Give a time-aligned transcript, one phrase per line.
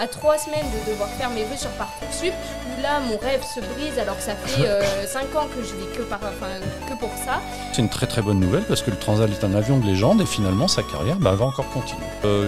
[0.00, 2.32] à trois semaines de devoir faire mes vœux sur Parcoursup,
[2.66, 5.96] où là mon rêve se brise alors que ça fait 5 ans que je vis
[5.96, 7.40] que, par, que pour ça.
[7.72, 10.22] C'est une très très bonne nouvelle parce que le Transal est un avion de légende
[10.22, 12.00] et finalement sa carrière bah, va encore continuer.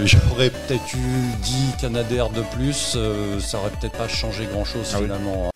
[0.05, 2.97] J'aurais peut-être eu 10 Canadair de plus,
[3.41, 5.05] ça aurait peut-être pas changé grand chose Ah oui.
[5.05, 5.52] finalement.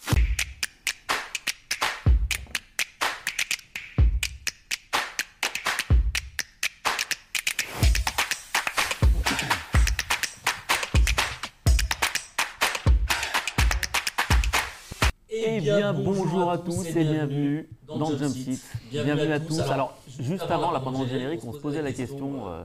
[15.92, 18.60] Bien, bonjour à tous et bienvenue dans Jump Seat.
[18.90, 19.60] Bienvenue à tous.
[19.60, 22.62] Alors, juste avant, là, pendant le générique, on se posait la question euh,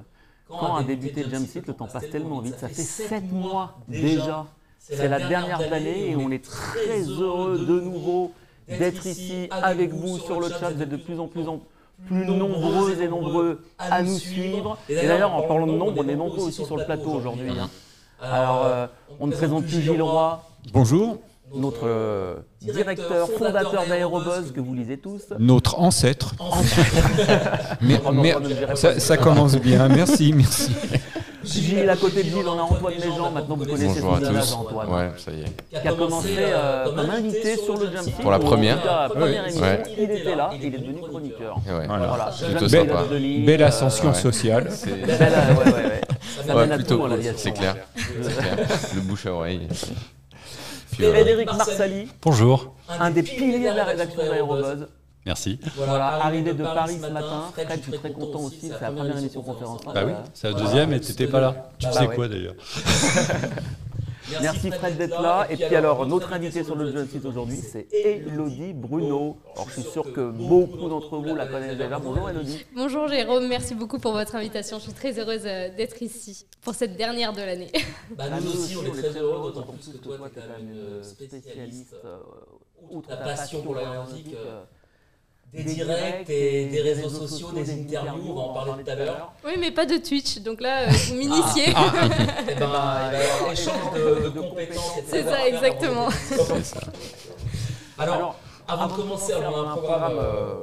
[0.48, 2.58] quand a débuté Jump Seat Le temps passe tellement vite.
[2.58, 4.46] Ça fait 7 mois déjà.
[4.80, 8.32] C'est la dernière année et on est très heureux de nouveau
[8.68, 10.72] d'être ici avec vous sur le chat.
[10.72, 11.60] Vous êtes de plus en plus en
[12.08, 14.78] plus nombreux et nombreux à nous suivre.
[14.90, 17.52] Et d'ailleurs, en parlant de nombre, on est nombreux aussi sur le plateau aujourd'hui.
[17.60, 17.70] hein.
[18.20, 18.88] Alors, euh,
[19.20, 20.44] on ne présente plus Gilles Roy,
[20.74, 21.20] Bonjour,
[21.54, 25.22] notre euh, directeur, fondateur d'Aérobuzz, que vous lisez tous.
[25.40, 26.34] notre ancêtre.
[27.82, 28.36] mais, Oh mais-
[28.76, 30.72] ça commence bien, merci, merci.
[31.44, 34.40] Gilles, à côté de Gilles, on a Antoine Léjean, maintenant vous connaissez Bonjour son à
[34.42, 34.54] tous.
[34.54, 34.90] Antoine.
[34.94, 35.82] Ouais, ça y est.
[35.82, 38.80] Qui a commencé euh, comme invité sur le Jump Pour la première.
[38.80, 39.84] tout cas, première émission, Ouais.
[39.98, 41.56] il était là, il est devenu chroniqueur.
[41.68, 41.88] Ouais.
[41.88, 42.06] Voilà.
[42.08, 43.04] Voilà, Plutôt sympa.
[43.44, 44.14] Belle ascension ouais.
[44.14, 44.70] sociale.
[44.86, 46.02] Belle, ouais, ouais, ouais.
[46.46, 47.40] Ça ouais, mène à plutôt, tout, l'aviation.
[47.42, 47.76] c'est clair.
[47.96, 48.68] C'est clair.
[48.96, 49.68] Le bouche à oreille.
[50.92, 52.74] Puis, euh, Frédéric Marsali, Bonjour.
[52.90, 54.88] un des piliers de la rédaction d'Aérobuzz.
[55.26, 55.60] Merci.
[55.78, 57.44] Voilà, arrivé de Paris ce matin.
[57.54, 59.82] Fred, je suis très content aussi, c'est la première émission conférence.
[59.86, 61.70] Bah oui, c'est la deuxième et t'étais pas là.
[61.78, 62.16] Tu Bah sais ouais.
[62.16, 62.56] quoi d'ailleurs?
[64.42, 65.48] Merci Fred d'être là.
[65.50, 69.38] Et puis alors, notre invité sur le Jump Seat aujourd'hui, c'est Elodie Bruno.
[69.56, 72.00] Alors je suis sûr que beaucoup d'entre vous la connaissent déjà.
[72.00, 72.66] Bonjour Elodie.
[72.76, 74.78] Bonjour Jérôme, merci beaucoup pour votre invitation.
[74.78, 77.72] Je suis très heureuse euh, d'être ici pour cette dernière de l'année.
[78.18, 80.70] Bah, nous aussi, on est très heureux, d'autant plus que toi, tu es quand même
[80.70, 82.18] une spécialiste, euh,
[82.90, 84.64] outre ta passion pour l'aéronautique, euh,
[85.54, 89.34] des directs et des réseaux sociaux, des interviews, on va en parler tout à l'heure.
[89.46, 91.70] Oui, mais pas de Twitch, donc là, euh, vous m'initiez.
[91.72, 91.84] Et ben,
[92.48, 95.08] il va y avoir échange de, de compétences, etc.
[95.10, 96.08] C'est ça, exactement.
[97.98, 98.36] Alors,
[98.68, 100.54] avant de commencer, on a un programme euh,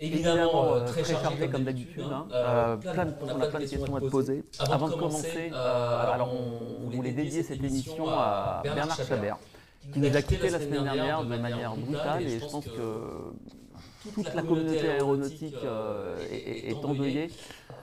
[0.00, 2.04] évidemment euh, très chargé comme d'habitude.
[2.10, 2.26] hein.
[2.30, 2.34] hein.
[2.34, 4.44] Euh, Euh, plein de- on a plein de questions à te poser.
[4.60, 9.38] Avant de commencer, euh, alors on, on voulait dédier cette émission à Bernard Chabert,
[9.92, 12.80] qui nous a quittés la semaine dernière de manière brutale et je pense que
[14.12, 17.30] toute la communauté aéronautique euh, est, est- endeuillée.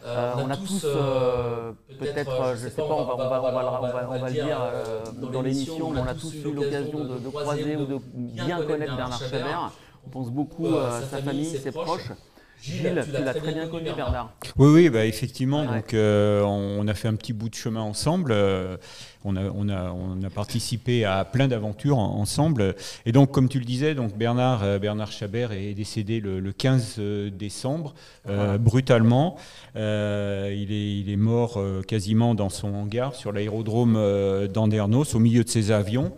[0.06, 3.82] Euh, on a tous, euh, peut-être, euh, je ne sais pas, on va, le- on
[3.92, 7.18] va- on va le dire euh, dans l'émission, mais on a tous eu l'occasion de,
[7.20, 9.72] de croiser ou de bien connaître Bernard Chabert.
[10.06, 12.12] On pense beaucoup à sa famille, ses proches.
[12.62, 14.34] Gilles, tu l'as très bien connu, Bernard.
[14.58, 15.62] Oui, oui, bah, effectivement.
[15.62, 15.78] Ouais.
[15.78, 18.32] Donc, euh, on a fait un petit bout de chemin ensemble.
[18.32, 18.78] euh,
[19.24, 22.76] on, a, on, a, on a participé à plein d'aventures en- ensemble.
[23.06, 26.52] Et donc, comme tu le disais, donc Bernard, euh, Bernard Chabert est décédé le, le
[26.52, 27.00] 15
[27.32, 27.94] décembre,
[28.30, 29.38] euh, brutalement.
[29.76, 35.16] Euh, il, est, il est mort euh, quasiment dans son hangar sur l'aérodrome euh, d'Andernos,
[35.16, 36.12] au milieu de ses avions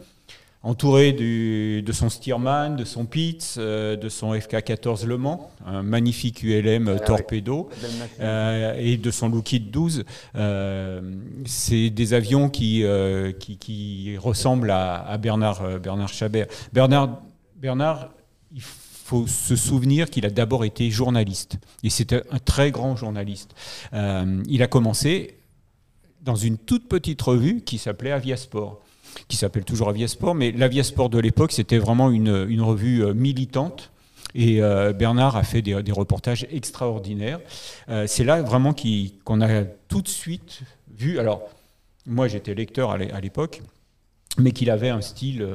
[0.64, 5.84] entouré du- de son Stearman, de son Pitts, euh, de son FK-14 Le Mans, un
[5.84, 7.00] magnifique ULM Ah ouais.
[7.06, 7.70] torpedo,
[8.22, 10.06] euh, et de son Lockheed 12.
[10.36, 11.02] Euh,
[11.46, 16.48] c'est des avions qui, euh, qui, qui ressemblent à, à Bernard, euh, Bernard Chabert.
[16.72, 17.22] Bernard,
[17.58, 18.10] Bernard,
[18.54, 23.52] il faut se souvenir qu'il a d'abord été journaliste, et c'était un très grand journaliste.
[23.94, 25.36] Euh, il a commencé
[26.22, 28.80] dans une toute petite revue qui s'appelait Aviasport
[29.28, 33.92] qui s'appelle toujours Aviasport, mais l'Aviasport de l'époque, c'était vraiment une, une revue euh, militante.
[34.36, 37.40] Et euh, Bernard a fait des, reportages extraordinaires.
[37.90, 41.20] Euh, c'est là vraiment qu'on a tout de suite vu.
[41.20, 41.44] Alors,
[42.08, 43.62] moi, j'étais lecteur à l'é- à l'époque,
[44.40, 45.48] mais qu'il avait un style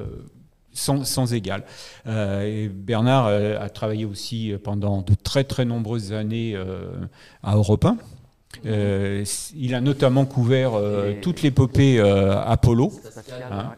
[0.73, 1.65] sans, sans égal.
[2.07, 6.57] Bernard a travaillé aussi pendant de très très nombreuses années
[7.43, 7.99] à Europe 1.
[8.67, 9.25] Euh,
[9.57, 12.93] il a notamment couvert euh, toute l'épopée euh, Apollo.
[13.53, 13.73] Hein.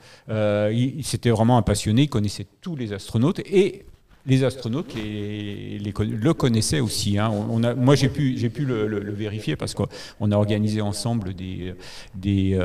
[0.72, 3.84] il, c'était vraiment un passionné, il connaissait tous les astronautes et
[4.26, 7.18] les astronautes les- les con- le connaissaient aussi.
[7.18, 7.30] hein.
[7.32, 10.36] On, on a, moi, j'ai pu, j'ai pu le, le- le vérifier parce qu'on a
[10.36, 11.74] organisé ensemble des,
[12.14, 12.58] des,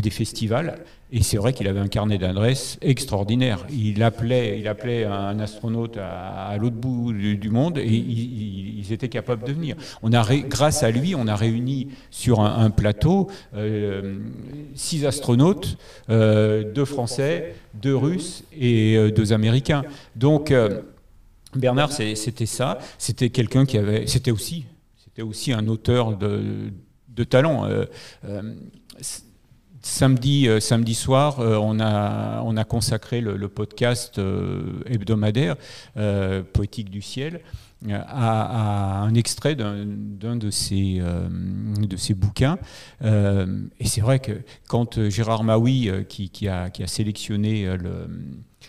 [0.00, 0.78] des festivals.
[1.10, 3.66] Et c'est vrai qu'il avait un carnet d'adresses extraordinaire.
[3.70, 8.92] Il appelait, il appelait un astronaute à, l'autre bout du, monde et il- il- ils
[8.92, 9.76] étaient capables de venir.
[10.02, 14.18] On a grâce à lui, on a réuni sur un, plateau euh,
[14.74, 15.78] six astronautes,
[16.10, 19.84] euh, deux Français, deux Russes et euh, deux Américains.
[20.14, 20.52] Donc
[21.54, 22.78] Bernard, c'était ça.
[22.98, 24.06] C'était quelqu'un qui avait.
[24.06, 24.66] C'était aussi,
[25.02, 27.66] c'était aussi un auteur de talent.
[29.88, 34.20] Euh, euh, samedi, samedi soir, on, a, on a consacré le, podcast
[34.86, 35.56] hebdomadaire
[36.52, 37.40] Poétique du ciel
[37.90, 42.58] à, un extrait d'un de ses, de ses bouquins.
[43.02, 44.32] et c'est vrai que
[44.68, 48.08] quand Gérard Maui, qui, a, sélectionné le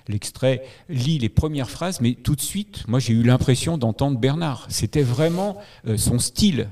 [0.08, 4.66] l'extrait lit les premières phrases, mais tout de suite, moi j'ai eu l'impression d'entendre Bernard.
[4.70, 5.58] C'était vraiment
[5.88, 6.68] euh, son style.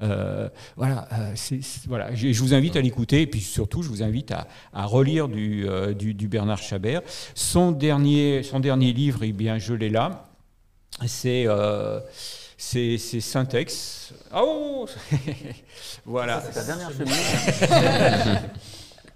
[0.00, 1.34] Euh, voilà, euh,
[1.86, 2.14] voilà.
[2.14, 5.66] Je, vous invite à l'écouter et puis surtout je vous invite à, relire du,
[5.96, 7.02] du, Bernard Chabert.
[7.34, 10.28] Son dernier, son dernier livre, eh bien, je l'ai là.
[11.06, 11.46] C'est
[12.56, 14.12] c'est Syntex.
[14.34, 14.86] Oh
[16.04, 16.42] Voilà.
[16.44, 17.14] C'est ta dernière chemise.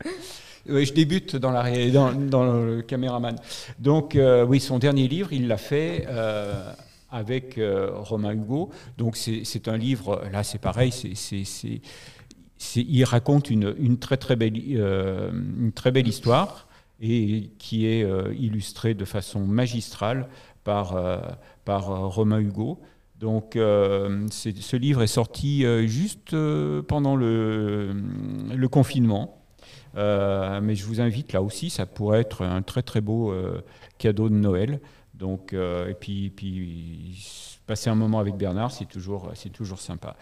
[0.66, 3.36] je débute dans, la, dans, dans le caméraman.
[3.78, 6.72] Donc, euh, oui, son dernier livre, il l'a fait euh,
[7.12, 8.70] avec euh, Romain Hugo.
[8.98, 11.80] Donc, c'est un livre, là, c'est pareil, c'est
[12.76, 16.68] il raconte une, très, très belle, une très belle histoire
[17.00, 18.06] et qui est
[18.38, 20.28] illustrée de façon magistrale
[20.62, 20.96] par,
[21.64, 22.78] par Romain Hugo.
[23.18, 26.36] Donc, ce livre est sorti juste
[26.86, 27.96] pendant le,
[28.54, 29.42] le confinement.
[29.96, 33.60] Euh, mais je vous invite là aussi, ça pourrait être un très très beau euh,
[33.98, 34.80] cadeau de Noël.
[35.22, 40.16] Donc, euh, et puis, puis, passer un moment avec Bernard, c'est toujours, toujours sympa.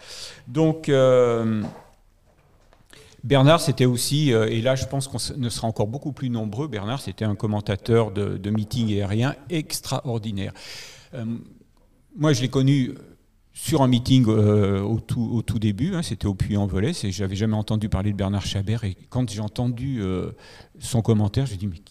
[0.47, 0.91] Donc,
[3.23, 7.01] Bernard, c'était aussi, et là je pense qu'on ne sera encore beaucoup plus nombreux, Bernard,
[7.01, 10.53] c'était un commentateur de, de meeting aérien extraordinaire.
[12.15, 12.95] moi, je l'ai connu
[13.53, 17.55] sur un meeting euh, au, tout, au, tout, début, hein, c'était au Puy-en-Velay, j'avais jamais
[17.55, 20.31] entendu parler de Bernard Chabert, et quand j'ai entendu euh,
[20.79, 21.81] son commentaire, j'ai dit, mais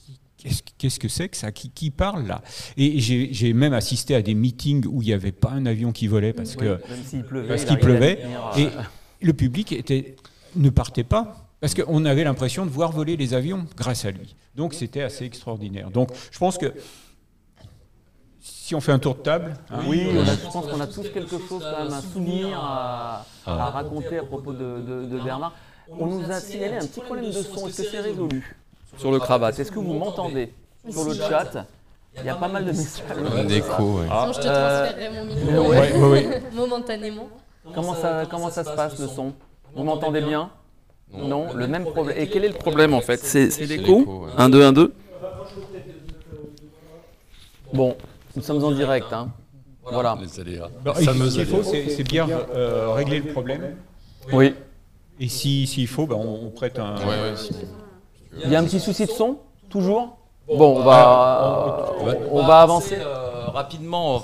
[0.78, 1.52] qu'est-ce que c'est que ça?
[1.52, 2.42] Qui, qui, parle là?
[2.76, 6.06] Et j'ai même assisté à des meetings où il n'y avait pas un avion qui
[6.06, 8.20] volait parce qu'il pleuvait, parce qu'il pleuvait
[8.56, 8.68] et
[9.22, 10.16] le public était,
[10.56, 11.46] ne partait pas.
[11.60, 14.34] Parce qu'on avait l'impression de voir voler les avions grâce à lui.
[14.56, 15.90] Donc c'était assez extraordinaire.
[15.90, 16.72] Donc je pense que
[18.40, 19.54] si on fait un tour de table.
[19.70, 19.80] Hein.
[19.86, 24.24] oui, je pense qu'on a tous quelque chose, quand même, un souvenir à, raconter à
[24.24, 25.54] propos de, Bernard.
[25.88, 27.66] On nous a signalé un petit problème de son.
[27.66, 28.56] Est-ce que c'est résolu
[28.96, 30.52] sur le cravate Est-ce que vous m'entendez
[30.88, 31.66] sur le chat
[32.18, 33.04] il y a pas mal de messages.
[33.08, 34.06] Un écho, oui.
[34.08, 37.28] je te transférerai mon micro oui, oui, momentanément.
[37.72, 39.32] Comment ça, comment ça se passe le son
[39.76, 40.50] Vous m'entendez bien
[41.12, 41.52] non.
[41.54, 42.16] le même problème.
[42.18, 44.94] Et quel est le problème en fait C'est l'écho 1, 2, 1, 2
[47.72, 47.96] Bon,
[48.34, 49.12] nous sommes en direct.
[49.12, 49.30] Hein.
[49.84, 50.18] Voilà.
[50.24, 53.76] ce qu'il faut, c'est bien euh, régler le problème.
[54.32, 54.54] Oui.
[55.18, 56.96] Et s'il si, faut, ben, on, prête un.
[58.44, 59.38] Il y a un petit souci de son
[59.68, 60.16] Toujours
[60.48, 61.92] Bon, on va,
[62.32, 64.20] on, va avancer euh, rapidement.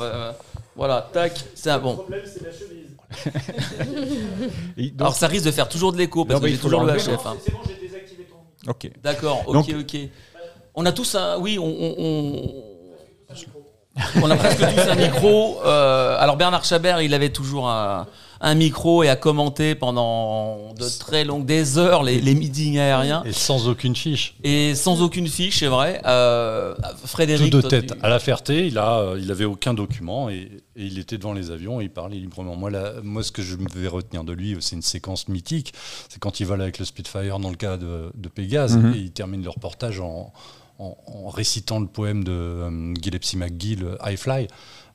[0.75, 2.05] voilà, tac, c'est un bon.
[4.99, 7.27] Alors ça risque de faire toujours de l'écho parce que j'ai toujours le HF.
[7.27, 7.37] Hein.
[7.41, 8.71] C'est bon, j'ai désactivé ton.
[8.71, 8.91] Ok.
[9.01, 9.97] D'accord, ok, ok.
[10.75, 11.39] On a tous un.
[11.39, 12.75] Oui, on
[14.23, 15.59] on a presque tous un micro.
[15.65, 18.07] Euh, alors Bernard Chabert, il avait toujours un,
[18.55, 23.23] micro et a commenté pendant de très longues des heures les, meetings aériens.
[23.25, 24.35] Et sans aucune fiche.
[24.45, 26.01] Et sans aucune fiche, c'est vrai.
[26.05, 26.75] Euh,
[27.05, 27.51] Frédéric.
[27.51, 27.95] Tout de tête.
[28.03, 31.81] À la Ferté, il a, il avait aucun document et, il était devant les avions
[31.81, 32.55] et il parlait librement.
[32.55, 32.71] Moi,
[33.03, 35.73] moi, ce que je vais retenir de lui, c'est une séquence mythique.
[36.11, 38.93] C'est quand il vole avec le Spitfire dans le cas de, de Pégase mhm.
[38.93, 40.35] et il termine le reportage en
[40.79, 44.49] en, récitant le poème de euh, Gillespie McGill, I Fly,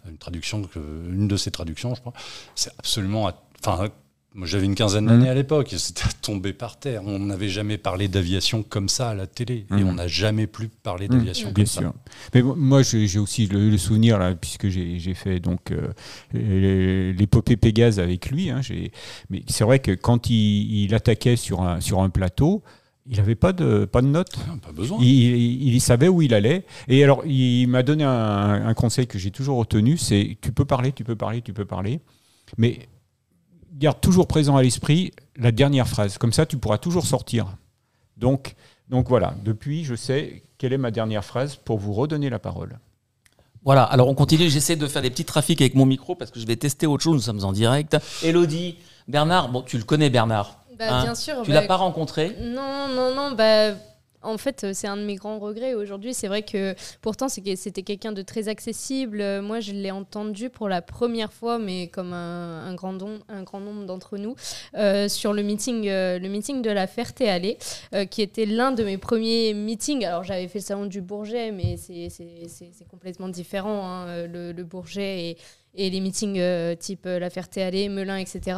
[0.09, 2.13] une traduction, une de ses traductions, je crois.
[2.55, 3.31] C'est absolument.
[3.59, 3.89] Enfin,
[4.33, 5.29] moi j'avais une quinzaine d'années mmh.
[5.29, 7.01] à l'époque, c'était tombé par terre.
[7.05, 9.87] On n'avait jamais parlé d'aviation comme ça à la télé, et mmh.
[9.87, 11.11] on n'a jamais plus parlé mmh.
[11.11, 11.81] d'aviation comme Bien ça.
[11.81, 11.93] Sûr.
[12.33, 18.29] Mais moi j'ai aussi le, souvenir, là, puisque j'ai fait donc euh, l'épopée Pégase avec
[18.29, 18.49] lui.
[18.49, 18.61] Hein,
[19.29, 22.63] mais c'est vrai que quand il, il, attaquait sur un, sur un plateau,
[23.07, 24.35] il n'avait pas de, pas de notes.
[24.47, 24.99] Ah, pas besoin.
[25.01, 26.65] Il, il, savait où il allait.
[26.87, 30.91] Et alors, il m'a donné un, conseil que j'ai toujours retenu, c'est tu peux parler,
[30.91, 31.99] tu peux parler, tu peux parler,
[32.57, 32.87] mais
[33.73, 36.17] garde toujours présent à l'esprit la dernière phrase.
[36.17, 37.57] Comme ça, tu pourras toujours sortir.
[38.17, 38.55] Donc,
[38.89, 42.77] donc voilà, depuis, je sais quelle est ma dernière phrase pour vous redonner la parole.
[43.63, 46.39] Voilà, alors on continue, j'essaie de faire des petits trafics avec mon micro parce que
[46.39, 47.97] je vais tester autre chose, nous sommes en direct.
[48.23, 48.77] Elodie,
[49.07, 51.41] Bernard, bon tu le connais Bernard bah, hein bien sûr.
[51.43, 53.31] Tu l'as bah, pas rencontré Non, non, non.
[53.31, 53.73] Bah,
[54.23, 56.13] en fait, c'est un de mes grands regrets aujourd'hui.
[56.13, 59.41] C'est vrai que pourtant, c'était quelqu'un de très accessible.
[59.41, 62.97] Moi, je l'ai entendu pour la première fois, mais comme un, grand,
[63.29, 64.35] un grand nombre d'entre nous,
[64.75, 67.57] euh, sur le meeting, euh, le meeting de la Ferté-Allée,
[67.95, 70.05] euh, qui était l'un de mes premiers meetings.
[70.05, 73.87] Alors, j'avais fait le salon du Bourget, mais c'est complètement différent.
[73.87, 74.27] Hein.
[74.27, 75.37] Le, le, Bourget
[75.75, 78.57] et les meetings euh, type La Ferté-Allée, Melun, etc.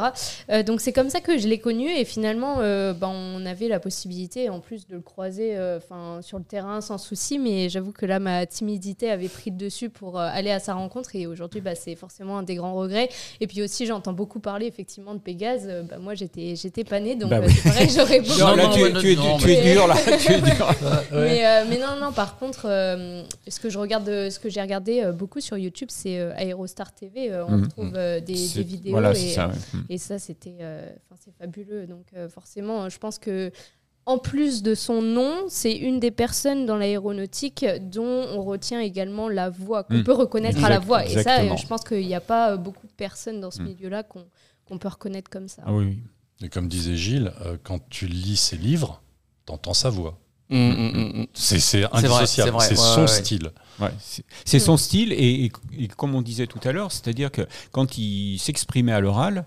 [0.66, 4.48] donc c'est comme ça que je l'ai connu et finalement ben, on avait la possibilité
[4.48, 8.18] en plus de le croiser enfin sur le terrain sans souci, mais j'avoue que là
[8.18, 11.14] ma timidité avait pris le dessus pour aller à sa rencontre.
[11.14, 13.08] Et aujourd'hui bah, c'est forcément un des grands regrets.
[13.40, 17.14] Et puis aussi j'entends beaucoup parler effectivement de Pégase, bah, moi j'étais j'étais pas née
[17.14, 18.38] donc bah c'est pareil j'aurais beaucoup...
[18.56, 18.92] là, tu, es,
[19.38, 20.74] tu, es, dur là, tu es dur.
[21.12, 25.40] mais, mais non non par contre ce que je regarde ce que j'ai regardé beaucoup
[25.40, 27.68] sur YouTube c'est Aerostar TV, on mhm.
[27.68, 29.84] trouve des, des, vidéos et ça, mhm.
[29.88, 30.58] et, ça c'était
[31.20, 33.50] c'est fabuleux donc forcément je pense que
[34.06, 39.28] en plus de son nom, c'est une des personnes dans l'aéronautique dont on retient également
[39.28, 40.04] la voix, qu'on hmm.
[40.04, 41.06] peut reconnaître à la voix.
[41.06, 43.66] Et ça, je pense qu'il n'y a pas beaucoup de personnes dans ce hmm.
[43.66, 45.62] milieu-là qu'on peut reconnaître comme ça.
[45.64, 46.02] Ah oui,
[46.42, 49.02] Et comme disait Gilles, euh, quand tu lis ses livres,
[49.46, 50.18] tu entends sa voix.
[51.32, 53.50] C'est indissociable, c'est son style.
[54.44, 55.50] c'est son style, et,
[55.96, 59.46] comme on disait tout à l'heure, c'est-à-dire que quand il s'exprimait à l'oral,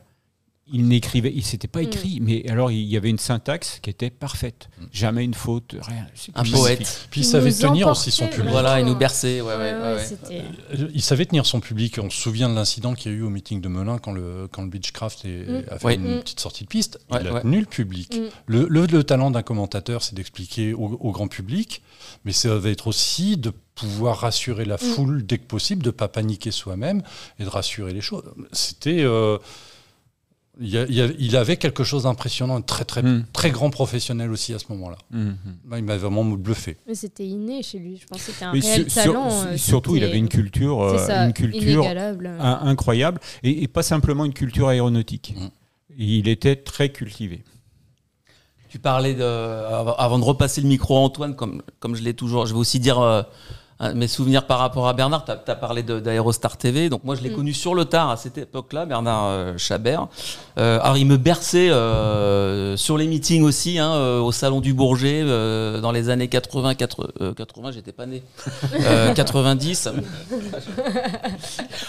[0.71, 1.83] il n'écrivait, il s'était pas mm.
[1.85, 4.85] écrit, mais alors il y avait une syntaxe qui était parfaite, mm.
[4.91, 6.07] jamais une faute, rien.
[6.35, 7.07] Un poète.
[7.09, 8.51] Puis il, savait tenir aussi son public.
[8.51, 9.41] Voilà, il nous berçait.
[9.41, 11.99] Ouais, ouais, ouais, euh, il savait tenir son public.
[12.01, 14.47] On se souvient de l'incident qu'il y a eu au meeting de Melun quand le
[14.51, 15.63] quand le Beechcraft mm.
[15.69, 16.99] a fait une petite sortie de piste.
[17.11, 18.17] il a tenu le public.
[18.45, 21.81] Le, le, talent d'un commentateur, c'est d'expliquer au, grand public,
[22.25, 26.07] mais ça va être aussi de pouvoir rassurer la foule dès que possible, de pas
[26.07, 27.03] paniquer soi-même
[27.39, 28.23] et de rassurer les choses.
[28.51, 29.37] C'était euh,
[30.59, 33.25] il, avait quelque chose d'impressionnant, très très hmm.
[33.33, 34.97] très grand professionnel aussi à ce moment-là.
[35.11, 35.75] Hmm, hmm.
[35.77, 36.77] Il m'a vraiment bluffé.
[36.87, 37.97] Mais c'était inné chez lui.
[37.97, 39.29] Je pense que c'était un réel talent.
[39.31, 41.85] Euh, surtout, il avait une culture, euh, une culture
[42.39, 45.35] incroyable et, pas simplement une culture aéronautique.
[45.97, 47.43] Il était très cultivé.
[48.69, 52.45] Tu parlais de, avant de repasser le micro à Antoine, comme comme je l'ai toujours,
[52.45, 52.99] je vais aussi dire.
[52.99, 53.21] Euh,
[53.93, 56.89] mes souvenirs par rapport à Bernard, tu as, parlé d'Aérostar TV.
[56.89, 57.35] Donc moi, je l'ai mm.
[57.35, 60.07] connu sur le tard à cette époque-là, Bernard euh, Chabert.
[60.57, 64.73] Euh, alors il me berçait euh, sur les meetings aussi, hein, euh, au Salon du
[64.73, 65.23] Bourget,
[65.81, 68.23] dans les années 80, 80, 80 j'étais pas né,
[69.15, 69.89] 90.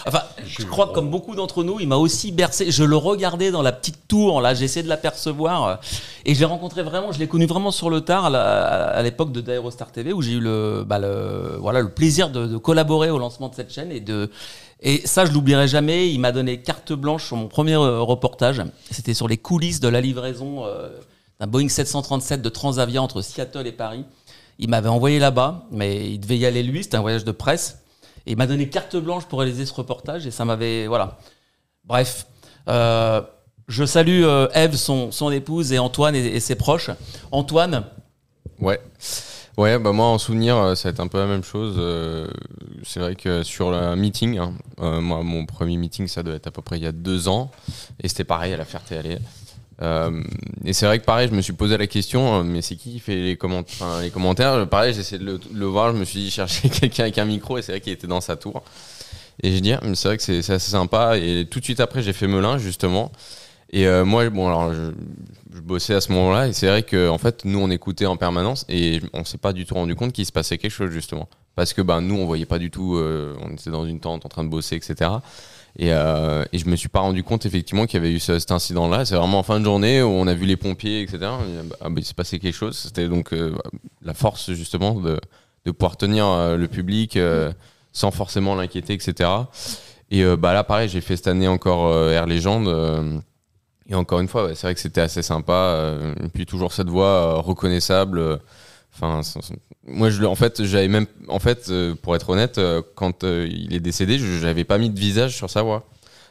[0.06, 2.70] enfin, je crois que comme beaucoup d'entre nous, il m'a aussi bercé.
[2.70, 5.80] Je le regardais dans la petite tour, là, j'essayais de l'apercevoir.
[6.26, 9.40] Et je l'ai rencontré vraiment, je l'ai connu vraiment sur le tard, à l'époque de
[9.40, 13.48] d'Aérostar TV, où j'ai eu le, bah, le, voilà, le plaisir de, collaborer au lancement
[13.48, 14.30] de cette chaîne et de
[14.80, 16.10] et ça, je l'oublierai jamais.
[16.12, 18.62] Il m'a donné carte blanche sur mon premier euh, reportage.
[18.90, 20.88] C'était sur les coulisses de la livraison euh,
[21.40, 24.04] d'un Boeing 737 de Transavia entre Seattle et Paris.
[24.60, 26.84] Il m'avait envoyé là-bas, mais il devait y aller lui.
[26.84, 27.78] C'était un voyage de presse.
[28.26, 30.26] Et il m'a donné carte blanche pour réaliser ce reportage.
[30.26, 31.18] Et ça m'avait, voilà.
[31.84, 32.26] Bref.
[32.68, 33.22] Euh,
[33.66, 36.90] je salue Eve, son, son épouse, et Antoine et ses proches.
[37.32, 37.84] Antoine.
[38.60, 38.80] Ouais.
[39.58, 41.74] Ouais, bah moi en souvenir, euh, ça va être un peu la même chose.
[41.78, 42.28] Euh,
[42.84, 46.46] c'est vrai que sur le meeting, hein, euh, moi mon premier meeting, ça doit être
[46.46, 47.50] à peu près il y a deux ans,
[48.00, 49.18] et c'était pareil à la Ferté-Allée.
[50.64, 53.00] et c'est vrai que pareil, je me suis posé la question, mais c'est qui qui
[53.00, 54.68] fait les, commentaires?
[54.68, 57.58] Pareil, j'ai essayé de le, voir, je me suis dit chercher quelqu'un avec un micro,
[57.58, 58.62] et c'est vrai qu'il était dans sa tour.
[59.42, 61.18] Et j'ai dit, ah, c'est vrai que c'est assez sympa.
[61.18, 63.10] Et tout de suite après, j'ai fait Melun justement.
[63.70, 64.92] Et moi, bon, alors je,
[65.58, 66.48] je bossais à ce moment-là.
[66.48, 69.52] Et c'est vrai que en fait nous on écoutait en permanence et on s'est pas
[69.52, 71.28] du tout rendu compte qu'il se passait quelque chose justement.
[71.54, 74.24] Parce que ben nous on voyait pas du tout euh, on était dans une tente
[74.24, 75.10] en train de bosser etc
[75.76, 78.50] et, euh, et je me suis pas rendu compte effectivement qu'il y avait eu cet
[78.52, 81.18] incident là c'est vraiment en fin de journée où on a vu les pompiers etc
[81.80, 82.76] ah, ben, il s'est passé quelque chose.
[82.76, 83.54] C'était donc euh,
[84.02, 85.18] la force justement de,
[85.64, 87.18] de pouvoir tenir euh, le public
[87.92, 89.28] sans forcément l'inquiéter etc
[90.10, 93.22] et bah là pareil j'ai fait cette année encore Air Légende
[93.88, 95.52] et encore une fois, c'est vrai que c'était assez sympa.
[95.52, 98.18] Euh, et puis toujours cette voix euh, reconnaissable.
[98.18, 98.36] Euh,
[98.94, 99.22] enfin,
[99.86, 102.60] moi, je, en fait, j'avais même, en fait, pour être honnête,
[102.94, 105.86] quand il est décédé, je n'avais pas mis de visage sur sa voix.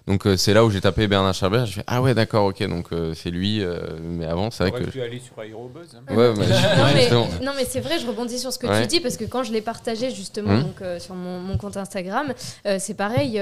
[0.08, 1.66] Donc euh, c'est là où j'ai tapé Bernard Chabert.
[1.66, 3.62] Je fais ah ouais d'accord ok donc euh, c'est lui.
[3.62, 4.90] Euh, mais avant c'est vrai que.
[4.90, 5.96] pu aller sur Aerobuzz.
[5.96, 6.16] Hein.
[6.16, 9.26] Ouais, mais, non, mais, c'est vrai je rebondis sur ce que tu dis parce que
[9.26, 10.64] quand je l'ai partagé justement hum.
[10.64, 12.34] donc sur mon, compte Instagram
[12.78, 13.42] c'est pareil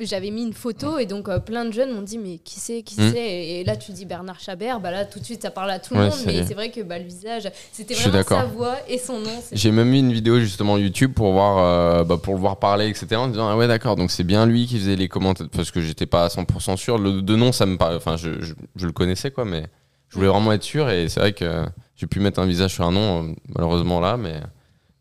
[0.00, 3.00] j'avais mis une photo et donc plein de jeunes m'ont dit mais qui c'est qui
[3.00, 3.10] hum.
[3.12, 3.20] c'est?
[3.20, 5.94] Et, là tu dis Bernard Chabert bah là tout de suite ça parle à tout
[5.94, 9.20] le monde mais c'est vrai que bah, le visage c'était vraiment sa voix et son
[9.20, 9.30] nom.
[9.52, 13.16] J'ai même mis une vidéo justement YouTube pour voir bah, pour le voir parler etc
[13.16, 15.80] en disant ah ouais d'accord donc c'est bien lui qui faisait les commentaires parce que
[15.80, 16.98] j'étais pas à 100% sûr.
[16.98, 17.96] Le, de nom, ça me paraît.
[17.96, 19.66] Enfin, je, je, le connaissais, quoi, mais
[20.08, 20.90] je voulais vraiment être sûr.
[20.90, 21.64] Et c'est vrai que
[21.96, 24.40] j'ai pu mettre un visage sur un nom, euh, malheureusement là, mais,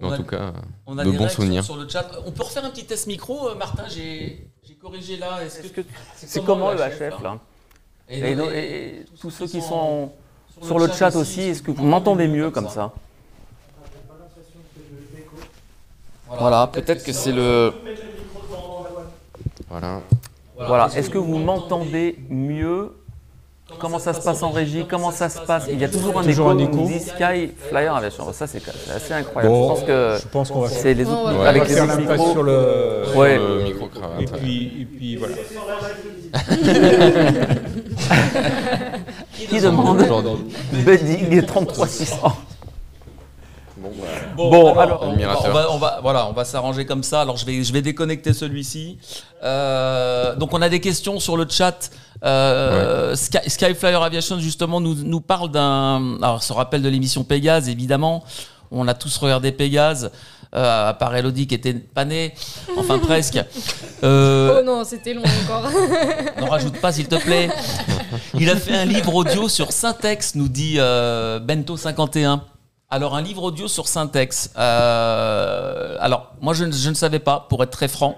[0.01, 0.53] en tout cas,
[0.85, 1.63] on a de bons souvenirs.
[1.63, 2.09] Sur le chat.
[2.25, 4.49] On peut refaire un petit test micro, euh, Martin J'ai
[4.81, 5.43] corrigé là.
[5.43, 5.81] Est-ce que
[6.15, 7.39] c'est comment, le HF, là
[8.11, 10.11] et, tous ceux qui sont
[10.61, 12.91] sur le chat aussi, est-ce que vous m'entendez mieux comme ça
[16.27, 17.73] Voilà, peut-être que c'est le.
[19.69, 20.01] Voilà.
[20.67, 20.89] Voilà.
[20.95, 22.93] Est-ce que vous m'entendez mieux
[23.77, 24.85] Comment ça se passe en régie?
[24.89, 25.67] Comment ça se passe?
[25.71, 26.59] Il y a toujours un Toujours écho.
[26.59, 26.99] un écho.
[26.99, 28.33] Sky Flyer Aviation.
[28.33, 29.53] Ça, c'est c'est assez incroyable.
[29.53, 31.47] Bon, je pense que je pense qu'on va c'est les autres, Ouais, ouais.
[31.47, 32.31] avec les autres micros.
[32.31, 33.03] sur le.
[33.15, 33.37] Ouais.
[33.37, 34.21] Le micro-cravate.
[34.21, 35.35] Et puis, et puis voilà.
[39.49, 40.03] Qui demande
[40.85, 42.17] Bedding 33600
[44.35, 45.45] Bon, Bon, alors, alors, on, va, admirateur.
[45.45, 47.21] on va- on va- voilà, on va s'arranger comme ça.
[47.21, 48.97] Alors, je vais, je vais déconnecter celui-ci.
[49.43, 51.89] Euh, donc, on a des questions sur le chat.
[52.25, 56.17] Euh, Sky, Skyflyer Aviation, justement, nous, nous parle d'un.
[56.21, 58.23] Alors, se rappelle de l'émission Pégase, évidemment.
[58.71, 60.11] On a tous regardé Pégase.
[60.55, 62.33] Euh, à part Elodie qui était pas née.
[62.75, 63.39] Enfin, presque.
[64.03, 65.69] Euh, Oh non, c'était long encore.
[66.39, 67.49] N'en rajoute pas, s'il te plaît.
[68.33, 72.39] Il a fait un livre audio sur Syntex, nous dit euh, Bento51.
[72.91, 74.51] Alors, un livre audio sur Syntex.
[74.57, 78.17] Euh, alors, moi, je, ne- je ne savais pas, pour être très franc.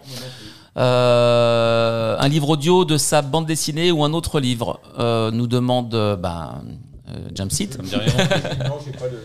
[0.78, 5.94] Euh, un livre audio de sa bande dessinée ou un autre livre euh, nous demande
[5.94, 6.62] euh, ben,
[7.10, 7.78] euh, Jamsit.
[7.82, 9.20] Non, j'ai pas de.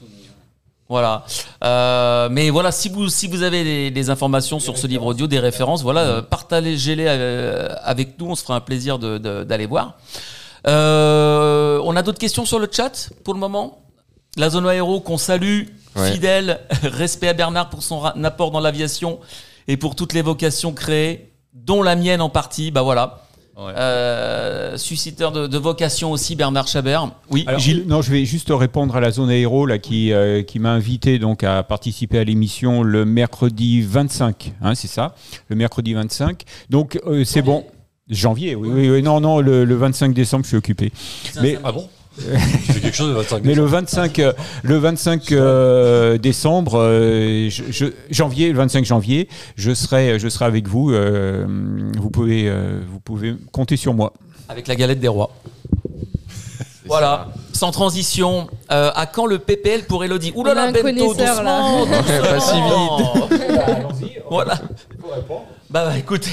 [0.00, 0.30] souvenir.
[0.88, 1.24] Voilà.
[1.62, 5.28] Euh, mais voilà, si vous, si vous avez des, des informations sur ce livre audio,
[5.28, 7.06] des références, voilà, euh, partagez-les
[7.84, 8.30] avec nous.
[8.30, 9.94] On se fera un plaisir de- de- d'aller voir.
[10.66, 13.78] Euh, on a d'autres questions sur le chat pour le moment?
[14.36, 16.10] La zone aéro qu'on salue, Ouais.
[16.12, 19.18] fidèle, respect à Bernard pour son apport dans l'aviation
[19.68, 22.70] et pour toutes les vocations créées, dont la mienne en partie.
[22.70, 23.18] Bah voilà.
[23.58, 23.74] Ouais.
[23.76, 27.10] Euh, susciteur de, de vocation aussi, Bernard Chabert.
[27.30, 27.84] Oui, Alors, Gilles.
[27.86, 31.18] Non, je vais juste répondre à la zone aéro là, qui, euh, qui m'a invité
[31.18, 34.54] donc à participer à l'émission le mercredi 25.
[34.62, 35.14] Hein, c'est ça,
[35.48, 36.42] le mercredi 25.
[36.70, 37.66] Donc euh, c'est bon.
[38.08, 39.02] Janvier, oui, oui, oui.
[39.02, 40.90] Non, non, le, le 25 décembre, je suis occupé.
[41.42, 41.86] Mais, Ah bon
[42.18, 47.48] Tu fais quelque chose de 25 mais le 25, euh, le 25 euh, décembre, euh,
[47.48, 50.90] je- je- janvier, le 25 janvier, je serai, je serai avec vous.
[50.92, 51.46] euh,
[51.98, 54.12] vous pouvez, euh, vous pouvez compter sur moi.
[54.48, 55.30] Avec la galette des rois.
[56.84, 58.48] Voilà, sans transition.
[58.70, 61.60] Euh, à quand le PPL pour Elodie Ouh là là, Bento, connaisseur, là.
[61.62, 62.22] doucement, doucement.
[63.88, 64.54] Pas si Voilà.
[65.70, 66.30] Bah, bah, écoutez,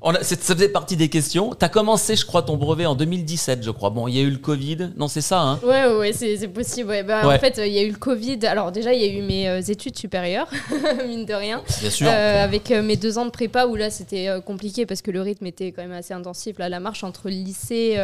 [0.00, 1.54] on a- ça faisait partie des questions.
[1.58, 3.90] Tu as commencé, je crois, ton brevet en 2017, je crois.
[3.90, 4.90] Bon, il y a eu le Covid.
[4.96, 6.88] Non, c'est ça, hein Ouais, ouais, c'est c'est possible.
[6.90, 7.02] Ouais.
[7.02, 7.34] Bah, Ouais.
[7.36, 8.38] En fait, euh, il y a eu le Covid.
[8.46, 10.48] Alors, déjà, il y a eu mes euh, études supérieures,
[11.06, 11.62] mine de rien.
[11.80, 12.06] Bien sûr.
[12.08, 15.20] Euh, avec euh, mes deux ans de prépa où là c'était compliqué parce que le
[15.20, 16.58] rythme était quand même assez intensif.
[16.58, 17.96] Là, la marche entre le lycée,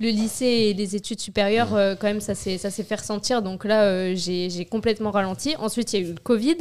[0.00, 3.42] le lycée et les études supérieures, euh, quand même, ça s'est fait ressentir.
[3.42, 5.54] Donc là, j'ai j'ai complètement ralenti.
[5.58, 6.56] Ensuite, il y a eu le Covid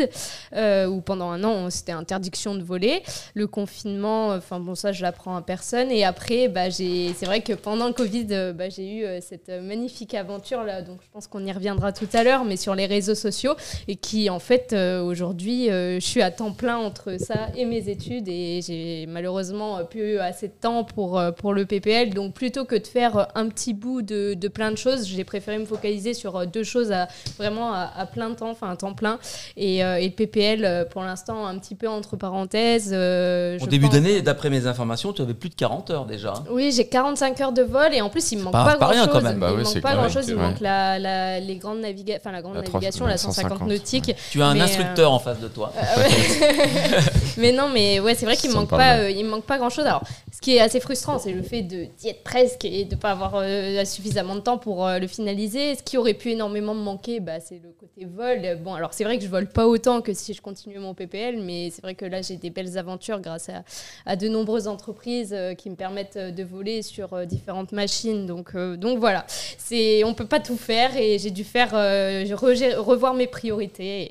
[0.89, 3.01] où pendant un an c'était interdiction de voler.
[3.33, 5.91] Le confinement, enfin bon, ça je l'apprends à personne.
[5.91, 9.49] Et après, bah, c'est vrai que pendant le Covid, euh, bah, j'ai eu euh, cette
[9.49, 10.81] euh, magnifique aventure là.
[10.81, 13.53] Donc je pense qu'on y reviendra tout à l'heure, mais sur les réseaux sociaux
[13.87, 18.27] et qui en fait aujourd'hui je suis à temps plein entre ça et mes études
[18.27, 22.87] et j'ai malheureusement plus assez de temps pour, pour le PPL donc plutôt que de
[22.87, 26.63] faire un petit bout de, de plein de choses j'ai préféré me focaliser sur deux
[26.63, 29.19] choses à, vraiment à, à plein temps enfin à temps plein
[29.57, 34.49] et, et le PPL pour l'instant un petit peu entre parenthèses Au début d'année, d'après
[34.49, 36.33] mes informations, tu avais plus de 40 heures déjà.
[36.35, 36.43] hein.
[36.49, 38.79] oui, j'ai 45 heures de vol et en plus il me manque pas- pas, c'est
[38.79, 39.13] pas grand rien chose.
[39.13, 39.39] quand même.
[39.39, 40.27] Bah il c'est manque pas clair, grand chose.
[40.27, 40.41] Il ouais.
[40.41, 43.67] manque la, la- les grandes naviga- enfin la grande La 300, navigation, la 150, 150,
[43.69, 44.15] nautique.
[44.31, 45.71] Tu as un Mais, euh, instructeur en face de toi.
[45.77, 46.09] Euh, ouais.
[47.37, 49.57] mais non, mais ouais, c'est vrai qu'il me manque pas, euh, il me manque pas
[49.57, 49.85] grand chose.
[49.85, 52.95] Alors, ce qui est assez frustrant, c'est le fait de d'y être presque et de
[52.95, 55.75] pas avoir euh, suffisamment de temps pour euh, le finaliser.
[55.75, 58.57] Ce qui aurait pu énormément me manquer, bah, c'est le côté vol.
[58.63, 61.41] Bon, alors c'est vrai que je vole pas autant que si je continuais mon PPL,
[61.41, 63.63] mais c'est vrai que là j'ai des belles aventures grâce à,
[64.05, 64.27] à de
[64.61, 68.25] nombreuses entreprises euh, qui me permettent euh, de voler sur euh, différentes machines.
[68.25, 69.25] Donc, euh, donc voilà,
[69.57, 74.01] c'est on peut pas tout faire et j'ai dû faire euh, re- revoir mes priorités.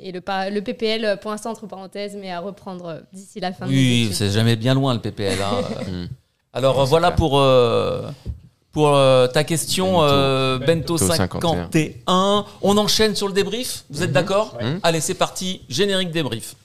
[0.00, 3.66] Et, et le, le PPL, pour l'instant, entre parenthèses, mais à reprendre d'ici la fin
[3.66, 5.38] Oui, c'est jamais bien loin le PPL.
[5.42, 5.62] hein.
[5.90, 6.06] Mm.
[6.52, 7.16] Alors voilà clair.
[7.16, 8.02] pour, euh,
[8.72, 10.02] pour euh, ta question, Bento.
[10.04, 12.44] euh, Bento, Bento 51.
[12.62, 14.80] On enchaîne sur le débrief, vous êtes d'accord Mhm.
[14.82, 16.56] Allez, c'est parti, générique débrief.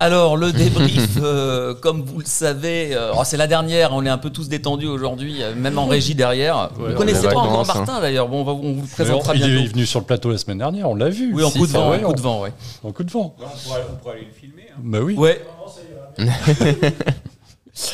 [0.00, 4.08] Alors le débrief, euh, comme vous le savez, euh, oh, c'est la dernière, on est
[4.08, 6.70] un peu tous détendus aujourd'hui, euh, même en régie derrière.
[6.76, 7.78] vous Ouais, connaissez pas encore vacances, hein.
[7.84, 9.64] Martin d'ailleurs, bon, on, va, on vous le présentera il bientôt.
[9.64, 11.32] est venu sur le plateau la semaine dernière, on l'a vu.
[11.34, 12.52] Oui, en Si, coup de vent, ouais, en coup de vent, ouais.
[12.84, 13.34] En coup de vent.
[13.40, 14.66] On pourrait, aller le filmer.
[14.70, 14.80] hein.
[14.84, 15.16] Bah oui.
[15.16, 15.42] Ouais.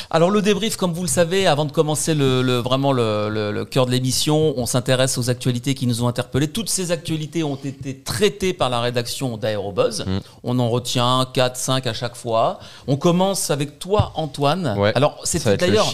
[0.09, 3.91] Alors le débrief, comme vous le savez, avant de commencer le, vraiment le, cœur de
[3.91, 6.47] l'émission, on s'intéresse aux actualités qui nous ont interpellés.
[6.47, 10.05] Toutes ces actualités ont été traitées par la rédaction d'Aérobuzz.
[10.05, 10.19] Mm.
[10.43, 12.59] On en retient 4, 5 à chaque fois.
[12.87, 14.75] On commence avec toi, Antoine.
[14.95, 15.91] Alors c'est d'ailleurs.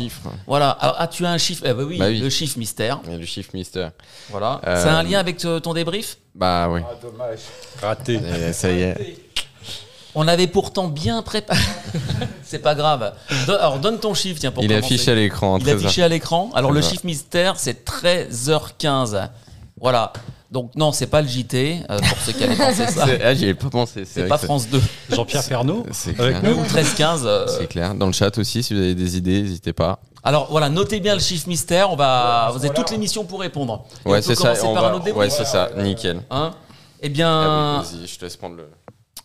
[0.48, 0.72] Voilà.
[0.72, 3.02] Alors, ah, tu as un chiffre eh ben oui, bah le chiffre mystère.
[3.08, 3.92] le chiffre mystère.
[4.30, 4.62] Voilà.
[4.64, 6.18] C'est un lien avec ton débrief?
[6.34, 6.82] Bah oui.
[6.84, 7.40] Ah, dommage.
[7.82, 8.20] Raté.
[8.54, 9.31] ça y est.
[10.16, 11.60] On avait pourtant bien préparé.
[12.44, 13.14] c'est pas grave.
[13.48, 15.58] Alors donne ton chiffre, tiens, pour Il est affiché à l'écran.
[15.60, 16.50] Il est affiché à l'écran.
[16.54, 19.30] Alors le chiffre mystère, c'est 13h15.
[19.80, 20.14] Voilà.
[20.52, 23.06] Donc non, c'est pas le JT, euh, pour ceux qui avaient pensé ça.
[23.24, 24.04] Ah, j'y ai pas pensé.
[24.06, 24.82] C'est pas France 2.
[25.10, 25.86] Jean-Pierre Pernaud
[26.20, 26.62] avec nous.
[26.64, 27.22] 13-15.
[27.24, 27.46] Euh.
[27.48, 27.96] C'est clair.
[27.96, 30.00] Dans le chat aussi, si vous avez des idées, n'hésitez pas.
[30.24, 31.90] Alors voilà, notez bien le chiffre mystère.
[31.90, 33.86] On va, vous avez toute l'émission pour répondre.
[34.06, 34.54] ouais, c'est ça.
[35.16, 35.70] Ouais, c'est ça.
[35.78, 36.22] Nickel.
[36.30, 36.52] Hein?
[37.02, 37.30] Eh bien.
[37.30, 38.68] Ah vas-y, je te laisse prendre le.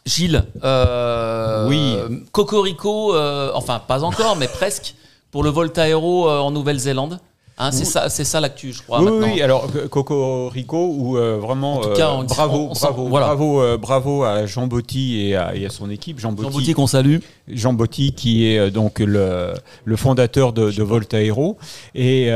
[0.07, 1.97] Gilles, euh, oui.
[2.31, 4.95] Cocorico, euh, enfin pas encore, mais presque,
[5.33, 7.19] pour le Voltaero euh, en Nouvelle-Zélande.
[7.59, 9.03] Hein, c'est ça, c'est ça l'actu, je crois.
[9.03, 15.71] Oui, oui alors Cocorico ou vraiment bravo, bravo, bravo, bravo à Jean Botti et à,
[15.71, 16.21] son équipe.
[16.21, 17.19] Jean Botti, qu'on salue.
[17.49, 21.57] Jean Botti qui est donc le, le fondateur de, de Voltaero
[21.95, 22.31] et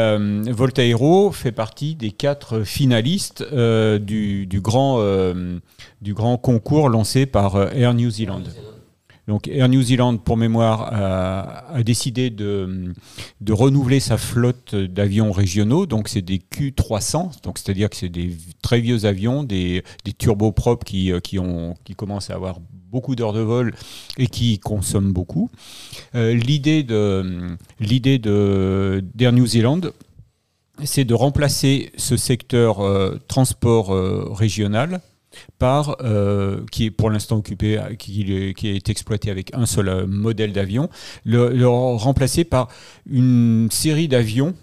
[0.49, 5.01] Voltaero fait partie des quatre finalistes du, du, grand
[6.01, 8.43] du grand concours lancé par euh, Air New Zealand.
[9.31, 12.93] Donc Air New Zealand, pour mémoire, a, décidé de,
[13.49, 15.87] renouveler sa flotte d'avions régionaux.
[16.07, 19.85] C'est des Q300, donc c'est-à-dire que c'est des très vieux avions, des,
[20.85, 22.59] qui, euh, qui, commencent à avoir
[22.91, 23.73] beaucoup d'heures de vol
[24.19, 25.49] et qui consomment beaucoup.
[26.17, 29.83] Euh, l'idée de l'idée de d'Air New Zealand,
[30.83, 32.81] c'est de remplacer ce secteur
[33.29, 33.91] transport
[34.37, 35.01] régional
[35.59, 38.23] par, euh, qui est pour l'instant occupé, qui,
[38.65, 40.89] est exploité avec un seul euh, modèle d'avion,
[41.25, 42.69] le, remplacer par
[43.09, 44.55] une série d'avions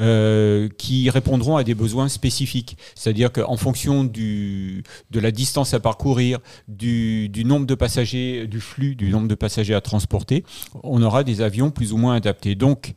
[0.00, 2.76] euh, qui répondront à des besoins spécifiques.
[2.94, 6.38] C'est-à-dire qu'en fonction du, de la distance à parcourir,
[6.68, 10.44] du, nombre de passagers, du flux, du nombre de passagers à transporter,
[10.82, 12.54] on aura des avions plus ou moins adaptés.
[12.54, 12.94] Donc,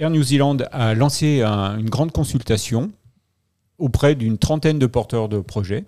[0.00, 2.90] Air New Zealand a lancé une grande consultation
[3.78, 5.84] auprès d'une trentaine de porteurs de projets.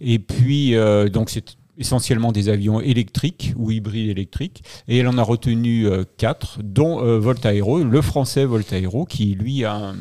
[0.00, 4.62] Et puis, euh, donc c'est essentiellement des avions électriques ou hybrides électriques.
[4.88, 9.64] Et elle en a retenu euh, quatre, dont euh, Voltaero, le français Voltaero, qui lui
[9.64, 9.94] a,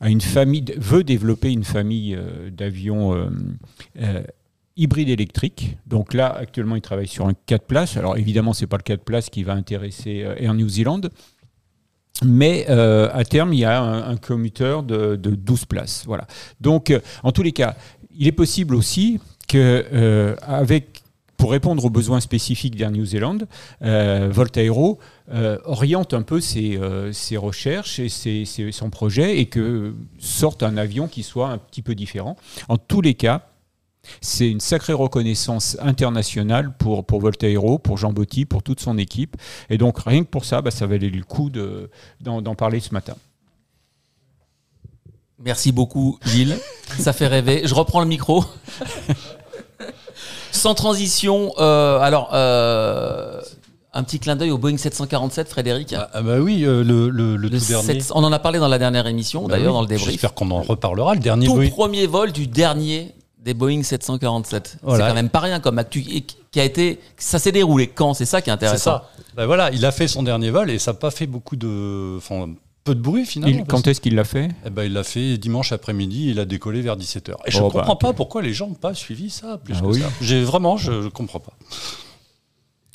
[0.00, 2.16] une famille, veut développer une famille
[2.52, 3.28] d'avions
[4.76, 5.76] hybrides électriques.
[5.88, 7.96] Donc là, actuellement, il travaille sur un 4 places.
[7.96, 11.00] Alors évidemment, ce n'est pas le 4 places qui va intéresser Air New Zealand.
[12.24, 16.04] Mais euh, à terme, il y a un, commuteur de, 12 places.
[16.06, 16.26] Voilà.
[16.60, 17.76] Donc, euh, en tous les cas,
[18.16, 20.34] il est possible aussi que, euh,
[21.36, 23.38] pour répondre aux besoins spécifiques d'Air New Zealand,
[23.80, 24.98] Voltaero
[25.64, 26.76] oriente un peu ses,
[27.36, 31.94] recherches et ses, son projet et que sorte un avion qui soit un petit peu
[31.94, 32.36] différent.
[32.68, 33.46] En tous les cas,
[34.20, 39.36] c'est une sacrée reconnaissance internationale pour, pour Voltaero, pour Jean Botti, pour toute son équipe.
[39.70, 43.14] Et donc, rien que pour ça, bah, ça valait le coup d'en parler ce matin.
[45.38, 46.58] Merci beaucoup, Gilles.
[46.98, 47.62] ça fait rêver.
[47.64, 48.44] Je reprends le micro.
[50.52, 52.30] Sans transition, euh, alors.
[52.32, 53.40] Euh,
[53.94, 55.94] un petit clin d'œil au Boeing 747, Frédéric.
[55.94, 58.00] Ah, ah bah oui, euh, le, le, tout dernier.
[58.14, 60.10] on en a parlé dans la dernière émission, bah d'ailleurs dans le débrief.
[60.10, 61.14] J'espère qu'on en reparlera.
[61.14, 64.78] Le dernier tout premier vol du dernier des Boeing 747.
[64.80, 67.00] C'est quand même pas rien comme actu qui a été.
[67.16, 68.14] Ça s'est déroulé quand?
[68.14, 69.02] C'est ça qui est intéressant.
[69.16, 69.34] C'est ça.
[69.36, 72.16] Ben voilà, il a fait son dernier vol et ça n'a pas fait beaucoup de.
[72.16, 72.48] Enfin,
[72.84, 73.64] peu de bruit finalement.
[73.66, 74.48] quand est-ce qu'il l'a fait?
[74.64, 77.34] Eh ben, Il l'a fait dimanche après-midi, il a décollé vers 17h.
[77.44, 79.74] Et je ne oh, comprends bah, pas pourquoi les gens n'ont pas suivi ça plus
[79.78, 80.06] ah que ça.
[80.22, 81.52] J'ai, vraiment, je ne comprends pas.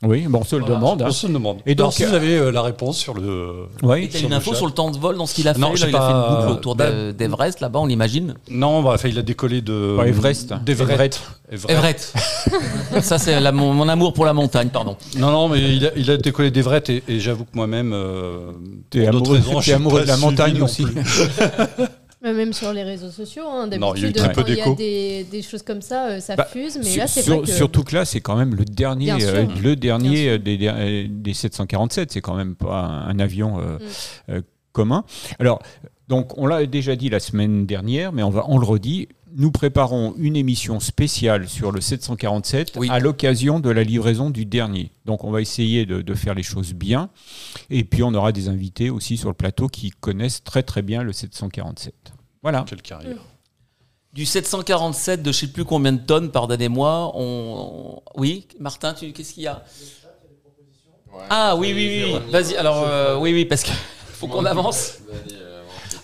[0.04, 1.02] Oui, bon, on se le demande.
[1.06, 1.60] On se le demande.
[1.66, 3.68] Et donc, si vous avez euh, la réponse sur le.
[3.82, 4.10] Oui.
[4.10, 5.74] Tu as une info sur le temps de vol dans ce qu'il a fait non,
[5.76, 9.22] Il a fait une boucle autour bah, d'Everest, là-bas, on l'imagine Non, bah, il a
[9.22, 9.98] décollé de.
[10.06, 10.54] Everest.
[10.64, 11.22] D'Everest.
[11.70, 12.14] Everest.
[13.02, 14.98] Ça, c'est mon, amour pour la montagne, pardon.
[15.18, 17.94] Non, non, mais il a, il a décollé d'Everest et, j'avoue que moi-même.
[17.94, 18.52] Euh,
[18.90, 19.40] T'es amoureux,
[19.74, 20.86] amoureux de la montagne aussi.
[22.24, 25.82] Même sur les réseaux sociaux, hein, d'habitude, quand il y a des, des, choses comme
[25.82, 26.80] ça, euh, ça bah, fuse.
[26.82, 27.46] Mais là, c'est que...
[27.46, 32.14] Surtout que là, c'est quand même le dernier, euh, le dernier des, des, 747.
[32.14, 34.44] C'est quand même pas un, avion euh, mm.
[34.72, 35.04] commun.
[35.38, 35.62] Alors,
[36.08, 39.10] donc, on l'a déjà dit la semaine dernière, mais on, va, on le redit.
[39.36, 44.92] Nous préparons une émission spéciale sur le 747 à l'occasion de la livraison du dernier.
[45.06, 47.10] Donc on va essayer de, de, faire les choses bien.
[47.70, 51.02] Et puis on aura des invités aussi sur le plateau qui connaissent très très bien
[51.02, 52.14] le 747.
[52.44, 52.66] Voilà.
[52.68, 53.18] Quelle carrière.
[54.14, 57.14] Du 747 de je ne sais plus combien de tonnes, pardonnez-moi.
[57.16, 58.00] On...
[58.16, 59.64] Oui, Martin, qu'est-ce qu'il y a?
[61.30, 62.32] Ah oui, oui, oui.
[62.32, 63.74] Vas-y, alors, euh, oui, oui, parce qu'il
[64.14, 65.00] faut qu'on avance.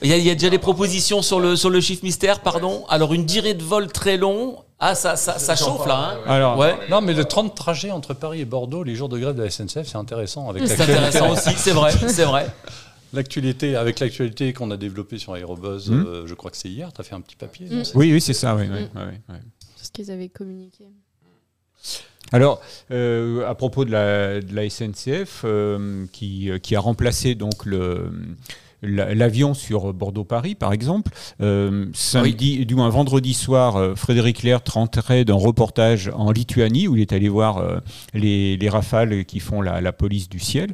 [0.02, 2.42] Il y, a, il y, a, déjà des propositions sur le, sur le chiffre mystère,
[2.42, 2.86] pardon.
[2.90, 4.58] Alors, une durée de vol très long.
[4.80, 6.14] Ah, ça, ça, ça chauffe là.
[6.14, 6.76] Hein Alors, ouais.
[6.90, 9.50] Non, mais le 30 trajet entre Paris et Bordeaux, les jours de grève de la
[9.50, 10.54] SNCF, c'est intéressant.
[10.66, 12.48] C'est intéressant aussi, c'est vrai, c'est vrai.
[13.12, 15.94] L'actualité, avec l'actualité qu'on a développée sur Aerobuzz, mmh.
[15.94, 17.66] euh, je crois que c'est hier, tu as fait un petit papier.
[17.66, 17.84] Mmh.
[17.96, 18.66] Oui, oui, c'est ça, oui.
[18.72, 19.36] oui, oui, oui.
[19.76, 20.86] C'est ce qu'ils avaient communiqué.
[22.32, 27.66] Alors, euh, à propos de la, de la SNCF, euh, qui, qui, a remplacé donc
[27.66, 28.12] le
[28.82, 31.12] l'avion sur Bordeaux-Paris, par exemple.
[31.42, 36.96] Euh, samedi, du moins vendredi soir, euh, Frédéric Lair rentrait d'un reportage en Lituanie où
[36.96, 37.80] il est allé voir euh,
[38.14, 40.74] les, les, rafales qui font la, la police du ciel.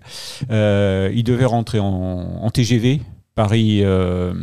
[0.52, 3.02] Euh, il devait rentrer en, en TGV
[3.36, 4.34] Paris, euh,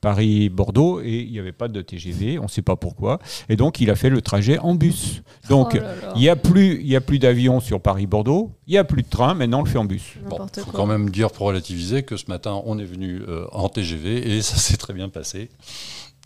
[0.00, 3.20] Paris Bordeaux et il n'y avait pas de TGV, on ne sait pas pourquoi.
[3.48, 5.22] Et donc il a fait le trajet en bus.
[5.48, 8.78] Donc oh il n'y a plus, il a plus d'avions sur Paris Bordeaux, il n'y
[8.78, 10.14] a plus de train, maintenant on le fait en bus.
[10.16, 13.46] Il bon, faut quand même dire pour relativiser que ce matin on est venu euh,
[13.52, 15.48] en TGV et ça s'est très bien passé.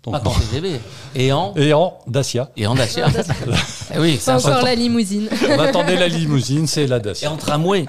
[0.03, 0.81] Donc, Pas en TGV.
[1.15, 2.51] Et en Et en Dacia.
[2.57, 3.07] Et en Dacia.
[3.95, 5.29] eh oui, c'est encore la limousine.
[5.49, 7.29] On attendait la limousine, c'est la Dacia.
[7.29, 7.87] Et en tramway.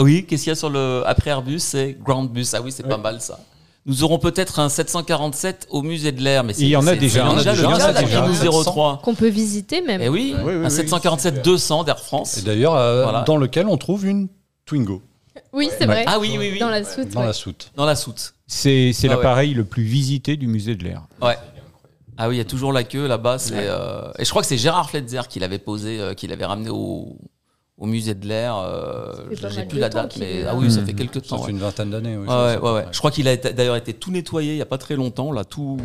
[0.00, 1.02] Ah oui, qu'est-ce qu'il y a sur le.
[1.04, 2.54] Après Airbus, c'est Ground Bus.
[2.54, 3.38] Ah oui, c'est pas mal ça.
[3.84, 7.20] Nous aurons peut-être un 747 au musée de l'air, mais il y en a déjà.
[7.20, 10.00] Il y en a déjà le 03 qu'on peut visiter même.
[10.00, 12.38] Et eh oui, oui, oui un 747-200 d'Air France.
[12.38, 13.24] Et d'ailleurs, euh, voilà.
[13.24, 14.28] dans lequel on trouve une
[14.64, 15.02] Twingo.
[15.52, 16.04] Oui, c'est vrai.
[16.06, 16.58] Ah oui, oui, oui.
[16.58, 17.10] Dans la soute.
[17.10, 17.70] Dans la soute.
[17.76, 18.34] Dans la soute.
[18.46, 21.02] C'est ah, l'appareil le plus visité du musée de l'air.
[21.20, 21.36] Ouais.
[22.16, 23.36] Ah oui, il y a toujours la queue là-bas.
[23.52, 24.12] Euh...
[24.18, 27.18] Et je crois que c'est Gérard Fletzer qui l'avait posé, euh, qui l'avait ramené au,
[27.80, 28.56] au musée de l'air.
[28.58, 29.12] Euh,
[29.48, 31.38] J'ai plus la date, mais ah oui, ça fait quelques temps.
[31.38, 32.16] Ça fait une vingtaine d'années.
[32.16, 32.86] Oui, ouais, ouais, ouais.
[32.92, 35.44] Je crois qu'il a d'ailleurs été tout nettoyé il n'y a pas très longtemps, là,
[35.44, 35.78] tout,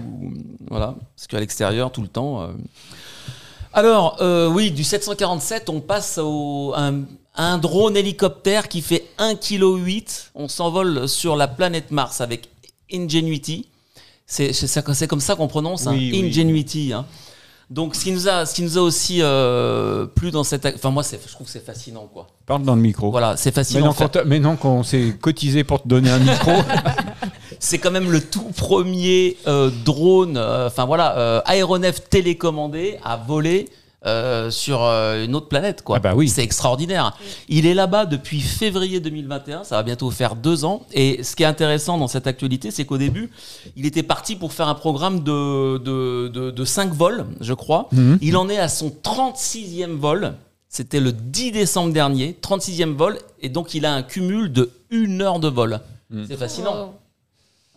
[0.70, 2.42] voilà, parce qu'à l'extérieur, tout le temps.
[2.42, 2.48] Euh...
[3.74, 7.04] Alors, euh, oui, du 747, on passe au un,
[7.36, 10.04] un drone hélicoptère qui fait 1,8 kg.
[10.36, 12.50] On s'envole sur la planète Mars avec
[12.94, 13.68] Ingenuity.
[14.28, 14.54] C'est
[14.84, 16.94] comme ça qu'on prononce, hein, Ingenuity.
[16.94, 17.06] Hein.
[17.70, 20.92] Donc, ce qui nous a, ce qui nous a aussi euh, plu dans cette, enfin
[20.92, 22.28] moi, je trouve que c'est fascinant, quoi.
[22.46, 23.10] Parle dans le micro.
[23.10, 23.96] Voilà, c'est fascinant.
[24.26, 26.52] Mais non, quand on s'est cotisé pour te donner un micro.
[27.60, 33.18] c'est quand même le tout premier euh, drone, euh, enfin voilà, euh, aéronef télécommandé à
[33.18, 33.70] voler
[34.06, 35.82] euh, sur euh, une autre planète.
[35.82, 35.98] Quoi.
[35.98, 36.30] Ah bah oui.
[36.30, 37.18] C'est extraordinaire.
[37.50, 40.86] Il est là-bas depuis février 2021, ça va bientôt faire deux ans.
[40.94, 43.32] Et ce qui est intéressant dans cette actualité, c'est qu'au début,
[43.76, 47.90] il était parti pour faire un programme de, de, de, de 5 vols, je crois.
[47.92, 48.20] Mhm.
[48.22, 50.34] Il en est à son 36e vol.
[50.70, 53.18] C'était le 10 décembre dernier, 36e vol.
[53.42, 55.80] Et donc, il a un cumul de une heure de vol.
[56.10, 56.26] Mhm.
[56.28, 56.94] C'est fascinant.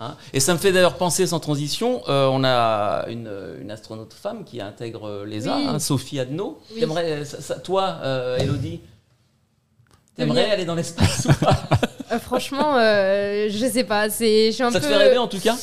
[0.01, 3.31] Hein et ça me fait d'ailleurs penser sans transition, euh, on a une,
[3.61, 5.67] une, astronaute femme qui intègre l'ESA, oui.
[5.67, 6.61] hein, Sophie Adno.
[6.77, 6.85] Oui.
[7.25, 8.81] Ça, ça, toi, euh, Elodie,
[10.17, 11.69] t'aimerais aller dans l'espace ou pas
[12.13, 14.11] euh, Franchement, euh, je sais pas.
[14.11, 14.81] Ça peu...
[14.81, 15.57] te fait rêver en tout cas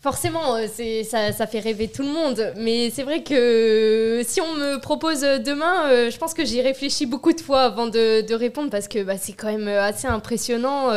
[0.00, 0.66] Forcément, euh,
[1.02, 2.52] ça, ça, fait rêver tout le monde.
[2.58, 7.06] Mais c'est vrai que si on me propose demain, euh, je pense que j'y réfléchis
[7.06, 10.90] beaucoup de fois avant de, de répondre parce que bah, c'est quand même assez impressionnant.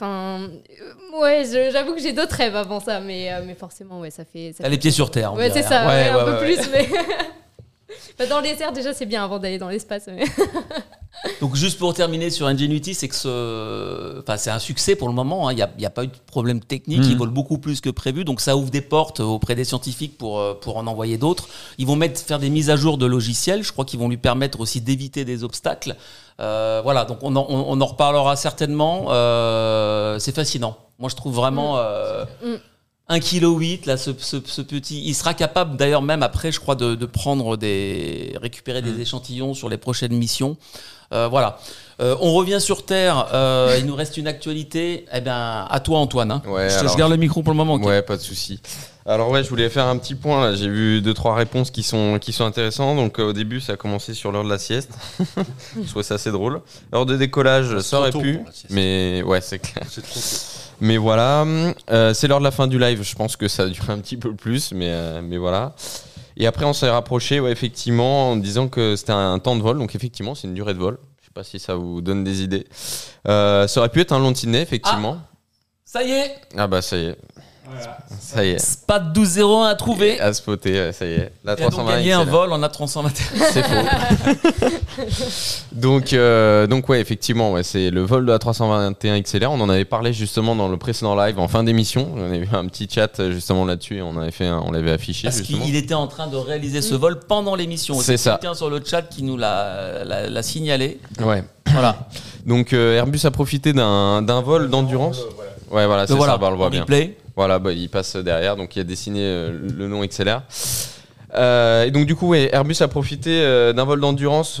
[0.00, 4.10] Enfin, euh, ouais, j'avoue que j'ai d'autres rêves avant ça, mais, euh, mais forcément, ouais,
[4.10, 4.54] ça fait.
[4.56, 4.70] Ça fait...
[4.70, 5.34] les pieds sur terre.
[5.34, 6.88] Ouais, c'est ça, ouais, ouais, un peu plus, mais.
[8.18, 10.06] bah, dans les airs, déjà, c'est bien avant d'aller dans l'espace.
[10.06, 10.24] Mais...
[11.42, 14.20] Donc, juste pour terminer sur Ingenuity, c'est que ce...
[14.20, 15.50] enfin, c'est un succès pour le moment.
[15.50, 15.68] Il hein.
[15.76, 17.00] n'y a, a, pas eu de problème technique.
[17.00, 17.10] Mmh.
[17.10, 18.24] Ils volent beaucoup plus que prévu.
[18.24, 21.48] Donc, ça ouvre des portes auprès des scientifiques pour, euh, pour en envoyer d'autres.
[21.76, 23.62] Ils vont mettre, faire des mises à jour de logiciels.
[23.64, 25.94] Je crois qu'ils vont lui permettre aussi d'éviter des obstacles.
[26.40, 29.06] Euh, voilà, donc on en, on, on en reparlera certainement.
[29.10, 30.76] Euh, c'est fascinant.
[30.98, 31.76] Moi, je trouve vraiment.
[31.78, 32.56] Euh, mm.
[33.10, 35.02] 1,8 kg, là, ce, ce, ce, petit.
[35.04, 38.36] Il sera capable, d'ailleurs, même après, je crois, de, de prendre des.
[38.40, 39.00] récupérer des mmh.
[39.00, 40.56] échantillons sur les prochaines missions.
[41.12, 41.58] Euh, voilà.
[42.00, 43.26] Euh, on revient sur Terre.
[43.34, 45.06] Euh, il nous reste une actualité.
[45.12, 46.30] Eh bien, à toi, Antoine.
[46.30, 46.42] Hein.
[46.46, 47.74] Ouais, je, alors, je, garde le micro pour le moment.
[47.74, 47.86] Okay.
[47.86, 48.60] Ouais, pas de souci.
[49.10, 50.54] Alors ouais, je voulais faire un petit point.
[50.54, 52.96] J'ai vu deux trois réponses qui sont qui sont intéressantes.
[52.96, 54.92] Donc euh, au début, ça a commencé sur l'heure de la sieste.
[55.76, 56.60] je trouvais ça assez drôle.
[56.92, 58.38] L'heure de décollage, ça aurait pu,
[58.70, 59.84] mais ouais, c'est clair.
[59.88, 60.60] C'est trop tôt.
[60.80, 61.44] Mais voilà,
[61.90, 63.02] euh, c'est l'heure de la fin du live.
[63.02, 65.74] Je pense que ça a duré un petit peu plus, mais, euh, mais voilà.
[66.36, 69.62] Et après, on s'est rapproché, ouais, effectivement, en disant que c'était un, un, temps de
[69.62, 69.78] vol.
[69.78, 70.98] Donc, effectivement, c'est une durée de vol.
[71.20, 72.66] Je sais pas si ça vous donne des idées.
[73.28, 75.18] Euh, ça aurait pu être un long effectivement.
[75.20, 75.30] Ah,
[75.84, 77.18] ça y est Ah bah, ça y est.
[78.20, 78.58] Ça y est.
[78.58, 80.20] SPAT 1201 à trouver.
[80.20, 81.32] À spotter, ça y est.
[81.44, 83.10] La Et a donc 320 gagné un vol en A321.
[83.50, 84.70] C'est faux.
[85.72, 89.50] donc, euh, donc ouais, effectivement, ouais, c'est le vol de la 321 XLR.
[89.50, 92.08] On en avait parlé justement dans le précédent live en fin d'émission.
[92.14, 94.70] On avait eu un petit chat euh, justement là-dessus et on avait fait, un- on
[94.72, 95.64] l'avait affiché Parce justement.
[95.64, 97.98] qu'il était en train de réaliser ce vol pendant l'émission.
[98.00, 98.32] C'est ça.
[98.40, 101.00] quelqu'un sur le chat qui nous l'a l'a- l'a signalé.
[101.20, 101.44] Ouais.
[101.72, 101.96] Voilà.
[102.46, 105.20] Donc euh, Airbus a profité d'un d'un vol d'endurance.
[105.70, 106.80] Ouais, voilà, c'est Le voilà, ça, on le voit en bien.
[106.80, 107.16] replay.
[107.40, 110.42] Voilà, bah, il passe derrière, donc il a dessiné euh, le nom XLR.
[111.34, 114.56] Euh, et donc du coup, Airbus a profité euh, d'un vol d'endurance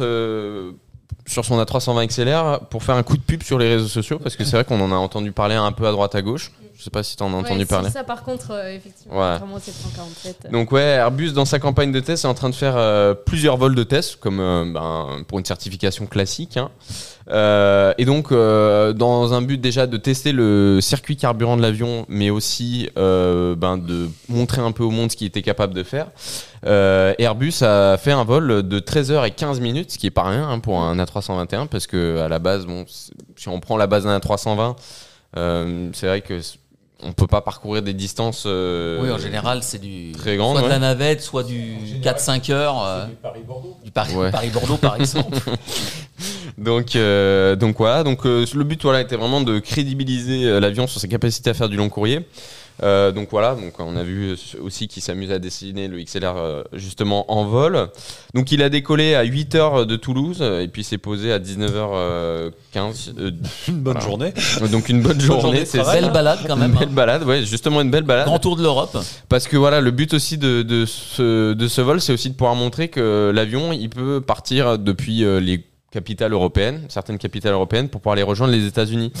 [1.26, 4.34] sur son A320 XLR pour faire un coup de pub sur les réseaux sociaux, parce
[4.34, 6.52] que c'est vrai qu'on en a entendu parler un peu à droite à gauche.
[6.80, 7.90] Je sais pas si tu en as entendu Ouais, parler.
[7.90, 9.36] Ça, par contre, euh, effectivement, Ouais.
[9.54, 10.46] au 747.
[10.46, 13.12] euh, Donc ouais, Airbus dans sa campagne de test est en train de faire euh,
[13.12, 16.56] plusieurs vols de test, comme euh, ben, pour une certification classique.
[16.56, 16.70] hein.
[17.98, 22.88] Et donc dans un but déjà de tester le circuit carburant de l'avion, mais aussi
[22.96, 26.06] ben, de montrer un peu au monde ce qu'il était capable de faire.
[26.64, 30.24] Airbus a fait un vol de 13 h et 15 minutes, ce qui est pas
[30.24, 33.76] rien hein, pour un A321, parce que à la base, bon, c'est- si on prend
[33.76, 34.74] la base d'un A320,
[35.36, 36.40] euh, c'est vrai que
[37.02, 38.44] on peut pas parcourir des distances.
[38.46, 40.12] euh, Oui, en général, c'est du.
[40.12, 40.72] très grandes, Soit de ouais.
[40.74, 42.82] la navette, soit du 4-5 heures.
[42.84, 43.06] euh,
[43.84, 44.30] du Paris- Ouais.
[44.30, 45.38] Paris-Bordeaux, par exemple.
[46.58, 48.02] Donc, euh, donc voilà.
[48.04, 51.68] Donc euh, le but voilà était vraiment de crédibiliser l'avion sur ses capacités à faire
[51.68, 52.26] du long courrier.
[52.82, 53.54] Euh, donc voilà.
[53.54, 57.88] Donc on a vu aussi qu'il s'amuse à dessiner le XLR euh, justement en vol.
[58.34, 62.50] Donc il a décollé à 8h de Toulouse euh, et puis s'est posé à 19h15.
[63.18, 63.30] euh,
[63.68, 64.00] Une bonne Voilà.
[64.00, 64.32] journée.
[64.70, 65.96] donc une bonne journée C'est travail.
[65.96, 66.02] ça.
[66.06, 66.72] Belle balade quand même.
[66.72, 66.92] Une belle hein.
[66.92, 68.26] balade, ouais, justement une belle balade.
[68.26, 68.96] Grand tour de l'Europe.
[69.28, 72.34] Parce que voilà, le but aussi de, de ce, de ce vol, c'est aussi de
[72.34, 77.88] pouvoir montrer que l'avion, il peut partir depuis euh, les capitales européennes, certaines capitales européennes,
[77.88, 79.12] pour pouvoir aller rejoindre les États-Unis.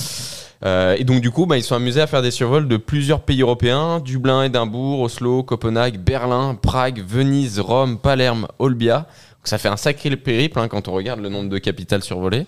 [0.64, 3.22] Euh, et donc du coup, bah, ils sont amusés à faire des survols de plusieurs
[3.22, 8.98] pays européens Dublin, Édimbourg, Oslo, Copenhague, Berlin, Prague, Venise, Rome, Palerme, Olbia.
[8.98, 12.46] Donc ça fait un sacré périple hein, quand on regarde le nombre de capitales survolées.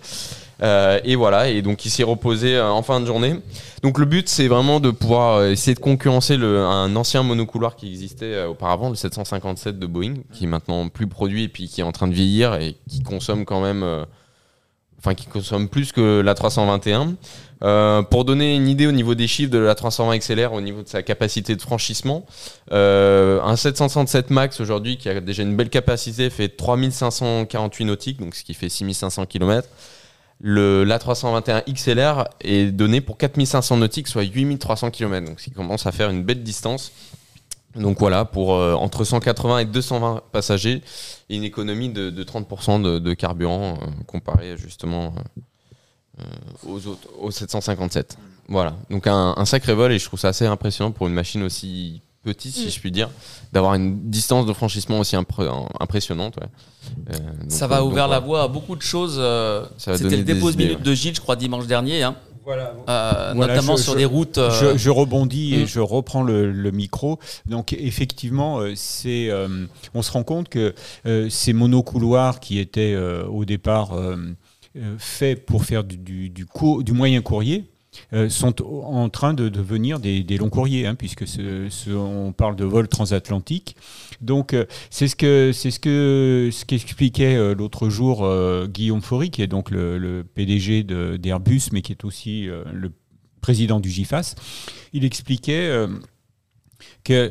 [0.62, 3.36] Euh, et voilà, et donc il s'est reposé euh, en fin de journée.
[3.82, 7.88] Donc le but, c'est vraiment de pouvoir euh, essayer de concurrencer un ancien monocouloir qui
[7.88, 11.84] existait auparavant, le 757 de Boeing, qui est maintenant plus produit et puis qui est
[11.84, 13.84] en train de vieillir et qui consomme quand même,
[14.98, 17.14] enfin qui consomme plus que la 321.
[17.64, 20.82] Euh, pour donner une idée au niveau des chiffres de la 320 XLR, au niveau
[20.82, 22.24] de sa capacité de franchissement,
[22.70, 28.44] un 767 Max aujourd'hui qui a déjà une belle capacité fait 3548 nautiques, donc ce
[28.44, 29.68] qui fait 6500 km.
[30.44, 35.86] Le l'A321 XLR est donné pour 4500 nautiques, soit 8300 km, donc ce qui commence
[35.86, 36.90] à faire une belle distance.
[37.76, 40.82] Donc voilà, pour euh, entre 180 et 220 passagers,
[41.30, 45.14] une économie de, de 30% de, carburant euh, comparé justement
[46.18, 46.24] euh, euh,
[46.66, 48.18] aux, autres, aux 757.
[48.48, 52.02] Voilà, donc un sacré vol et je trouve ça assez impressionnant pour une machine aussi
[52.22, 52.70] petite, si Mm.
[52.70, 53.10] je puis dire,
[53.52, 55.16] d'avoir une distance de franchissement aussi
[55.80, 56.36] impressionnante.
[56.36, 56.46] ouais.
[57.14, 58.26] Euh, donc, Ça va euh, ouvrir donc, la voilà.
[58.26, 59.16] voie à beaucoup de choses.
[59.18, 60.84] euh, C'était le des dépose minute ouais.
[60.84, 62.02] de Gilles, je crois, dimanche dernier.
[62.02, 62.16] hein.
[62.44, 62.74] Voilà.
[62.88, 64.38] Euh, Voilà, notamment je- sur je- les routes.
[64.38, 65.66] euh, Je, je rebondis et Mm.
[65.68, 67.20] je reprends le, le micro.
[67.46, 70.74] Donc effectivement, c'est, euh, on se rend compte que
[71.06, 73.92] euh, ces monocouloirs qui étaient euh, au départ
[74.98, 77.64] faits pour faire du, du, du cour- du moyen courrier
[78.12, 81.24] euh, sont en train de devenir des, des longs courriers, hein, puisque
[81.88, 83.76] on parle de vol transatlantique.
[84.20, 88.28] Donc euh, c'est ce que c'est ce que ce qu'expliquait euh, l'autre jour
[88.68, 92.92] Guillaume Faury, qui est donc le, le PDG d'Airbus, mais qui est aussi le
[93.40, 94.34] président du GIFAS,
[94.92, 95.86] il expliquait
[97.10, 97.30] euh,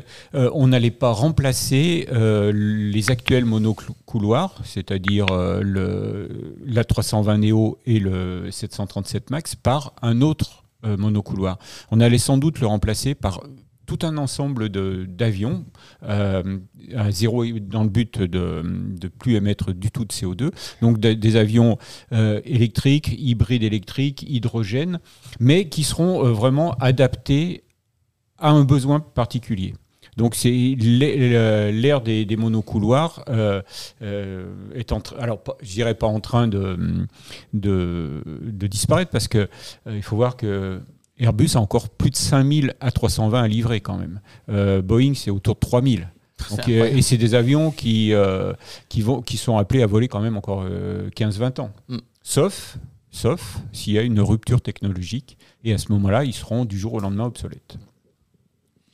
[0.50, 8.50] qu'on n'allait pas remplacer euh, les actuels monocouloirs, c'est-à-dire euh, le- l'A320 Neo et le
[8.50, 11.58] 737 MAX, par un autre euh, monocouloir.
[11.90, 13.40] On allait sans doute le remplacer par
[13.84, 15.64] tout un ensemble d'avions
[16.04, 16.58] euh,
[16.96, 20.50] à zéro dans le but de ne plus émettre du tout de CO2.
[20.80, 21.78] Donc de- des avions
[22.12, 25.00] euh, électriques, hybrides électriques, hydrogène,
[25.40, 27.64] mais qui seront euh, vraiment adaptés
[28.42, 29.74] à un besoin particulier.
[30.16, 33.62] Donc c'est l'ère des, des monocouloirs euh,
[34.02, 37.06] euh, est en train, alors je dirais pas en train de,
[37.54, 40.80] de, de disparaître parce que euh, il faut voir que
[41.18, 44.20] Airbus a encore plus de 5000 A320 à livrer quand même.
[44.82, 46.08] Boeing c'est autour de 3000.
[46.50, 48.12] Donc, C'est euh, et c'est des avions qui,
[48.88, 51.70] qui, vont, qui sont appelés à voler quand même encore euh, 15-20 ans.
[51.88, 51.98] Mm.
[52.22, 52.78] Sauf,
[53.10, 55.38] sauf s'il y a une rupture technologique.
[55.64, 57.76] Et à ce moment-là, ils seront du jour au lendemain obsolètes.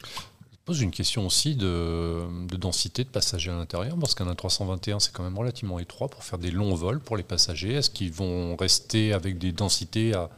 [0.05, 5.01] Je pose une question aussi de, de densité de passagers à l'intérieur, parce qu'un A321,
[5.01, 7.73] c'est quand même relativement étroit pour faire des longs vols pour les passagers.
[7.73, 10.29] Est-ce qu'ils vont rester avec des densités à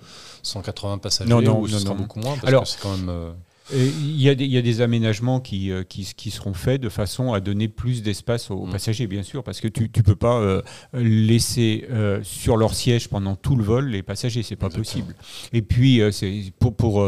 [0.45, 2.35] 180 passagers Non, non, ou ce non, sera beaucoup moins?
[2.37, 3.35] Parce Alors, que c'est quand même.
[3.75, 6.89] Euh, Il y, a des, y a des aménagements qui, qui, qui, seront faits de
[6.89, 8.71] façon à donner plus d'espace aux, mm.
[8.71, 10.63] passagers, bien sûr, parce que tu ne peux pas
[10.93, 11.87] laisser
[12.23, 15.15] sur leur siège pendant tout le vol les passagers, c'est pas possible.
[15.53, 17.07] Et puis, c'est pour, pour,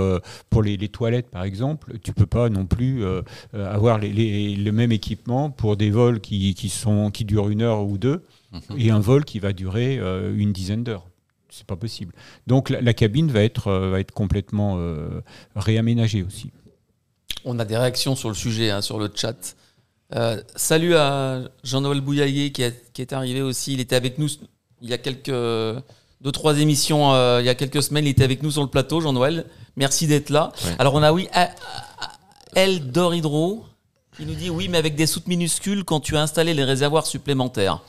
[0.51, 3.05] pour les, les, toilettes, par exemple, tu peux pas non plus
[3.53, 7.63] avoir les, les, le même équipement pour des vols qui, qui, sont, qui durent une
[7.63, 8.79] heure ou deux mhm.
[8.79, 9.97] et un vol qui va durer
[10.37, 11.07] une dizaine d'heures
[11.53, 12.15] c'est pas possible.
[12.47, 15.21] Donc la, cabine va être, euh, va être complètement euh,
[15.55, 16.51] réaménagée aussi.
[17.45, 19.55] On a des réactions sur le sujet, hein, sur le chat.
[20.15, 23.75] Euh, salut à Jean-Noël Bouillaguet qui, qui, est arrivé aussi.
[23.75, 24.29] Il était avec nous
[24.81, 28.07] il y a quelques deux trois émissions il y a quelques semaines.
[28.07, 29.47] Il était avec nous sur le plateau, Jean-Noël.
[29.77, 30.53] Merci d'être là.
[30.79, 31.29] Alors on a oui
[32.55, 33.65] El Doridro
[34.17, 37.07] qui nous dit oui, mais avec des soutes minuscules quand tu as installé les réservoirs
[37.07, 37.83] supplémentaires.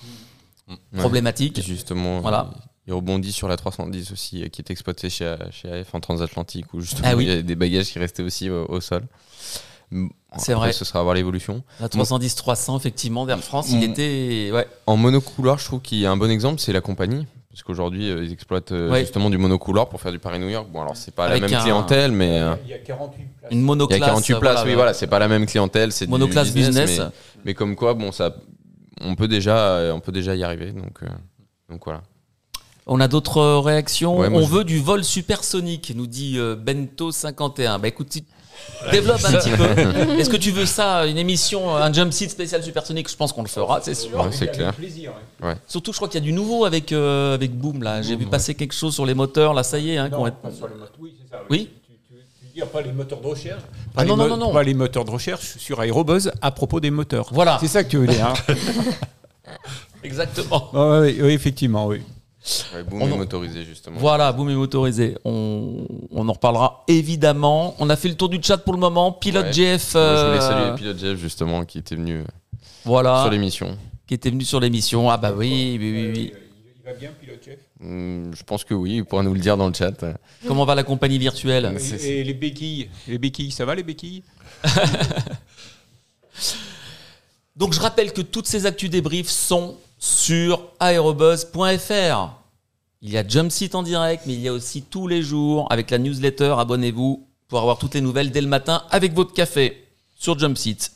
[0.97, 1.61] Problématique.
[1.61, 2.22] Justement.
[2.22, 2.51] Voilà.
[2.86, 6.73] Il rebondit sur la 310 aussi, euh, qui est exploitée chez, chez AF en transatlantique,
[6.73, 9.03] où justement ah il y a des bagages qui restaient aussi au, sol.
[10.38, 10.73] C'est vrai.
[10.73, 11.63] Ce sera à voir l'évolution.
[11.79, 14.49] La 310-300, effectivement, vers France, il était.
[14.51, 14.67] Ouais.
[14.86, 17.25] En monocouloir, je trouve qu'il y a un bon exemple, c'est la compagnie.
[17.51, 20.67] Parce qu'aujourd'hui, euh, ils exploitent euh, justement du monocouloir pour faire du Paris-New York.
[20.71, 22.41] Bon, alors, c'est pas la même clientèle, mais.
[22.65, 23.51] Il y a 48 places.
[23.51, 23.99] Une monoclasse.
[23.99, 25.91] Il y a 48 places, oui, voilà, c'est pas la même clientèle.
[25.91, 26.99] C'est monoclasse business.
[27.45, 28.36] Mais, comme quoi, bon, ça,
[28.99, 30.71] on, peut déjà, on peut déjà y arriver.
[30.71, 30.99] Donc,
[31.69, 32.01] donc voilà.
[32.86, 34.17] On a d'autres euh, réactions.
[34.17, 37.79] on veut du vol supersonique, nous dit euh, Bento51.
[37.79, 38.17] Bah écoute,
[38.91, 40.19] développe un petit peu.
[40.19, 43.09] Est-ce que tu veux ça, une émission, un jump seat spécial supersonique?
[43.09, 44.27] Je pense qu'on le fera, c'est sûr.
[44.31, 44.73] c'est clair.
[45.67, 47.84] Surtout, je crois qu'il y a du nouveau avec, euh, avec Boom.
[47.84, 48.01] là.
[48.01, 49.53] J'ai vu passer quelque chose sur les moteurs.
[49.53, 49.97] Là, ça y est.
[49.97, 50.91] Hein, non, pas sur les moteurs.
[50.99, 51.41] Oui, c'est ça.
[51.49, 51.69] Oui.
[52.09, 53.61] Tu, veux dire pas les moteurs de recherche
[53.95, 54.51] ah, non, non, non, non.
[54.51, 57.29] Pas les moteurs de recherche sur Aérobuzz à propos des moteurs.
[57.31, 57.57] Voilà.
[57.61, 58.27] C'est ça que tu veux dire.
[58.27, 58.53] Hein.
[60.03, 60.69] Exactement.
[60.73, 62.01] oui, oui, effectivement, oui.
[62.89, 63.99] Boom est motorisé, justement.
[63.99, 65.17] Voilà, boom est motorisé.
[65.23, 67.75] On, on, en reparlera évidemment.
[67.79, 69.11] On a fait le tour du chat pour le moment.
[69.11, 69.93] Pilote Jeff.
[69.93, 72.23] Je voulais euh, saluer Pilote Jeff, justement, qui était venu
[72.85, 73.77] voilà, sur l'émission.
[74.07, 75.09] Qui était venu sur l'émission.
[75.09, 76.11] Ah, bah oui, oui, oui.
[76.13, 76.33] oui.
[76.85, 77.59] Il va bien, Pilote Jeff?
[77.79, 80.05] Hmm, Je pense que oui, il pourra nous le dire dans le chat.
[80.45, 81.77] Comment va la compagnie virtuelle?
[82.01, 82.89] Et, les béquilles?
[83.07, 84.23] Les béquilles, ça va les béquilles?
[87.55, 92.30] Donc je rappelle que toutes ces actus débriefs sont sur aerobuzz.fr.
[93.01, 95.91] Il y a Jumpseat en direct, mais il y a aussi tous les jours avec
[95.91, 96.56] la newsletter.
[96.58, 99.88] Abonnez-vous pour avoir toutes les nouvelles dès le matin avec votre café
[100.20, 100.91] sur Jumpseat.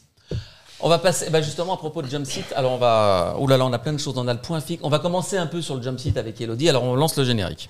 [0.82, 3.66] On va passer, bah justement à propos de Jumpseat, alors on va, oh là là,
[3.66, 4.84] on a plein de choses, on a le point fixe.
[4.84, 7.70] On va commencer un peu sur le Jumpseat avec Elodie, alors on lance le générique.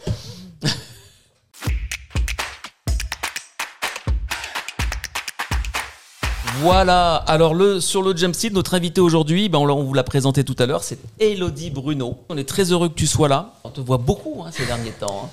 [6.61, 10.55] Voilà, alors le, sur le Jump notre invité aujourd'hui, ben on, vous l'a présenté tout
[10.57, 12.17] à l'heure, c'est Elodie Bruno.
[12.29, 13.53] On est très heureux que tu sois là.
[13.63, 15.29] On te voit beaucoup hein, ces derniers temps.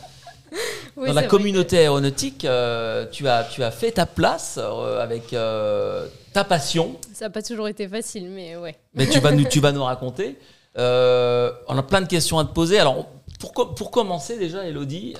[0.53, 0.57] Hein.
[1.07, 6.07] Dans la communauté aéronautique, euh, tu, as, tu as fait ta place euh, avec euh,
[6.33, 6.97] ta passion.
[7.13, 8.77] Ça n'a pas toujours été facile, mais ouais.
[8.95, 10.37] Mais tu vas nous, tu vas nous raconter.
[10.77, 12.79] on a plein de questions à te poser.
[12.79, 13.07] Alors,
[13.41, 15.15] pour, pour commencer déjà, Elodie,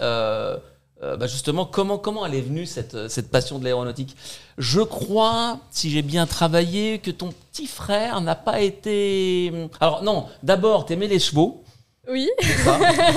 [1.05, 4.17] euh, bah, justement, comment, comment elle est venue cette, cette passion de l'aéronautique?
[4.57, 9.53] Je crois, si j'ai bien travaillé, que ton petit frère n'a pas été.
[9.81, 11.64] Alors, non, d'abord, t'aimais les chevaux.
[12.11, 12.31] Oui.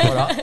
[0.04, 0.30] voilà.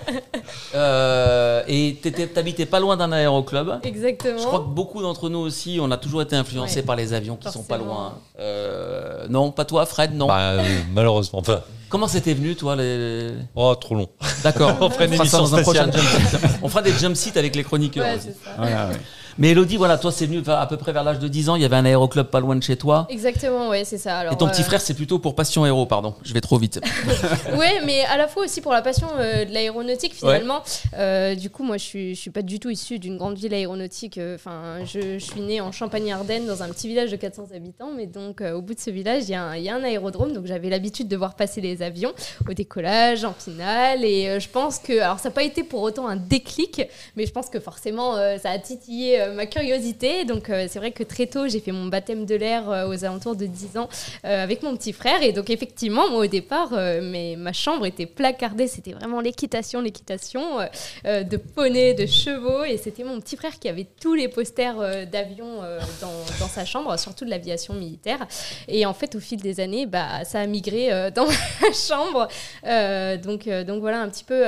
[0.74, 1.96] Euh, et
[2.34, 3.78] t'habitais pas loin d'un aéroclub.
[3.84, 4.38] Exactement.
[4.38, 7.36] Je crois que beaucoup d'entre nous aussi, on a toujours été influencés par les avions
[7.36, 8.18] qui sont pas loin.
[8.40, 10.26] Euh, non, pas toi, Fred, non.
[10.26, 10.56] Bah,
[10.92, 11.64] malheureusement pas.
[11.88, 13.30] Comment c'était venu, toi les...
[13.54, 14.08] Oh, trop long.
[14.42, 14.76] D'accord.
[14.80, 15.92] on fera une émission spéciale.
[16.62, 18.04] on fera des jump seats avec les chroniqueurs.
[18.04, 18.90] Ouais, c'est ça.
[19.38, 21.56] Mais Elodie, voilà, toi, c'est venu à peu près vers l'âge de 10 ans.
[21.56, 23.06] Il y avait un aéroclub pas loin de chez toi.
[23.10, 24.18] Exactement, ouais, c'est ça.
[24.18, 26.14] Alors, Et ton petit euh, frère, c'est plutôt pour passion aéro, pardon.
[26.22, 26.80] Je vais trop vite.
[27.58, 30.62] oui, mais à la fois aussi pour la passion euh, de l'aéronautique, finalement.
[30.96, 33.54] Euh, du coup, moi, je suis, je suis pas du tout issu d'une grande ville
[33.54, 34.20] aéronautique.
[34.34, 37.90] Enfin, je, suis née en Champagne-Ardenne, dans un petit village de 400 habitants.
[37.96, 40.32] Mais donc, au bout de ce village, il y, y, a un aérodrome.
[40.32, 42.12] Donc, j'avais l'habitude de voir passer les avions
[42.48, 44.04] au décollage, en finale.
[44.04, 45.00] Et je pense que.
[45.00, 46.82] Alors, ça n'a pas été pour autant un déclic,
[47.16, 49.84] mais je pense que forcément, ça a titillé ma curiosité
[50.26, 53.04] donc euh, c'est vrai que très tôt, j'ai fait mon baptême de l'air euh, aux
[53.04, 53.88] alentours de 10 ans
[54.24, 55.22] euh, avec mon petit frère.
[55.22, 58.66] Et donc effectivement, moi au départ, mais ma chambre était placardée.
[58.66, 60.42] C'était vraiment l'équitation, l'équitation
[61.04, 62.64] de poneys, de chevaux.
[62.64, 65.60] Et c'était mon petit frère qui avait tous les posters d'avions
[66.00, 68.26] dans, dans, sa chambre, surtout de l'aviation militaire.
[68.68, 72.28] Et en fait, au fil des années, bah, ça a migré dans ma chambre.
[73.22, 74.44] donc, donc voilà un petit peu.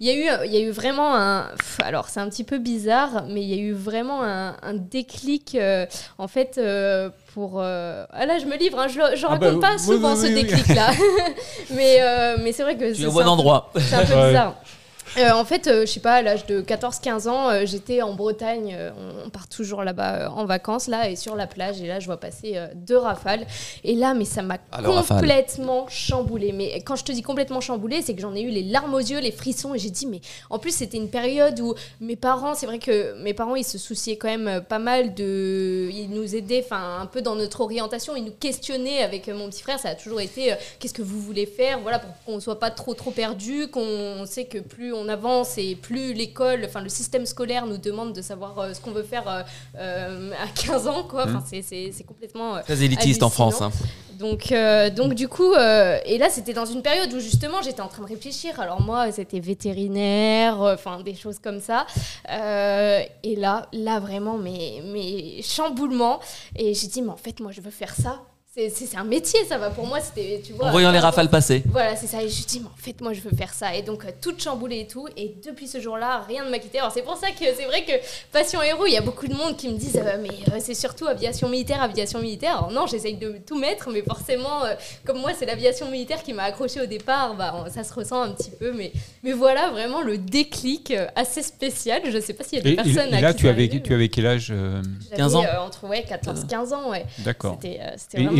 [0.00, 1.50] Il y, a eu, il y a eu vraiment un...
[1.82, 5.54] Alors c'est un petit peu bizarre, mais il y a eu vraiment un, un déclic,
[5.54, 5.86] euh,
[6.18, 7.60] en fait, euh, pour...
[7.60, 10.26] Euh, ah là, je me livre, hein, je, je ah bah raconte pas souvent ce
[10.26, 10.90] déclic-là.
[11.70, 12.94] mais mais c'est vrai que...
[12.94, 13.70] c'est au bon endroit.
[13.76, 14.56] C'est un peu bizarre.
[15.16, 18.14] Euh, en fait, euh, je sais pas, à l'âge de 14-15 ans, euh, j'étais en
[18.14, 18.76] Bretagne.
[19.24, 21.80] on, part toujours là-bas en vacances, là, et sur la plage.
[21.80, 23.46] Et là, je vois passer deux rafales.
[23.82, 26.52] Et là, mais ça m'a Ah, complètement chamboulé.
[26.52, 28.98] Mais quand je te dis complètement chamboulé, c'est que j'en ai eu les larmes aux
[28.98, 29.74] yeux, les frissons.
[29.74, 33.20] Et j'ai dit, mais en plus, c'était une période où mes parents, c'est vrai que
[33.22, 35.88] mes parents, ils se souciaient quand même pas mal de.
[35.92, 38.16] Ils nous aidaient, enfin, un peu dans notre orientation.
[38.16, 39.78] Ils nous questionnaient avec mon petit frère.
[39.78, 41.80] Ça a toujours été, qu'est-ce que vous voulez faire?
[41.80, 45.74] Voilà, pour qu'on soit pas trop, trop perdu, qu'on sait que plus on avance et
[45.76, 49.28] plus l'école, enfin le système scolaire nous demande de savoir euh, ce qu'on veut faire
[49.28, 49.42] euh,
[49.78, 51.24] euh, à 15 ans, quoi.
[51.24, 51.62] Enfin, Mmh.
[51.62, 52.60] c'est complètement.
[52.62, 53.30] Très élitiste en.
[53.30, 53.60] France.
[53.62, 53.70] hein.
[54.18, 57.80] Donc, euh, donc du coup, euh, et là c'était dans une période où justement j'étais
[57.80, 58.60] en train de réfléchir.
[58.60, 61.84] Alors moi c'était vétérinaire, euh, enfin des choses comme ça.
[62.28, 66.20] Et là, là vraiment mes, mes chamboulements.
[66.56, 68.22] Et j'ai dit mais en fait moi je veux faire ça.
[68.54, 69.98] C'est- un métier ça va pour moi.
[70.00, 70.66] C'était tu vois.
[70.66, 71.64] En voyant les rafales passer.
[71.70, 72.22] Voilà, c'est ça.
[72.22, 73.74] Et je me dis, mais en fait, moi, je veux faire ça.
[73.74, 75.08] Et donc, euh, toute chamboulée et tout.
[75.16, 76.78] Et depuis ce jour-là, rien ne m'a quitté.
[76.78, 77.92] Alors, c'est pour ça que c'est vrai que
[78.30, 80.74] Passion Héros, il y a beaucoup de monde qui me disent, euh, mais euh, c'est
[80.74, 82.58] surtout aviation militaire, aviation militaire.
[82.58, 84.74] Alors, non, j'essaye de tout mettre, mais forcément, euh,
[85.04, 88.30] comme moi, c'est l'aviation militaire qui m'a accroché au départ, bah, ça se ressent un
[88.30, 88.72] petit peu.
[88.72, 88.92] Mais,
[89.24, 92.02] mais voilà, vraiment le déclic euh, assez spécial.
[92.08, 93.64] Je sais pas s'il y a des Et, personnes et à là, qui tu avais,
[93.64, 94.80] arrivé, tu avais quel âge euh,
[95.10, 95.50] mais 15 j'avais, ans.
[95.50, 97.04] euh, entre ouais, 14-15 ans, ouais.
[97.18, 97.58] D'accord.
[97.60, 97.80] C'était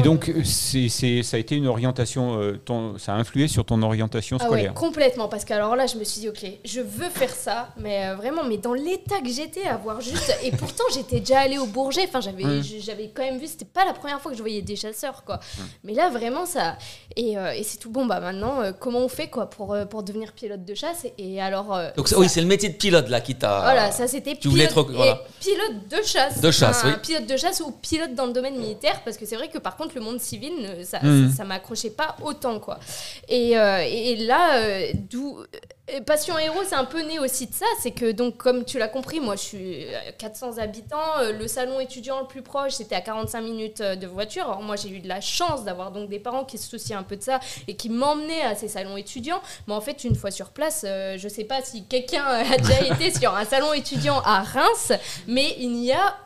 [0.05, 3.65] euh, donc, c'est, c'est- ça a été une orientation, euh, ton- ça a influé sur
[3.65, 4.75] ton orientation Ah ouais, scolaire.
[4.75, 5.29] complètement.
[5.29, 8.15] Parce que alors là, je me suis dit, ok, je veux faire ça, mais euh,
[8.17, 10.37] vraiment, mais dans l'état que j'étais, à voir juste.
[10.43, 12.05] Et pourtant, j'étais déjà allée au Bourget.
[12.09, 12.63] Enfin, j'avais, Mm.
[12.81, 13.47] j'avais quand même vu.
[13.47, 15.41] C'était pas la première fois que je voyais des chasseurs, quoi.
[15.83, 16.77] Mais là, vraiment, ça.
[17.17, 18.07] Et, euh, et c'est tout bon.
[18.07, 21.41] Bah maintenant, euh, comment on fait, quoi, pour euh, pour devenir pilote de chasse Et
[21.41, 21.75] alors.
[21.75, 23.61] euh, Donc ça- oui, c'est le métier de pilote là qui t'a.
[23.61, 25.23] voilà, ça c'était Tu voulais pilote, être- voilà.
[25.41, 26.41] et pilote de chasse.
[26.41, 27.01] De chasse, Enfin, oui.
[27.03, 29.77] Pilote de chasse ou pilote dans le domaine militaire, parce que c'est vrai que par
[29.77, 32.79] contre le monde civil, ne- ça, ça, ça m'accrochait pas autant quoi.
[33.29, 37.53] Et, euh, et là, euh, d'où euh, Passion Héros, c'est un peu né aussi de
[37.55, 40.97] ça, c'est que donc comme tu l'as compris, moi je suis euh, 400 habitants,
[41.39, 44.45] le salon étudiant le plus proche c'était à 45 minutes de voiture.
[44.45, 47.03] Alors moi j'ai eu de la chance d'avoir donc des parents qui se souciaient un
[47.03, 47.39] peu de ça
[47.69, 49.41] et qui m'emmenaient à ces salons étudiants.
[49.67, 52.81] Mais en fait une fois sur place, euh, je sais pas si quelqu'un a déjà
[52.87, 54.93] été sur un salon étudiant à Reims,
[55.27, 56.17] mais il n'y a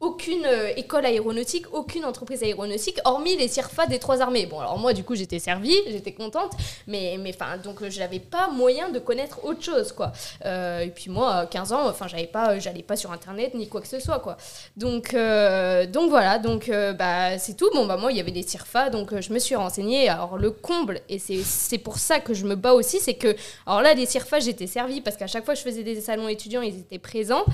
[0.00, 4.46] aucune euh, école aéronautique, aucune entreprise aéronautique, hormis les CIRFA des trois armées.
[4.46, 6.52] Bon, alors moi, du coup, j'étais servie, j'étais contente,
[6.86, 10.12] mais, enfin, donc, euh, je n'avais pas moyen de connaître autre chose, quoi.
[10.46, 13.68] Euh, et puis moi, à 15 ans, enfin, j'avais pas, j'allais pas sur Internet ni
[13.68, 14.38] quoi que ce soit, quoi.
[14.76, 17.70] Donc, donc voilà, donc, bah, c'est tout.
[17.74, 20.08] Bon, bah, moi, il y avait des CIRFA, donc je me suis renseignée.
[20.08, 23.36] Alors, le comble, et c'est c'est pour ça que je me bats aussi, c'est que,
[23.66, 26.28] alors là, les CIRFA, j'étais servie parce qu'à chaque fois que je faisais des salons
[26.28, 27.44] étudiants, ils étaient présents.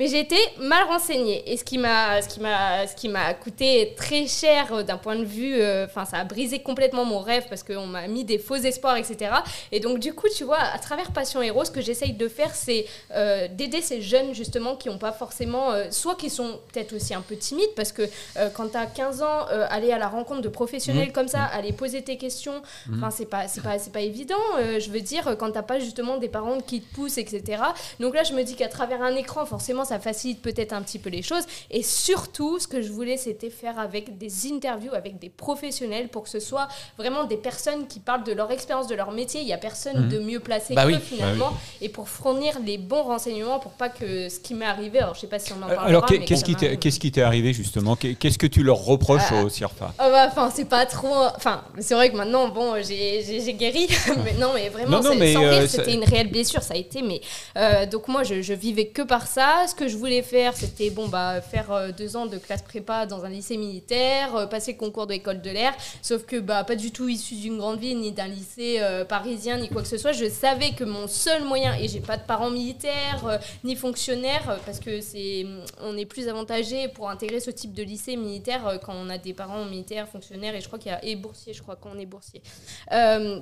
[0.00, 1.42] Mais j'ai été mal renseignée.
[1.52, 4.96] Et ce qui m'a ce qui m'a ce qui m'a coûté très cher euh, d'un
[4.96, 8.24] point de vue euh, enfin ça a brisé complètement mon rêve parce qu'on m'a mis
[8.24, 9.32] des faux espoirs etc
[9.72, 12.54] et donc du coup tu vois à travers Passion Héros ce que j'essaye de faire
[12.54, 16.94] c'est euh, d'aider ces jeunes justement qui n'ont pas forcément euh, soit qui sont peut-être
[16.94, 18.08] aussi un peu timides parce que
[18.54, 22.02] quand tu as 15 ans aller à la rencontre de professionnels comme ça aller poser
[22.02, 22.62] tes questions
[22.94, 26.16] enfin c'est pas c'est pas c'est pas évident je veux dire quand t'as pas justement
[26.16, 27.62] des parents qui te poussent etc
[27.98, 30.98] donc là je me dis qu'à travers un écran forcément ça facilite peut-être un petit
[30.98, 35.18] peu les choses et surtout ce que je voulais c'était faire avec des interviews avec
[35.18, 36.68] des professionnels pour que ce soit
[36.98, 40.08] vraiment des personnes qui parlent de leur expérience de leur métier il y a personne
[40.08, 40.98] de mieux placé Bah que oui.
[41.02, 45.14] finalement et pour fournir les bons renseignements pour pas que ce qui m'est arrivé alors
[45.14, 47.96] je sais pas si on en parlera Alors, qu'est-ce qui t'est arrivé justement?
[47.96, 49.42] Qu'est- Qu'est-ce que tu leur reproches Ah.
[49.44, 51.14] au CIRFA Ah bah, enfin, c'est pas trop.
[51.36, 53.88] Enfin, c'est vrai que maintenant, bon, j'ai guéri.
[54.24, 56.30] mais non, mais vraiment, Non, non, c'est- mais, sans euh, rire, ça- c'était une réelle
[56.30, 57.02] blessure, ça a été.
[57.02, 57.20] Mais
[57.56, 59.64] euh, donc, moi, je, je vivais que par ça.
[59.68, 63.06] Ce que je voulais faire, c'était bon, bah, faire euh, deux ans de classe prépa
[63.06, 65.72] dans un lycée militaire, euh, passer le concours de l'école de l'air.
[66.02, 69.56] Sauf que, bah, pas du tout issu d'une grande ville, ni d'un lycée euh, parisien,
[69.56, 70.12] ni quoi que ce soit.
[70.12, 74.80] Je savais que mon seul moyen, et j'ai pas de parents militaires, ni fonctionnaires, parce
[74.80, 75.46] que c'est,
[75.80, 79.32] on est plus avantagé pour intégrer ce type de lycée militaire quand on a des
[79.32, 82.06] parents militaires, fonctionnaires, et je crois qu'il y a et boursiers, je crois qu'on est
[82.06, 82.42] boursier.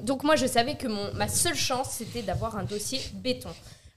[0.05, 3.51] Donc moi, je savais que mon, ma seule chance, c'était d'avoir un dossier béton.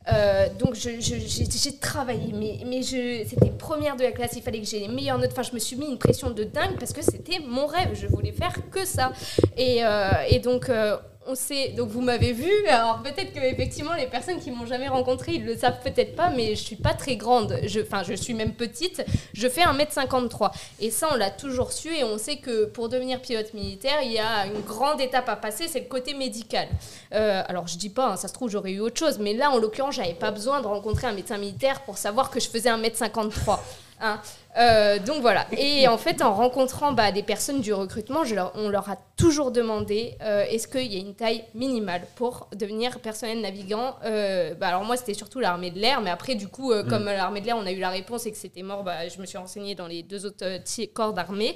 [0.07, 4.87] Euh, donc j'ai travaillé, mais, c'était première de la classe, il fallait que j'ai les
[4.87, 5.31] meilleures notes.
[5.31, 8.07] Enfin, je me suis mis une pression de dingue parce que c'était mon rêve, je
[8.07, 9.11] voulais faire que ça.
[9.57, 10.11] Et, euh,
[10.43, 10.97] donc euh,
[11.27, 12.49] on sait, donc vous m'avez vu.
[12.67, 16.29] Alors peut-être que effectivement les personnes qui m'ont jamais rencontré, ils le savent peut-être pas,
[16.29, 17.59] mais je suis pas très grande.
[17.81, 19.03] Enfin, je suis même petite.
[19.33, 23.21] Je fais 1m53 et ça on l'a toujours su et on sait que pour devenir
[23.21, 26.67] pilote militaire, il y a une grande étape à passer, c'est le côté médical.
[27.13, 29.51] Euh, alors je dis pas, hein, ça se trouve j'aurais eu autre chose, mais là
[29.51, 32.69] en l'occurrence j'avais pas besoin de rencontrer un médecin militaire pour savoir que je faisais
[32.69, 33.59] 1m53.
[34.01, 34.19] hein.
[34.57, 35.45] Euh, donc voilà.
[35.57, 38.97] Et en fait, en rencontrant bah, des personnes du recrutement, je leur, on leur a
[39.15, 44.53] toujours demandé euh, est-ce qu'il y a une taille minimale pour devenir personnel navigant euh,
[44.55, 46.87] bah, Alors moi, c'était surtout l'armée de l'air, mais après, du coup, mm.
[46.87, 49.19] comme l'armée de l'air, on a eu la réponse et que c'était mort, bah, je
[49.19, 50.45] me suis renseignée dans les deux autres
[50.93, 51.55] corps d'armée.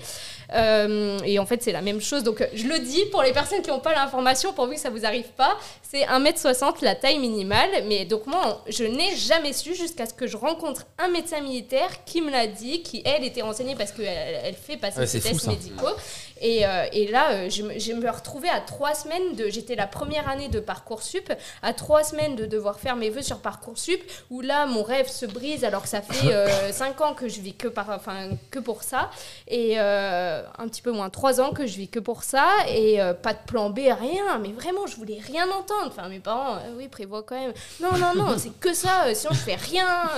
[0.53, 2.23] et en fait, c'est la même chose.
[2.23, 5.05] Donc je le dis pour les personnes qui n'ont pas l'information, pourvu que ça vous
[5.05, 7.69] arrive pas, c'est 1m60 la taille minimale.
[7.87, 11.89] Mais donc moi, je n'ai jamais su jusqu'à ce que je rencontre un médecin militaire
[12.05, 15.47] qui me l'a dit qui, elle, était renseignée parce qu'elle elle fait passer ses tests
[15.47, 15.95] médicaux.
[16.41, 19.49] Et, euh, et là, euh, je, je, me retrouvais à trois semaines de.
[19.49, 21.31] J'étais la première année de Parcoursup,
[21.61, 25.25] à trois semaines de devoir faire mes vœux sur Parcoursup, où là, mon rêve se
[25.25, 28.59] brise alors que ça fait euh, cinq ans que je vis que, par, enfin, que
[28.59, 29.09] pour ça.
[29.47, 32.47] Et un petit peu moins, trois ans que je vis que pour ça.
[32.69, 34.37] Et pas de plan B, rien.
[34.41, 35.87] Mais vraiment, je voulais rien entendre.
[35.87, 37.53] Enfin, mes parents, oui, prévoient quand même.
[37.79, 39.13] Non, non, non, c'est que ça.
[39.13, 40.09] sinon, je fais rien.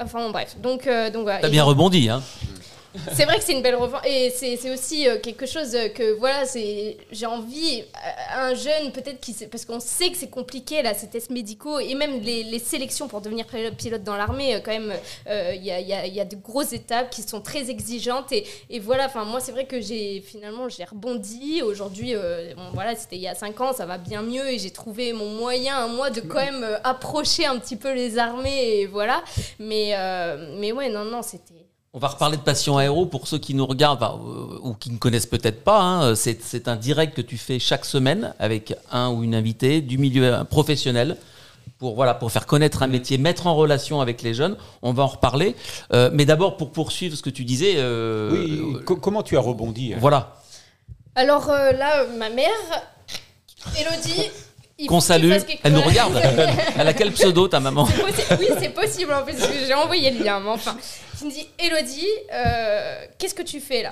[0.00, 1.38] Enfin bref, donc, euh, donc voilà.
[1.40, 2.20] T'as bien rebondi, hein
[3.12, 4.02] c'est vrai que c'est une belle revanche.
[4.06, 6.44] Et c'est aussi euh, quelque chose que voilà
[7.10, 11.08] j'ai envie euh, un jeune peut-être qui parce qu'on sait que c'est compliqué là ces
[11.08, 14.94] tests médicaux et même les, sélections pour devenir pilote dans l'armée quand même
[15.26, 18.44] il y, a, y, a, de grosses étapes qui sont très exigeantes et,
[18.80, 21.62] voilà enfin moi c'est vrai que j'ai finalement j'ai rebondi.
[21.62, 22.14] Aujourd'hui
[22.72, 25.30] voilà c'était il y a cinq ans ça va bien mieux et j'ai trouvé mon
[25.30, 29.22] moyen moi de quand même approcher un petit peu les armées et voilà.
[29.58, 29.94] Mais
[30.58, 31.63] mais ouais non non c'était
[31.94, 34.98] on va reparler de Passion Aéro pour ceux qui nous regardent euh, ou qui ne
[34.98, 35.80] connaissent peut-être pas.
[35.80, 36.16] Hein.
[36.16, 40.42] C'est un direct que tu fais chaque semaine avec un ou une invitée du milieu
[40.50, 41.16] professionnel
[41.78, 44.56] pour, voilà, pour faire connaître un métier, mettre en relation avec les jeunes.
[44.82, 45.54] On va en reparler.
[45.92, 47.74] Euh, mais d'abord, pour poursuivre ce que tu disais.
[47.76, 49.98] Euh, oui, comment tu as rebondi hein?
[50.00, 50.40] Voilà.
[51.14, 52.50] Alors là, ma mère,
[53.78, 54.30] Elodie,
[54.88, 55.32] qu'on salue.
[55.62, 56.20] Elle nous regarde.
[56.78, 57.86] Elle a quel pseudo, ta maman
[58.38, 60.40] Oui, c'est possible en plus, j'ai envoyé le lien.
[60.40, 60.76] Mais enfin,
[61.18, 63.90] tu me dis, Elodie, euh, qu'est-ce que tu fais là?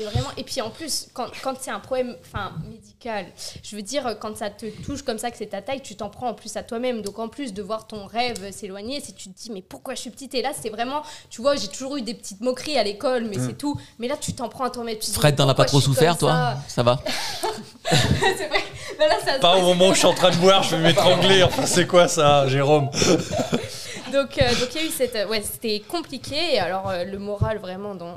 [0.00, 3.26] Et, vraiment, et puis en plus, quand, quand c'est un problème enfin, médical,
[3.62, 6.08] je veux dire, quand ça te touche comme ça, que c'est ta taille, tu t'en
[6.08, 7.02] prends en plus à toi-même.
[7.02, 10.00] Donc en plus de voir ton rêve s'éloigner, si tu te dis, mais pourquoi je
[10.00, 10.34] suis petite?
[10.34, 13.36] Et là, c'est vraiment, tu vois, j'ai toujours eu des petites moqueries à l'école, mais
[13.36, 13.56] c'est mm.
[13.56, 13.80] tout.
[13.98, 14.96] Mais là, tu t'en prends à toi-même.
[15.00, 16.54] Fred, t'en as pas trop souffert, toi?
[16.68, 16.82] Ça?
[16.82, 16.98] Va?
[17.90, 18.64] C'est vrai.
[18.98, 21.42] Là, ça pas au moment où je suis en train de boire, je vais m'étrangler.
[21.42, 22.90] Enfin, c'est quoi ça, Jérôme?
[24.12, 26.54] Donc, euh, donc il y a eu cette, ouais, c'était compliqué.
[26.54, 28.14] Et alors euh, le moral vraiment dans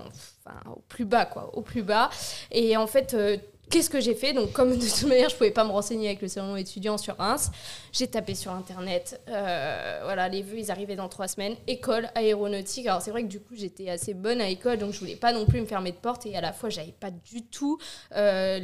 [0.66, 2.10] au plus bas, quoi, au plus bas.
[2.52, 3.38] Et en fait, euh,
[3.70, 4.34] qu'est-ce que j'ai fait?
[4.34, 7.18] Donc, comme de toute manière, je pouvais pas me renseigner avec le salon étudiant sur
[7.18, 7.52] Reims,
[7.92, 9.22] j'ai tapé sur Internet.
[9.28, 11.56] Euh, voilà, les vœux, ils arrivaient dans trois semaines.
[11.68, 12.88] École aéronautique.
[12.88, 15.34] Alors, c'est vrai que du coup, j'étais assez bonne à l'école, donc je voulais pas
[15.34, 16.26] non plus me fermer de porte.
[16.26, 17.78] Et à la fois, j'avais pas du tout
[18.16, 18.60] euh,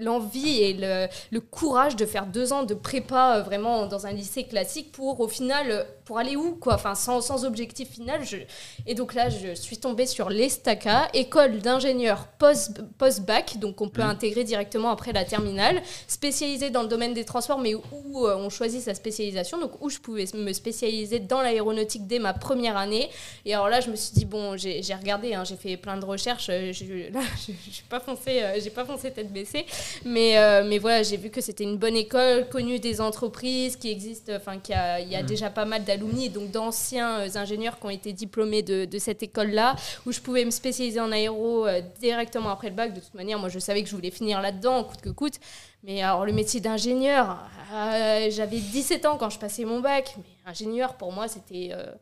[0.00, 4.12] l'envie et le, le, courage de faire deux ans de prépa euh, vraiment dans un
[4.12, 6.74] lycée classique pour, au final, pour aller où quoi?
[6.74, 8.24] Enfin, sans, sans objectif final.
[8.24, 8.38] Je...
[8.86, 14.06] Et donc là, je suis tombée sur l'ESTACA, école d'ingénieur post-bac, donc on peut mmh.
[14.06, 18.48] intégrer directement après la terminale, spécialisée dans le domaine des transports, mais où, euh, on
[18.50, 23.10] choisit sa spécialisation, donc où je pouvais me spécialiser dans l'aéronautique dès ma première année.
[23.44, 26.04] Et alors là, je me suis dit, bon, j'ai regardé, hein, j'ai fait plein de
[26.04, 27.56] recherches, euh, je, là, je n'ai
[27.88, 29.66] pas, foncé, euh, j'ai pas foncé tête baissée,
[30.04, 34.30] mais, mais voilà, j'ai vu que c'était une bonne école, connue des entreprises, qui existe,
[34.34, 35.26] enfin, qui a, il y a mmh.
[35.26, 39.76] déjà pas mal d'alumni, donc d'anciens ingénieurs qui ont été diplômés de, de cette école-là,
[40.06, 41.66] où je pouvais me spécialiser en aéro
[42.00, 42.94] directement après le bac.
[42.94, 45.38] De toute manière, moi, je savais que je voulais finir là-dedans, coûte que coûte.
[45.82, 47.38] Mais alors, le métier d'ingénieur,
[47.72, 50.14] euh, j'avais 17 ans quand je passais mon bac.
[50.18, 51.70] Mais ingénieur, pour moi, c'était.
[51.72, 51.92] Euh,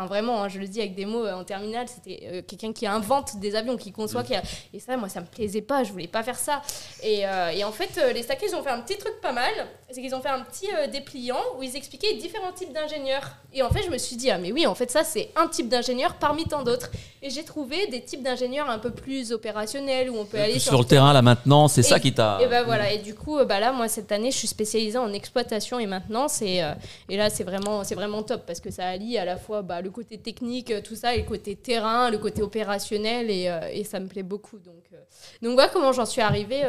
[0.00, 2.72] Enfin, vraiment, hein, je le dis avec des mots euh, en terminale, c'était euh, quelqu'un
[2.72, 4.22] qui invente des avions, qui conçoit.
[4.22, 4.32] Qui
[4.72, 6.62] Et ça, moi, ça me plaisait pas, je voulais pas faire ça.
[7.02, 9.52] Et, euh, et en fait, les stackers, ils ont fait un petit truc pas mal.
[9.90, 13.28] C'est qu'ils ont fait un petit dépliant où ils expliquaient différents types d'ingénieurs.
[13.52, 15.48] Et en fait, je me suis dit, ah, mais oui, en fait, ça, c'est un
[15.48, 16.90] type d'ingénieur parmi tant d'autres.
[17.22, 20.78] Et j'ai trouvé des types d'ingénieurs un peu plus opérationnels où on peut aller sur,
[20.78, 22.38] le terrain, là, maintenant, c'est ça qui t'a.
[22.40, 22.92] Et ben voilà.
[22.92, 26.40] Et du coup, bah, là, moi, cette année, je suis spécialisée en exploitation et maintenance.
[26.40, 26.62] Et,
[27.08, 29.89] et là, c'est vraiment, vraiment top parce que ça allie à la fois bah, le
[29.90, 34.00] côté technique euh, tout ça, et le côté terrain, le côté opérationnel, et, euh, ça
[34.00, 34.58] me plaît beaucoup.
[34.58, 34.98] Donc, euh,
[35.42, 36.62] donc voilà comment j'en suis arrivée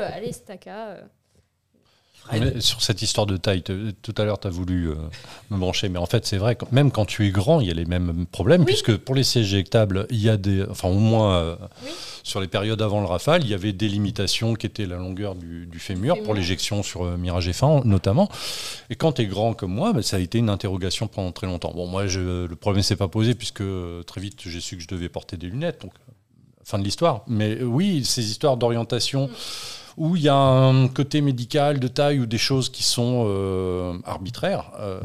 [2.31, 2.61] l'Estaca.
[2.61, 4.89] Sur cette histoire de taille, tout à l'heure, tu as voulu
[5.49, 7.73] me brancher, mais en fait, c'est vrai, même quand tu es grand, il y a
[7.73, 10.63] les mêmes problèmes, puisque pour les sièges éjectables, il y a des.
[10.69, 11.57] Enfin, au moins,
[12.23, 15.35] sur les périodes avant le Rafale, il y avait des limitations qui étaient la longueur
[15.35, 18.29] du, fémur, pour l'éjection sur Mirage F1 notamment.
[18.89, 21.47] Et quand tu es grand comme moi, bah, ça a été une interrogation pendant très
[21.47, 21.71] longtemps.
[21.73, 23.63] Bon, moi, je, le problème s'est pas posé, puisque
[24.05, 25.81] très vite, j'ai su que je devais porter des lunettes.
[25.81, 25.93] Donc,
[26.63, 27.23] fin de l'histoire.
[27.27, 29.27] Mais oui, ces histoires d'orientation.
[29.27, 29.31] Mm
[29.97, 33.93] où il y a un côté médical de taille ou des choses qui sont euh,
[34.05, 34.99] arbitraires, euh,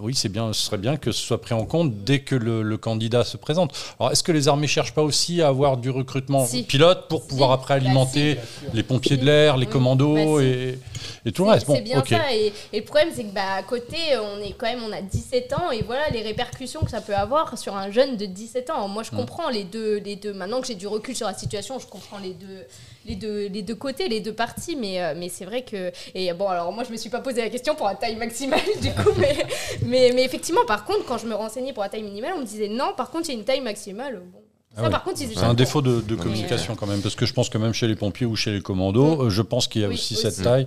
[0.00, 2.76] oui, c'est bien, ce serait bien que ce soit pris en compte dès que le,
[2.76, 3.74] candidat se présente.
[3.98, 7.52] Alors, est-ce que les armées cherchent pas aussi à avoir du recrutement pilote pour pouvoir
[7.52, 8.36] après bah, alimenter
[8.74, 11.66] les pompiers de l'air, les commandos bah, et, tout le reste?
[11.66, 12.32] C'est bien ça.
[12.34, 15.52] Et, le problème, c'est que bah, à côté, on est quand même, on a 17
[15.54, 18.88] ans et voilà les répercussions que ça peut avoir sur un jeune de 17 ans.
[18.88, 19.18] Moi, je mm.
[19.18, 20.34] comprends les deux, les deux.
[20.34, 22.66] Maintenant que j'ai du recul sur la situation, je comprends les deux
[23.06, 24.76] les deux, les deux côtés, les deux parties.
[24.76, 25.92] Mais, euh, mais c'est vrai que.
[26.14, 28.60] Et bon, alors moi, je me suis pas posé la question pour la taille maximale,
[28.80, 29.12] du coup.
[29.18, 29.36] mais,
[29.82, 32.46] mais, mais, effectivement, par contre, quand je me renseignais pour la taille minimale, on me
[32.46, 34.22] disait non, par contre, il y a une taille maximale.
[34.32, 34.40] Bon.
[34.78, 37.56] Ah par contre, c'est un défaut de, communication quand même, parce que je pense que
[37.56, 39.20] même chez les pompiers ou chez les commandos, mm.
[39.20, 40.66] euh, je pense qu'il y a aussi, cette taille.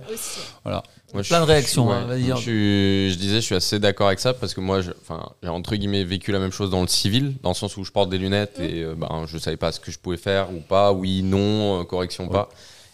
[0.64, 0.82] Voilà.
[1.12, 1.90] Plein de réactions.
[1.90, 6.04] Hein, je, disais, je suis assez d'accord avec ça parce que moi, j'ai entre guillemets
[6.04, 8.58] vécu la même chose dans le civil, dans le sens où je porte des lunettes
[8.58, 8.62] mm.
[8.62, 11.80] et euh, ben, je savais pas ce que je pouvais faire ou pas, oui, non,
[11.80, 12.48] euh, correction, pas.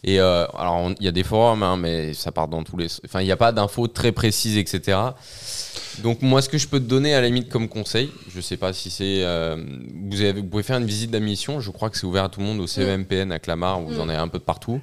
[0.05, 2.87] Et euh, alors, il y a des forums, hein, mais ça part dans tous les.
[3.05, 4.99] Enfin, il n'y a pas d'infos très précises, etc.
[6.03, 8.57] Donc, moi, ce que je peux te donner à la limite comme conseil, je sais
[8.57, 9.25] pas si c'est.
[9.57, 12.47] vous, vous, pouvez faire une visite d'admission, je crois que c'est ouvert à tout le
[12.47, 14.01] monde au CEMPN à Clamart, vous mm.
[14.01, 14.81] en avez un peu de partout.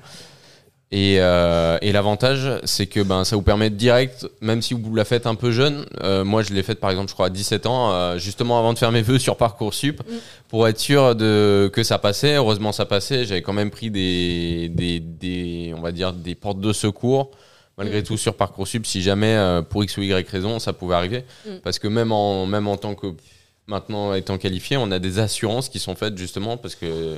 [0.93, 5.05] Euh, et, l'avantage, c'est que ben, ça vous permet de direct, même si vous la
[5.05, 7.65] faites un peu jeune, euh, moi je l'ai faite par exemple, je crois, à 17
[7.65, 10.13] ans, euh, justement avant de faire mes vœux sur Parcoursup, mm.
[10.49, 12.35] pour être sûr de, que ça passait.
[12.35, 13.25] Heureusement, ça passait.
[13.25, 17.31] J'avais quand même pris des, des, on va dire, des portes de secours,
[17.77, 18.05] malgré mm.
[18.05, 21.23] tout, sur Parcoursup, si jamais, pour X ou Y raison, ça pouvait arriver.
[21.47, 21.57] Mm.
[21.63, 23.07] Parce que même en, même en tant que,
[23.65, 27.15] maintenant étant qualifié, on a des assurances qui sont faites justement parce que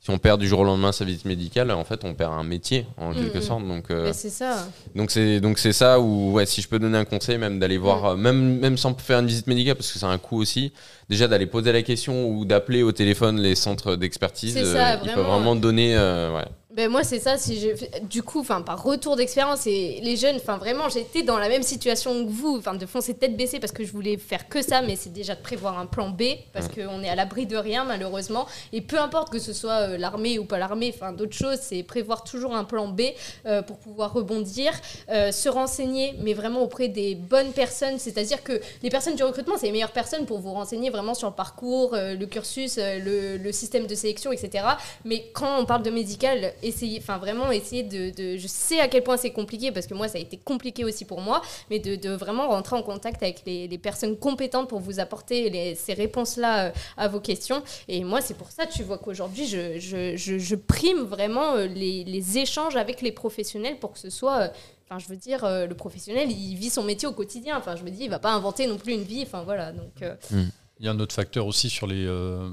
[0.00, 2.44] si on perd du jour au lendemain sa visite médicale, en fait, on perd un
[2.44, 3.66] métier en quelque sorte.
[3.66, 4.68] Donc, euh, c'est ça.
[4.94, 7.78] Donc c'est donc c'est ça où ouais, si je peux donner un conseil, même d'aller
[7.78, 8.06] voir, mm.
[8.06, 10.72] euh, même même sans faire une visite médicale parce que c'est un coût aussi.
[11.08, 15.26] Déjà d'aller poser la question ou d'appeler au téléphone les centres d'expertise, euh, ils peuvent
[15.26, 15.96] vraiment donner.
[15.96, 16.44] ouais.
[16.78, 17.36] Ben moi, c'est ça.
[17.38, 17.70] Si je,
[18.04, 21.64] du coup, enfin, par retour d'expérience, et les jeunes, enfin, vraiment, j'étais dans la même
[21.64, 24.80] situation que vous, enfin, de foncer tête baissée parce que je voulais faire que ça,
[24.80, 26.22] mais c'est déjà de prévoir un plan B
[26.52, 28.46] parce qu'on est à l'abri de rien, malheureusement.
[28.72, 31.82] Et peu importe que ce soit euh, l'armée ou pas l'armée, enfin, d'autres choses, c'est
[31.82, 33.00] prévoir toujours un plan B
[33.46, 34.70] euh, pour pouvoir rebondir,
[35.08, 37.98] euh, se renseigner, mais vraiment auprès des bonnes personnes.
[37.98, 38.52] C'est-à-dire que
[38.84, 41.96] les personnes du recrutement, c'est les meilleures personnes pour vous renseigner vraiment sur le parcours,
[41.96, 44.64] le cursus, le, le, système de sélection, etc.
[45.04, 49.16] Mais quand on parle de médical, essayer, vraiment essayer de, Je sais à quel point
[49.16, 52.48] c'est compliqué parce que moi ça a été compliqué aussi pour moi, mais de, vraiment
[52.48, 57.20] rentrer en contact avec les, personnes compétentes pour vous apporter ces réponses-là euh, à vos
[57.20, 57.62] questions.
[57.86, 63.00] Et moi c'est pour ça, tu vois qu'aujourd'hui je, prime vraiment euh, les, échanges avec
[63.00, 64.38] les professionnels pour que ce soit.
[64.38, 64.48] Euh,
[64.84, 67.56] enfin, je veux dire, le professionnel, il vit son métier au quotidien.
[67.58, 69.22] Enfin, je me dis, il va pas inventer non plus une vie.
[69.22, 69.72] Enfin, voilà.
[69.72, 70.36] Donc, mmh.
[70.80, 72.50] Il y a un autre facteur aussi sur les, euh,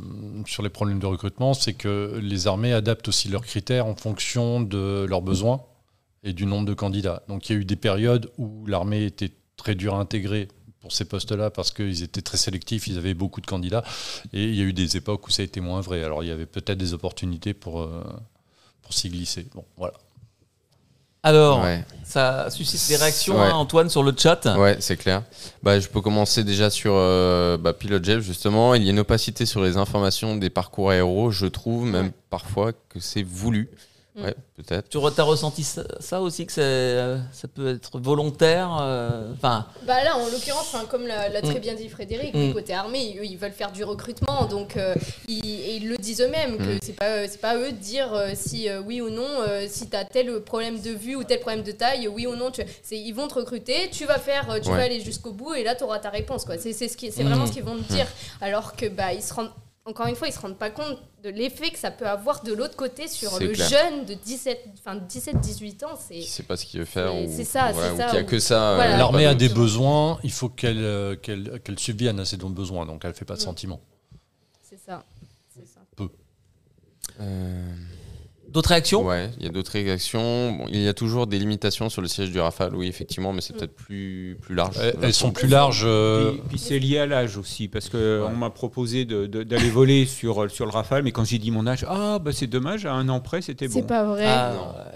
[0.47, 4.61] sur les problèmes de recrutement, c'est que les armées adaptent aussi leurs critères en fonction
[4.61, 5.61] de leurs besoins
[6.23, 7.21] et du nombre de candidats.
[7.27, 10.47] Donc il y a eu des périodes où l'armée était très dure à intégrer
[10.79, 13.83] pour ces postes-là parce qu'ils étaient très sélectifs, ils avaient beaucoup de candidats.
[14.33, 16.03] Et il y a eu des époques où ça a été moins vrai.
[16.03, 18.03] Alors il y avait peut-être des opportunités pour, euh,
[18.81, 19.47] pour s'y glisser.
[19.53, 19.93] Bon, voilà.
[21.25, 21.65] Alors,
[22.03, 24.45] ça suscite des réactions, hein, Antoine, sur le chat.
[24.57, 25.23] Ouais, c'est clair.
[25.63, 28.75] Bah, je peux commencer déjà sur euh, bah, Pilot Jeff, justement.
[28.75, 31.31] Il y a une opacité sur les informations des parcours aéros.
[31.31, 33.69] Je trouve même parfois que c'est voulu.
[34.15, 34.23] Mm.
[34.23, 34.87] Ouais, peut-être.
[34.87, 39.67] Tu as ressenti ça, aussi, que euh, ça peut être volontaire euh, enfin?
[39.85, 41.59] Bah là, en l'occurrence, comme l'a très mm.
[41.59, 42.53] bien dit Frédéric, mm.
[42.53, 44.95] côté armée, ils, veulent faire du recrutement, donc euh,
[45.27, 48.69] ils, et ils le disent eux-mêmes, que c'est pas, c'est pas eux de dire si
[48.85, 49.27] oui ou non,
[49.67, 52.51] si tu as tel problème de vue ou tel problème de taille, oui ou non,
[52.51, 52.61] tu,
[52.91, 55.83] ils vont te recruter, tu vas faire, tu vas aller jusqu'au bout et là, tu
[55.83, 56.45] auras ta réponse.
[56.45, 56.57] Quoi.
[56.57, 58.07] C'est, c'est, ce qui, c'est vraiment ce qu'ils vont te dire.
[58.39, 59.51] Alors que bah, ils se rendent
[59.85, 62.41] encore une fois, ils ne se rendent pas compte de l'effet que ça peut avoir
[62.43, 64.67] de l'autre côté sur le jeune de 17,
[65.39, 65.95] 18 ans.
[65.95, 67.11] C'est sait pas ce qu'il veut faire.
[67.29, 68.09] C'est ça, c'est ça.
[68.09, 68.71] a que ça.
[68.71, 72.87] Euh, L'armée a des besoins, il faut qu'elle euh, qu'elle qu'elle subvienne à ces besoins,
[72.87, 73.43] donc elle ne fait pas de mm.
[73.43, 73.81] sentiments.
[74.63, 75.03] C'est ça.
[75.67, 75.81] ça.
[75.95, 76.09] Peu.
[77.19, 77.75] Euh...
[78.55, 79.03] D'autres réactions?
[79.03, 80.65] Ouais, il y a d'autres réactions.
[80.69, 83.53] il y a toujours des limitations sur le siège du Rafale, oui, effectivement, mais c'est
[83.53, 83.57] mm.
[83.57, 84.77] peut-être plus, plus large.
[85.01, 85.83] Elles, sont plus larges.
[85.85, 90.65] Euh, puis, c'est lié à l'âge aussi, parce qu'on m'a proposé d'aller voler sur, sur
[90.65, 93.19] le Rafale, mais quand j'ai dit mon âge, ah, bah c'est dommage, à un an
[93.19, 93.73] près, c'était bon.
[93.73, 94.25] C'est pas vrai.
[94.25, 94.53] Ah,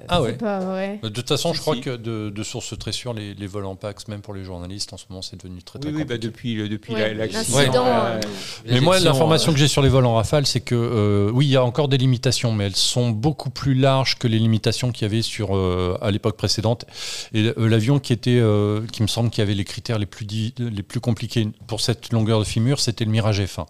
[0.07, 0.29] ah ouais.
[0.29, 1.01] C'est pas vrai.
[1.03, 3.75] De toute façon, je crois que de, de sources très sûres, les, les, vols en
[3.75, 6.17] Pax, même pour les journalistes, en ce moment, c'est devenu très, très Oui, oui bah
[6.17, 7.85] depuis, depuis l'accident.
[7.85, 8.21] Euh,
[8.69, 11.51] mais moi, l'information que j'ai sur les vols en Rafale, c'est que, euh, oui, il
[11.51, 15.03] y a encore des limitations, mais elles sont beaucoup plus larges que les limitations qu'il
[15.03, 16.85] y avait sur, euh, à l'époque précédente.
[17.33, 20.25] Et euh, l'avion qui était, euh, qui me semble qui avait les critères les plus,
[20.57, 23.65] les plus compliqués pour cette longueur de fémur, c'était le Mirage F1.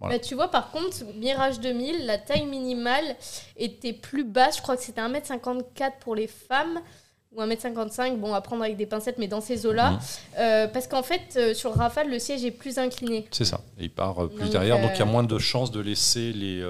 [0.00, 3.16] Bah, tu vois, par contre, Mirage 2000, la taille minimale
[3.56, 4.58] était plus basse.
[4.58, 6.80] Je crois que c'était 1m54 pour les femmes
[7.34, 9.92] ou 1m55, bon, à prendre avec des pincettes, mais dans ces eaux-là.
[9.92, 9.98] Mhm.
[10.38, 13.26] Euh, parce qu'en fait, euh, sur Rafale, le siège est plus incliné.
[13.30, 13.60] C'est ça.
[13.78, 16.32] Et il part euh, plus derrière, donc il y a moins de chances de laisser
[16.32, 16.64] les,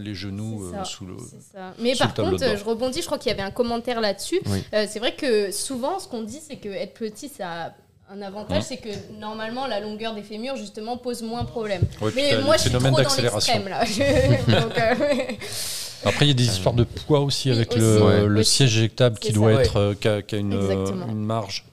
[0.00, 1.16] les genoux sous le.
[1.52, 1.74] Ça.
[1.78, 4.40] Mais par contre, je rebondis, je crois qu'il y avait un commentaire là-dessus.
[4.72, 7.74] c'est vrai que souvent, ce qu'on dit, c'est que être petit, ça
[8.10, 11.82] un avantage, c'est que normalement la longueur des fémurs justement pose moins de problèmes.
[12.14, 13.84] mais moi je suis trop dans l'extrême là.
[14.60, 14.72] donc,
[16.04, 19.52] Après, il y a des histoires de poids aussi avec le, siège éjectable qui doit
[19.52, 21.64] être, euh, qui a, une, une, marge.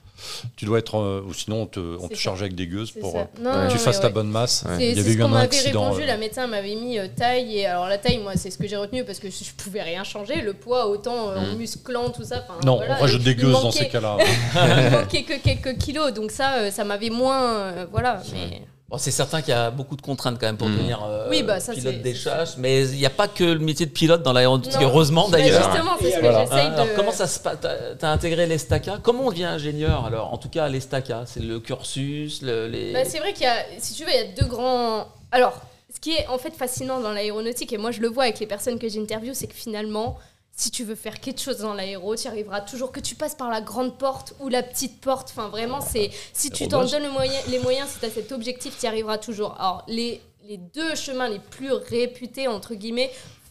[0.56, 3.16] Tu dois être, euh, ou sinon on te, on te charge avec des gueuses pour
[3.16, 3.24] euh,
[3.68, 4.64] que tu fasses ta bonne masse.
[4.78, 5.84] Il y avait eu un accident.
[5.84, 8.76] Répondu, la médecin m'avait mis taille et alors la taille, moi, c'est ce que j'ai
[8.76, 10.40] retenu parce que je, ne pouvais rien changer.
[10.40, 11.56] Le poids, autant en mm.
[11.56, 12.46] musclant, tout ça.
[12.64, 14.18] Non, voilà, on rajoute des gueuses dans ces cas-là.
[14.54, 18.22] il manquait que quelques kilos, donc ça, ça m'avait moins, voilà.
[18.32, 18.62] Mais
[18.98, 20.76] c'est certain qu'il y a beaucoup de contraintes quand même pour mm.
[20.76, 23.90] devenir euh, bah, pilote des chasses, mais il n'y a pas que le métier de
[23.90, 25.62] pilote dans l'aéronautique, heureusement bah, d'ailleurs.
[25.62, 26.96] justement, c'est ce que j'essaye de...
[26.96, 28.98] comment ça se passe Tu as intégré l'ESTACA?
[29.02, 30.32] Comment on devient ingénieur alors?
[30.32, 32.92] En tout cas, l'ESTACA, c'est le cursus les...
[32.92, 35.06] Bah, c'est vrai qu'il y a, si tu veux, il y a deux grands...
[35.32, 35.60] Alors,
[35.94, 38.46] ce qui est en fait fascinant dans l'aéronautique, et moi je le vois avec les
[38.46, 40.18] personnes que j'interviewe, c'est que finalement,
[40.60, 43.34] si tu veux faire quelque chose dans l'aéro, tu y arriveras toujours que tu passes
[43.34, 45.30] par la grande porte ou la petite porte.
[45.30, 47.08] Enfin, vraiment, c'est si tu t'en donnes
[47.48, 49.58] les moyens, si tu as cet objectif, tu y arriveras toujours.
[49.58, 53.10] Alors, les, les deux chemins les plus réputés, entre guillemets,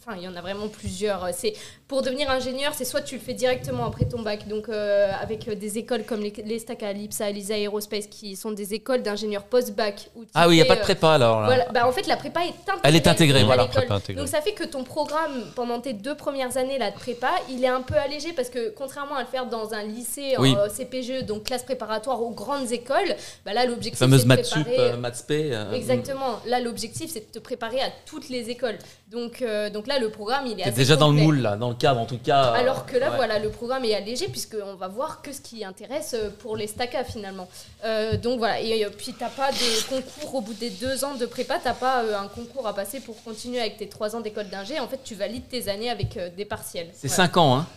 [0.09, 1.29] enfin, il y en a vraiment plusieurs.
[1.33, 1.53] C'est
[1.87, 5.47] pour devenir ingénieur, c'est soit tu le fais directement après ton bac, donc euh, avec
[5.47, 9.43] euh, des écoles comme les, les à l'IPSA, Elisa Aerospace, qui sont des écoles d'ingénieurs
[9.43, 10.09] post-bac.
[10.35, 11.45] Ah oui, il n'y a pas de prépa alors.
[11.45, 11.65] Voilà.
[11.71, 12.79] Bah, en fait, la prépa est intégrée.
[12.83, 13.67] Elle est intégrée, voilà.
[14.15, 17.63] Donc ça fait que ton programme, pendant tes deux premières années là, de prépa, il
[17.63, 20.67] est un peu allégé parce que contrairement à le faire dans un lycée en euh,
[20.67, 24.67] CPGE, donc classe préparatoire aux grandes écoles, bah là l'objectif c'est de maths sup,
[24.99, 25.51] maths p.
[25.73, 26.39] Exactement.
[26.45, 28.77] Là l'objectif c'est de te préparer à toutes les écoles.
[29.09, 29.43] Donc,
[29.73, 30.63] donc là le programme il est.
[30.65, 32.51] T'es déjà dans le moule là, dans le cadre en tout cas.
[32.51, 35.65] Euh, Alors que là, voilà, le programme est allégé puisqu'on va voir que ce qui
[35.65, 37.47] intéresse euh, pour les STACA finalement.
[37.83, 41.25] Euh, donc voilà, et puis t'as pas de concours au bout des deux ans de
[41.25, 44.79] prépa, t'as pas un concours à passer pour continuer avec tes trois ans d'école d'ingé.
[44.79, 46.89] En fait, tu valides tes années avec des partiels.
[46.93, 47.67] C'est cinq ans, hein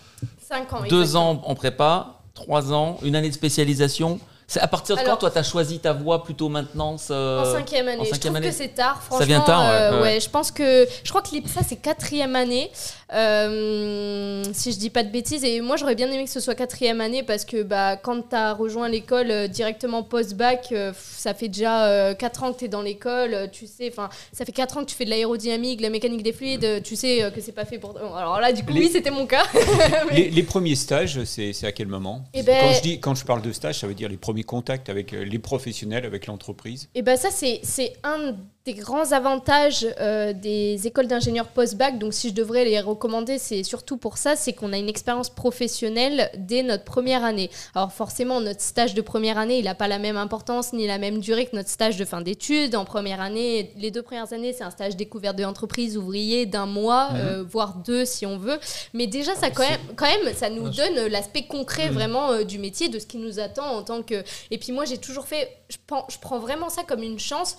[0.47, 0.83] Cinq ans.
[0.89, 4.21] Deux ans en prépa, trois ans, une année de spécialisation.
[4.53, 7.89] C'est à partir de quand, toi, tu as choisi ta voie plutôt maintenance En cinquième
[7.89, 8.05] année.
[8.05, 9.19] je trouve que c'est tard, franchement.
[9.21, 10.21] Ça vient tard, ouais.
[10.21, 10.87] Je pense que.
[11.03, 12.71] Je crois que l'IPSA, c'est quatrième année.
[13.15, 15.45] Euh, si je dis pas de bêtises.
[15.45, 18.37] Et moi, j'aurais bien aimé que ce soit quatrième année parce que bah, quand tu
[18.37, 22.69] as rejoint l'école euh, directement post-bac, euh, ça fait déjà 4 ans que tu es
[22.69, 23.51] dans l'école.
[23.53, 26.23] Tu sais, enfin, ça fait 4 ans que tu fais de l'aérodynamique, de la mécanique
[26.23, 26.83] des fluides.
[26.83, 27.97] Tu sais que c'est pas fait pour.
[27.99, 29.45] Alors là, du coup, oui, c'était mon cas.
[30.13, 32.25] les, premiers stages, c'est à quel moment?
[32.35, 32.61] Et eh ben...
[32.61, 35.13] quand, je dis, quand je parle de stage, ça veut dire les premiers contacts avec
[35.13, 36.89] les professionnels, avec l'entreprise.
[36.95, 38.35] Et eh ben ça, c'est un
[38.65, 43.65] des grands avantages euh, des écoles d'ingénieurs post-bac, donc si je devrais les recommander, c'est
[43.65, 47.51] surtout pour ça, c'est qu'on a une expérience professionnelle dès notre première année.
[47.75, 50.99] Alors forcément, notre stage de première année, il n'a pas la même importance ni la
[50.99, 52.77] même durée que notre stage de fin d'études.
[52.77, 56.67] En première année, les deux premières années, c'est un stage découverte de l'entreprise ouvrier d'un
[56.67, 57.17] mois, mhm.
[57.17, 58.61] euh, voire deux si on veut.
[58.95, 61.95] Mais déjà, ça quand même, quand même ça nous donne l'aspect concret mhm.
[61.95, 64.23] vraiment euh, du métier, de ce qui nous attend en tant que...
[64.53, 67.57] Et puis moi, j'ai toujours fait, je prends, je prends vraiment ça comme une chance.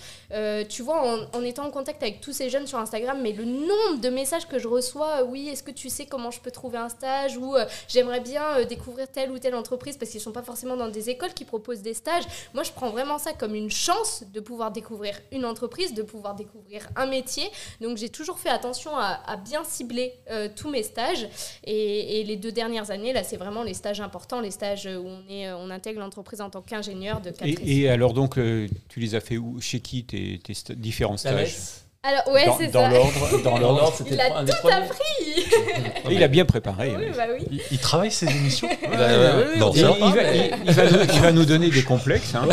[0.69, 4.01] tu vois, en, étant en contact avec tous ces jeunes sur Instagram, mais le nombre
[4.01, 6.77] de messages que je reçois, euh, oui, est-ce que tu sais comment je peux trouver
[6.77, 10.23] un stage ou euh, j'aimerais bien euh, découvrir telle ou telle entreprise parce qu'ils ne
[10.23, 12.23] sont pas forcément dans des écoles qui proposent des stages.
[12.53, 16.35] Moi, je prends vraiment ça comme une chance de pouvoir découvrir une entreprise, de pouvoir
[16.35, 17.43] découvrir un métier.
[17.81, 20.13] Donc, j'ai toujours fait attention à, bien cibler
[20.55, 21.27] tous mes stages.
[21.63, 25.23] Et, les deux dernières années, là, c'est vraiment les stages importants, les stages où on,
[25.29, 29.19] est, on intègre l'entreprise en tant qu'ingénieur de et, et, alors, donc, tu les as
[29.19, 29.59] fait où?
[29.59, 30.53] Chez qui tes, tes
[30.83, 31.55] différents stages
[32.05, 32.89] alors, ouais, c'est ça.
[33.45, 35.47] Dans l'ordre, c'était Il a tout appris.
[36.11, 36.93] il a bien préparé.
[36.97, 37.61] Oui, bah oui.
[37.71, 38.67] Il, travaille ses émissions.
[38.83, 38.89] il,
[41.21, 42.35] va, nous donner des complexes.
[42.35, 42.49] Hein.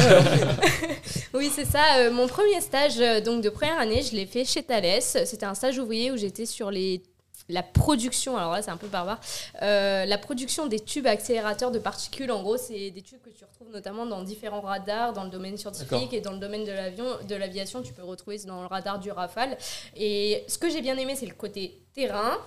[1.35, 1.83] oui, c'est ça.
[1.99, 5.03] Euh, mon premier stage euh, donc de première année, je l'ai fait chez Thales.
[5.03, 7.03] C'était un stage ouvrier où j'étais sur les
[7.51, 9.21] la production, alors là c'est un peu barbare,
[9.63, 13.45] euh, la production des tubes accélérateurs de particules, en gros c'est des tubes que tu
[13.45, 17.05] retrouves notamment dans différents radars, dans le domaine scientifique et dans le domaine de l'avion,
[17.29, 19.57] de l'aviation, tu peux retrouver dans le radar du Rafale.
[19.97, 22.39] Et ce que j'ai bien aimé c'est le côté terrain,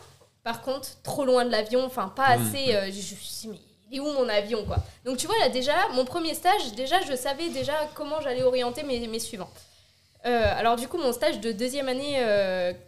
[0.44, 2.42] par contre trop loin de l'avion, enfin pas mmh.
[2.42, 3.60] assez, euh, je, me suis dit mais
[3.92, 4.78] il est où mon avion quoi?
[5.06, 8.84] Donc tu vois là déjà, mon premier stage, déjà je savais déjà comment j'allais orienter
[8.84, 9.50] mes, mes suivants.
[10.24, 12.18] Alors du coup, mon stage de deuxième année,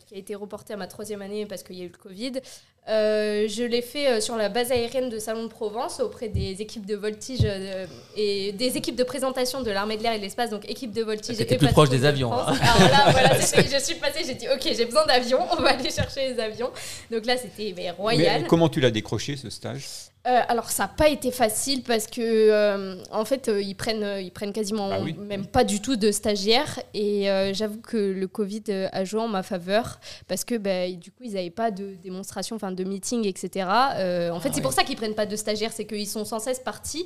[0.07, 2.41] qui a été reporté à ma troisième année parce qu'il y a eu le Covid,
[2.87, 6.61] euh, je l'ai fait euh, sur la base aérienne de Salon de Provence auprès des
[6.61, 10.21] équipes de voltige euh, et des équipes de présentation de l'armée de l'air et de
[10.21, 11.35] l'espace, donc équipe de voltige.
[11.35, 12.31] C'était plus proche des avions.
[12.31, 15.89] Alors là, voilà, je suis passée, j'ai dit ok, j'ai besoin d'avions, on va aller
[15.89, 16.69] chercher les avions.
[17.09, 18.41] Donc là, c'était royal.
[18.41, 20.11] Mais comment tu l'as décroché ce stage?
[20.27, 24.19] Euh, alors ça n'a pas été facile parce que euh, en fait euh, ils prennent
[24.21, 28.63] ils prennent quasiment Ah même pas du tout de stagiaires et j'avoue que le Covid
[28.91, 32.55] a joué en ma faveur parce que bah, du coup ils n'avaient pas de démonstration
[32.55, 33.67] enfin de meeting etc.
[33.67, 36.39] en fait Ah c'est pour ça qu'ils prennent pas de stagiaires c'est qu'ils sont sans
[36.39, 37.05] cesse partis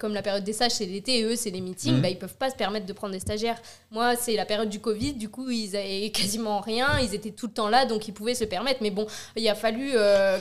[0.00, 2.00] comme la période des stages c'est l'été et eux c'est les meetings Mhm.
[2.00, 3.60] bah, ils peuvent pas se permettre de prendre des stagiaires.
[3.90, 7.46] Moi c'est la période du Covid du coup ils avaient quasiment rien ils étaient tout
[7.46, 9.92] le temps là donc ils pouvaient se permettre mais bon il a fallu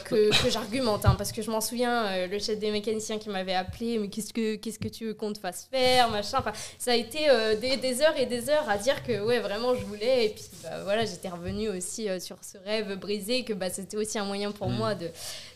[0.05, 3.29] que, que j'argumente hein, parce que je m'en souviens euh, le chef des mécaniciens qui
[3.29, 6.37] m'avait appelé, mais qu'est-ce que qu'est-ce que tu veux qu'on te fasse faire, machin.
[6.39, 9.39] Enfin, ça a été euh, des, des, heures et des heures à dire que ouais
[9.39, 10.25] vraiment je voulais.
[10.25, 13.97] Et puis bah, voilà, j'étais revenue aussi euh, sur ce rêve brisé que bah, c'était
[13.97, 14.77] aussi un moyen pour Mmh.
[14.77, 15.09] moi de.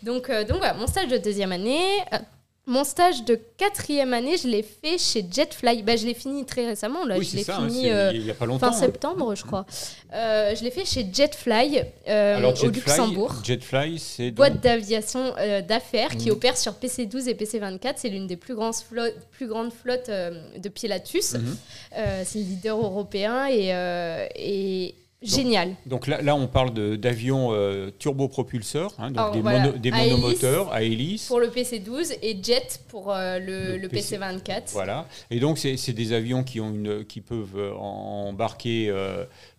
[0.03, 1.85] Donc donc voilà, mon stage de deuxième année.
[2.67, 5.83] Mon stage de quatrième année, je l'ai fait chez Jetfly.
[5.83, 7.05] Bah, je l'ai fini très récemment.
[7.05, 8.71] Là, Oui, je l'ai hein, fini c'est- euh, il y a pas longtemps.
[8.71, 8.79] fin hein.
[8.79, 9.67] septembre, je crois.
[10.13, 14.61] Euh, je l'ai fait chez Jetfly euh, Alors, au Jetfly, Luxembourg Jetfly, c'est donc- boîte
[14.61, 16.37] d'aviation euh, d'affaires qui Mhm.
[16.37, 17.93] opère sur PC12 et PC24.
[17.97, 21.35] C'est l'une des plus grandes flottes, plus grandes flottes de Pilatus.
[21.35, 21.57] Mhm.
[22.23, 23.69] C'est le leader européen et,
[24.35, 24.95] et
[25.25, 25.75] génial.
[25.85, 29.91] Donc là, là, on parle d'avions euh, turbopropulseurs, hein, donc Alors, des, voilà, mono- des
[29.91, 30.11] à hélice.
[30.17, 31.27] monomoteurs à hélice.
[31.27, 34.17] Pour le PC12 et Jet pour euh, le, Le le PC.
[34.17, 34.71] PC24.
[34.73, 35.07] Voilà.
[35.31, 38.93] Et donc, c'est des avions qui, ont une, qui peuvent euh, embarquer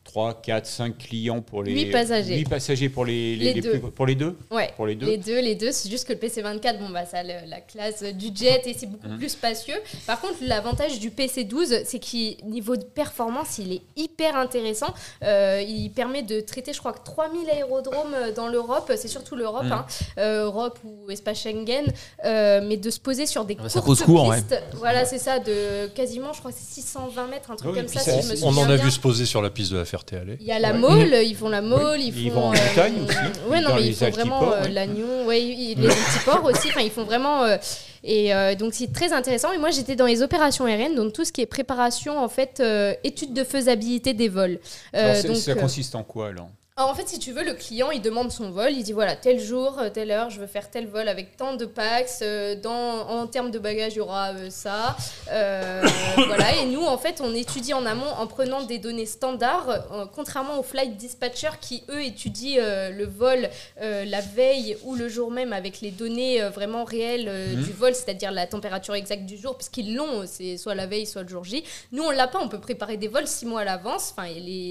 [0.07, 1.73] 3, 4, 5 clients pour les.
[1.73, 2.37] Huit passagers.
[2.37, 3.71] 8 passagers pour les, Les deux.
[3.79, 4.71] plus- pour les deux Ouais.
[4.77, 7.19] Pour les deux Les deux, les deux, c'est juste que le PC24, bon bah ça
[7.19, 9.19] a le- la classe du jet et c'est beaucoup Mhm.
[9.19, 9.75] plus spacieux.
[10.07, 14.95] Par contre, l'avantage du PC12, c'est qu'il niveau de performance, il est hyper intéressant.
[15.23, 19.65] Euh, il permet de traiter, je crois que 3000 aérodromes dans l'Europe, c'est surtout l'Europe,
[19.65, 19.73] Mhm.
[19.73, 19.87] hein,
[20.19, 21.85] euh, Europe ou espace Schengen,
[22.25, 24.37] euh, mais de se poser sur des Ah, ça courtes court, ouais.
[24.41, 24.63] pistes.
[24.75, 27.89] Voilà, c'est ça, de quasiment, je crois que c'est 620 mètres, un truc Oui, comme
[27.89, 28.85] ça, si je me On en a bien.
[28.85, 30.36] vu se poser sur la piste de la Ferté-Alais.
[30.40, 30.78] Il y a la Ouais.
[30.78, 33.16] Mole, ils font la Mole, ils, Ils font, vont en euh, aussi,
[33.49, 34.70] Ouais, non, mais les ils font vraiment euh, ouais.
[34.70, 36.68] l'Agnon, ouais, ils- les altiports aussi.
[36.68, 37.44] Enfin, ils font vraiment.
[37.44, 37.57] euh,
[38.05, 39.53] et euh, donc c'est très intéressant.
[39.53, 42.59] Et moi, j'étais dans les opérations aériennes, donc tout ce qui est préparation, en fait,
[42.61, 44.59] euh, étude de faisabilité des vols.
[44.94, 46.49] Euh, Alors, donc, Ça consiste en quoi alors?
[46.79, 48.70] Alors, en fait, si tu veux, le client, il demande son vol.
[48.72, 51.55] Il dit voilà, tel jour, euh, telle heure, je veux faire tel vol avec tant
[51.57, 52.18] de pax.
[52.20, 54.95] euh, dans, en termes de bagages, il y aura euh, ça.
[55.31, 55.83] Euh,
[56.27, 56.55] voilà.
[56.57, 60.59] Et nous, en fait, on étudie en amont en prenant des données standards, euh, contrairement
[60.59, 63.49] aux flight dispatchers qui, eux, étudient le vol
[63.81, 67.62] la veille ou le jour même avec les données vraiment réelles Mhm.
[67.62, 71.22] du vol, c'est-à-dire la température exacte du jour, puisqu'ils l'ont, c'est soit la veille, soit
[71.22, 71.64] le jour J.
[71.93, 72.39] Nous, on l'a pas.
[72.39, 74.29] On peut préparer des vols six mois à l'avance, enfin,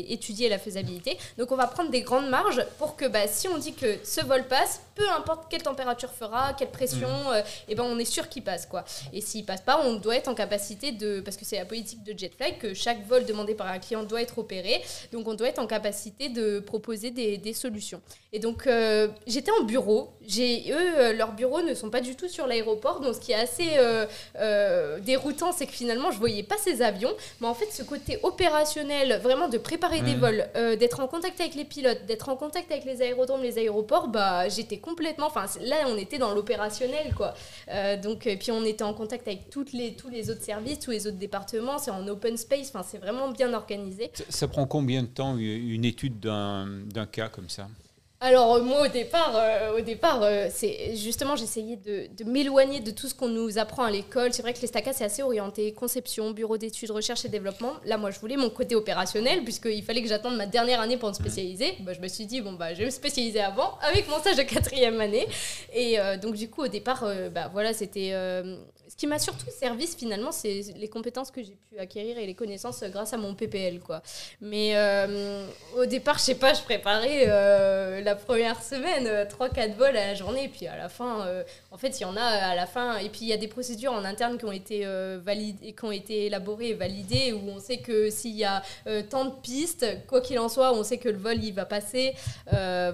[0.07, 1.17] étudier la faisabilité.
[1.39, 4.23] Donc, on va prendre des grandes marges pour que, bah, si on dit que ce
[4.25, 8.29] vol passe, peu importe quelle température fera, quelle pression, euh, et ben, on est sûr
[8.29, 8.85] qu'il passe, quoi.
[9.11, 12.01] Et s'il passe pas, on doit être en capacité de, parce que c'est la politique
[12.03, 14.81] de Jetfly que chaque vol demandé par un client doit être opéré.
[15.11, 18.01] Donc, on doit être en capacité de proposer des, des solutions.
[18.31, 20.11] Et donc, euh, j'étais en bureau.
[20.25, 23.31] J'ai eux, euh, leurs bureaux ne sont pas du tout sur l'aéroport, donc ce qui
[23.33, 24.05] est assez euh,
[24.37, 27.13] euh, déroutant, c'est que finalement, je voyais pas ces avions.
[27.41, 30.19] Mais en fait, ce côté opérationnel, vraiment de préparer des Mhm.
[30.19, 33.57] vols, euh, d'être en contact avec les pilotes, d'être en contact avec les aérodromes, les
[33.57, 35.27] aéroports, bah, j'étais complètement.
[35.27, 37.33] Enfin, là, on était dans l'opérationnel, quoi.
[37.69, 40.79] Euh, donc, et puis, on était en contact avec toutes les, tous les autres services,
[40.79, 41.77] tous les autres départements.
[41.77, 42.69] C'est en open space.
[42.69, 44.11] Enfin, c'est vraiment bien organisé.
[44.13, 47.67] ça, ça prend combien de temps une étude d'un cas comme ça?
[48.21, 52.79] Alors euh, moi au départ, euh, au départ, euh, c'est justement j'essayais de, de m'éloigner
[52.79, 54.31] de tout ce qu'on nous apprend à l'école.
[54.33, 57.73] C'est vrai que les STACA c'est assez orienté conception, bureau d'études, recherche et développement.
[57.85, 61.09] Là moi je voulais mon côté opérationnel puisqu'il fallait que j'attende ma dernière année pour
[61.09, 61.73] me spécialiser.
[61.81, 64.37] Bah, je me suis dit bon bah je vais me spécialiser avant avec mon stage
[64.37, 65.27] de quatrième année.
[65.73, 68.13] Et euh, donc du coup au départ, bah voilà c'était
[68.95, 72.33] ce qui m'a surtout servi finalement c'est les compétences que j'ai pu acquérir et les
[72.33, 74.01] connaissances euh, grâce à mon PPL quoi.
[74.41, 75.45] Mais euh,
[75.77, 80.13] au départ, je sais pas, je préparais euh, la première semaine, 3-4 vols à la
[80.13, 82.65] journée, et puis à la fin, euh, en fait, il y en a à la
[82.65, 85.73] fin, et puis il y a des procédures en interne qui ont été euh, validées,
[85.73, 89.25] qui ont été élaborées et validées, où on sait que s'il y a euh, tant
[89.25, 92.13] de pistes, quoi qu'il en soit, on sait que le vol il va passer.
[92.53, 92.93] Euh,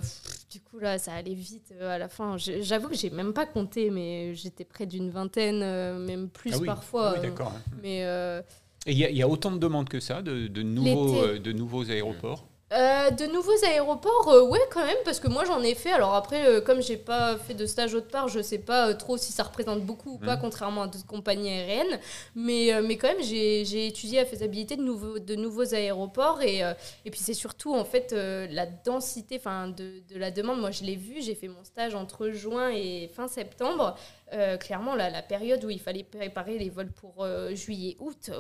[0.52, 2.36] du coup, là, ça allait vite euh, à la fin.
[2.38, 6.58] J'avoue que j'ai même pas compté, mais j'étais près d'une vingtaine, euh, même plus Ah
[6.60, 7.10] oui, parfois.
[7.10, 7.54] ah oui, d'accord.
[7.82, 8.42] mais euh,
[8.86, 11.14] Et il y, a- il y a autant de demandes que ça, de, de nouveaux,
[11.14, 11.36] L'été.
[11.36, 12.48] euh, de nouveaux aéroports?
[12.72, 15.92] Euh, de nouveaux aéroports, euh, ouais, quand même, parce que moi j'en ai fait.
[15.92, 19.18] Alors après, euh, comme j'ai pas fait de stage autre part, je sais pas trop
[19.18, 20.42] si ça représente beaucoup ou pas, mmh.
[20.42, 22.00] contrairement à d'autres compagnies aériennes.
[22.34, 26.42] Mais, mais quand même, j'ai étudié la faisabilité de nouveaux, de nouveaux aéroports.
[26.42, 30.62] Et, et puis c'est surtout en fait la densité de, de la demande.
[30.62, 33.98] Moi je l'ai vu, j'ai fait mon stage entre juin et fin septembre.
[34.34, 38.32] Euh, clairement, la, la, période où il fallait préparer les vols pour euh, juillet-août,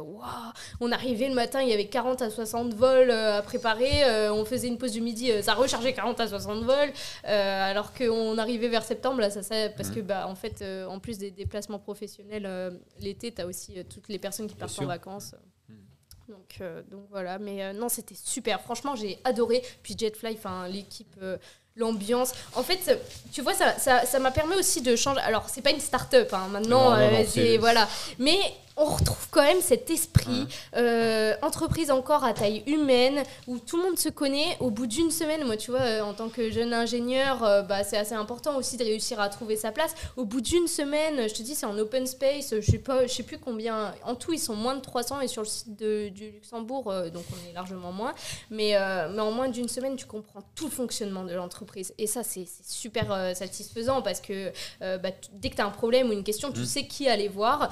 [0.79, 4.45] on arrivait le matin, il y avait 40 à 60 vols euh, à préparer, on
[4.45, 8.83] faisait une pause du midi, ça rechargeait 40 à 60 vols, alors qu'on arrivait vers
[8.83, 9.95] septembre, là, ça, ça parce mmh.
[9.95, 14.19] que, bah, en fait, en plus des déplacements professionnels, l'été, tu as aussi toutes les
[14.19, 15.35] personnes qui partent en vacances.
[15.67, 15.73] Mmh.
[16.29, 18.61] Donc, donc voilà, mais non, c'était super.
[18.61, 19.61] Franchement, j'ai adoré.
[19.83, 20.37] Puis Jetfly,
[20.69, 21.19] l'équipe
[21.75, 22.31] l'ambiance.
[22.55, 22.99] En fait,
[23.31, 25.21] tu vois, ça m'a ça, m'a permis aussi de changer.
[25.21, 26.95] Alors, c'est pas une start-up, hein, maintenant,
[27.27, 27.87] c'est voilà.
[28.19, 28.37] Mais
[28.77, 33.83] on retrouve quand même cet esprit, euh, entreprise encore à taille humaine, où tout le
[33.83, 34.57] monde se connaît.
[34.59, 37.83] Au bout d'une semaine, moi, tu vois, euh, en tant que jeune ingénieur, euh, bah,
[37.83, 39.93] c'est assez important aussi de réussir à trouver sa place.
[40.17, 43.13] Au bout d'une semaine, je te dis, c'est en open space, je sais pas, je
[43.13, 43.93] sais plus combien.
[44.05, 47.23] En tout, ils sont moins de 300 et sur le site de, du Luxembourg, donc
[47.31, 48.13] on est largement moins.
[48.49, 48.75] Mais,
[49.13, 51.93] mais en moins d'une semaine, tu comprends tout le fonctionnement de l'entreprise.
[51.97, 56.13] Et ça, c'est super satisfaisant parce que bah, dès que tu as un problème ou
[56.13, 56.65] une question, tu mmh.
[56.65, 57.69] sais qui aller voir.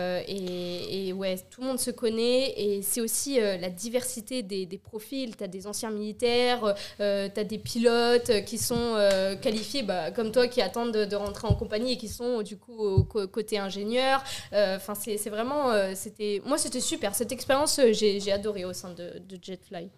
[0.00, 2.54] Euh, et, ouais, tout le monde se connaît.
[2.56, 5.36] Et c'est aussi euh, la diversité des, profils.
[5.36, 8.96] Tu as des anciens militaires, euh, tu as des pilotes qui sont
[9.42, 12.78] qualifiés, bah, comme toi, qui attendent de, rentrer en compagnie et qui sont du coup
[12.78, 14.22] au côté ingénieur.
[14.52, 15.72] Enfin, c'est vraiment.
[15.94, 17.14] c'était moi, c'était super.
[17.14, 19.90] Cette expérience, j'ai adoré au sein de, Jetfly.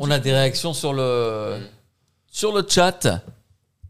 [0.00, 1.58] On a des réactions sur le,
[2.30, 3.06] sur le chat.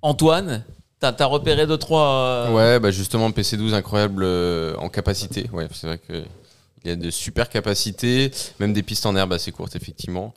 [0.03, 0.63] Antoine,
[1.01, 2.47] T'as repéré deux, trois.
[2.49, 5.49] Euh, ouais, bah justement, PC12 incroyable euh, en capacité.
[5.53, 6.25] Ouais, c'est vrai qu'il
[6.85, 10.35] y a de super capacités, même des pistes en herbe assez courtes, effectivement.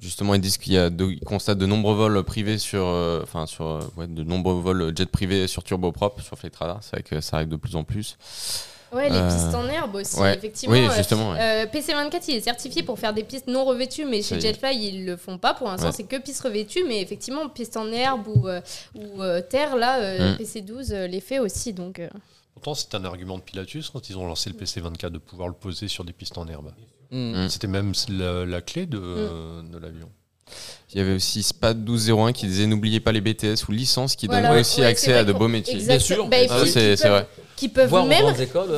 [0.00, 4.54] Justement, ils disent qu'il constatent de nombreux vols privés sur, euh, enfin sur, de nombreux
[4.54, 6.78] vols jet privés sur turboprop sur Flight Radar.
[6.82, 8.16] C'est vrai que ça arrive de plus en plus.
[8.92, 10.74] Ouais, les euh, pistes en herbe aussi, effectivement.
[10.74, 11.34] Oui, justement.
[11.34, 15.04] Euh, PC24, il est certifié pour faire des pistes non revêtues, mais chez Jetfly, ils
[15.04, 15.54] le font pas.
[15.54, 18.60] Pour l'instant, c'est que pistes revêtues, mais effectivement, pistes en herbe ou, euh,
[18.94, 20.36] ou terre, là, mm.
[20.36, 21.72] PC12 les fait aussi.
[21.72, 22.00] Donc,
[22.54, 25.54] Pourtant, c'est un argument de Pilatus quand ils ont lancé le PC24 de pouvoir le
[25.54, 26.72] poser sur des pistes en herbe.
[27.10, 27.48] Mm.
[27.48, 29.70] C'était même la, clé de, mm.
[29.70, 30.10] de l'avion.
[30.92, 34.26] Il y avait aussi SPAD 1201 qui disait n'oubliez pas les BTS ou licences qui
[34.26, 35.76] donnent aussi accès à de beaux métiers.
[35.76, 37.26] Bien sûr, bah, ah c'est vrai.
[37.58, 38.24] qui peuvent même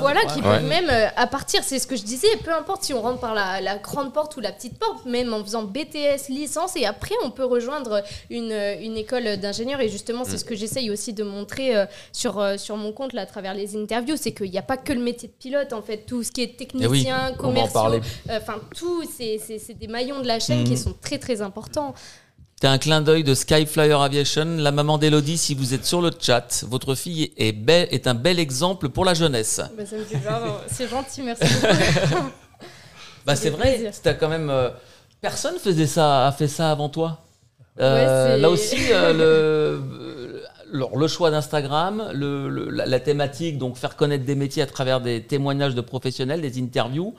[0.01, 2.95] voilà qui peuvent même euh, à partir c'est ce que je disais peu importe si
[2.95, 6.31] on rentre par la, la, grande porte ou la petite porte même en faisant BTS
[6.31, 10.39] licence et après on peut rejoindre une, une école d'ingénieur et justement c'est mm.
[10.39, 13.53] ce que j'essaye aussi de montrer euh, sur, euh, sur mon compte là, à travers
[13.53, 16.07] les interviews c'est qu'il n'y a pas que le métier de pilote en fait.
[16.07, 18.01] Tout ce qui est technicien eh oui,
[18.31, 20.79] enfin tout c'est des maillons de la chaîne qui mm.
[20.79, 21.95] sont très très importants
[22.61, 24.45] c'est un clin d'œil de Skyflyer Aviation.
[24.59, 28.13] La maman d'Elodie, si vous êtes sur le chat, votre fille est, belle, est un
[28.13, 29.63] bel exemple pour la jeunesse.
[29.79, 29.85] Bah,
[30.67, 31.43] c'est gentil, merci
[33.27, 34.51] bah, c'est vrai, c'était quand même.
[34.51, 34.69] Euh,
[35.23, 37.23] personne faisait ça, a fait ça avant toi.
[37.81, 39.81] Euh, là aussi, euh,
[40.71, 45.23] le, le, choix d'Instagram, le, la, thématique, donc faire connaître des métiers à travers des
[45.23, 47.15] témoignages de professionnels, des interviews.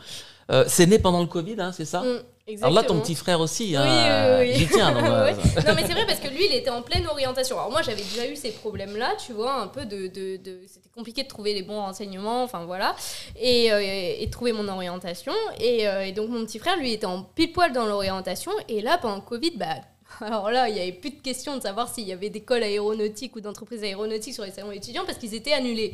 [0.68, 2.02] c'est né pendant le Covid, hein, c'est ça?
[2.02, 2.20] Mm.
[2.62, 4.92] Alors là, ton petit frère aussi, hein, oui, oui, tiens.
[5.02, 5.32] Euh,
[5.68, 7.58] non, mais c'est vrai parce que lui, il était en pleine orientation.
[7.58, 11.24] Alors moi, j'avais déjà eu ces problèmes-là, tu vois, un peu de, de, c'était compliqué
[11.24, 12.96] de trouver les bons renseignements, enfin voilà,
[13.40, 15.34] et, euh, et trouver mon orientation.
[15.62, 18.52] Euh, et, donc mon petit frère, lui, était en pile poil dans l'orientation.
[18.70, 19.76] Et là, pendant le Covid, bah
[20.22, 23.36] alors là, il n'y avait plus de question de savoir s'il y avait d'écoles aéronautiques
[23.36, 25.94] ou d'entreprises aéronautiques sur les salons étudiants parce qu'ils étaient annulés.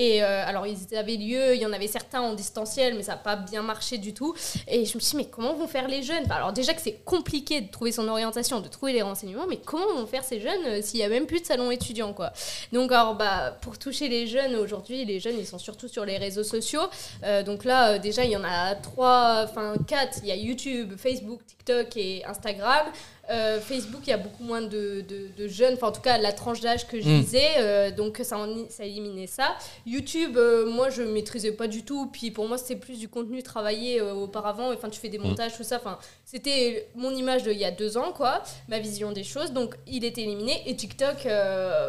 [0.00, 3.12] Et euh, alors, ils avaient lieu, il y en avait certains en distanciel, mais ça
[3.12, 4.34] n'a pas bien marché du tout.
[4.66, 6.24] Et je me suis dit, mais comment vont faire les jeunes?
[6.30, 9.94] Alors, déjà que c'est compliqué de trouver son orientation, de trouver les renseignements, mais comment
[9.94, 12.32] vont faire ces jeunes euh, s'il n'y a même plus de salon étudiant, quoi?
[12.72, 16.16] Donc, alors, bah, pour toucher les jeunes, aujourd'hui, les jeunes, ils sont surtout sur les
[16.16, 16.80] réseaux sociaux.
[17.24, 20.20] Euh, donc là, déjà, il y en a trois, enfin quatre.
[20.22, 22.86] Il y a YouTube, Facebook, TikTok et Instagram.
[23.30, 25.04] Euh, Facebook, il y a beaucoup moins de,
[25.36, 28.36] de, jeunes, enfin en tout cas la tranche d'âge que je disais, euh, donc ça,
[28.68, 29.56] ça a éliminé ça.
[29.86, 33.42] YouTube, euh, moi je maîtrisais pas du tout, puis pour moi c'était plus du contenu
[33.42, 35.28] travaillé auparavant, enfin tu fais des hmm.
[35.28, 39.12] montages, tout ça, enfin c'était mon image d'il y a deux ans, quoi, ma vision
[39.12, 40.62] des choses, donc il était éliminé.
[40.66, 41.26] Et TikTok,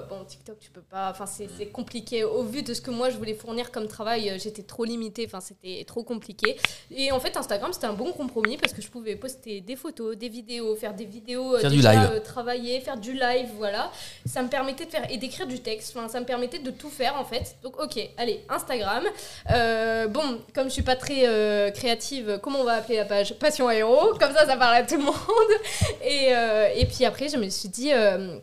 [0.09, 3.17] bon TikTok tu peux pas, enfin c'est compliqué, au vu de ce que moi je
[3.17, 6.57] voulais fournir comme travail, j'étais trop limitée, enfin c'était trop compliqué.
[6.91, 10.15] Et en fait Instagram c'était un bon compromis parce que je pouvais poster des photos,
[10.15, 12.09] des vidéos, faire des vidéos euh, faire du live.
[12.13, 13.91] Euh, travailler, faire du live, voilà.
[14.25, 15.95] Ça me permettait de faire et d'écrire du texte.
[15.95, 17.55] Enfin, ça me permettait de tout faire en fait.
[17.63, 19.03] Donc ok, allez, Instagram.
[19.51, 23.33] Euh, bon, comme je suis pas très créative, comment on va appeler la page?
[23.35, 25.15] Passion Aéro, comme ça, ça parle à tout le monde.
[26.03, 26.31] Et,
[26.75, 27.91] et puis après, je me suis dit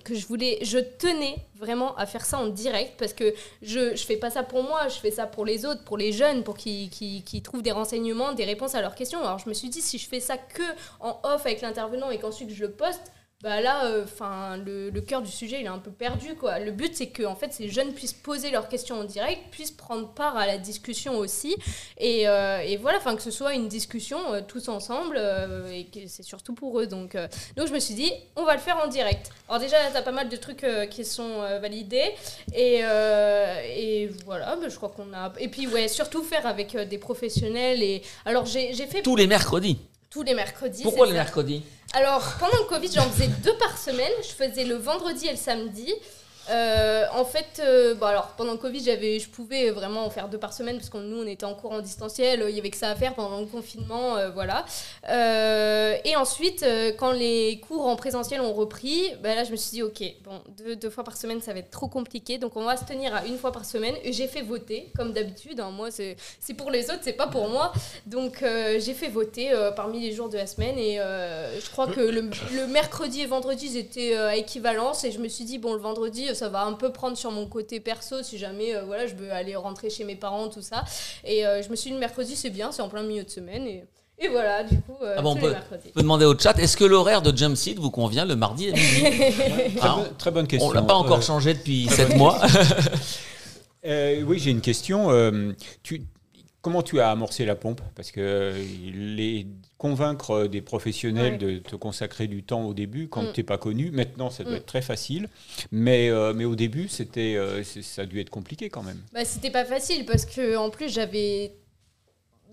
[0.05, 4.05] que je voulais, je tenais vraiment à faire ça en direct parce que je, je
[4.05, 6.57] fais pas ça pour moi, je fais ça pour les autres, pour les jeunes, pour
[6.57, 9.21] qu'ils qui, trouvent des renseignements, des réponses à leurs questions.
[9.21, 10.63] Alors je me suis dit, si je fais ça que
[11.01, 15.23] en off avec l'intervenant et qu'ensuite je le poste, bah là, euh, enfin, le, cœur
[15.23, 16.59] du sujet, il est un peu perdu, quoi.
[16.59, 19.70] Le but, c'est que, en fait, ces jeunes puissent poser leurs questions en direct, puissent
[19.70, 21.55] prendre part à la discussion aussi,
[21.98, 25.20] et, euh, voilà, enfin, que ce soit une discussion euh, tous ensemble,
[25.73, 26.89] et que c'est surtout pour eux.
[26.89, 27.16] Donc,
[27.56, 29.31] donc, je me suis dit, on va le faire en direct.
[29.48, 32.15] Alors déjà, t'as pas mal de trucs qui sont validés,
[32.52, 35.32] et, et voilà, bah, je crois qu'on a.
[35.39, 37.85] Et puis, ouais, surtout faire avec des professionnels.
[37.85, 39.78] Et alors, j'ai fait tous les mercredis.
[40.10, 40.82] Tous les mercredis.
[40.82, 41.62] Pourquoi les mercredis?
[41.93, 44.12] Alors, pendant le Covid, j'en faisais deux par semaine.
[44.22, 45.93] Je faisais le vendredi et le samedi.
[46.51, 50.53] Euh, en fait, euh, alors pendant le Covid, je pouvais vraiment en faire deux par
[50.53, 52.91] semaine parce que nous, on était en cours en distanciel, il y avait que ça
[52.91, 54.65] à faire pendant le confinement, euh, voilà.
[56.05, 56.65] et ensuite,
[56.99, 60.41] quand les cours en présentiel ont repris, ben là, je me suis dit, ok, bon,
[60.77, 63.27] deux, fois par semaine, ça va être trop compliqué, donc on va se tenir à
[63.27, 63.95] une fois par semaine.
[64.05, 65.61] J'ai fait voter, comme d'habitude.
[65.61, 65.70] Hein.
[65.70, 66.16] moi, c'est,
[66.57, 67.73] pour les autres, c'est pas pour moi.
[68.07, 72.31] Donc j'ai fait voter parmi les jours de la semaine et je crois que le,
[72.55, 76.29] le mercredi et vendredi, étaient à équivalence et je me suis dit, bon, le vendredi,
[76.39, 79.32] ça va un peu prendre sur mon côté perso si jamais euh, voilà, je veux
[79.32, 80.85] aller rentrer chez mes parents, tout ça.
[81.24, 83.31] Et euh, je me suis dit, le mercredi, c'est bien, c'est en plein milieu de
[83.31, 83.66] semaine.
[83.66, 83.85] Et,
[84.19, 85.55] et voilà, du coup, euh, ah bon, on, peut,
[85.97, 89.77] demander au chat, est-ce que l'horaire de Jump Seat vous convient le mardi à midi
[90.19, 90.69] très, bonne question.
[90.69, 92.40] On l'a pas encore changé depuis 7 mois.
[93.85, 95.10] oui, j'ai une question.
[95.82, 96.06] tu,
[96.69, 97.81] comment tu as amorcé la pompe?
[97.95, 98.53] Parce que
[98.93, 99.47] les
[99.78, 103.32] convaincre des professionnels de te consacrer du temps au début quand mm.
[103.32, 103.90] tu n'es pas connu.
[103.90, 104.57] Maintenant, ça doit mm.
[104.57, 105.31] être très facile.
[105.73, 109.01] Mais, euh, mais au début, c'était, euh, ça a dû être compliqué quand même.
[109.15, 111.53] Bah, c'était pas facile parce que en plus, j'avais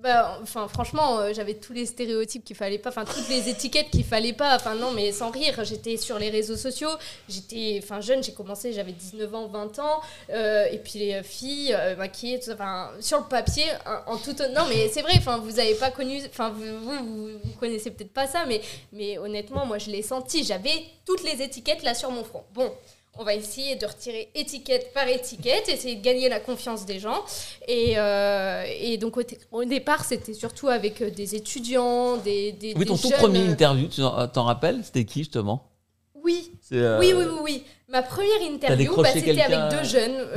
[0.06, 3.90] bah, enfin, franchement, euh, j'avais tous les stéréotypes qu'il fallait pas, enfin, toutes les étiquettes
[3.90, 4.56] qu'il fallait pas.
[4.56, 6.91] Enfin, non, mais sans rire, j'étais sur les réseaux sociaux,
[7.27, 11.73] j'étais, enfin, jeune, j'ai commencé, j'avais 19 ans, 20 ans, euh, et puis les filles
[11.73, 13.65] euh, maquillées, tout ça, enfin, sur le papier,
[14.06, 14.36] en, tout.
[14.53, 18.14] Non, mais c'est vrai, enfin, vous avez pas connu, enfin, vous, vous, vous, connaissez peut-être
[18.14, 18.61] pas ça, mais,
[18.94, 22.44] mais honnêtement, moi, je l'ai senti, j'avais toutes les étiquettes là sur mon front.
[22.53, 22.72] Bon
[23.18, 27.24] on va essayer de retirer étiquette par étiquette, essayer de gagner la confiance des gens.
[27.68, 29.18] Et, euh, donc
[29.52, 33.88] au, départ, c'était surtout avec euh, des étudiants, des, des Oui, ton tout premier interview,
[33.88, 34.82] tu t'en rappelles?
[34.84, 35.64] C'était qui justement?
[36.26, 36.52] Oui.
[36.74, 37.14] Euh, oui.
[37.16, 37.26] oui.
[37.26, 40.28] Oui, oui, Ma première interview, bah, c'était avec deux jeunes,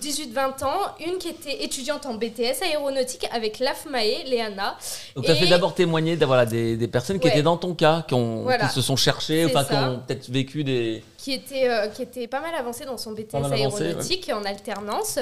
[0.00, 4.78] 18-20 ans, une qui était étudiante en BTS aéronautique avec l'AFMAE, Léana.
[5.14, 8.04] Donc tu as fait d'abord témoigner voilà, des, des, personnes qui étaient dans ton cas,
[8.08, 11.04] qui, ont, qui se sont cherchées, enfin qui ont peut-être vécu des...
[11.18, 15.18] Qui était, euh, qui était pas mal avancée dans son BTS aéronautique en alternance.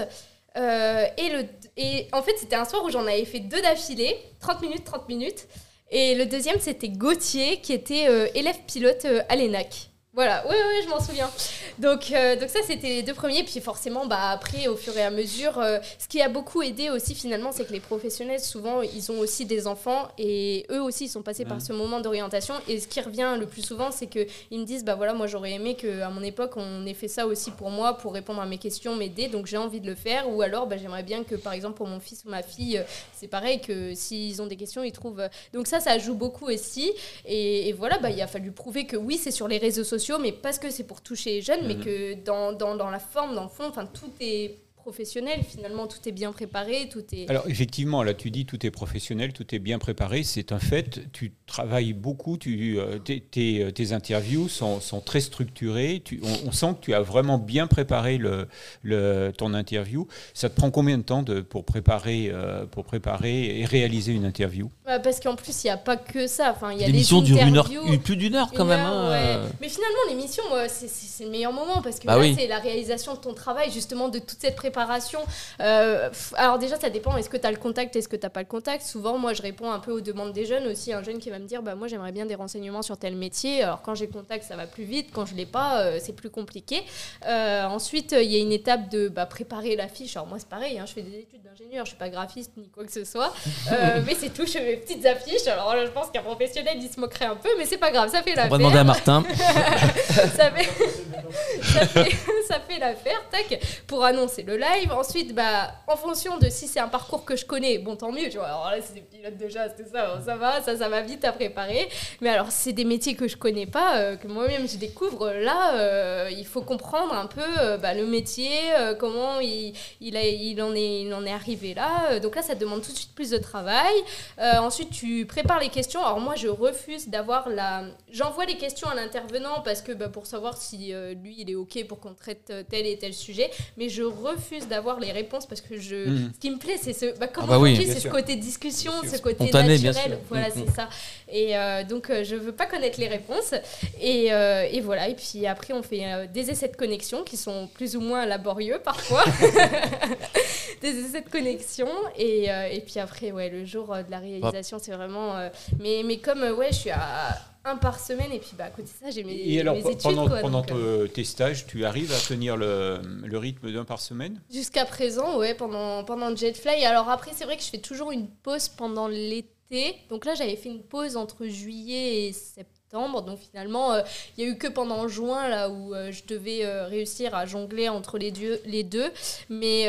[0.57, 1.45] Euh, et, le,
[1.77, 5.09] et en fait, c'était un soir où j'en avais fait deux d'affilée, 30 minutes, 30
[5.09, 5.47] minutes.
[5.91, 9.90] Et le deuxième, c'était Gauthier, qui était euh, élève pilote à l'ENAC.
[10.13, 11.31] Voilà, oui, oui, je m'en souviens.
[11.79, 13.45] Donc, euh, donc ça, c'était les deux premiers.
[13.45, 16.91] Puis forcément, bah, après, au fur et à mesure, euh, ce qui a beaucoup aidé
[16.91, 21.05] aussi, finalement, c'est que les professionnels, souvent, ils ont aussi des enfants et eux aussi,
[21.05, 22.57] ils sont passés par ce moment d'orientation.
[22.67, 25.53] Et ce qui revient le plus souvent, c'est qu'ils me disent, bah voilà, moi, j'aurais
[25.53, 28.59] aimé qu'à mon époque, on ait fait ça aussi pour moi, pour répondre à mes
[28.59, 29.29] questions, m'aider.
[29.29, 30.29] Donc, j'ai envie de le faire.
[30.29, 32.83] Ou alors, bah, j'aimerais bien que, par exemple, pour mon fils ou ma fille, euh,
[33.13, 35.23] c'est pareil, que s'ils ont des questions, ils trouvent...
[35.55, 36.93] Donc ça, ça joue beaucoup aussi.
[37.27, 40.00] Et, et voilà, bah, il a fallu prouver que oui, c'est sur les réseaux sociaux
[40.21, 41.85] mais parce que c'est pour toucher les jeunes, mais mhm.
[41.85, 44.59] que dans, dans, dans, la forme, dans le fond, enfin, tout est
[44.91, 45.41] professionnel.
[45.49, 47.31] Finalement, tout est bien préparé, tout est.
[47.31, 50.25] Alors effectivement, là, tu dis tout est professionnel, tout est bien préparé.
[50.25, 51.13] C'est un fait.
[51.13, 52.37] Tu travailles beaucoup.
[52.37, 53.23] Tu, euh, tes,
[53.63, 56.03] euh, tes, interviews sont, sont, très structurées.
[56.05, 58.49] Tu, on, sent que tu as vraiment bien préparé le,
[58.83, 60.09] le, ton interview.
[60.35, 64.25] Ça te prend combien de temps de, pour préparer, euh, pour préparer et réaliser une
[64.25, 64.71] interview?
[64.85, 66.53] Bah, Parce qu'en plus, il n'y a pas que ça.
[66.53, 67.71] Enfin, il y a L'émission dure une heure,
[68.03, 68.81] plus d'une heure quand même.
[68.81, 69.41] Hein.
[69.61, 73.21] Mais finalement, l'émission, c'est le meilleur moment parce que bah là, c'est la réalisation de
[73.21, 75.21] ton travail, justement, de toute cette préparation préparation.
[75.61, 77.17] Euh, alors déjà, ça dépend.
[77.17, 78.85] Est-ce que tu as le contact Est-ce que tu n'as pas le contact?
[78.85, 80.93] Souvent, moi, je réponds un peu aux demandes des jeunes aussi.
[80.93, 83.63] Un jeune qui va me dire, bah, moi, j'aimerais bien des renseignements sur tel métier.
[83.63, 85.11] Alors quand j'ai contact, ça va plus vite.
[85.13, 86.83] Quand je l'ai pas, euh, c'est plus compliqué.
[87.27, 90.17] Euh, ensuite, il y a une étape de bah, préparer la fiche.
[90.17, 90.79] Alors moi, c'est pareil.
[90.79, 91.85] Hein, je fais des études d'ingénieur.
[91.85, 93.33] Je suis pas graphiste ni quoi que ce soit.
[94.07, 94.47] mais c'est tout.
[94.47, 95.47] Je fais mes petites affiches.
[95.47, 98.11] Alors là, je pense qu'un professionnel, il se moquerait un peu, mais c'est pas grave.
[98.11, 98.47] Ça fait l'affaire.
[98.47, 99.25] On va demander à Martin.
[99.37, 100.69] ça fait,
[101.63, 102.11] ça fait,
[102.49, 103.23] ça fait l'affaire.
[103.31, 103.61] Tac.
[103.87, 104.57] Pour annoncer le
[104.93, 108.29] Ensuite, bah, en fonction de si c'est un parcours que je connais, bon, tant mieux,
[108.29, 108.47] tu vois.
[108.47, 111.33] Alors là, c'est des pilotes chasse, tout ça, ça va, ça, ça va vite à
[111.33, 111.89] préparer.
[112.21, 115.31] Mais alors, c'est des métiers que je connais pas, euh, que moi-même je découvre.
[115.31, 118.51] Là, euh, il faut comprendre un peu euh, bah, le métier,
[118.99, 122.19] comment il, il, a, il, en est, il en est arrivé là.
[122.21, 123.95] Donc là, ça demande tout de suite plus de travail.
[124.39, 126.05] ensuite, tu prépares les questions.
[126.05, 127.85] Alors moi, je refuse d'avoir la...
[128.11, 130.93] J'envoie les questions à l'intervenant parce que bah, pour savoir si
[131.23, 133.51] lui, il est OK pour qu'on traite tel et tel sujet.
[133.77, 136.09] Mais je refuse d'avoir les réponses parce que je...
[136.09, 136.33] Mhm.
[136.35, 137.19] ce qui me plaît, c'est ce...
[137.19, 140.19] Bah, comment ah bah c'est ce côté discussion, ce côté naturel.
[140.29, 140.55] Voilà, mhm.
[140.55, 140.89] c'est ça.
[141.33, 141.55] Et
[141.89, 143.55] donc, je veux pas connaître les réponses.
[144.01, 147.37] Et, euh, et, voilà, et puis après, on fait euh, des essais de connexion qui
[147.37, 149.25] sont plus ou moins laborieux parfois.
[150.83, 151.89] des essais de connexion.
[152.17, 155.35] Et, euh, et, puis après, ouais, le jour de la réalisation, c'est vraiment.
[155.79, 158.85] mais, mais comme ouais, je suis à un par semaine et puis bah à côté
[158.85, 162.19] de ça j'ai mes, et alors, études pendant, quoi, pendant tes stages tu arrives à
[162.19, 164.41] tenir le, le rythme d'un par semaine?
[164.51, 166.85] Jusqu'à présent ouais pendant pendant Jetfly.
[166.85, 169.97] Alors après c'est vrai que je fais toujours une pause pendant l'été.
[170.09, 174.03] Donc là j'avais fait une pause entre juillet et septembre donc finalement, euh,
[174.37, 177.47] il n'y a eu que pendant juin là où euh, je devais euh, réussir à
[177.47, 179.11] jongler entre les, dieux, les deux.
[179.49, 179.87] Mais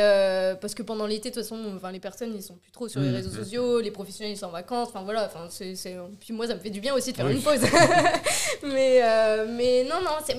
[0.61, 3.02] parce que pendant l'été, de toute façon, enfin, les personnes ils sont plus trop sur
[3.02, 4.90] les mmh, réseaux sociaux, les professionnels ils sont en vacances.
[4.90, 5.26] Enfin voilà.
[5.26, 5.76] Enfin c'est,
[6.19, 7.61] puis moi ça me fait du bien aussi de faire une pause.
[8.64, 9.02] mais
[9.48, 10.38] mais non non c'est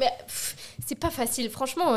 [0.86, 1.50] c'est pas facile.
[1.50, 1.96] Franchement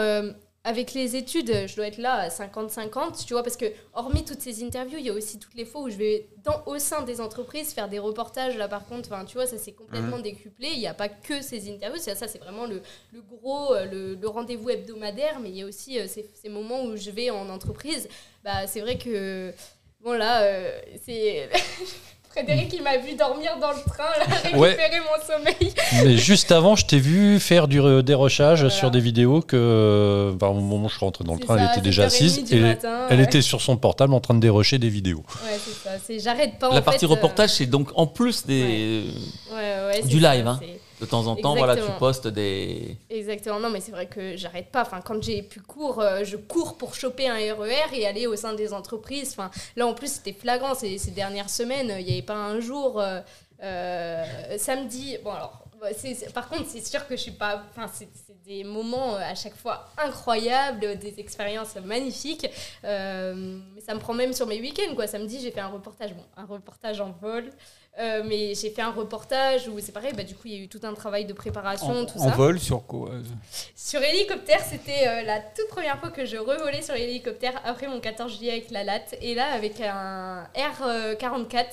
[0.66, 4.42] avec les études, je dois être là à 50-50, tu vois, parce que hormis toutes
[4.42, 7.04] ces interviews, il y a aussi toutes les fois où je vais dans, au sein
[7.04, 8.58] des entreprises faire des reportages.
[8.58, 10.24] Là, par contre, tu vois, ça s'est complètement mhm.
[10.24, 10.70] décuplé.
[10.74, 12.82] Il n'y a pas que ces interviews, ça, c'est vraiment le,
[13.14, 16.50] le gros, euh, le, le rendez-vous hebdomadaire, mais il y a aussi euh, ces, ces,
[16.50, 18.10] moments où je vais en entreprise.
[18.44, 19.54] Bah, c'est vrai que,
[20.02, 21.48] bon, là, euh, c'est.
[22.36, 25.74] Frédéric, il m'a vu dormir dans le train, là, récupérer mon sommeil.
[26.04, 30.88] Mais juste avant, je t'ai vu faire du dérochage sur des vidéos que, au moment
[30.88, 32.76] où je rentre dans le train, elle était déjà assise et
[33.10, 35.24] elle était sur son portable en train de dérocher des vidéos.
[35.46, 36.32] Ouais, c'est ça.
[36.32, 36.74] J'arrête pas.
[36.74, 39.06] La partie reportage, c'est donc en plus des...
[40.06, 40.48] du live.
[40.48, 40.60] hein
[41.00, 42.98] de temps en temps, voilà, tu postes des.
[43.10, 43.60] Exactement.
[43.60, 44.84] Non, mais c'est vrai que j'arrête pas.
[44.84, 48.28] Enfin, quand j'ai plus cours, euh, je cours pour choper un RER e et aller
[48.28, 49.32] au sein des entreprises.
[49.32, 51.94] Enfin, là, en plus, c'était flagrant ces, ces, dernières semaines.
[52.00, 53.00] Il n'y avait pas un jour.
[53.00, 53.20] Euh,
[53.64, 54.24] euh,
[54.58, 55.18] samedi.
[55.24, 55.62] Bon, alors.
[56.34, 57.62] Par contre, c'est sûr que je suis pas.
[57.70, 58.08] Enfin, c'est
[58.44, 62.48] des moments à chaque fois incroyables, des expériences magnifiques.
[62.82, 65.06] mais ça me prend même sur mes week-ends, quoi.
[65.06, 66.14] Samedi, j'ai fait un reportage.
[66.16, 67.52] Bon, un reportage en vol.
[67.98, 70.60] Euh, mais j'ai fait un reportage où c'est pareil, bah, du coup, il y a
[70.60, 73.12] eu tout un travail de préparation, en, tout en vol sur quoi
[73.74, 78.02] Sur hélicoptère, c'était euh, la toute première fois que je revolais sur hélicoptère après mon
[78.02, 79.16] 14 juillet avec la latte.
[79.22, 81.66] Et là, avec un R44.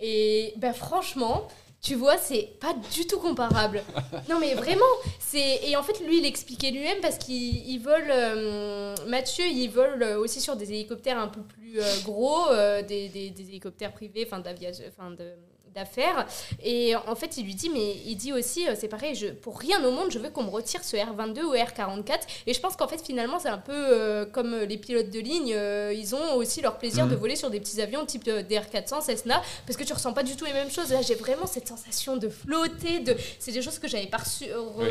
[0.00, 1.48] Et bah, franchement,
[1.82, 3.82] tu vois, c'est pas du tout comparable.
[4.30, 4.84] non, mais vraiment,
[5.18, 10.04] c'est et en fait lui, il expliquait lui-même parce qu'il vole euh, Mathieu, il vole
[10.18, 12.46] aussi sur des hélicoptères un peu plus gros,
[12.86, 15.34] des, des, des, hélicoptères privés, enfin d'aviation, enfin de
[15.76, 16.26] d'affaires.
[16.64, 19.58] Et en fait, il lui dit, mais il dit aussi, euh, c'est pareil, je, pour
[19.58, 22.20] rien au monde, je veux qu'on me retire ce R22 ou R44.
[22.46, 25.20] Et je pense qu'en fait, finalement, c'est un peu euh, comme euh, les pilotes de
[25.20, 25.54] ligne,
[25.94, 27.20] ils ont aussi leur plaisir de mhm.
[27.20, 30.44] voler sur des petits avions type DR400, Cessna, parce que tu ressens pas du tout
[30.44, 30.90] les mêmes choses.
[30.90, 33.14] Là, j'ai vraiment cette sensation de flotter, de...
[33.38, 34.46] c'est des choses que j'avais perçues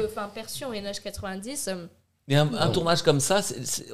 [0.05, 1.87] enfin, perçu en NH90.
[2.27, 3.41] Mais un, tournage comme ça,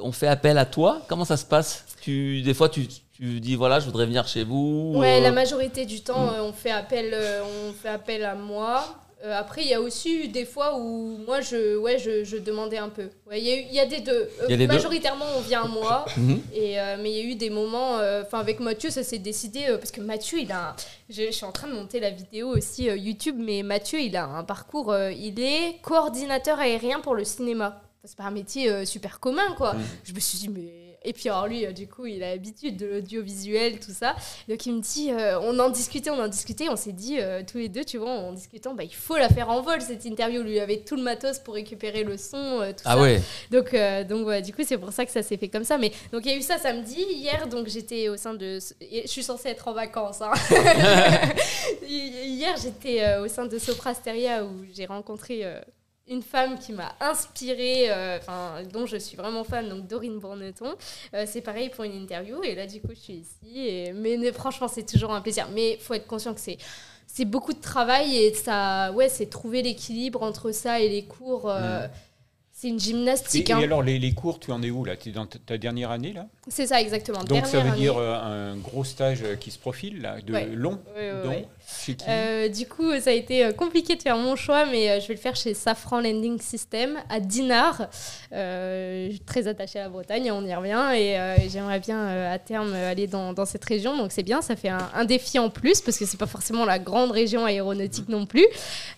[0.00, 1.02] on fait appel à toi?
[1.06, 1.84] Comment ça se passe?
[2.00, 5.84] Tu, Des fois, tu, tu dis voilà, je voudrais venir chez vous Ouais, la majorité
[5.84, 6.34] du temps, mm.
[6.34, 8.84] euh, on, fait appel, euh, on fait appel à moi.
[9.22, 12.38] Euh, après, il y a aussi eu des fois où moi, je, ouais, je, je
[12.38, 13.10] demandais un peu.
[13.26, 14.28] Il ouais, y, a y a des deux.
[14.66, 16.06] majoritairement, on vient à moi.
[16.16, 16.40] Mhm.
[16.54, 17.98] et, mais il y a eu des moments.
[18.22, 19.66] Enfin, avec Mathieu, ça s'est décidé.
[19.78, 20.74] parce que Mathieu, il a.
[21.10, 24.42] je, suis en train de monter la vidéo aussi YouTube, mais Mathieu, il a un
[24.42, 24.96] parcours.
[24.96, 27.82] il est coordinateur aérien pour le cinéma.
[28.04, 29.74] C'est pas un métier super commun, quoi.
[29.74, 29.84] Mhm.
[30.04, 32.76] Je me suis dit, mais et puis alors lui, euh, du coup, il a l'habitude
[32.76, 34.14] de l'audiovisuel, tout ça.
[34.48, 37.42] Donc il me dit, euh, on en discutait, on en discutait, on s'est dit euh,
[37.46, 40.04] tous les deux, tu vois, en discutant, bah, il faut la faire en vol cette
[40.04, 40.42] interview.
[40.42, 43.00] Lui avait tout le matos pour récupérer le son, tout ah ça.
[43.00, 43.20] Ouais.
[43.50, 43.74] Donc
[44.08, 45.78] donc du coup c'est pour ça que ça s'est fait comme ça.
[45.78, 49.06] Mais donc il y a eu ça samedi, hier, donc j'étais au sein de, je
[49.06, 50.20] suis censée être en vacances.
[50.22, 50.32] Hein.
[51.88, 55.44] hier j'étais au sein de Soprasteria où j'ai rencontré
[56.12, 58.18] une femme qui m'a inspirée, euh,
[58.72, 60.74] dont je suis vraiment fan, donc Dorine Bourneton.
[61.14, 63.66] Euh, c'est pareil pour une interview, et là du coup je suis ici.
[63.66, 65.48] Et, mais, franchement, c'est toujours un plaisir.
[65.52, 66.58] Mais faut être conscient que c'est
[67.06, 71.50] c'est beaucoup de travail et ça, ouais, c'est trouver l'équilibre entre ça et les cours.
[71.50, 71.86] Euh,
[72.62, 73.50] C'est une gymnastique.
[73.50, 73.58] Et, hein.
[73.58, 74.94] et alors, les, les cours, tu en es où là?
[74.94, 76.28] Tu es dans ta, dernière année là?
[76.46, 77.24] C'est ça, exactement.
[77.24, 77.80] Donc ça veut année.
[77.80, 80.46] dire euh, un gros stage euh, qui se profile là, de Ouais.
[80.46, 81.48] long Ouais, ouais, dont ouais.
[81.84, 82.04] chez qui?
[82.08, 85.20] Euh, du coup, ça a été compliqué de faire mon choix, mais je vais le
[85.20, 87.88] faire chez Safran Landing System à Dinard.
[88.32, 92.38] Euh, je suis très attachée à la Bretagne, on y revient, et j'aimerais bien à
[92.38, 93.96] terme aller dans, dans cette région.
[93.96, 96.64] Donc c'est bien, ça fait un, un défi en plus, parce que c'est pas forcément
[96.64, 98.46] la grande région aéronautique non plus.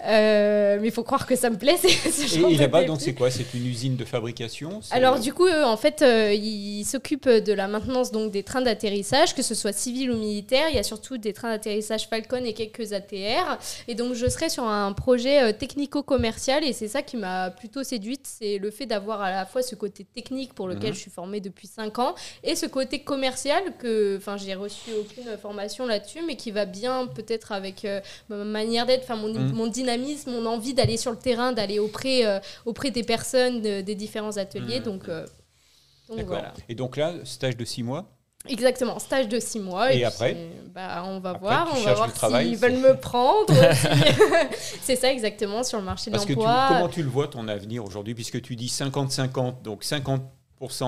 [0.03, 1.79] Mais il faut croire que ça me plaît.
[1.79, 3.31] ce Et, genre et de là-bas, donc c'est quoi?
[3.31, 7.69] C'est une usine de fabrication Alors du coup, en fait, euh, ils s'occupent de la
[7.69, 10.67] maintenance donc des trains d'atterrissage, que ce soit civil ou militaire.
[10.71, 13.59] Il y a surtout des trains d'atterrissage Falcon et quelques ATR.
[13.89, 17.83] Et donc je serai sur un projet euh, technico-commercial et c'est ça qui m'a plutôt
[17.85, 20.95] séduite, c'est le fait d'avoir à la fois ce côté technique pour lequel Mhm.
[20.95, 25.37] je suis formée depuis 5 ans et ce côté commercial que, enfin, j'ai reçu aucune
[25.41, 29.53] formation là-dessus, mais qui va bien peut-être avec euh, ma manière d'être, enfin mon, Mhm.
[29.53, 32.23] mon dynamisme, mon envie d'aller sur le terrain, d'aller auprès
[32.65, 34.79] auprès des personnes de- des différents ateliers.
[34.81, 34.85] Mhm.
[34.85, 35.27] Donc, euh,
[36.09, 36.53] donc voilà.
[36.69, 38.11] Et donc là, stage de six mois
[38.47, 39.91] Exactement, stage de six mois.
[39.91, 40.37] Et puis, après
[40.75, 43.55] bah, On va Après, voir, tu on va voir s'ils veulent me prendre.
[44.83, 46.67] c'est ça exactement sur le marché de Parce que tu- l'emploi.
[46.69, 50.21] comment tu le vois ton avenir aujourd'hui Puisque tu dis 50-50, donc 50%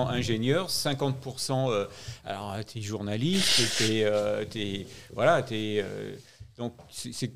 [0.07, 1.85] ingénieur, 50% euh,
[2.25, 6.15] alors tu es journaliste, tu es, voilà, t'es, euh,
[6.57, 7.31] donc c'est,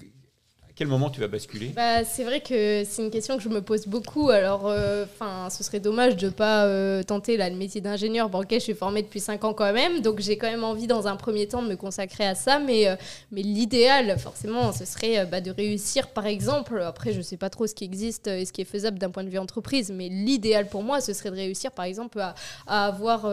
[0.75, 1.67] quel moment tu vas basculer?
[1.75, 4.29] Bah, c'est vrai que c'est une question que je me pose beaucoup.
[4.29, 5.05] Alors, euh,
[5.49, 8.29] ce serait dommage de pas euh, tenter le métier d'ingénieur.
[8.33, 11.07] Ok, je suis formée depuis 5 ans quand même, donc j'ai quand même envie dans
[11.07, 12.59] un premier temps de me consacrer à ça.
[12.59, 12.95] Mais, euh,
[13.31, 16.81] l'idéal, forcément, ce serait bah, de réussir, par exemple.
[16.81, 19.23] Après, je sais pas trop ce qui existe et ce qui est faisable d'un point
[19.23, 23.25] de vue entreprise, mais l'idéal pour moi, ce serait de réussir, par exemple, à, avoir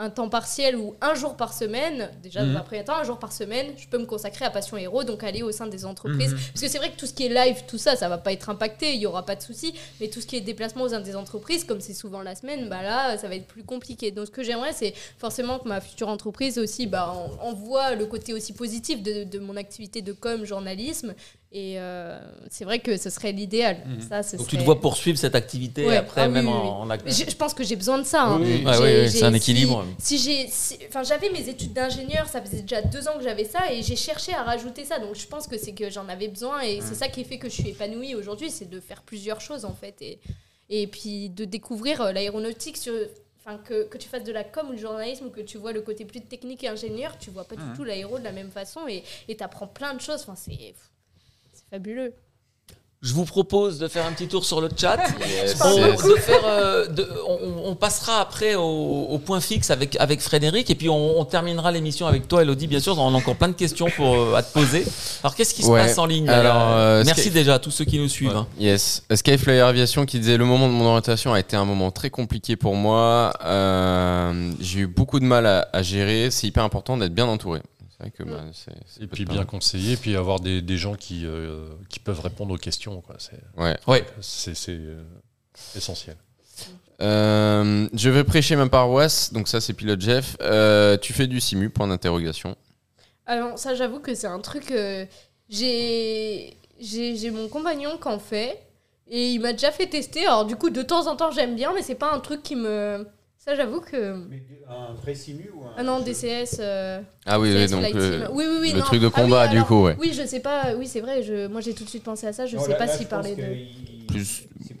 [0.00, 2.52] un temps partiel ou un jour par semaine, déjà Mhm.
[2.52, 5.02] dans un premier temps, un jour par semaine, je peux me consacrer à Passion Héros,
[5.02, 6.32] donc aller au sein des entreprises.
[6.34, 6.38] Mhm.
[6.52, 8.32] Parce que c'est vrai que tout ce qui est live, tout ça, ça va pas
[8.32, 9.74] être impacté, il y aura pas de souci.
[10.00, 12.68] Mais tout ce qui est déplacement au sein des entreprises, comme c'est souvent la semaine,
[12.68, 14.12] bah là, ça va être plus compliqué.
[14.12, 17.12] Donc ce que j'aimerais, c'est forcément que ma future entreprise aussi, bah,
[17.42, 21.12] en voit le côté aussi positif de, de mon activité de com, journalisme.
[21.50, 22.18] Et euh,
[22.50, 23.78] c'est vrai que ce serait l'idéal.
[23.86, 24.00] Mhm.
[24.02, 25.96] Ça, ce Donc tu te serait- vois poursuivre cette activité Ouais.
[25.96, 27.24] après, Ah oui, même oui, en, activité.
[27.24, 28.24] Je, je pense que j'ai besoin de ça.
[28.24, 28.38] hein.
[28.40, 28.78] Oui, oui.
[28.78, 29.82] Ouais, c'est un équilibre.
[29.98, 33.46] Si, j'ai, si- enfin, j'avais mes études d'ingénieur, ça faisait déjà deux ans que j'avais
[33.46, 34.98] ça et j'ai cherché à rajouter ça.
[34.98, 37.48] Donc je pense que c'est que j'en avais besoin et c'est ça qui fait que
[37.48, 40.18] je suis épanouie aujourd'hui, c'est de faire plusieurs choses en fait et
[40.70, 42.92] et puis de découvrir euh, l'aéronautique sur
[43.46, 45.72] Enfin, que, que tu fasses de la com ou du journalisme ou que tu vois
[45.72, 48.50] le côté plus technique et ingénieur, tu vois pas du tout l'aéro de la même
[48.50, 50.20] façon et tu apprends plein de choses.
[50.20, 50.74] Enfin, c'est
[51.70, 52.12] fabuleux.
[53.00, 54.96] Je vous propose de faire un petit tour sur le chat.
[55.20, 56.02] Yes, On, yes.
[56.02, 58.62] de faire, euh, de- on- on passera après au,
[59.08, 62.66] au point fixe avec, avec Frédéric et puis on, on terminera l'émission avec toi, Elodie.
[62.66, 64.84] Bien sûr, on a encore plein de questions pour, euh, à te poser.
[65.22, 65.80] Alors, qu'est-ce qui se Ouais.
[65.82, 68.30] passe en ligne Alors, euh, Merci Sky- déjà à tous ceux qui nous suivent.
[68.30, 68.36] Ouais.
[68.36, 68.46] hein.
[68.58, 69.04] Yes.
[69.14, 72.56] Skyflyer Aviation qui disait le moment de mon orientation a été un moment très compliqué
[72.56, 73.32] pour moi.
[73.44, 76.32] Euh, J'ai eu beaucoup de mal à, à gérer.
[76.32, 77.60] C'est hyper important d'être bien entouré.
[78.00, 78.44] Vrai que bah,
[79.00, 82.54] Et puis bien conseiller, et puis avoir des, des gens qui, euh, qui peuvent répondre
[82.54, 83.00] aux questions.
[83.00, 83.16] quoi.
[83.18, 83.40] C'est.
[83.56, 83.76] Ouais.
[83.88, 84.06] Ouais.
[84.20, 85.02] c'est- euh,
[85.74, 86.16] essentiel.
[87.00, 89.32] Euh, je vais prêcher ma paroisse.
[89.32, 90.36] Donc ça, c'est pilote Jeff.
[90.40, 92.56] Euh, tu fais du simu Point d'interrogation.
[93.26, 95.04] Alors ça j'avoue que c'est un truc euh,
[95.50, 98.58] j'ai j'ai j'ai mon compagnon qui en fait
[99.06, 101.74] et il m'a déjà fait tester alors du coup de temps en temps j'aime bien
[101.74, 103.06] mais c'est pas un truc qui me
[103.48, 107.50] ça j'avoue que Mais Un vrai simu ou un ah non DCS euh, Ah oui,
[107.54, 108.80] oui, donc le, oui oui oui non.
[108.82, 109.96] truc de Ah oui, combat, du alors, coup, ouais.
[109.98, 112.32] oui je sais pas oui c'est vrai je moi j'ai tout de suite pensé à
[112.32, 114.74] ça je Non, sais là- pas s'il parlait de Plus- du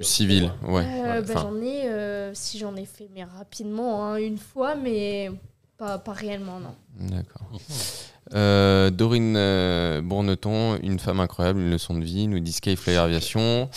[0.00, 0.50] euh, civil.
[0.66, 0.84] Ouais.
[0.86, 1.22] Euh, ouais.
[1.22, 5.30] bah, j'en ai euh, si j'en ai fait mais rapidement hein, une fois mais
[5.76, 6.74] pas pas réellement non
[7.08, 7.48] D'accord.
[8.34, 13.68] Euh, Dorine Bourneton, une femme incroyable, une leçon de vie, nous dit Skyflyer Aviation.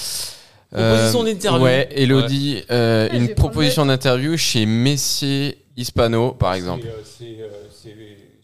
[0.73, 1.63] Proposition d'interview.
[1.63, 6.85] Ouais, Elodie, euh, Ouais, je une vais proposition d'interview chez Messier Hispano, par exemple.
[6.85, 7.95] C'est, euh, C'est euh, c'est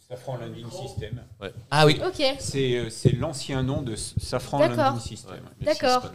[0.09, 1.21] Safran Landing System.
[1.71, 1.99] Ah oui.
[2.05, 4.77] ok C'est euh, c'est l'ancien nom de S- Safran D'accord.
[4.77, 5.39] Landing System.
[5.61, 6.11] D'accord.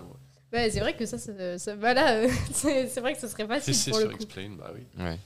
[0.53, 3.47] Ouais, c'est vrai que ça, ça, ça- voilà, euh, c'est c'est vrai que ce serait
[3.47, 4.23] facile C'est pour le sur coup.
[4.25, 4.83] Explain, bah oui.
[5.05, 5.19] Ouais,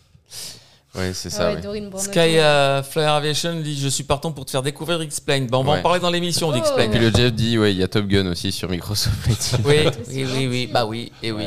[0.94, 1.52] ouais c'est ça.
[1.52, 1.60] ouais.
[1.98, 5.46] Sky euh, Flyer Aviation dit Je suis partant pour te faire découvrir X-Plane.
[5.46, 5.78] Bah, on va Ouais.
[5.78, 6.52] en parler dans l'émission Oh.
[6.52, 6.90] d'X-Plane.
[6.90, 9.56] Puis le Jeff dit, ouais, il y a Top Gun aussi sur Microsoft.
[9.64, 11.46] Oui, oui, oui, oui, bah oui, et oui.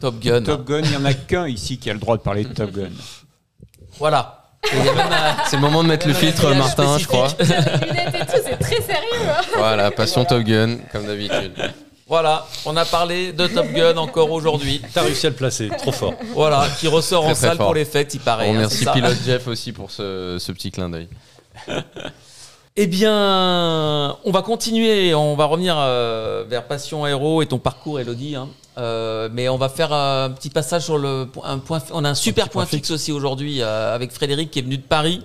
[0.00, 0.42] Top Gun.
[0.42, 2.52] Top Gun, il n'y en a qu'un ici qui a le droit de parler de
[2.54, 2.90] Top Gun.
[3.98, 4.36] Voilà.
[5.46, 7.28] C'est le moment de mettre le filtre, Martin, je crois.
[7.38, 7.44] C'est
[8.58, 9.26] très sérieux.
[9.28, 9.40] hein.
[9.56, 11.52] Voilà, passion Top Gun, comme d'habitude.
[12.10, 14.82] Voilà, on a parlé de Top Gun encore aujourd'hui.
[14.92, 16.14] T'as réussi à le placer, trop fort.
[16.34, 17.66] Voilà, qui ressort Très, en très salle fort.
[17.66, 18.50] pour les fêtes, il paraît.
[18.50, 18.92] On hein, ça.
[18.92, 21.08] Pilote Jeff aussi pour ce, ce petit clin d'œil.
[22.76, 27.98] Eh bien, on va continuer, on va revenir euh, vers Passion Aéro et ton parcours,
[27.98, 28.36] Elodie.
[28.36, 28.48] Hein.
[28.78, 31.80] Euh, mais on va faire un petit passage sur le un point.
[31.92, 34.82] On a un super point, fixe aussi aujourd'hui euh, avec Frédéric qui est venu de
[34.82, 35.22] Paris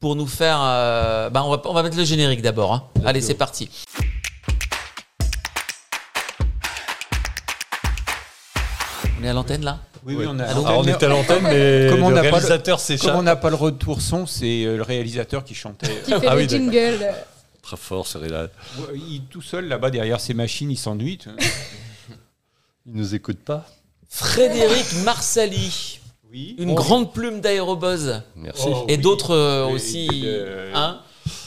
[0.00, 0.58] pour nous faire.
[0.58, 2.72] bah on, va, on va mettre le générique d'abord.
[2.72, 2.84] Hein.
[3.04, 3.68] Allez, c'est parti.
[9.18, 12.04] On est à l'antenne là oui, oui, on, a, on est à l'antenne, mais comme
[12.04, 13.10] on le réalisateur s'échappe.
[13.10, 16.00] Comme on n'a pas le retour son, c'est le réalisateur qui chantait.
[16.04, 17.04] Qui fait ah, les jingles.
[17.60, 18.46] Très fort, c'est là.
[18.94, 21.18] Il tout seul là-bas derrière ses machines, il s'ennuie.
[22.86, 23.66] il nous écoute pas.
[24.08, 25.98] Frédéric Marsali.
[26.30, 26.54] Oui.
[26.58, 28.22] Une grande plume d'aérobuzz.
[28.36, 28.68] Merci.
[28.86, 30.08] Et d'autres euh, aussi.
[30.72, 31.00] Hein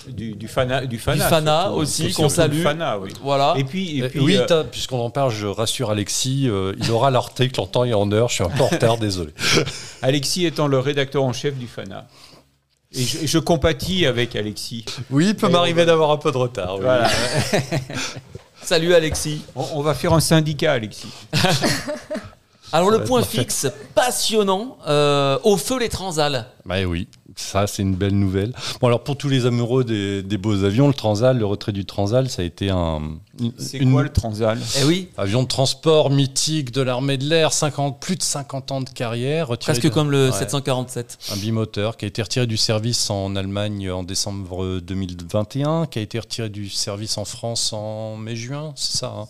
[0.07, 2.61] du, du, Fana, du Fana, aussi qu'on salue.
[2.61, 3.11] Fana, oui.
[3.21, 3.55] Voilà.
[3.57, 7.11] Et puis, et puis oui, euh, puisqu'on en parle, je rassure Alexis, euh, il aura
[7.11, 8.29] l'article en temps et en heure.
[8.29, 9.31] Je suis un peu en retard, désolé.
[10.01, 12.07] Alexis étant le rédacteur en chef du Fana.
[12.91, 14.83] Et je, compatis avec Alexis.
[15.11, 16.77] Oui, il peut m'arriver d'avoir un peu de retard.
[16.79, 17.07] Voilà.
[18.63, 19.41] Salut Alexis.
[19.55, 21.13] On, va faire un syndicat, Alexis.
[22.71, 26.45] Alors le point fixe, passionnant, euh, au feu les transals.
[26.65, 27.07] Bah oui.
[27.39, 28.53] Ça, c'est une belle nouvelle.
[28.81, 32.29] Bon, alors pour tous les amoureux des, beaux avions, le Transal, le retrait du Transal,
[32.29, 33.01] ça a été un.
[33.57, 34.59] C'est quoi le Transal?
[34.81, 35.07] Eh oui.
[35.17, 39.57] Avion de transport mythique de l'armée de l'air, 50, plus de 50 ans de carrière.
[39.57, 41.17] Presque comme le 747.
[41.31, 46.01] Un bimoteur qui a été retiré du service en Allemagne en décembre 2021, qui a
[46.01, 49.27] été retiré du service en France en mai-juin, c'est ça hein?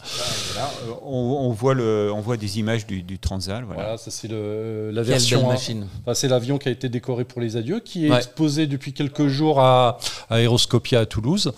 [0.57, 3.28] Euh, on, voit le, on voit des images du, Transal.
[3.73, 5.47] Voilà, ça c'est la version.
[5.47, 5.88] machine.
[6.01, 9.27] Enfin, c'est l'avion qui a été décoré pour les adieux, qui est exposé depuis quelques
[9.27, 9.97] jours à,
[10.30, 11.53] Aeroscopia à Toulouse.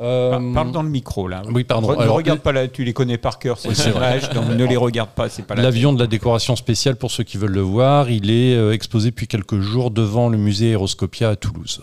[0.00, 1.42] Euh, parle dans le micro là.
[1.52, 2.00] Oui, pardon.
[2.00, 5.10] Ne regarde pas là, tu les connais par cœur ces images, donc ne les regarde
[5.10, 5.28] pas.
[5.28, 8.10] C'est pas l'avion de la décoration spéciale pour ceux qui veulent le voir.
[8.10, 11.82] Il est euh, exposé depuis quelques jours devant le musée Aeroscopia à Toulouse.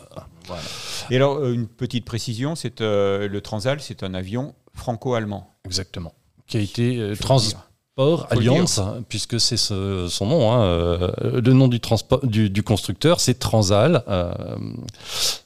[1.09, 5.49] Et alors euh, une petite précision, c'est le Transal, c'est un avion franco-allemand.
[5.65, 6.13] Exactement.
[6.47, 7.39] Qui a été trans
[7.95, 10.51] Port Alliance, puisque c'est son nom.
[10.51, 11.79] Hein, euh, le nom du,
[12.49, 14.33] du, constructeur, c'est Transal, euh,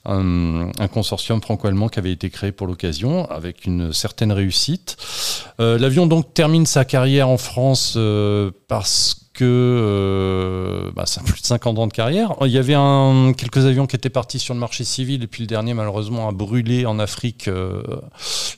[0.06, 4.98] un, consortium franco-allemand qui avait été créé pour l'occasion, avec une certaine réussite.
[5.60, 7.96] Euh, l'avion donc termine sa carrière en France
[8.68, 12.34] parce que bah, ça a plus de 50 ans de carrière.
[12.42, 15.44] Il y avait un, quelques avions qui étaient partis sur le marché civil, et puis
[15.44, 17.48] le dernier malheureusement a brûlé en Afrique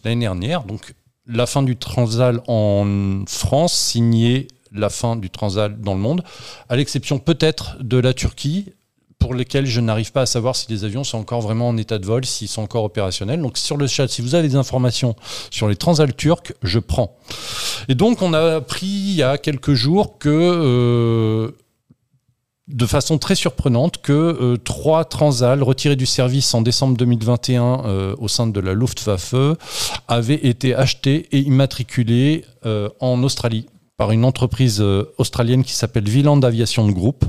[0.05, 0.63] l'année dernière.
[0.63, 0.93] Donc
[1.31, 6.23] la fin du Transal en France signait la fin du Transal dans le monde,
[6.69, 8.73] à l'exception peut-être de la Turquie,
[9.21, 11.99] pour lesquels je n'arrive pas à savoir si les avions sont encore vraiment en état
[11.99, 13.39] de vol, s'ils sont encore opérationnels.
[13.39, 15.15] Donc sur le chat, si vous avez des informations
[15.51, 17.15] sur les Transal turcs, je prends.
[17.87, 21.51] Et donc on a appris il y a quelques jours que euh,
[22.71, 28.15] de façon très surprenante que euh, trois Transal retirés du service en décembre 2021 euh,
[28.17, 29.35] au sein de la Luftwaffe
[30.07, 33.67] avaient été achetés et immatriculés euh, en Australie
[33.97, 34.83] par une entreprise
[35.19, 37.23] australienne qui s'appelle Viland Aviation Group.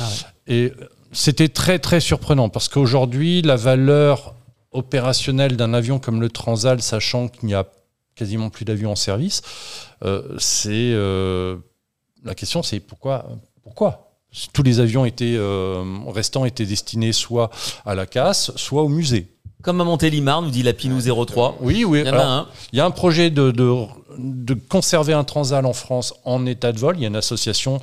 [0.00, 0.08] Ah
[0.46, 0.72] et
[1.12, 4.34] c'était très très surprenant parce qu'aujourd'hui la valeur
[4.70, 7.66] opérationnelle d'un avion comme le Transal, sachant qu'il n'y a
[8.14, 9.42] quasiment plus d'avions en service,
[10.38, 13.26] c'est la question c'est pourquoi
[13.62, 14.05] pourquoi?
[14.52, 17.50] Tous les avions étaient, euh, restants étaient destinés soit
[17.84, 19.28] à la casse, soit au musée.
[19.62, 21.58] Comme à Montélimar, nous dit la Pinou 03.
[21.60, 22.02] Oui, oui.
[22.04, 22.46] Il y, un.
[22.72, 26.78] il y a un projet de, de, conserver un Transal en France en état de
[26.78, 26.96] vol.
[26.98, 27.80] Il y a une association,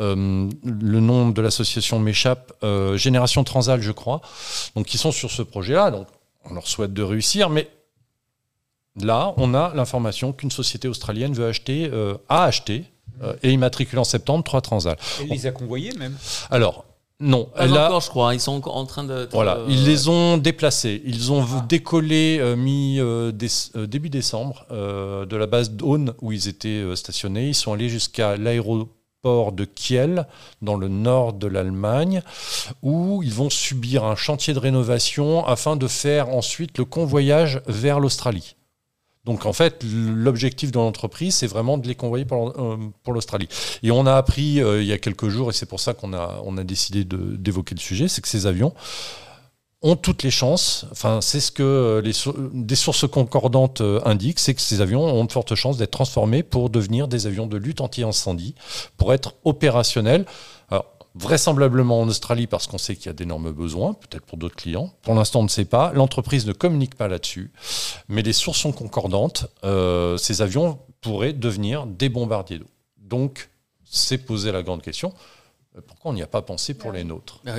[0.00, 4.20] euh, le nom de l'association m'échappe, euh, Génération Transal, je crois.
[4.76, 5.90] Donc, qui sont sur ce projet-là.
[5.90, 6.06] Donc,
[6.44, 7.68] on leur souhaite de réussir, mais
[9.00, 11.90] là, on a l'information qu'une société australienne veut acheter,
[12.28, 12.84] a acheté
[13.22, 14.96] euh, et immatriculé en septembre, trois Transal.
[15.20, 16.16] Elle les a convoyés même
[16.50, 16.84] Alors,
[17.20, 17.48] non.
[17.54, 18.34] Pas elle encore, je crois.
[18.34, 19.28] Ils sont encore en train de.
[19.32, 21.00] Voilà, ils les ont déplacés.
[21.04, 21.64] Ils ont ah.
[21.68, 27.48] décollé euh, mi, euh, début décembre de la base d'Aune où ils étaient stationnés.
[27.48, 30.26] Ils sont allés jusqu'à l'aéroport de Kiel,
[30.60, 32.22] dans le nord de l'Allemagne,
[32.82, 38.00] où ils vont subir un chantier de rénovation afin de faire ensuite le convoyage vers
[38.00, 38.56] l'Australie.
[39.24, 42.76] Donc en fait, l'objectif de l'entreprise, c'est vraiment de les convoyer pour, euh,
[43.06, 43.48] l'Australie.
[43.82, 46.12] Et on a appris euh, il y a quelques jours, et c'est pour ça qu'on
[46.12, 48.74] a, décidé d'évoquer le sujet, c'est que ces avions
[49.82, 52.12] ont toutes les chances, enfin c'est ce que euh, les,
[52.54, 56.70] des sources concordantes indiquent, c'est que ces avions ont de fortes chances d'être transformés pour
[56.70, 58.54] devenir des avions de lutte anti-incendie,
[58.96, 60.24] pour être opérationnels.
[61.14, 64.92] Vraisemblablement en Australie parce qu'on sait qu'il y a d'énormes besoins, peut-être pour d'autres clients.
[65.02, 65.92] Pour l'instant, on ne sait pas.
[65.92, 67.52] L'entreprise ne communique pas là-dessus,
[68.08, 69.46] mais les sources sont concordantes.
[69.64, 72.70] Euh, ces avions pourraient devenir des bombardiers d'eau.
[72.98, 73.50] Donc,
[73.84, 75.12] c'est poser la grande question.
[75.76, 77.52] Euh, pourquoi on n'y a pas pensé pour les nôtres ah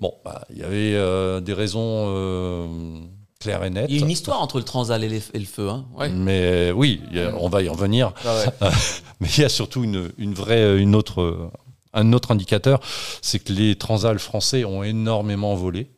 [0.00, 3.08] Bon, bah, il y avait euh, des raisons
[3.38, 3.86] clair et net.
[3.88, 5.68] Il y a une histoire entre le Transal et, le feu.
[5.68, 5.86] Hein.
[6.12, 7.02] Mais oui,
[7.38, 8.12] on va y revenir.
[8.24, 8.70] Ah
[9.20, 11.50] Mais il y a surtout une, une vraie, une autre,
[11.96, 12.80] un autre indicateur,
[13.22, 15.88] c'est que les Transals français ont énormément volé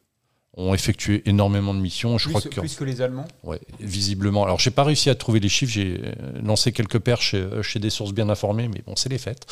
[0.59, 2.19] ont effectué énormément de missions.
[2.19, 4.45] Je plus, crois que, plus que les Allemands Ouais, visiblement.
[4.45, 5.73] Alors, j'ai pas réussi à trouver les chiffres.
[5.73, 6.13] J'ai euh,
[6.43, 9.47] lancé quelques perches chez, chez, des sources bien informées, mais bon, c'est les fêtes.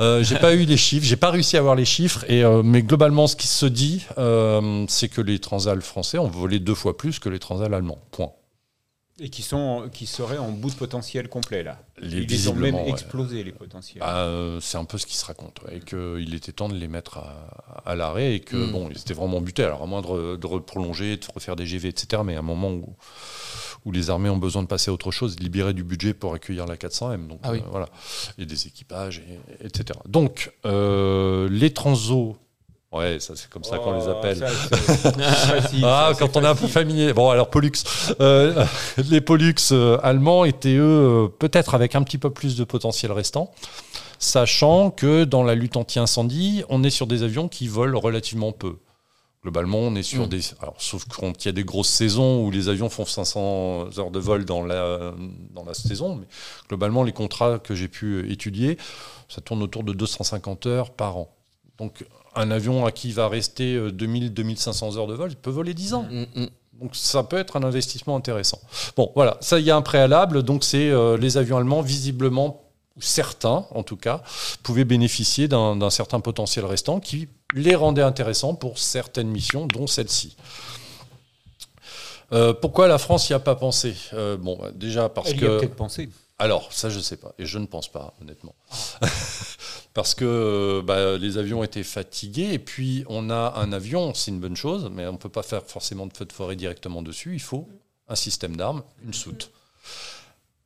[0.00, 1.06] Euh, j'ai pas eu les chiffres.
[1.06, 2.24] J'ai pas réussi à avoir les chiffres.
[2.28, 6.28] Et, euh, mais globalement, ce qui se dit, euh, c'est que les transals français ont
[6.28, 7.98] volé deux fois plus que les transals allemands.
[8.10, 8.32] Point.
[9.20, 11.78] Et qui, sont, qui seraient en bout de potentiel complet, là.
[11.98, 14.00] Les, Ils ont même explosé, les potentiels.
[14.00, 15.60] Bah, euh, c'est un peu ce qui se raconte.
[15.70, 18.72] et qu'il était temps de les mettre à, à l'arrêt et que, mm.
[18.72, 19.64] bon, ils étaient vraiment butés.
[19.64, 22.22] Alors, à moins de, de prolonger, de refaire des GV, etc.
[22.24, 22.96] Mais à un moment où,
[23.84, 26.34] où les armées ont besoin de passer à autre chose, de libérer du budget pour
[26.34, 27.26] accueillir la 400M.
[27.26, 27.58] Donc, ah oui.
[27.58, 27.88] Euh, voilà.
[28.38, 29.22] Et des équipages,
[29.60, 29.98] etc.
[30.06, 32.36] Donc, euh, les transos
[32.92, 34.44] Ouais, ça c'est comme ça qu'on les oh, appelle.
[35.82, 37.14] ah, quand on est un peu familier.
[37.14, 37.72] Bon, alors Pollux.
[38.20, 38.66] Euh,
[39.08, 43.10] les Pollux euh, allemands étaient eux euh, peut-être avec un petit peu plus de potentiel
[43.10, 43.50] restant,
[44.18, 48.76] sachant que dans la lutte anti-incendie, on est sur des avions qui volent relativement peu.
[49.42, 50.28] Globalement, on est sur mm.
[50.28, 50.40] des.
[50.60, 54.18] Alors, sauf qu'il y a des grosses saisons où les avions font 500 heures de
[54.18, 55.14] vol dans la,
[55.50, 56.26] dans la saison, mais
[56.68, 58.76] globalement, les contrats que j'ai pu étudier,
[59.30, 61.34] ça tourne autour de 250 heures par an.
[61.78, 62.04] Donc,
[62.34, 65.94] un avion à qui va rester 2000-2500 euh, heures de vol, il peut voler 10
[65.94, 66.06] ans.
[66.10, 66.48] Mm, mm.
[66.80, 68.58] Donc ça peut être un investissement intéressant.
[68.96, 70.42] Bon, voilà, ça, il y a un préalable.
[70.42, 72.62] Donc c'est euh, les avions allemands, visiblement,
[72.98, 74.22] certains en tout cas,
[74.62, 80.36] pouvaient bénéficier d'un certain potentiel restant qui les rendait intéressants pour certaines missions, dont celle-ci.
[82.32, 83.94] Euh, pourquoi la France n'y a pas pensé?
[84.40, 85.44] Bon, déjà parce Elle que.
[85.44, 86.08] Y a peut-être pensé.
[86.38, 87.32] Alors, ça, je ne sais pas.
[87.38, 88.56] Et je ne pense pas, honnêtement.
[89.94, 92.52] Parce que bah, les avions étaient fatigués.
[92.52, 95.42] Et puis, on a un avion, c'est une bonne chose, mais on ne peut pas
[95.42, 97.34] faire forcément de feu de forêt directement dessus.
[97.34, 97.68] Il faut
[98.08, 99.50] un système d'armes, une soute.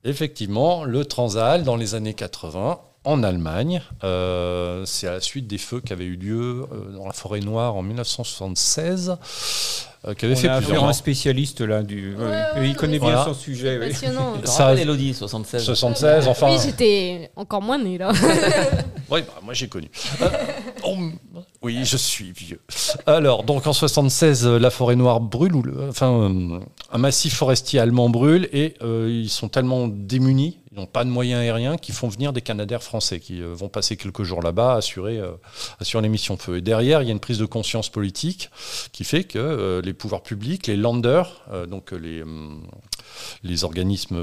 [0.05, 5.59] Effectivement, le Transal, dans les années 80, en Allemagne, euh, c'est à la suite des
[5.59, 9.17] feux qui avaient eu lieu euh, dans la forêt noire en 1976 euh,
[10.15, 10.85] qui avait fait plusieurs.
[10.85, 12.17] un spécialiste là, du,
[12.63, 13.79] il connaît bien son sujet.
[13.79, 14.35] Passionnant.
[14.45, 15.63] Ça, Elodie, 76.
[15.65, 16.51] 76, enfin.
[16.51, 18.13] Oui, j'étais encore moins né là.
[19.11, 19.91] oui, bah, moi j'ai connu.
[20.23, 20.29] Euh,
[21.63, 22.61] oui, je suis vieux.
[23.07, 26.31] Alors, donc en 76, euh, la forêt noire brûle, ou enfin,
[26.93, 31.41] un massif forestier allemand brûle et ils sont tellement démunis ils n'ont pas de moyens
[31.41, 35.19] aériens qui font venir des Canadaires français qui euh, vont passer quelques jours là-bas, assurer,
[35.19, 35.33] euh,
[35.81, 36.59] assurer les missions feu.
[36.59, 38.51] Et derrière, il y a une prise de conscience politique
[38.93, 42.23] qui fait que euh, les pouvoirs publics, les landers, donc les,
[43.43, 44.19] les organismes.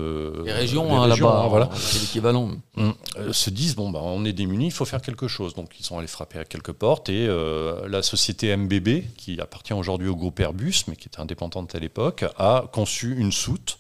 [0.45, 2.51] les régions, hein, là-bas, hein, voilà, c'est l'équivalent.
[2.77, 2.93] Hum,
[3.31, 5.55] se disent bon, bah, on est démunis, il faut faire quelque chose.
[5.55, 7.27] Donc ils sont allés frapper à quelques portes et
[7.87, 12.25] la société MBB, qui appartient aujourd'hui au groupe Airbus, mais qui était indépendante à l'époque,
[12.37, 13.79] a conçu une soute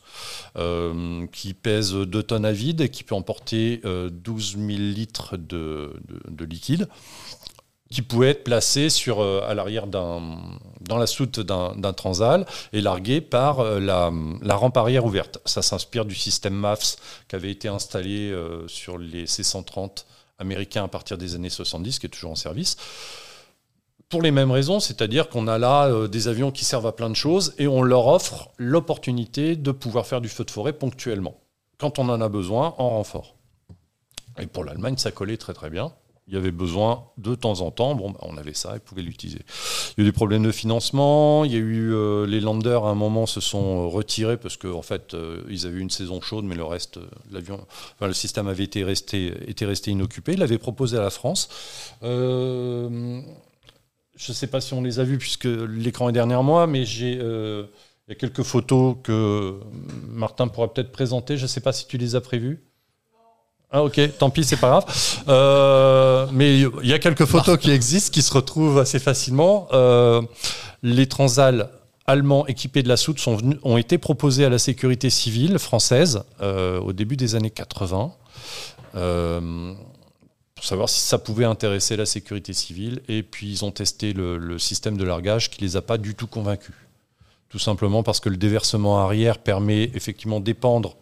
[0.57, 5.93] euh, qui pèse 2 tonnes à vide et qui peut emporter 12 000 litres de,
[6.39, 6.87] liquide
[7.91, 10.49] qui pouvait être placé sur, euh, à l'arrière dans
[10.89, 15.37] la soute d'un, transal et largué par euh, la, rampe arrière ouverte.
[15.45, 18.35] Ça s'inspire du système MAFS qui avait été installé
[18.67, 20.05] sur les C-130
[20.39, 22.77] américains à partir des années 70, qui est toujours en service
[24.13, 27.09] pour les mêmes raisons, c'est-à-dire qu'on a là euh, des avions qui servent à plein
[27.09, 31.39] de choses et on leur offre l'opportunité de pouvoir faire du feu de forêt ponctuellement,
[31.79, 33.33] quand on en a besoin, en renfort.
[34.39, 35.93] Et pour l'Allemagne, ça collait très très bien.
[36.27, 39.01] Il y avait besoin de temps en temps, bon, bah, on avait ça, ils pouvaient
[39.01, 39.39] l'utiliser.
[39.97, 42.85] Il y a eu des problèmes de financement, il y a eu euh, les landers
[42.85, 45.89] à un moment se sont retirés parce qu'en en fait euh, ils avaient eu une
[45.89, 46.99] saison chaude, mais le reste,
[47.31, 47.65] l'avion,
[47.99, 50.33] le système avait été resté, resté inoccupé.
[50.33, 51.49] Il l'avait proposé à la France.
[54.23, 56.85] Je ne sais pas si on les a vus puisque l'écran est derrière moi, mais
[56.85, 57.65] j'ai euh,
[58.07, 59.59] il y a quelques photos que
[60.07, 61.35] Martin pourra peut-être présenter.
[61.35, 62.63] Je ne sais pas si tu les as prévues.
[63.69, 64.85] Ah ok, tant pis, c'est pas grave.
[65.27, 69.67] Euh, mais il y a quelques photos qui existent, qui se retrouvent assez facilement.
[69.73, 70.21] Euh,
[70.83, 71.69] les transals
[72.05, 76.23] allemands équipés de la soute sont venus, ont été proposés à la sécurité civile française
[76.41, 78.13] au début des années 80
[80.63, 83.01] pour savoir si ça pouvait intéresser la sécurité civile.
[83.09, 86.25] Et puis ils ont testé le, système de largage qui les a pas du tout
[86.25, 86.73] convaincus.
[87.49, 90.95] Tout simplement parce que le déversement arrière permet effectivement d'épandre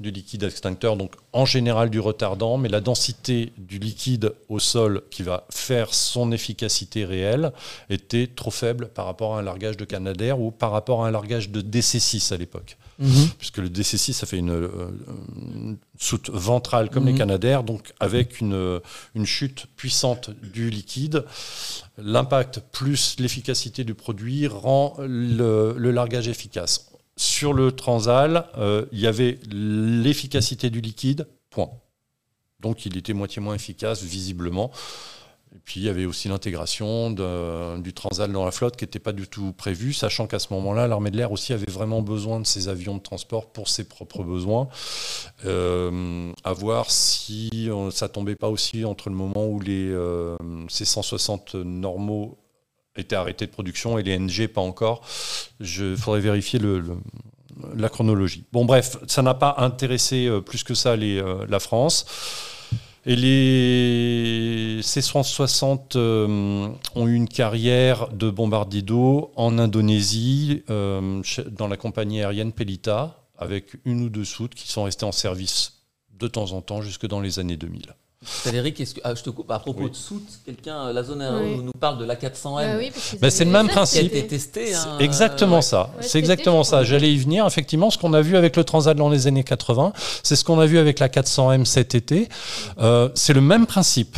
[0.00, 5.02] du liquide extincteur, donc en général du retardant, mais la densité du liquide au sol
[5.10, 7.52] qui va faire son efficacité réelle
[7.90, 11.10] était trop faible par rapport à un largage de Canadair ou par rapport à un
[11.10, 12.78] largage de DC6 à l'époque.
[13.02, 13.30] Mhm.
[13.36, 14.92] Puisque le DC6, ça fait une, euh,
[15.98, 17.18] soute ventrale comme les mhm.
[17.18, 18.80] Canadair, donc avec une,
[19.14, 21.24] une chute puissante du liquide.
[21.98, 26.88] L'impact plus l'efficacité du produit rend le, largage efficace.
[27.16, 31.70] sur le Transal, euh, il y avait l'efficacité du liquide, point.
[32.60, 34.70] Donc il était moitié moins efficace, visiblement.
[35.54, 39.12] Et puis il y avait aussi l'intégration du Transal dans la flotte qui n'était pas
[39.12, 42.46] du tout prévue, sachant qu'à ce moment-là, l'armée de l'air aussi avait vraiment besoin de
[42.46, 44.68] ces avions de transport pour ses propres besoins.
[45.44, 50.36] Euh, à voir si euh, ça tombait pas aussi entre le moment où les euh,
[50.68, 52.38] ces 160 normaux
[52.96, 55.02] étaient arrêtés de production et les NG pas encore.
[55.60, 56.60] Il faudrait vérifier
[57.74, 58.44] la chronologie.
[58.52, 62.06] Bon bref, ça n'a pas intéressé plus que ça la France.
[63.04, 71.20] Et les C-160 euh, ont eu une carrière de bombardier d'eau en Indonésie, euh,
[71.50, 75.82] dans la compagnie aérienne Pelita, avec une ou deux soutes qui sont restées en service
[76.12, 77.94] de temps en temps jusque dans les années 2000.
[78.22, 81.60] Frédéric, que, ah, je te coupe, à propos de soute, quelqu'un, euh, la zone oui.
[81.62, 82.78] nous parle de l'A400M.
[82.78, 84.12] Bah bah, c'est le même principe.
[84.12, 84.74] Qui testé.
[84.74, 85.90] Hein, exactement ça.
[86.00, 86.84] c'est exactement ça.
[86.84, 87.46] J'allais y venir.
[87.46, 89.92] Effectivement, ce qu'on a vu avec le Transat dans les années 80,
[90.22, 92.28] c'est ce qu'on a vu avec la 400M cet été.
[92.78, 94.16] Euh, c'est le même principe.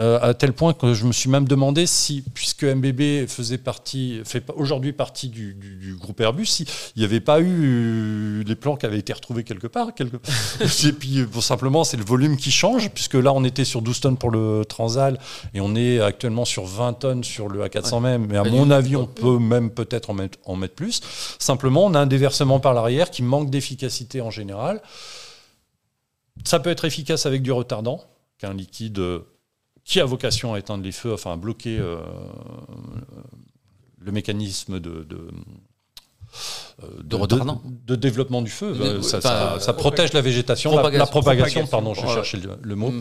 [0.00, 4.22] Euh, à tel point que je me suis même demandé si, puisque MBB faisait partie,
[4.24, 6.66] fait aujourd'hui partie du, groupe Airbus, s'il
[6.96, 9.94] n'y avait pas eu les plans qui avaient été retrouvés quelque part.
[9.94, 10.16] Quelque...
[10.86, 14.00] et puis, pour simplement, c'est le volume qui change, puisque là, on était sur 12
[14.00, 15.18] tonnes pour le Transal
[15.52, 18.26] et on est actuellement sur 20 tonnes sur le A400 même.
[18.26, 21.02] Mais à mon avis, on peut même peut-être en mettre, en mettre plus.
[21.38, 24.80] Simplement, on a un déversement par l'arrière qui manque d'efficacité en général.
[26.44, 28.02] Ça peut être efficace avec du retardant,
[28.38, 28.98] qu'un liquide
[29.84, 32.00] qui a vocation à éteindre les feux, enfin à bloquer euh,
[33.98, 35.28] le mécanisme de, de
[37.02, 39.02] de, développement du feu.
[39.02, 42.90] ça, protège la végétation, la, propagation, pardon, je cherchais le, mot.
[42.92, 43.00] Mm.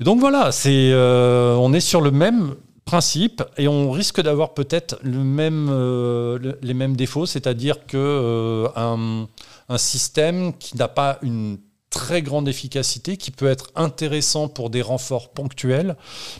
[0.00, 4.54] Et donc voilà, c'est, euh, on est sur le même principe et on risque d'avoir
[4.54, 9.26] peut-être le même, euh, les mêmes défauts, c'est-à-dire que un,
[9.68, 11.58] un, système qui n'a pas une
[11.90, 15.96] très grande efficacité, qui peut être intéressant pour des renforts ponctuels,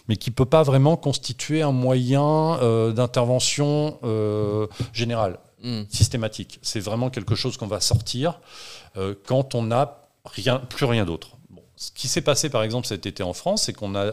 [0.08, 5.82] mais qui ne peut pas vraiment constituer un moyen euh, d'intervention euh, générale, hmm.
[5.90, 6.60] systématique.
[6.62, 8.40] C'est vraiment quelque chose qu'on va sortir
[8.96, 11.36] euh, quand on n'a rien, plus rien d'autre.
[11.76, 14.12] Ce qui s'est passé par exemple cet été en France, c'est qu'on a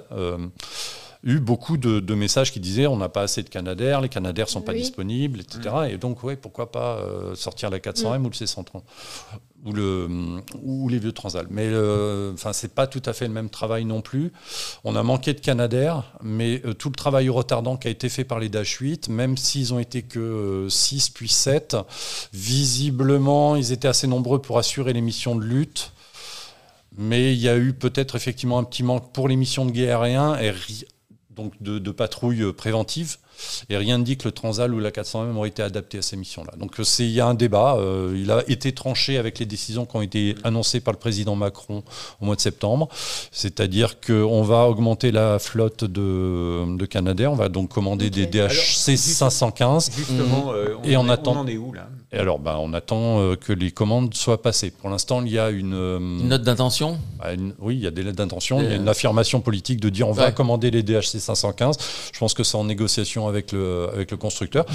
[1.24, 4.62] eu beaucoup de, messages qui disaient on n'a pas assez de Canadair, les Canadair sont
[4.62, 5.60] pas disponibles, etc.
[5.64, 5.90] Mm.
[5.92, 8.26] Et donc, ouais, pourquoi pas euh, sortir la 400M mm.
[8.26, 8.82] ou le C130
[9.66, 10.08] ou, le,
[10.62, 11.48] ou les vieux Transal.
[11.50, 11.70] Mais
[12.34, 14.32] enfin, c'est pas tout à fait le même travail non plus.
[14.84, 18.24] On a manqué de Canadair, mais euh, tout le travail retardant qui a été fait
[18.24, 21.78] par les Dash 8, même s'ils ont été que 6 euh, puis 7,
[22.34, 25.92] visiblement, ils étaient assez nombreux pour assurer les missions de lutte.
[26.98, 30.02] Mais il y a eu peut-être effectivement un petit manque pour les missions de guerre
[30.02, 30.52] aérien et
[31.38, 33.18] donc de, de patrouille préventive.
[33.70, 36.18] Et rien ne dit que le Transal ou la 400M auraient été adaptés à ces
[36.18, 36.54] missions-là.
[36.58, 37.76] Donc euh, il y a un débat.
[37.78, 41.36] Euh, il a été tranché avec les décisions qui ont été annoncées par le président
[41.36, 41.84] Macron
[42.22, 42.90] au mois de septembre.
[43.32, 47.32] C'est-à-dire qu'on va augmenter la flotte de, de Canadair.
[47.32, 49.92] On va donc commander des DHC 515.
[49.96, 51.38] Justement, euh, et on, attend.
[51.38, 51.90] en est où là?
[52.12, 54.72] Et alors, bah, on attend que les commandes soient passées.
[54.72, 57.00] Pour l'instant, il y a une, une note d'intention.
[57.20, 58.62] Bah, oui, il y a des lettres d'intention.
[58.62, 61.78] Il y a une affirmation politique de dire on va commander les DHC 515.
[62.14, 64.66] Je pense que c'est en négociation avec le, avec le constructeur.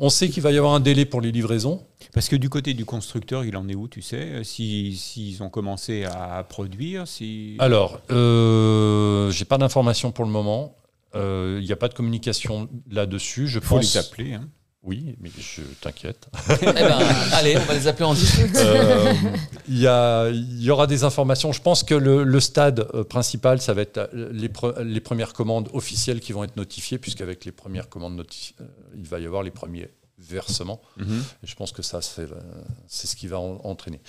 [0.00, 1.82] On sait qu'il va y avoir un délai pour les livraisons.
[2.12, 5.50] Parce que du côté du constructeur, il en est où, tu sais S'ils si, ont
[5.50, 7.56] commencé à produire si...
[7.58, 10.76] Alors, euh, j'ai pas d'informations pour le moment.
[11.14, 13.48] Euh, il n'y a pas de communication là-dessus.
[13.48, 14.34] Je faut les appeler.
[14.34, 14.48] Hein.
[14.84, 16.28] Oui, mais je t'inquiète.
[16.60, 16.98] eh ben,
[17.32, 18.54] allez, on va les appeler en direct.
[18.56, 19.14] Euh,
[19.66, 21.52] il y, aura des informations.
[21.52, 24.50] Je pense que le, stade euh, principal, ça va être euh, les,
[24.84, 28.56] les, premières commandes officielles qui vont être notifiées, puisqu'avec les premières commandes notifiées,
[28.94, 29.88] il va y avoir les premiers
[30.18, 30.80] versement.
[30.96, 31.22] Mhm.
[31.42, 32.26] Et je pense que ça, c'est
[33.06, 34.00] ce qui va entraîner.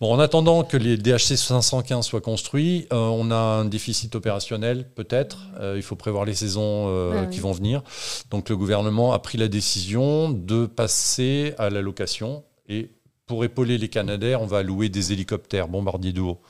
[0.00, 4.88] Bon, en attendant que les DHC 515 soient construits, euh, on a un déficit opérationnel,
[4.94, 5.38] peut-être.
[5.60, 7.82] Euh, il faut prévoir les saisons euh, qui vont venir.
[8.30, 12.44] Donc le gouvernement a pris la décision de passer à la location.
[12.68, 12.90] Et
[13.26, 16.40] pour épauler les Canadaires, on va louer des hélicoptères bombardiers d'eau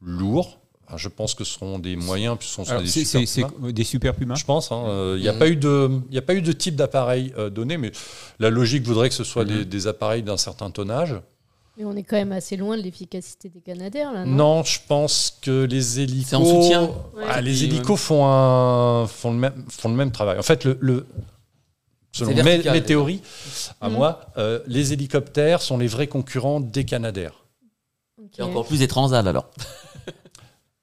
[0.00, 0.61] lourds
[0.96, 4.34] je pense que ce seront des moyens, puisque ce des super C'est des super pumas
[4.34, 4.70] Je pense.
[4.70, 5.16] Il hein.
[5.16, 7.92] n'y euh, a, pas eu de, a pas eu de type d'appareil euh, donné, mais
[8.38, 9.86] la logique voudrait que ce soit des, mhm.
[9.88, 11.20] appareils d'un certain tonnage.
[11.76, 14.78] Mais on est quand même assez loin de l'efficacité des Canadaires, là, non, non je
[14.86, 16.34] pense que les hélicos...
[16.34, 16.90] en soutien
[17.26, 20.38] ah, Les hélicos font, un, font, le même, font le même travail.
[20.38, 21.06] En fait, le,
[22.12, 23.22] selon mes, théories,
[23.80, 23.94] à mhm.
[23.94, 27.42] moi, euh, les hélicoptères sont les vrais concurrents des Canadaires.
[28.38, 29.50] Et encore plus des Transal, alors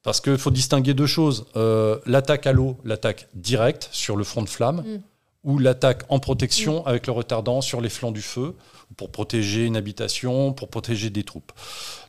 [0.02, 1.46] parce qu'il faut distinguer deux choses.
[1.56, 5.00] Euh, l'attaque à l'eau, l'attaque directe sur le front de flamme, mm.
[5.44, 8.54] ou l'attaque en protection avec le retardant sur les flancs du feu
[8.96, 11.52] pour protéger une habitation, pour protéger des troupes.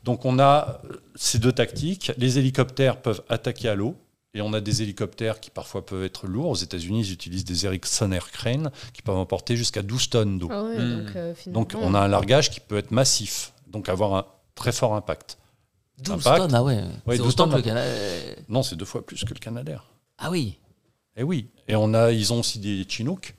[0.04, 0.82] Donc on a
[1.16, 2.12] ces deux tactiques.
[2.18, 3.96] Les hélicoptères peuvent attaquer à l'eau.
[4.34, 6.52] Et on a des hélicoptères qui parfois peuvent être lourds.
[6.52, 10.48] Aux États-Unis, ils utilisent des Ericsson Air Crane qui peuvent emporter jusqu'à 12 tonnes d'eau.
[10.50, 14.16] Ah ouais, donc, euh, Donc on a un largage qui peut être massif, donc avoir
[14.16, 15.38] un très fort impact.
[16.04, 16.38] 12 Impact.
[16.44, 16.76] tonnes, ah ouais.
[17.06, 17.82] Ouais, c'est 12 autant tonnes, que le là.
[17.82, 18.42] Canada.
[18.50, 19.86] Non, c'est deux fois plus que le Canadair.
[20.18, 20.58] Ah oui.
[21.18, 21.48] Et oui.
[21.68, 23.36] Et on a, ils ont aussi des Chinook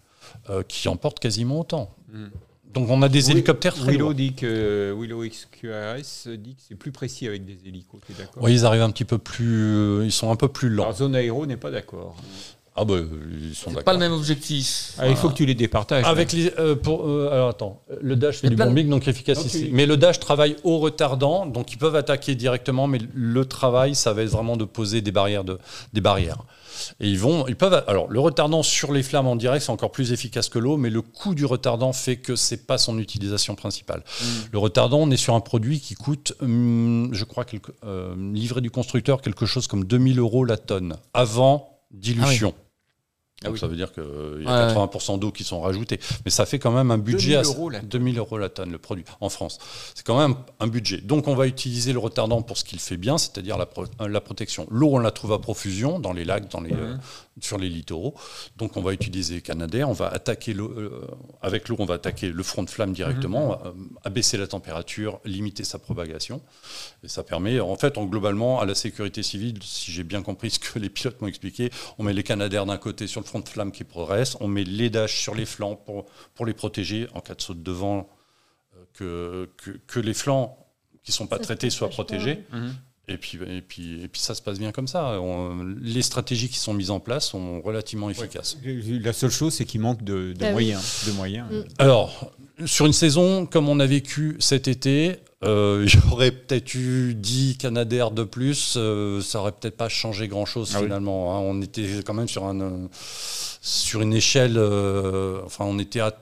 [0.51, 1.94] euh, qui emportent quasiment autant.
[2.12, 2.26] Mm.
[2.72, 4.14] Donc on a des Oui, hélicoptères très Willow lourds.
[4.14, 8.01] dit que Willow XQRS dit que c'est plus précis avec des hélicos.
[8.39, 10.84] Oui, ils arrivent un petit peu plus, euh, ils sont un peu plus lents.
[10.84, 12.16] Alors zone aéro n'est pas d'accord.
[12.74, 13.85] Ah bah ils sont d'accord.
[13.85, 14.94] pas le même objectif.
[14.99, 16.07] Ah, il faut que tu les départages.
[16.07, 19.39] Avec les, euh, pour, euh, alors attends, le dash fait du plein bombing donc efficace
[19.39, 19.66] Donc, ici.
[19.66, 23.94] tu- Mais le dash travaille au retardant, donc ils peuvent attaquer directement, mais le travail,
[23.94, 25.59] ça va être vraiment de poser des barrières, de,
[25.93, 26.39] des barrières.
[26.99, 27.85] Et ils vont, ils peuvent.
[27.86, 30.89] Alors le retardant sur les flammes en direct, c'est encore plus efficace que l'eau, mais
[30.89, 34.01] le coût du retardant fait que c'est pas son utilisation principale.
[34.01, 34.24] Mm.
[34.53, 38.62] Le retardant, on est sur un produit qui coûte, hum, je crois, quelque, euh, livré
[38.62, 42.55] du constructeur quelque chose comme 2000 euros la tonne avant dilution.
[43.43, 43.60] Ah Donc oui.
[43.60, 45.98] ça veut dire qu'il y Ouais, a 80% d'eau qui sont rajoutés.
[46.24, 47.89] Mais ça fait quand même un budget 2000 à euros la tonne.
[47.89, 49.59] 2000 euros la tonne, le produit, en France.
[49.94, 50.98] C'est quand même un budget.
[50.98, 54.09] Donc on va utiliser le retardant pour ce qu'il fait bien, c'est-à-dire la, pro- euh,
[54.09, 54.66] la protection.
[54.70, 56.97] L'eau, on la trouve à profusion dans les lacs, dans les, euh,
[57.40, 58.14] sur les littoraux.
[58.56, 61.01] Donc on va utiliser Canadair, on va attaquer euh,
[61.43, 63.70] avec l'eau, on va attaquer le front de flamme directement, euh,
[64.05, 66.40] abaisser la température, limiter sa propagation.
[67.05, 70.51] Et ça permet, en fait, en, globalement, à la sécurité civile, si j'ai bien compris
[70.51, 73.32] ce que les pilotes m'ont expliqué, on met les Canadair d'un côté sur le front
[73.41, 77.07] de flamme qui progresse, on met les Dash sur les flancs pour, pour les protéger
[77.15, 78.09] en cas de saut de devant,
[78.77, 80.57] euh, que, que, que les flancs
[81.03, 82.45] qui ne sont pas Ça traités soient protégés.
[82.53, 82.75] Mhm.
[83.09, 85.21] Et puis, et, puis, et puis ça se passe bien comme ça.
[85.21, 88.57] On- les stratégies qui sont mises en place sont relativement efficaces.
[88.65, 90.53] La seule chose, c'est qu'il manque de, de Ah oui.
[90.53, 91.05] moyens.
[91.07, 91.51] De moyens.
[91.51, 91.63] Mm.
[91.79, 92.33] Alors,
[92.65, 98.10] sur une saison comme on a vécu cet été, euh, j'aurais peut-être eu 10 Canadair
[98.10, 100.85] de plus, euh, ça aurait peut-être pas changé grand-chose Ah oui.
[100.85, 101.36] finalement.
[101.36, 101.40] hein.
[101.40, 102.86] On était quand même sur, un, euh,
[103.60, 106.16] sur une échelle, euh, enfin on était à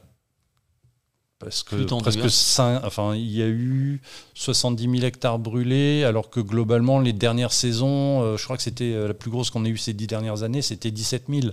[1.38, 2.28] parce que presque hein.
[2.28, 4.02] 5, enfin il y a eu
[4.34, 8.92] 70 000 hectares brûlés, alors que globalement les dernières saisons, euh, je crois que c'était
[9.08, 11.46] la plus grosse qu'on ait eue ces 10 dernières années, c'était 17 000.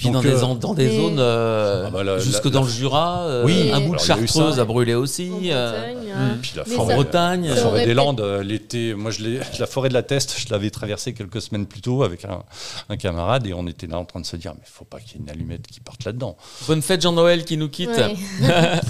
[0.00, 2.60] Puis Donc, dans, des, euh, dans des zones euh, Ah bah la- jusque la- dans
[2.60, 5.30] la- le Jura, euh, Oui, un bout de Chartreuse a brûlé aussi.
[5.30, 6.38] En euh, Bretagne, hein.
[6.40, 7.48] Puis la forêt, Bretagne.
[7.48, 10.70] La forêt des Landes, l'été, moi je l'ai, la forêt de la Teste, je l'avais
[10.70, 12.42] traversée quelques semaines plus tôt avec un,
[12.88, 15.18] un camarade et on était là en train de se dire mais faut pas qu'il
[15.18, 16.34] y ait une allumette qui parte là-dedans.
[16.66, 17.90] Bonne fête Jean-Noël qui nous quitte.
[17.90, 18.14] Ouais.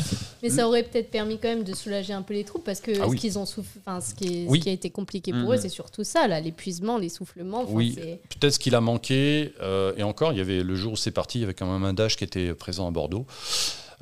[0.43, 2.93] Mais ça aurait peut-être permis quand même de soulager un peu les troupes parce que
[2.93, 3.19] Ah ce, oui.
[3.19, 4.61] qu'ils ont souff- enfin, ce, qui est- ce Oui.
[4.61, 5.53] qui a été compliqué pour Mhm.
[5.53, 7.67] eux, c'est surtout ça, là, l'épuisement, l'essoufflement.
[7.69, 7.95] Oui.
[8.41, 11.11] Peut-être ce qu'il a manqué euh, et encore il y avait le jour où c'est
[11.11, 13.27] parti, il y avait quand même un dash qui était présent à Bordeaux.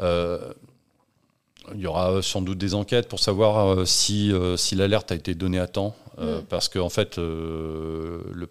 [0.01, 0.53] Euh,
[1.75, 5.15] il y aura sans doute des enquêtes pour savoir euh, si, euh, si l'alerte a
[5.15, 5.95] été donnée à temps.
[6.19, 6.45] euh, Mm.
[6.49, 8.49] Parce qu'en fait, euh, le,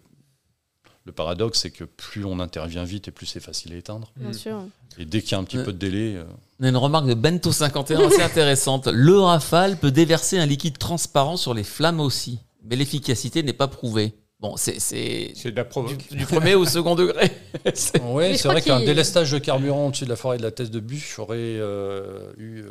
[1.05, 4.11] le paradoxe, c'est que plus on intervient vite et plus c'est facile à éteindre.
[4.17, 4.33] Bien Mm.
[4.33, 4.59] sûr.
[4.99, 6.23] Et dès qu'il y a un petit Euh, peu de délai, euh,
[6.59, 8.87] On a une remarque de Bento51 assez intéressante.
[8.87, 13.67] Le rafale peut déverser un liquide transparent sur les flammes aussi, mais l'efficacité n'est pas
[13.67, 14.13] prouvée.
[14.39, 15.97] Bon, c'est c'est C'est de la du, provoque.
[16.11, 17.31] du premier au second degré.
[17.73, 20.51] C'est- Oui, c'est vrai qu'un qu'il- délestage de carburant au-dessus de la forêt de la
[20.51, 22.69] Thèse de Bûche aurait euh, eu euh,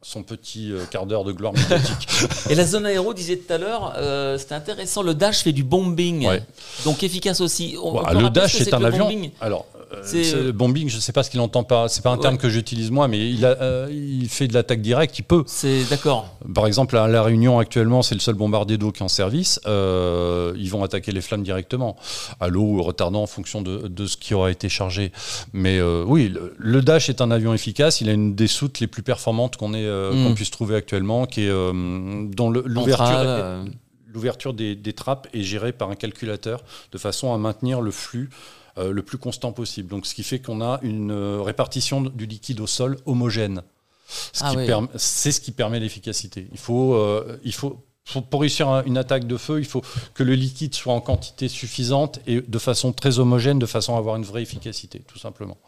[0.00, 2.08] son petit euh, quart d'heure de gloire médiatique.
[2.50, 5.02] Et la zone aéro disait tout à l'heure, euh, c'était intéressant.
[5.02, 6.42] Le Dash fait du bombing, Ouais.
[6.84, 7.76] donc efficace aussi.
[7.82, 9.04] On- on le Dash est un avion.
[9.04, 9.30] bombing?
[9.42, 9.66] Alors,
[10.02, 11.88] C'est, c'est euh, bombing, je ne sais pas ce qu'il entend par.
[11.88, 12.20] C'est pas un Ouais.
[12.22, 15.18] terme que j'utilise moi, mais il, a, euh, il fait de l'attaque directe.
[15.18, 15.44] Il peut.
[15.46, 16.36] C'est d'accord.
[16.54, 19.60] Par exemple, à La Réunion actuellement, c'est le seul bombardier d'eau qui est en service.
[19.66, 21.96] Euh, ils vont attaquer les flammes directement,
[22.40, 25.10] à l'eau ou retardant en fonction de, de ce qui aura été chargé.
[25.52, 28.00] Mais euh, oui, le, le Dash est un avion efficace.
[28.00, 30.24] Il a une des soutes les plus performantes qu'on ait, euh, Mm.
[30.28, 31.72] qu'on puisse trouver actuellement, qui est euh,
[32.30, 32.96] dont l'ouverture.
[33.06, 33.64] Centrale, euh,
[34.14, 36.62] L'ouverture des, des trappes est gérée par un calculateur
[36.92, 38.30] de façon à maintenir le flux
[38.78, 39.88] euh, le plus constant possible.
[39.88, 43.62] Donc, ce qui fait qu'on a une euh, répartition du liquide au sol homogène.
[44.32, 44.66] Ce Ah oui.
[44.96, 46.46] C'est ce qui permet l'efficacité.
[46.52, 49.82] Il faut, euh, il faut pour, pour réussir un- une attaque de feu, il faut
[50.14, 53.98] que le liquide soit en quantité suffisante et de façon très homogène, de façon à
[53.98, 55.58] avoir une vraie efficacité, tout simplement.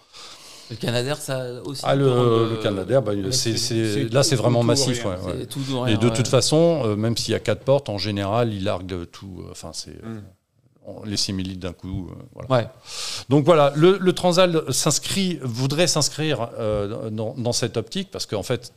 [0.71, 1.83] le Canadair, ça aussi.
[1.85, 5.03] Ah, le, le Canadair, bah, là, c'est- vraiment tout massif.
[5.03, 5.17] rien.
[5.19, 5.37] ouais, ouais.
[5.41, 6.13] c'est tout ou Et de ouais.
[6.15, 9.43] toute façon, euh, même s'il y a quatre portes, en général, il largue tout.
[9.45, 10.23] euh, Enfin, c'est Mm.
[10.99, 12.09] On- les similites d'un coup.
[12.11, 12.51] euh, voilà.
[12.51, 12.69] Ouais.
[13.29, 18.43] Donc voilà, le, le Transal s'inscrit, voudrait s'inscrire euh, dans, dans cette optique parce qu'en
[18.43, 18.73] fait,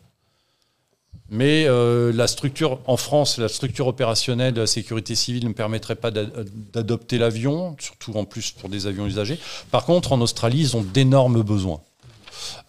[1.30, 5.96] Mais euh, la structure, en France, la structure opérationnelle de la sécurité civile ne permettrait
[5.96, 9.40] pas d'adopter l'avion, surtout en plus pour des avions usagés.
[9.72, 11.82] Par contre, en Australie, ils ont d'énormes besoins.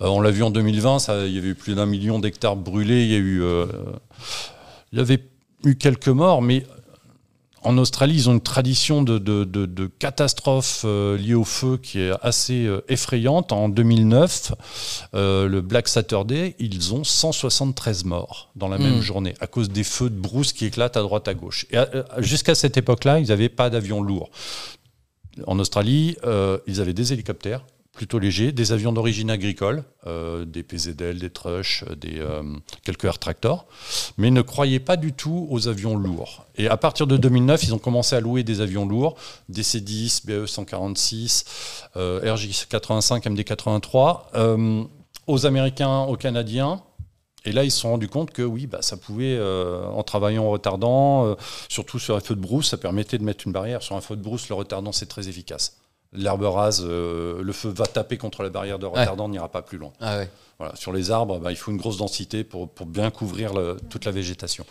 [0.01, 2.57] Euh, on l'a vu en 2020, ça, il y avait eu plus d'un million d'hectares
[2.57, 3.67] brûlés, il y a eu, euh,
[4.93, 5.23] il y avait
[5.65, 6.65] eu quelques morts, mais
[7.65, 12.67] en Australie, ils ont une tradition de, catastrophes euh, liées au feu qui est assez
[12.67, 13.53] euh, effrayante.
[13.53, 14.53] En 2009,
[15.15, 19.03] euh, le Black Saturday, ils ont 173 morts dans la même hmm.
[19.03, 21.67] journée à cause des feux de brousse qui éclatent à droite à gauche.
[21.71, 21.79] Et
[22.19, 24.31] jusqu'à cette époque-là, ils n'avaient pas d'avions lourds.
[25.47, 26.17] En Australie,
[26.67, 27.65] ils avaient des hélicoptères,
[27.95, 32.43] plutôt légers, des avions d'origine agricole, euh, des PZL, des Trush, des, euh,
[32.83, 33.67] quelques Air Tractor,
[34.19, 36.45] mais ne croyaient pas du tout aux avions lourds.
[36.57, 39.17] Et à partir de 2009, ils ont commencé à louer des avions lourds,
[39.51, 41.45] DC-10, BE-146,
[41.97, 44.89] RJ-85, MD-83,
[45.27, 46.83] aux Américains, aux Canadiens,
[47.47, 50.45] et là, ils se sont rendus compte que oui, bah, ça pouvait, euh, en travaillant
[50.45, 51.37] en retardant,
[51.69, 53.83] surtout sur un feu de brousse, ça permettait de mettre une barrière.
[53.83, 55.77] Sur un feu de brousse, le retardant, c'est très efficace
[56.15, 59.79] l'herbe rase, euh, le feu va taper contre la barrière de retardant, n'ira pas plus
[59.79, 59.93] loin.
[60.01, 60.21] Ah
[60.59, 60.77] voilà.
[60.77, 63.53] Sur les arbres, bah, il faut une grosse densité pour, bien couvrir
[63.91, 64.65] toute la végétation.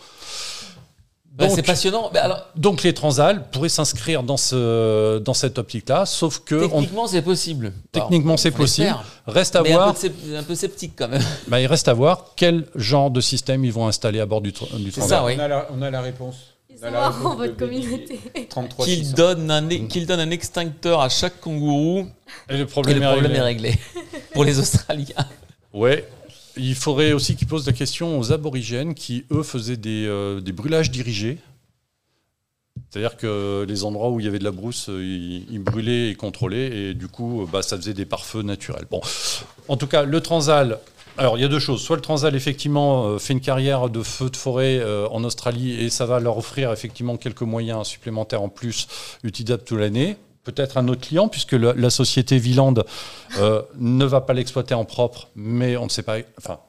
[1.34, 2.10] Bah, c'est passionnant.
[2.14, 2.48] alors...
[2.56, 6.68] Donc les transals pourraient s'inscrire dans, ce, dans cette optique-là, sauf que...
[6.68, 7.74] Techniquement, c'est possible.
[7.92, 8.96] Techniquement, c'est possible.
[9.26, 9.96] Reste à voir...
[10.36, 11.24] Un peu, sceptique quand même.
[11.48, 14.52] Bah, il reste à voir quel genre de système ils vont installer à bord du,
[14.52, 15.10] du transal.
[15.10, 15.36] Ça, oui.
[15.72, 18.20] on a la réponse votre communauté.
[18.84, 22.08] Qu'il donne, un, donne un extincteur à chaque kangourou.
[22.50, 23.74] Et le problème, est, réglé.
[24.34, 25.28] pour les Australiens.
[25.74, 26.08] Ouais.
[26.56, 30.52] Il faudrait aussi qu'ils posent la question aux aborigènes qui, eux, faisaient des, euh, des
[30.52, 31.40] brûlages dirigés.
[32.90, 35.04] C'est-à-dire que les endroits où il y avait de la brousse, euh,
[35.50, 38.86] ils, brûlaient et contrôlaient, et du coup, bah, ça faisait des pare-feux naturels.
[38.90, 39.02] Bon,
[39.68, 40.80] en tout cas, le Transal,
[41.18, 41.82] alors, il y a deux choses.
[41.82, 45.80] Soit le Transal, effectivement, euh, fait une carrière de feu de forêt euh, en Australie
[45.80, 48.88] et ça va leur offrir effectivement quelques moyens supplémentaires en plus
[49.24, 50.18] utilisables toute l'année.
[50.44, 52.74] Peut-être un autre client, puisque la société Viland
[53.38, 56.18] euh, ne va pas l'exploiter en propre, mais on ne sait pas.
[56.38, 56.60] Enfin,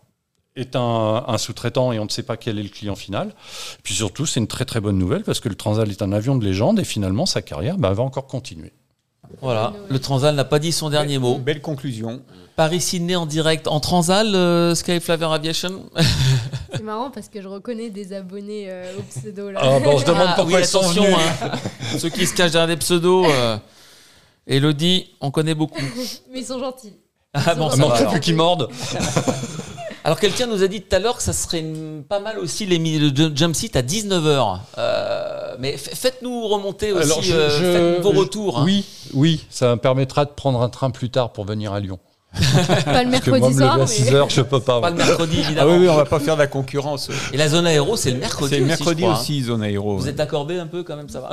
[0.57, 3.35] est un, sous-traitant et on ne sait pas quel est le client final.
[3.83, 6.37] Puis surtout, c'est une très très bonne nouvelle parce que le Transal est un avion
[6.37, 8.73] de légende et finalement, sa carrière bah, va encore continuer.
[9.40, 11.39] Voilà, le Transal n'a pas dit son dernier mot.
[11.39, 12.23] Belle conclusion.
[12.56, 15.90] Paris-Sydney en direct en Transal, euh, Skyflaver Aviation
[16.73, 19.61] C'est marrant parce que je reconnais des abonnés euh, au pseudo là.
[19.62, 21.15] Ah, bon, je demande ah, pourquoi ils sont venus.
[21.15, 21.51] Hein.
[21.98, 23.27] Ceux qui se cachent derrière des pseudos.
[23.28, 23.56] Euh,
[24.47, 25.81] Elodie, on connaît beaucoup.
[26.32, 26.94] Mais ils sont gentils.
[27.32, 28.69] ah bon, ça plus qu'ils mordent.
[30.05, 31.65] Alors quelqu'un nous a dit tout à l'heure que ça serait
[32.09, 34.59] pas mal aussi les le jump seat à 19h.
[35.59, 37.32] Mais faites-nous remonter aussi
[38.01, 38.59] vos retours.
[38.59, 38.64] Hein.
[38.64, 41.98] Oui, oui, ça me permettra de prendre un train plus tard pour venir à Lyon.
[42.85, 43.81] pas le mercredi soir.
[43.81, 44.81] à 6 h je peux pas.
[44.81, 45.70] Pas le mercredi, évidemment.
[45.70, 47.09] Ah oui, oui, on va pas faire de la concurrence.
[47.32, 48.55] Et la zone aéro, c'est le mercredi.
[48.55, 49.47] C'est le mercredi aussi, hein.
[49.47, 49.98] zone aéro.
[49.98, 51.31] Vous êtes accordé un peu quand même, ça va?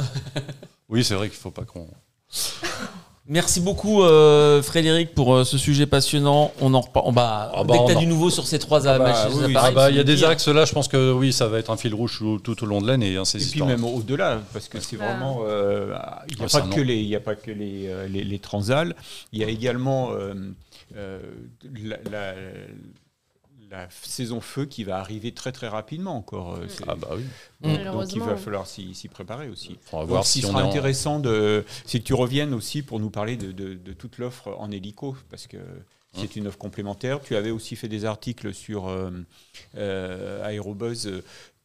[0.90, 1.88] Oui, c'est vrai qu'il faut pas qu'on.
[3.32, 6.52] Merci beaucoup euh, Frédéric pour euh, ce sujet passionnant.
[6.60, 7.14] On en reparle.
[7.14, 9.72] bah, ah bah, dès que tu as du nouveau sur ces trois ah bah, ah
[9.72, 11.78] bah, Il y a des axes là, je pense que oui, ça va être un
[11.78, 13.16] fil rouge tout, au long de l'année.
[13.16, 15.44] Hein, et puis même au-delà, parce que c'est vraiment.
[15.48, 15.96] Euh,
[16.30, 18.96] il n'y a, pas que les, a pas que les, les, les transals,
[19.32, 20.12] il y a également
[20.98, 21.20] euh,
[22.12, 22.34] la,
[23.72, 26.56] la, saison feu qui va arriver très très rapidement encore.
[26.56, 27.24] Euh, ah bah oui.
[27.62, 29.78] Donc, il va falloir s'y préparer aussi.
[29.92, 33.94] voir si sera intéressant de, c'est que tu reviennes aussi pour nous parler de, de,
[33.94, 35.58] toute l'offre en hélico parce que
[36.14, 36.28] c'est hein.
[36.36, 37.22] une offre complémentaire.
[37.22, 38.88] Tu avais aussi fait des articles sur
[39.78, 41.10] euh, Aérobuzz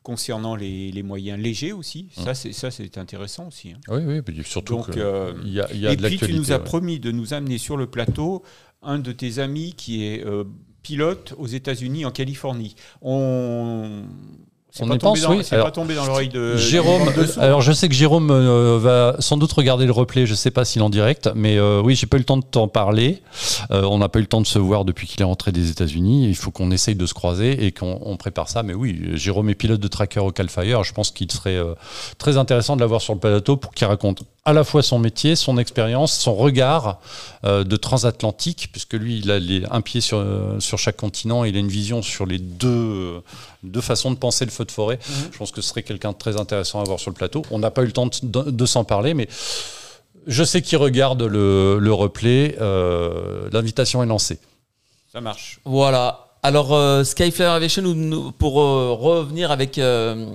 [0.02, 2.08] concernant les, les, moyens légers aussi.
[2.16, 2.24] Hein.
[2.26, 3.72] Ça, c'est ça, c'est intéressant aussi.
[3.72, 3.80] Hein.
[3.88, 7.00] Oui, oui, surtout Donc, il y a, y a et puis tu nous as promis
[7.00, 8.44] de nous amener sur le plateau
[8.82, 10.44] un de tes amis qui est euh,
[10.86, 12.76] pilote aux États-Unis, en Californie.
[14.80, 15.42] On pas, pense, oui.
[15.50, 17.10] pas tombé dans l'oreille de Jérôme.
[17.38, 20.26] alors je sais que Jérôme euh, va sans doute regarder le replay.
[20.26, 22.36] Je sais pas s'il est en direct, mais euh, oui, j'ai pas eu le temps
[22.36, 23.22] de t'en parler.
[23.70, 25.70] Euh, on n'a pas eu le temps de se voir depuis qu'il est rentré des
[25.70, 26.28] États-Unis.
[26.28, 28.62] Il faut qu'on essaye de se croiser et qu'on prépare ça.
[28.62, 30.84] Mais oui, Jérôme est pilote de tracker au Calfire.
[30.84, 31.60] Je pense qu'il serait
[32.18, 35.34] très intéressant de l'avoir sur le plateau pour qu'il raconte à la fois son métier,
[35.34, 37.00] son expérience, son regard
[37.42, 40.24] de transatlantique, puisque lui, il a les, un pied sur,
[40.60, 41.44] sur chaque continent.
[41.44, 43.22] Et il a une vision sur les deux
[43.66, 44.98] deux façons de penser le feu de forêt.
[45.08, 45.28] Mhm.
[45.32, 47.42] Je pense que ce serait quelqu'un de très intéressant à voir sur le plateau.
[47.50, 49.28] On n'a pas eu le temps de, s'en parler, mais
[50.26, 52.56] je sais qu'il regarde le, replay.
[52.60, 54.38] Euh, l'invitation est lancée.
[55.12, 55.60] Ça marche.
[55.64, 56.25] Voilà.
[56.46, 57.02] Alors, euh,
[57.40, 60.26] Aviation, nous, pour euh, revenir avec, euh,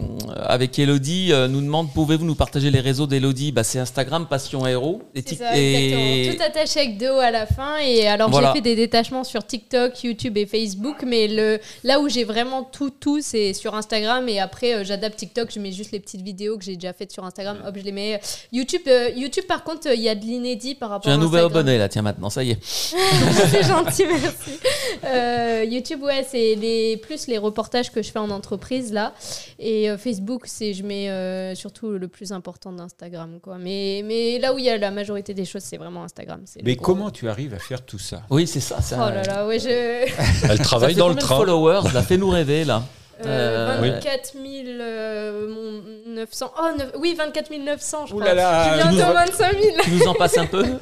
[0.44, 3.54] avec Elodie, nous demande pouvez-vous nous partager les réseaux d'Elodie?
[3.54, 5.02] Bah, C'est Instagram, Passion Aéro.
[5.16, 6.36] Et, ça, et...
[6.36, 7.78] Tout attaché avec deux à la fin.
[7.78, 10.98] Et alors, j'ai fait des détachements sur TikTok, YouTube et Facebook.
[11.08, 14.28] Mais le, là où j'ai vraiment tout, tout, c'est sur Instagram.
[14.28, 15.50] Et après, j'adapte TikTok.
[15.50, 17.60] Je mets juste les petites vidéos que j'ai déjà faites sur Instagram.
[17.66, 18.20] Hop, je les mets.
[18.52, 18.82] YouTube,
[19.16, 21.16] YouTube par contre, il y a de l'inédit par rapport à.
[21.16, 22.60] J'ai un nouvel abonné là, tiens, maintenant, ça y est.
[22.66, 25.72] c'est gentil, merci.
[25.74, 29.14] YouTube, ouais, c'est les, plus les reportages que je fais en entreprise là.
[29.60, 33.40] Et euh, Facebook, c'est je mets euh, surtout le plus important d'Instagram.
[33.42, 33.58] quoi.
[33.58, 36.42] Mais, mais là où il y a la majorité des choses, c'est vraiment Instagram.
[36.64, 38.78] Mais comment tu arrives à faire tout ça Oui, c'est ça.
[38.94, 40.50] Oh là là, ouais, je...
[40.50, 41.38] Elle travaille dans le train.
[41.38, 42.84] followers, la fait nous rêver là.
[43.24, 45.48] 24 euh,
[46.08, 46.54] 900.
[46.58, 46.70] Oh,
[47.00, 48.34] oui, 24 900, je crois.
[48.34, 49.76] Là je bientôt 25 000.
[49.84, 50.64] Tu nous en passes un peu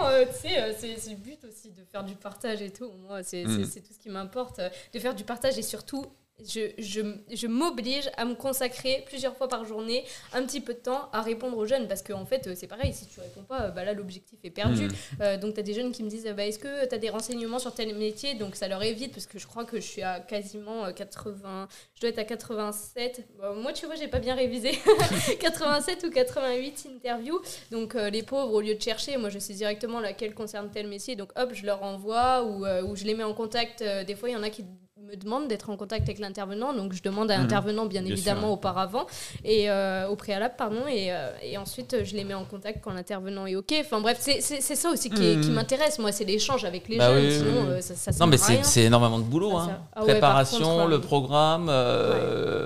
[0.00, 2.90] Tu sais, c'est le but aussi de faire du partage et tout.
[3.06, 3.64] Moi, c'est mm.
[3.64, 4.60] tout ce qui m'importe.
[4.92, 6.04] De faire du partage et surtout
[6.40, 7.00] je, je,
[7.32, 11.22] je m'oblige à me consacrer plusieurs fois par journée un petit peu de temps à
[11.22, 11.88] répondre aux jeunes.
[11.88, 14.86] Parce qu'en en fait c'est pareil si tu réponds pas bah là l'objectif est perdu.
[14.86, 14.92] Mm.
[15.20, 17.10] euh, donc tu as des jeunes qui me disent bah, est-ce que tu as des
[17.10, 18.34] renseignements sur tel métier?
[18.34, 21.66] Donc ça leur évite parce que je crois que je suis à quasiment 80 euh,
[21.94, 23.26] je dois être à 87
[23.56, 24.72] moi tu vois j'ai pas bien révisé.
[25.40, 27.40] 87 ou 88 interviews.
[27.70, 30.88] Donc euh, les pauvres au lieu de chercher moi je sais directement laquelle concerne tel
[30.88, 31.16] métier.
[31.16, 33.82] Donc hop je leur envoie ou, ou je les mets en contact.
[33.82, 34.64] Des fois il y en a qui
[35.12, 36.72] me demande d'être en contact avec l'intervenant.
[36.72, 37.42] Donc, je demande à mhm.
[37.42, 39.06] l'intervenant, bien, évidemment, auparavant,
[39.44, 40.86] et euh, au préalable, pardon.
[40.88, 43.74] Et, euh, et, ensuite, je les mets en contact quand l'intervenant est OK.
[43.80, 45.52] Enfin, bref, c'est ça aussi qui, qui mhm.
[45.52, 45.98] m'intéresse.
[45.98, 47.30] Moi, c'est l'échange avec les bah jeunes.
[47.30, 49.56] sinon, euh, ça, ça, Non, mais c'est énormément de boulot.
[49.56, 49.78] Hein.
[49.94, 51.68] Ah Préparation, le programme,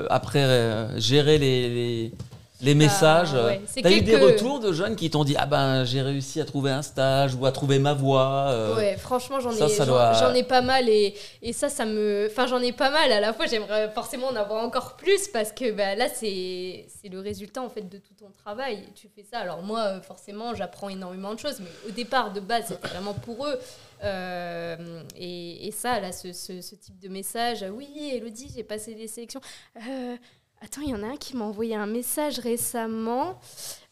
[0.08, 2.12] après, gérer les les
[2.60, 3.32] bah, messages.
[3.34, 3.60] Ouais.
[3.82, 6.70] T'as eu des retours de jeunes qui t'ont dit ah ben j'ai réussi à trouver
[6.70, 8.48] un stage ou à trouver ma voie.
[8.48, 8.76] Euh.
[8.76, 12.72] Ouais, franchement j'en ai ai pas mal et, et ça ça me enfin j'en ai
[12.72, 16.08] pas mal à la fois j'aimerais forcément en avoir encore plus parce que bah, là
[16.08, 18.84] c'est c'est le résultat en fait de tout ton travail.
[18.94, 22.40] Tu fais ça alors moi euh, forcément j'apprends énormément de choses mais au départ de
[22.40, 23.58] base c'était vraiment pour eux.
[24.04, 28.94] Euh, et, et, ça, là, ce, ce, ce, type de message, oui, Elodie, j'ai passé
[28.94, 29.40] des sélections.
[29.76, 30.16] Euh,
[30.62, 33.38] Attends, il y en a un qui m'a envoyé un message récemment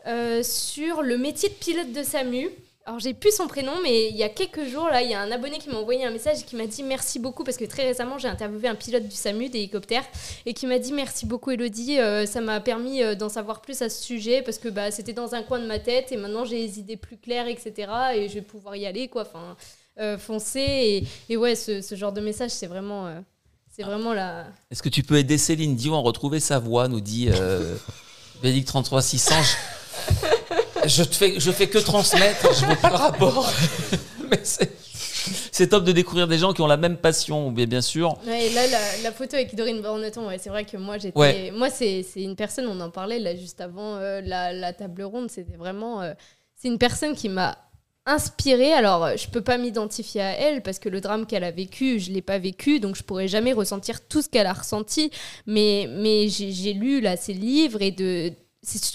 [0.06, 2.48] euh, sur le métier de pilote de SAMU.
[2.86, 5.20] Alors j'ai plus son prénom, mais il y a quelques jours là, il y a
[5.20, 7.64] un abonné qui m'a envoyé un message et qui m'a dit merci beaucoup parce que
[7.64, 10.04] très récemment j'ai interviewé un pilote du SAMU d'hélicoptère
[10.44, 13.80] et qui m'a dit merci beaucoup Elodie, euh, ça m'a permis euh, d'en savoir plus
[13.80, 16.44] à ce sujet parce que bah, c'était dans un coin de ma tête et maintenant
[16.44, 19.56] j'ai les idées plus claires etc et je vais pouvoir y aller quoi, enfin
[20.18, 23.22] foncer et, ouais ce, ce, genre de message c'est vraiment
[23.74, 24.46] c'est vraiment la.
[24.70, 27.76] Est-ce que tu peux aider Céline Dion à retrouver sa voix nous dit euh,
[28.66, 29.34] 33 600.
[30.86, 33.50] Je, te fais, je fais que transmettre, je veux pas le rapport.
[34.30, 38.18] Mais c'est top de découvrir des gens qui ont la même passion, bien, bien sûr.
[38.26, 38.62] Ouais, et là,
[39.02, 41.50] la, photo avec Dorine Borneton, ouais, c'est vrai que moi, j'étais.
[41.50, 45.30] Moi, c'est une personne, on en parlait là juste avant euh, la, la, table ronde,
[45.30, 46.02] c'était vraiment.
[46.02, 46.12] Euh,
[46.54, 47.58] c'est une personne qui m'a
[48.06, 48.72] inspirée.
[48.72, 52.12] Alors, je peux pas m'identifier à elle parce que le drame qu'elle a vécu, je
[52.12, 55.10] l'ai pas vécu, donc je pourrais jamais ressentir tout ce qu'elle a ressenti.
[55.46, 58.32] Mais, mais j'ai lu là ses livres et de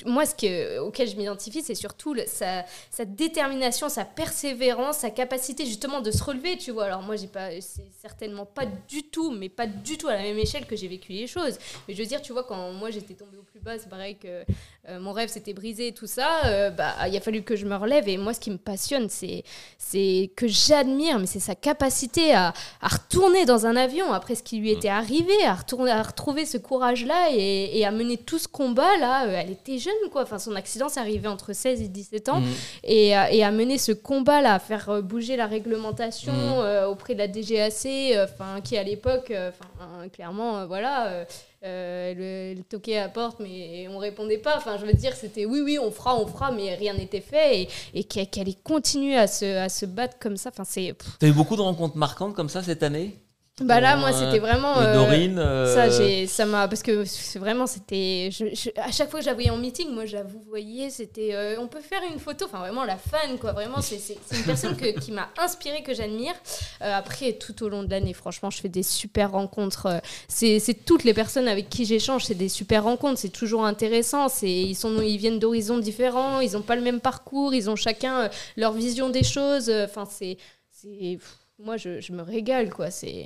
[0.05, 5.65] moi, ce que, auquel je m'identifie, c'est surtout sa, sa, détermination, sa persévérance, sa capacité
[5.65, 6.85] justement de se relever, tu vois.
[6.85, 10.23] Alors moi, j'ai pas, c'est certainement pas du tout, mais pas du tout à la
[10.23, 11.57] même échelle que j'ai vécu les choses.
[11.87, 14.17] Mais je veux dire, tu vois, quand moi j'étais tombée au plus bas, c'est pareil
[14.17, 14.43] que
[14.89, 17.75] euh, mon rêve s'était brisé, tout ça, euh, bah, il a fallu que je me
[17.75, 18.07] relève.
[18.07, 19.43] Et moi, ce qui me passionne, c'est,
[19.77, 24.43] c'est que j'admire, mais c'est sa capacité à, à, retourner dans un avion après ce
[24.43, 28.39] qui lui était arrivé, à, retourner, à retrouver ce courage-là et, et, à mener tout
[28.39, 29.27] ce combat-là.
[29.27, 30.23] Euh, elle était jeune, quoi.
[30.23, 32.39] Enfin, son accident s'est arrivé entre 16 et 17 ans.
[32.39, 32.47] Mmh.
[32.85, 36.87] Et, et, à mener ce combat-là, à faire bouger la réglementation mmh.
[36.87, 41.25] auprès de la DGAC, enfin, qui à l'époque, enfin, clairement, voilà
[41.63, 44.57] euh, le, toquait à la porte, mais on répondait pas.
[44.57, 47.61] Enfin, je veux dire, c'était oui, oui, on fera, on fera, mais rien n'était fait.
[47.61, 50.49] Et, et qu'elle ait continué à se, à se battre comme ça.
[50.49, 50.95] Enfin, c'est.
[51.19, 53.15] T'as eu beaucoup de rencontres marquantes comme ça cette année?
[53.61, 54.77] Bah là, moi, c'était vraiment.
[54.77, 55.39] Euh, Dorine.
[55.39, 57.03] Euh, ça, j'ai, ça m'a, parce que
[57.37, 58.29] vraiment, c'était.
[58.77, 61.33] à chaque fois que je la voyais en meeting, moi, je la vous voyez, c'était.
[61.33, 62.45] Euh, on peut faire une photo.
[62.45, 63.51] Enfin, vraiment, la fan, quoi.
[63.51, 63.97] Vraiment, c'est,
[64.31, 66.33] une personne que, qui m'a inspirée, que j'admire.
[66.79, 70.01] après, tout au long de l'année, franchement, je fais des super rencontres.
[70.27, 73.19] C'est, toutes les personnes avec qui j'échange, c'est des super rencontres.
[73.19, 74.29] C'est toujours intéressant.
[74.29, 76.39] C'est, ils, sont, ils viennent d'horizons différents.
[76.39, 77.53] Ils n'ont pas le même parcours.
[77.53, 79.69] Ils ont chacun leur vision des choses.
[79.69, 80.37] Enfin, c'est.
[80.71, 81.19] c'est
[81.61, 82.89] moi, je, je me régale, quoi.
[82.89, 83.25] C'est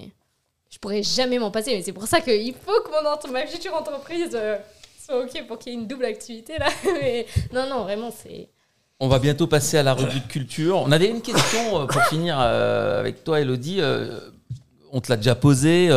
[0.73, 1.75] je pourrais jamais m'en passer.
[1.75, 4.57] Mais c'est pour ça qu'il faut que mon ma future entreprise euh,
[5.05, 6.67] soit OK pour qu'il y ait une double activité là.
[6.99, 8.49] mais non, non, vraiment, c'est.
[8.99, 10.77] On va bientôt passer à la rubrique culture.
[10.77, 13.81] On avait une question euh, pour finir euh, avec toi, Elodie.
[13.81, 14.19] Euh,
[14.91, 15.89] on te l'a déjà posée.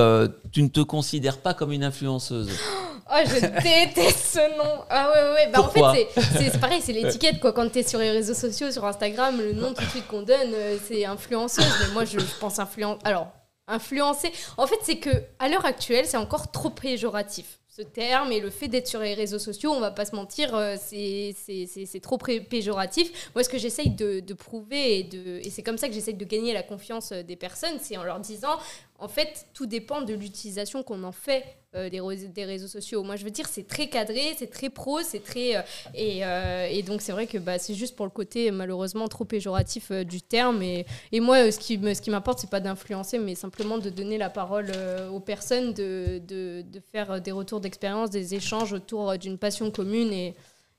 [0.53, 2.51] tu ne te considères pas comme une influenceuse
[3.09, 4.82] Oh, je déteste ce nom.
[4.90, 5.51] Ah ouais, ouais.
[5.53, 7.53] Bah, en fait, c'est pareil, c'est l'étiquette, quoi.
[7.53, 10.23] Quand tu es sur les réseaux sociaux, sur Instagram, le nom tout de suite qu'on
[10.23, 10.53] donne,
[10.89, 11.65] c'est influenceuse.
[11.82, 12.98] Mais moi, je, je pense influence.
[13.05, 13.28] Alors,
[13.68, 14.32] influencer.
[14.56, 18.48] En fait, c'est que à l'heure actuelle, c'est encore trop péjoratif ce terme et le
[18.48, 23.30] fait d'être sur les réseaux sociaux, on va pas se mentir, euh, c'est trop péjoratif.
[23.34, 26.55] Moi, ce que j'essaye de, prouver, et, et c'est comme ça que j'essaye de gagner
[26.55, 28.56] la confiance euh, des personnes, c'est en leur disant,
[28.98, 31.44] en fait, tout dépend de l'utilisation qu'on en fait
[31.74, 33.02] euh, des, des, réseaux sociaux.
[33.02, 35.56] Moi, je veux dire, c'est très cadré, c'est très pro, c'est très.
[35.56, 35.60] Euh,
[35.94, 39.27] et, euh, et, donc, c'est vrai que bah, c'est juste pour le côté, malheureusement, trop
[39.27, 40.62] péjoratif du terme.
[40.62, 44.16] Et, et moi, ce qui, ce qui m'importe, c'est pas d'influencer, mais simplement de donner
[44.16, 44.73] la parole
[45.12, 50.12] aux personnes, de, de, de, faire des retours d'expérience, des échanges autour d'une passion commune.
[50.12, 50.35] Et,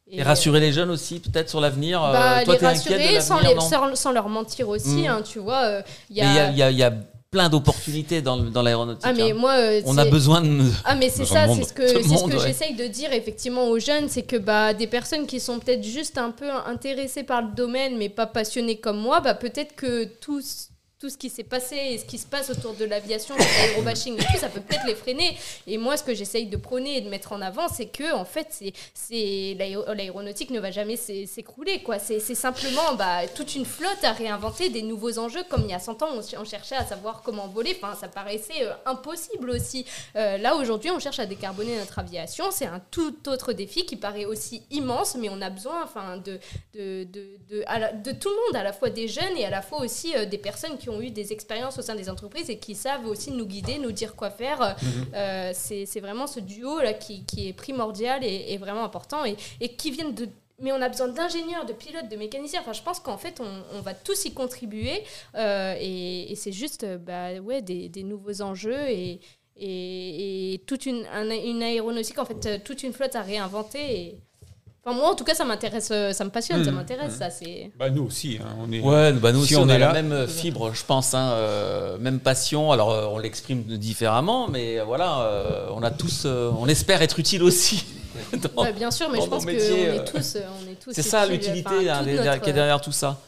[0.09, 2.01] et, rassurer les jeunes aussi, peut-être sur l'avenir.
[2.01, 5.07] Bah, toi, les rassurer sans, sans, leur mentir aussi, mmh.
[5.07, 5.83] hein, tu vois.
[6.09, 6.93] Il y a, y a, y a
[7.31, 9.03] plein d'opportunités dans, dans l'aéronautique.
[9.05, 9.35] Ah, mais hein.
[9.35, 10.47] moi, euh, on a besoin de.
[10.85, 14.07] Ah, mais c'est ça, c'est ce que, ce que j'essaye de dire effectivement aux jeunes,
[14.09, 17.97] c'est que bah, des personnes qui sont peut-être juste un peu intéressées par le domaine,
[17.97, 21.97] mais pas passionnées comme moi, bah, peut-être que tous tout ce qui s'est passé et
[21.97, 25.37] ce qui se passe autour de l'aviation, l'aérobashing ça peut peut-être les freiner.
[25.65, 28.25] Et moi, ce que j'essaye de prôner et de mettre en avant, c'est que, en
[28.25, 28.61] fait,
[28.93, 31.99] c'est, l'aéronautique ne va jamais s'écrouler, quoi.
[31.99, 35.79] C'est, simplement bah, toute une flotte à réinventer des nouveaux enjeux, comme il y a
[35.79, 37.77] 100 ans, on, cherchait à savoir comment voler.
[37.81, 39.85] Enfin, ça paraissait euh, impossible aussi.
[40.15, 42.45] Euh, là, aujourd'hui, on cherche à décarboner notre aviation.
[42.51, 46.39] C'est un tout autre défi qui paraît aussi immense, mais on a besoin, enfin, de,
[46.73, 49.81] de, de, de, tout le monde, à la fois des jeunes et à la fois
[49.81, 52.75] aussi euh, des personnes qui ont eu des expériences au sein des entreprises et qui
[52.75, 54.75] savent aussi nous guider, nous dire quoi faire.
[54.81, 55.05] Mhm.
[55.15, 59.91] Euh, c'est vraiment ce duo-là qui, qui, est primordial et, vraiment important et, et qui
[59.91, 60.27] viennent de
[60.59, 62.61] mais on a besoin d'ingénieurs, de pilotes, de mécaniciens.
[62.61, 65.03] Enfin, je pense qu'en fait, on, on, va tous y contribuer.
[65.35, 69.19] Euh, et, c'est juste bah, ouais, des, des, nouveaux enjeux et,
[69.55, 71.05] et, toute une,
[71.45, 73.99] une aéronautique, en fait, toute une flotte à réinventer.
[73.99, 74.17] Et,
[74.93, 76.75] moi, en tout cas, ça m'intéresse, euh, ça me passionne, ça mmh.
[76.75, 77.15] m'intéresse.
[77.15, 77.19] Mmh.
[77.19, 77.71] Ça, c'est.
[77.77, 78.79] Bah nous aussi, hein, on est.
[78.79, 82.71] Ouais, bah nous aussi, on, a la même fibre, je pense, hein, euh, même passion.
[82.71, 87.85] Alors, euh, on l'exprime différemment, mais voilà, on a tous, on espère être utile aussi.
[88.55, 90.91] Dans, bien sûr, mais je pense qu'on est tous, on est tous.
[90.91, 91.89] C'est ça l'utilité
[92.43, 93.19] qui est derrière tout ça.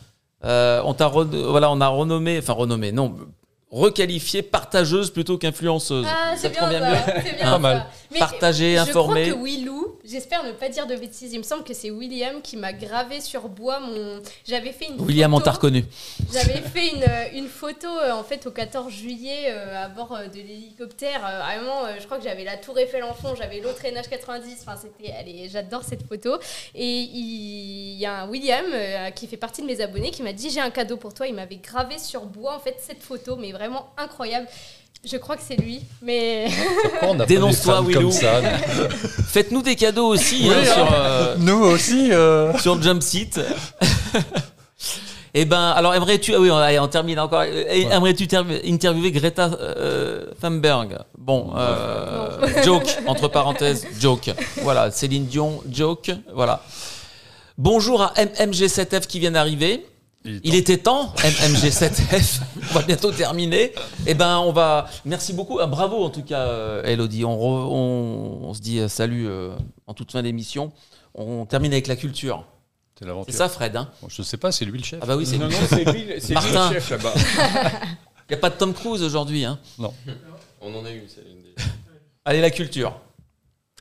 [0.43, 3.15] on t'a, voilà, on a renommé, enfin renommé, non,
[3.71, 6.05] requalifiée partageuse plutôt qu'influenceuse.
[6.09, 7.85] Ah, ça te convient mieux C'est bien Pas mal.
[8.17, 9.25] Partager, informer.
[9.25, 11.91] Je crois que Willou, j'espère ne pas dire de bêtises, il me semble que c'est
[11.91, 14.21] William qui m'a gravé sur bois mon.
[14.47, 14.99] J'avais fait une.
[14.99, 15.85] William, on t'a reconnu.
[16.33, 20.27] J'avais fait une, une photo euh, en fait au 14 juillet euh, à bord euh,
[20.27, 21.19] de l'hélicoptère.
[21.19, 24.61] vraiment, je crois que j'avais la Tour Eiffel en fond, j'avais l'autre NH90.
[24.61, 25.13] Enfin, c'était.
[25.13, 26.39] Allez, j'adore cette photo.
[26.73, 28.65] Et il y a un William
[29.13, 31.27] qui fait partie de mes abonnés qui m'a dit j'ai un cadeau pour toi.
[31.27, 34.47] Il m'avait gravé sur bois en fait cette photo, mais vraiment incroyable.
[35.05, 36.47] Je crois que c'est lui, mais.
[37.27, 38.11] Dénonce-toi, Willou.
[39.27, 40.49] Faites-nous des cadeaux aussi.
[40.49, 42.11] hein, sur, euh, Nous aussi.
[42.11, 42.57] Euh...
[42.57, 43.39] Sur Jumpseat.
[45.33, 47.43] Eh ben, alors aimerais-tu, ah oui, on, termine encore.
[47.43, 48.27] Aimerais-tu
[48.65, 50.97] interviewer Greta euh, Thunberg?
[51.17, 54.31] Bon, euh, joke entre parenthèses, joke.
[54.63, 56.11] Voilà, Céline Dion, joke.
[56.33, 56.63] Voilà.
[57.57, 59.85] Bonjour à MMG7F qui vient d'arriver.
[60.25, 62.41] Il, était temps, MMG7F.
[62.71, 63.73] on va bientôt terminer.
[64.05, 64.89] Eh ben, on va.
[65.05, 65.59] Merci beaucoup.
[65.59, 67.23] Ah, bravo en tout cas, euh, Elodie.
[67.23, 69.55] On, se dit euh, salut euh,
[69.87, 70.73] en toute fin d'émission.
[71.15, 72.45] On termine avec la culture.
[73.27, 73.77] C'est ça, Fred.
[73.77, 74.99] Hein je sais pas, c'est lui le chef.
[75.01, 75.45] Ah bah oui, c'est lui.
[75.45, 77.13] Non, c'est lui, le chef là-bas.
[78.29, 79.45] Il n'y a pas de Tom Cruise aujourd'hui.
[79.45, 79.93] Hein non.
[80.59, 81.07] On en a eu.
[82.25, 82.99] Allez, la culture.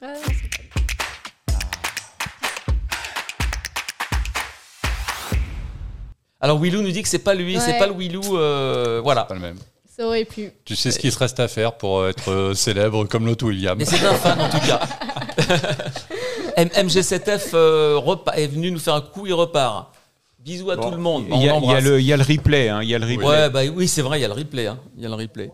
[0.01, 0.15] Ah,
[6.41, 9.25] Alors Willou nous dit que c'est pas lui, c'est pas le Willou, euh, voilà.
[9.25, 9.57] Pas le même.
[9.85, 10.53] Ça aurait pu.
[10.65, 13.77] Tu sais ce qu'il se reste à faire pour être euh, célèbre comme l'autre William.
[13.77, 14.81] Mais c'est un fan en tout cas.
[16.57, 19.93] MG7F euh, est venu nous faire un coup, il repart.
[20.39, 21.25] Bisous à tout le monde.
[21.29, 22.69] Il y, a, le, y a le replay.
[22.69, 23.27] Hein, y a le replay.
[23.27, 24.69] Ouais, bah, oui, c'est vrai, il y a le replay.
[24.69, 25.51] Hein, il y a le replay.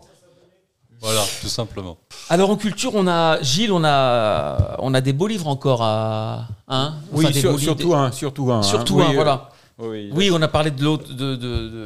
[1.01, 1.97] Voilà, tout simplement.
[2.29, 6.47] Alors en culture, on a Gilles, on a on a des beaux livres encore à
[6.67, 8.61] hein Oui, surtout un, surtout un.
[8.61, 9.49] Surtout un, voilà.
[9.77, 11.11] Oui, on a parlé de l'autre,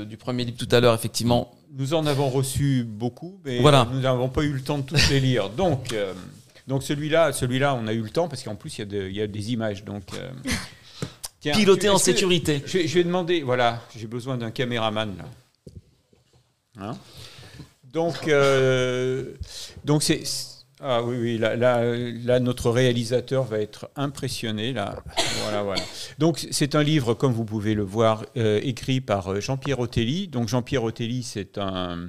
[0.05, 1.51] du premier livre tout à l'heure, effectivement.
[1.71, 5.19] Nous en avons reçu beaucoup, mais nous n'avons pas eu le temps de tous les
[5.19, 5.49] lire.
[5.49, 6.13] Donc, euh,
[6.67, 9.53] donc celui-là, celui-là, on a eu le temps parce qu'en plus il y, a des
[9.53, 9.83] images.
[9.83, 10.31] Donc, euh,
[11.53, 12.63] piloter en sécurité.
[12.65, 15.25] Je, vais demander, voilà, j'ai besoin d'un caméraman là.
[16.81, 16.97] Hein?
[17.91, 19.33] Donc, euh,
[19.85, 20.23] donc c'est
[20.81, 24.72] Ah oui, oui, là, là, notre réalisateur va être impressionné.
[24.72, 25.03] Là.
[25.43, 25.81] Voilà, voilà.
[26.19, 30.30] Donc c'est un livre, comme vous pouvez le voir, euh, écrit par euh, Jean-Pierre Otelli.
[30.30, 32.07] Donc Jean-Pierre Otelli, c'est un,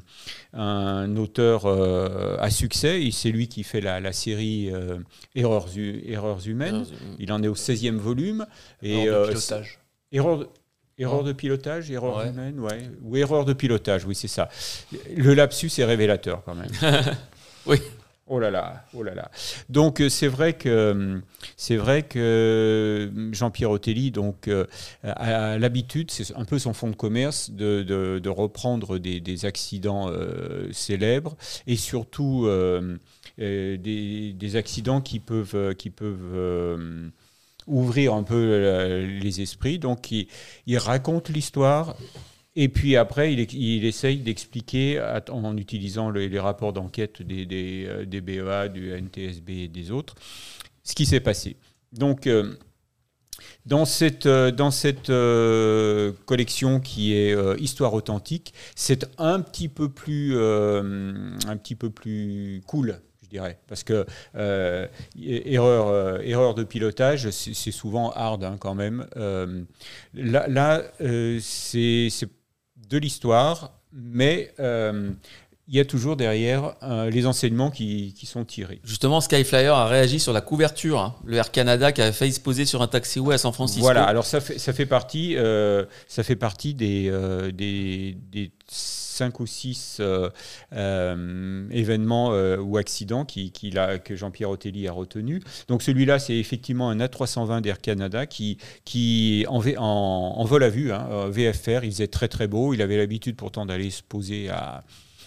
[0.53, 3.09] un, auteur euh, à succès.
[3.11, 4.71] C'est lui qui fait la, série
[5.35, 6.87] Erreurs, Erreurs, humaines.
[7.19, 8.47] Il en est au 16e volume.
[8.83, 9.81] Et, Erreur de pilotage.
[10.13, 10.47] Erreur,
[10.97, 12.91] Erreur de pilotage, erreur humaine, ouais.
[13.03, 14.51] Ou erreur de pilotage, oui, c'est ça.
[15.17, 16.71] Le lapsus est révélateur quand même.
[17.67, 17.79] oui.
[18.33, 19.29] Oh là là, oh là là.
[19.71, 21.21] Donc euh, c'est vrai que
[21.57, 24.67] c'est vrai que Jean-Pierre Otelli donc euh,
[25.03, 31.37] a l'habitude, c'est un peu son fonds de commerce, de, reprendre des, accidents euh, célèbres
[31.67, 32.49] et surtout
[33.37, 37.11] des, accidents qui peuvent qui peuvent
[37.67, 39.81] ouvrir un peu les esprits.
[39.81, 41.97] Donc il raconte l'histoire
[42.57, 45.01] et puis après, il, essaye d'expliquer
[45.31, 50.15] en utilisant les, rapports d'enquête des, des, BEA, du NTSB et des autres,
[50.83, 51.57] ce qui s'est passé.
[51.93, 52.55] Donc, euh,
[53.67, 59.89] dans cette, euh, dans cette euh, collection qui est Histoire authentique, c'est un petit peu
[59.89, 63.01] plus, un petit peu plus cool
[63.31, 63.61] dirais.
[63.69, 69.07] Parce que erreur, erreur de pilotage, c'est souvent hard hein, quand même.
[70.15, 72.09] là, là c'est
[72.91, 75.11] de l'histoire, mais euh,
[75.69, 78.81] il y a toujours derrière euh, les enseignements qui, sont tirés.
[78.85, 81.15] Justement, Skyflyer a réagi sur la couverture, hein.
[81.25, 83.83] le Air Canada qui avait failli se poser sur un taxiway à San Francisco.
[83.83, 87.11] Voilà, alors ça fait, ça fait partie, euh, ça fait partie des,
[87.55, 88.51] des, des
[89.21, 90.31] cinq ou six euh,
[90.73, 95.43] euh, événements euh, ou accidents qui, que Jean-Pierre Otelli a retenu.
[95.69, 98.57] Donc celui-là, c'est effectivement un A320 d'Air Canada qui,
[98.87, 102.73] qui en, en, vol à vue, hein, VFR, il faisait très très beau.
[102.73, 104.85] Il avait l'habitude pourtant d'aller se poser à,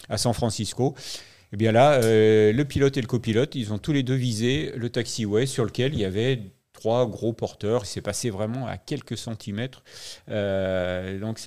[0.08, 0.96] à San Francisco.
[0.96, 4.72] Et eh bien là, le pilote et le copilote, ils ont tous les deux visé
[4.74, 6.40] le taxiway sur lequel il y avait
[6.72, 7.82] trois gros porteurs.
[7.84, 9.84] Il s'est passé vraiment à quelques centimètres.
[10.26, 11.38] donc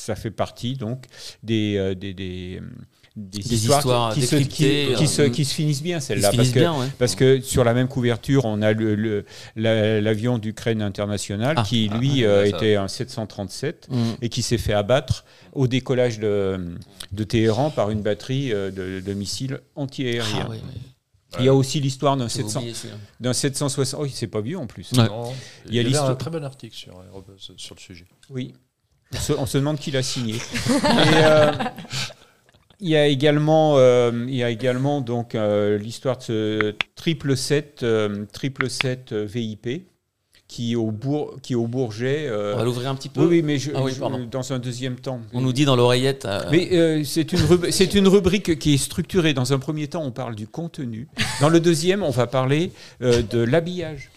[0.00, 1.04] ça fait partie donc
[1.42, 2.60] des, euh, des, des,
[3.54, 7.74] histoires, qui, se, euh, qui, se, finissent bien celles-là parce, que, parce que sur la
[7.74, 9.24] même couverture on a l'avion
[9.56, 11.62] le, l'avion d'Ukraine international ah.
[11.62, 13.96] qui lui ah, euh, était un 737 mm.
[14.22, 16.76] et qui s'est fait abattre au décollage de,
[17.12, 20.48] de Téhéran par une batterie de, missiles antiaériens.
[21.32, 24.00] Ah, il y a aussi l'histoire d'un 760.
[24.00, 24.90] Oh, c'est pas vieux en plus.
[24.92, 27.04] Il y a, un très bon article sur,
[27.56, 28.06] sur le sujet.
[28.30, 28.54] Oui.
[29.38, 30.36] On se, demande qui l'a signé.
[31.22, 31.52] Euh,
[32.82, 37.36] il y a également, euh, il y a également donc euh, l'histoire de ce triple
[37.36, 37.84] 7,
[38.32, 39.86] triple 7 VIP
[40.48, 42.30] qui au, Bourg, qui au Bourget.
[42.30, 43.24] On va l'ouvrir un petit peu.
[43.24, 43.82] Oui, mais ah
[44.30, 45.20] dans un deuxième temps.
[45.32, 46.26] On nous dit dans l'oreillette.
[46.50, 49.34] Mais c'est une, c'est une rubrique qui est structurée.
[49.34, 51.08] Dans un premier temps, on parle du contenu.
[51.40, 54.10] Dans le deuxième, on va parler de l'habillage.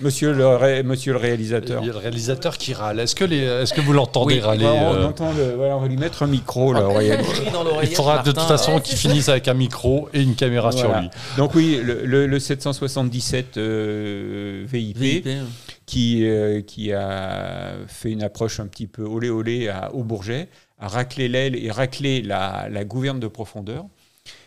[0.00, 1.82] Monsieur le, monsieur le réalisateur.
[1.82, 3.00] Il y a le réalisateur qui râle.
[3.00, 6.26] Est-ce que, est que vous l'entendez râler on, euh entend on va lui mettre un
[6.26, 6.72] micro.
[6.72, 6.88] Là,
[7.82, 11.10] Il faudra de toute façon qu'il finisse avec un micro et une caméra sur lui.
[11.36, 15.26] Donc oui, le, 777 euh, VIP,
[15.84, 20.88] qui, euh, qui a fait une approche un petit peu olé olé au Bourget, a
[20.88, 23.84] raclé l'aile et raclé la, la gouverne de profondeur.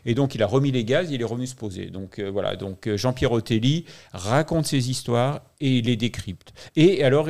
[0.06, 1.88] Et donc, il a remis les gaz, il est revenu se poser.
[1.88, 2.56] Donc, euh, voilà.
[2.56, 6.54] Donc, euh, Jean-Pierre Otelli raconte ses histoires et il les décrypte.
[6.76, 7.30] Et alors,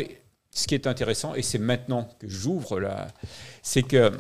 [0.52, 3.08] ce qui est intéressant, et c'est maintenant que j'ouvre là,
[3.62, 4.12] c'est que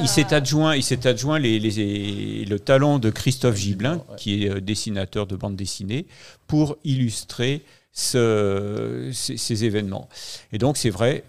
[0.00, 4.60] il s'est adjoint, il s'est adjoint les, le talent de Christophe Gibelin, qui est euh,
[4.60, 6.06] dessinateur de bande dessinée,
[6.46, 7.62] pour illustrer
[7.92, 10.08] ce, ces, événements.
[10.52, 11.24] Et donc, c'est vrai,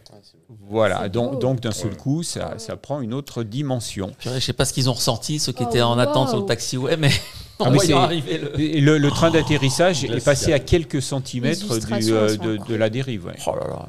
[0.70, 4.12] voilà, donc, donc d'un seul coup, ça, ça, prend une autre dimension.
[4.20, 6.46] Je ne sais pas ce qu'ils ont ressenti, ceux qui étaient en attente sur le
[6.46, 7.10] taxiway, mais
[7.60, 8.98] ah, le...
[9.00, 13.34] Le, train d'atterrissage est passé à quelques centimètres euh, de, de, la dérive.
[13.48, 13.86] Oh là là.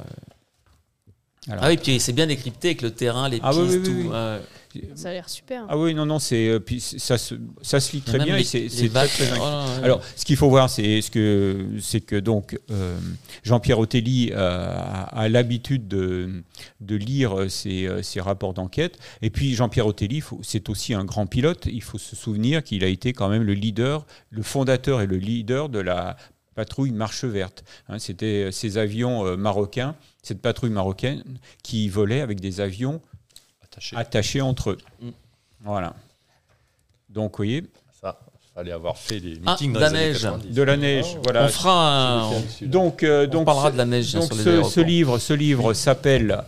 [1.59, 4.11] Ah oui, puis c'est bien décrypté avec le terrain, les ah pistes, tout.
[4.95, 5.65] Ça a l'air super.
[5.69, 8.43] Ah oui, non, non, c'est euh, puis ça se, ça se lit très bien et
[8.43, 12.59] c'est très, très oh Alors, ce qu'il faut voir, c'est ce que c'est que donc
[12.69, 12.97] euh,
[13.43, 16.43] Jean-Pierre Otelli euh, a, l'habitude de,
[16.79, 18.97] de lire ses, ses rapports d'enquête.
[19.21, 21.67] Et puis Jean-Pierre Otelli, c'est aussi un grand pilote.
[21.71, 25.17] Il faut se souvenir qu'il a été quand même le leader, le fondateur et le
[25.17, 26.17] leader de la
[26.55, 27.63] patrouille Marche Verte.
[27.87, 31.23] Hein, C'était ces avions marocains, cette patrouille marocaine
[31.63, 33.01] qui volait avec des avions
[33.95, 34.77] attachés, entre eux.
[35.01, 35.09] Mm.
[35.61, 35.95] Voilà.
[37.09, 37.63] Donc, vous voyez.
[38.01, 38.19] Ça,
[38.53, 40.27] fallait avoir fait des ah, meetings de la neige.
[40.49, 41.21] De la neige, oh.
[41.23, 41.45] voilà.
[41.45, 42.29] On fera
[42.61, 44.13] Donc, euh, donc, on parlera de la neige.
[44.13, 46.43] Donc, ce, livre, ce livre s'appelle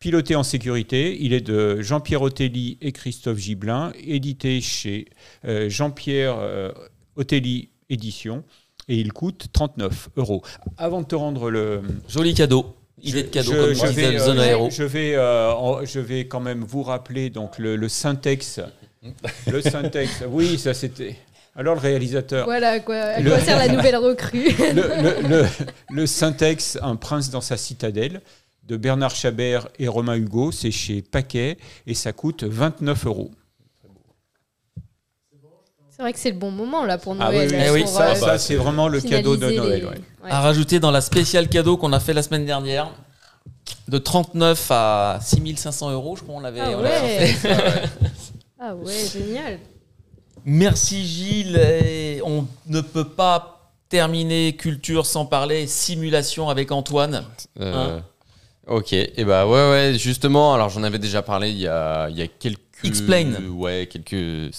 [0.00, 5.08] Piloté en sécurité, il est de Jean-Pierre Otelli et Christophe Gibelin, édité chez
[5.44, 6.72] euh, Jean-Pierre euh,
[7.16, 8.42] Otelli Édition,
[8.88, 10.42] et il coûte 39 euros.
[10.78, 11.82] Avant de te rendre le...
[12.08, 12.79] Joli cadeau.
[13.02, 14.68] Idée de cadeau, comme je, vais, Zone Aéro.
[14.70, 18.60] Je vais, euh, je vais quand même vous rappeler donc, le, le syntax.
[19.50, 21.16] le syntax, oui, ça c'était...
[21.56, 22.44] Alors le réalisateur.
[22.44, 25.46] Voilà, quoi, à quoi sert la nouvelle recrue Le, le,
[25.90, 28.20] le syntax, un prince dans sa citadelle
[28.64, 30.52] de Bernard Chabert et Romain Hugo.
[30.52, 33.32] C'est chez Paquet et ça coûte 29 euros.
[36.00, 37.72] C'est vrai que c'est le bon moment là pour ah Noël.
[37.74, 39.84] oui, ça, ça c'est vraiment le cadeau de Noël.
[39.84, 40.30] Ouais.
[40.30, 42.90] À rajouter dans la spéciale cadeau qu'on a fait la semaine dernière,
[43.86, 47.26] de 39 à 6500 euros, je crois on l'avait ah, ouais.
[47.26, 47.52] fait.
[48.60, 49.58] ah ouais, génial.
[50.46, 51.58] Merci Gilles.
[51.58, 57.26] Et on ne peut pas terminer culture sans parler simulation avec Antoine.
[57.60, 58.02] Euh, hein
[58.66, 62.16] Ok, et bah ouais, ouais, justement, alors j'en avais déjà parlé il y a, il
[62.16, 62.60] y a quelques.
[62.82, 64.54] Explain Ouais, quelques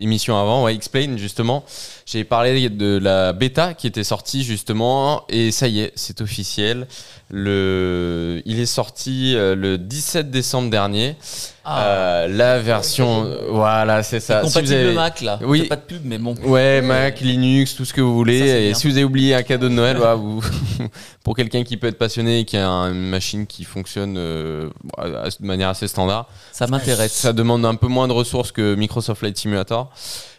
[0.00, 1.64] émissions avant, ouais, Explain, justement.
[2.10, 6.88] J'ai parlé de la bêta qui était sortie, justement, et ça y est, c'est officiel.
[7.30, 8.42] Le...
[8.46, 11.14] Il est sorti euh, le 17 décembre dernier.
[11.64, 11.84] Ah.
[11.84, 14.40] Euh, la version, voilà, c'est ça.
[14.40, 14.94] Compatible si avez...
[14.94, 15.38] Mac là.
[15.44, 15.68] Oui.
[15.68, 16.34] Pas de pub, mais bon.
[16.42, 18.40] Ouais, Mac, Linux, tout ce que vous voulez.
[18.40, 20.42] Ça, et si vous avez oublié un cadeau de Noël, voilà, vous...
[21.22, 24.68] pour quelqu'un qui peut être passionné et qui a une machine qui fonctionne euh,
[24.98, 27.12] de manière assez standard, ça m'intéresse.
[27.12, 29.92] Ça demande un peu moins de ressources que Microsoft Flight Simulator.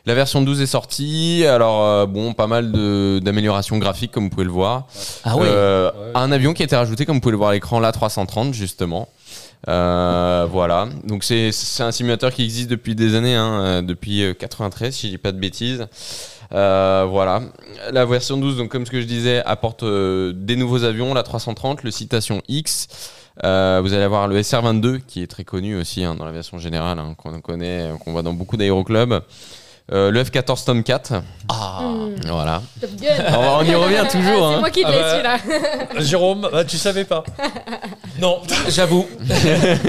[0.07, 1.45] La version 12 est sortie.
[1.45, 2.71] Alors, euh, bon, pas mal
[3.21, 4.87] d'améliorations graphiques, comme vous pouvez le voir.
[5.23, 5.45] Ah oui.
[5.47, 7.91] Euh, un avion qui a été rajouté, comme vous pouvez le voir à l'écran, là,
[7.91, 9.09] 330, justement.
[9.67, 10.87] Euh, voilà.
[11.03, 15.17] Donc, c'est un simulateur qui existe depuis des années, hein, depuis 93, si je dis
[15.19, 15.85] pas de bêtises.
[16.49, 17.41] voilà.
[17.91, 21.83] La version 12, donc comme ce que je disais, apporte des nouveaux avions, la 330,
[21.83, 22.87] le Citation X.
[23.37, 26.97] vous allez avoir le SR22 qui est très connu aussi hein, dans la version générale,
[26.97, 29.21] hein, qu'on connaît, qu'on voit dans beaucoup d'aéroclubs.
[29.91, 31.01] Euh, le F-14 Tomcat.
[31.49, 32.27] Ah, mmh.
[32.27, 32.61] voilà.
[32.79, 33.09] Top Gun.
[33.37, 34.49] On, y revient toujours.
[34.49, 34.59] C'est hein.
[34.59, 34.91] moi qui l'ai Ah
[35.23, 36.01] bah, celui-là.
[36.01, 37.23] Jérôme, bah, tu savais pas.
[38.21, 39.05] non, j'avoue.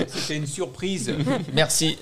[0.09, 1.13] C'était une surprise.
[1.53, 1.99] Merci.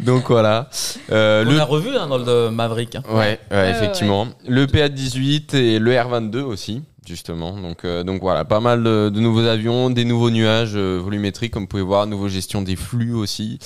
[0.00, 0.68] Donc voilà.
[1.12, 1.60] Euh, On le...
[1.60, 2.96] a revu hein, dans le Maverick.
[2.96, 3.02] Hein.
[3.08, 4.24] Ouais, ouais, effectivement.
[4.24, 4.30] Ouais.
[4.48, 7.56] Le PA-18 et le R-22 aussi justement.
[7.56, 11.52] Donc, euh, donc voilà, pas mal de, de, nouveaux avions, des nouveaux nuages euh, volumétriques,
[11.52, 13.58] comme vous pouvez voir, nouveau gestion des flux aussi.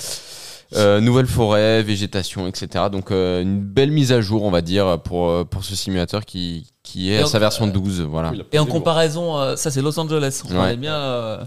[0.75, 2.85] Euh, nouvelle forêt, végétation, etc.
[2.91, 6.25] Donc euh, une belle mise à jour, on va dire, pour, euh, pour ce simulateur
[6.25, 8.01] qui, qui est à sa version 12.
[8.01, 8.33] Voilà.
[8.51, 10.73] Et en comparaison, euh, ça c'est Los Angeles, on ouais.
[10.73, 10.95] est bien...
[10.95, 11.43] Euh,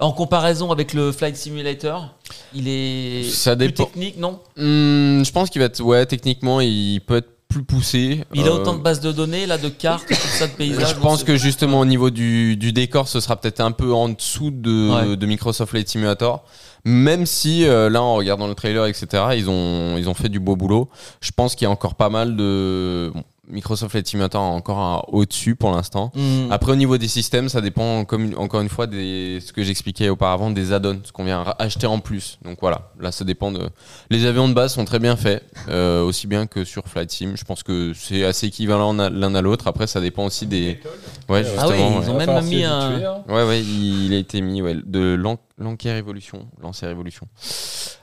[0.00, 2.14] en comparaison avec le Flight Simulator,
[2.52, 4.40] il est ça plus technique, non?
[4.56, 8.24] Mmh, Je pense qu'il va être, ouais, techniquement, il peut être plus poussé.
[8.34, 10.88] Il a autant de bases de données, là, de cartes, tout ça, de paysages.
[10.88, 14.08] Je pense que justement au niveau du, du décor, ce sera peut-être un peu en
[14.08, 15.16] dessous de, ouais.
[15.16, 16.44] de Microsoft Flight Simulator.
[16.84, 19.06] Même si euh, là, en regardant le trailer, etc.,
[19.36, 20.90] ils ont ils ont fait du beau boulot.
[21.20, 25.54] Je pense qu'il y a encore pas mal de bon, Microsoft Flight Simulator encore au-dessus
[25.54, 26.12] pour l'instant.
[26.14, 26.50] Mm.
[26.50, 30.08] Après, au niveau des systèmes, ça dépend, comme encore une fois, des ce que j'expliquais
[30.08, 32.38] auparavant, des add-ons, ce qu'on vient acheter en plus.
[32.44, 33.68] Donc voilà, là, ça dépend de.
[34.10, 37.34] Les avions de base sont très bien faits, euh, aussi bien que sur Flight Sim.
[37.36, 39.66] Je pense que c'est assez équivalent l'un à l'autre.
[39.66, 40.80] Après, ça dépend aussi des.
[41.28, 41.62] Ouais, justement.
[41.62, 42.26] Ah ouais, ils ont ouais.
[42.26, 43.22] même mis un.
[43.28, 45.14] Ouais, ouais, il, a été mis ouais, de
[45.58, 47.26] l'Anker Evolution, Lancer Evolution.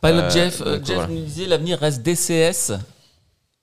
[0.01, 1.13] Pilot euh, Jeff, euh, Jeff voilà.
[1.13, 2.73] nous disait l'avenir reste DCS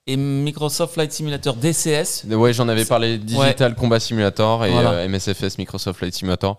[0.09, 2.25] et Microsoft Flight Simulator DCS.
[2.31, 3.79] Ouais, j'en avais parlé Digital ouais.
[3.79, 4.91] Combat Simulator et voilà.
[4.93, 6.59] euh, MSFS Microsoft Flight Simulator.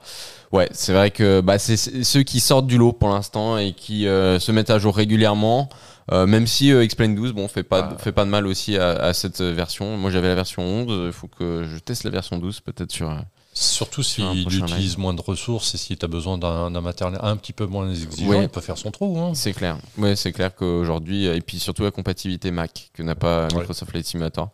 [0.52, 4.08] Ouais, c'est vrai que bah, c'est ceux qui sortent du lot pour l'instant et qui
[4.08, 5.68] euh, se mettent à jour régulièrement.
[6.12, 9.14] Euh, même si Explain 12 bon fait pas fait pas de mal aussi à, à
[9.14, 9.98] cette version.
[9.98, 13.16] Moi j'avais la version 11, il faut que je teste la version 12 peut-être sur
[13.62, 17.52] Surtout s'il utilise moins de ressources et si tu as besoin d'un matériel un petit
[17.52, 18.44] peu moins exigeant, ouais.
[18.44, 19.20] il peut faire son trou.
[19.20, 19.32] Hein.
[19.34, 19.78] C'est clair.
[19.98, 23.58] Ouais, c'est clair qu'aujourd'hui, et puis surtout la compatibilité Mac que n'a pas ouais.
[23.58, 24.50] Microsoft Flight Simulator.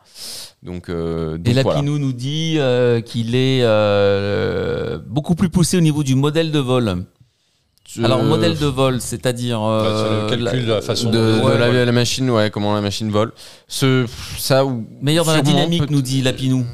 [0.64, 1.76] Donc, euh, donc et voilà.
[1.76, 6.60] Lapinou nous dit euh, qu'il est euh, beaucoup plus poussé au niveau du modèle de
[6.60, 7.06] vol.
[8.04, 11.70] Alors modèle de vol, c'est-à-dire euh, le calcul de la façon de, de, ouais, la,
[11.70, 11.86] ouais.
[11.86, 13.34] la, machine, ouais, comment la machine vole.
[13.68, 14.08] Ce,
[14.40, 14.66] ça
[15.00, 16.66] meilleur dans la dynamique, nous dit Lapinou.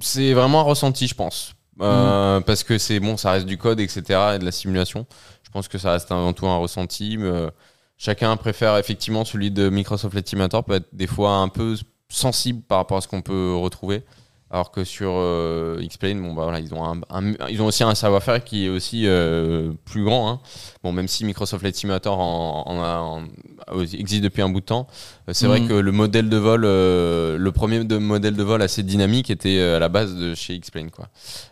[0.00, 1.54] C'est vraiment un ressenti, je pense.
[1.80, 2.42] Euh, mmh.
[2.44, 4.02] parce que c'est bon, ça reste du code, etc.
[4.34, 5.06] et de la simulation.
[5.42, 7.16] Je pense que ça reste avant tout un ressenti.
[7.16, 7.50] Mais euh,
[7.96, 11.76] chacun préfère effectivement celui de Microsoft Simulator peut être des fois un peu
[12.08, 14.04] sensible par rapport à ce qu'on peut retrouver.
[14.50, 17.82] Alors que sur euh, X-Plane, bon bah voilà, ils ont un, un, ils ont aussi
[17.84, 20.30] un savoir-faire qui est aussi euh, plus grand.
[20.30, 20.40] Hein.
[20.82, 23.22] Bon, même si Microsoft Flight Simulator en, en, en,
[23.70, 24.86] en existe depuis un bout de temps,
[25.30, 25.50] c'est mmh.
[25.50, 29.28] vrai que le modèle de vol, euh, le premier de modèle de vol assez dynamique
[29.28, 31.08] était à la base de chez X-Plane, quoi.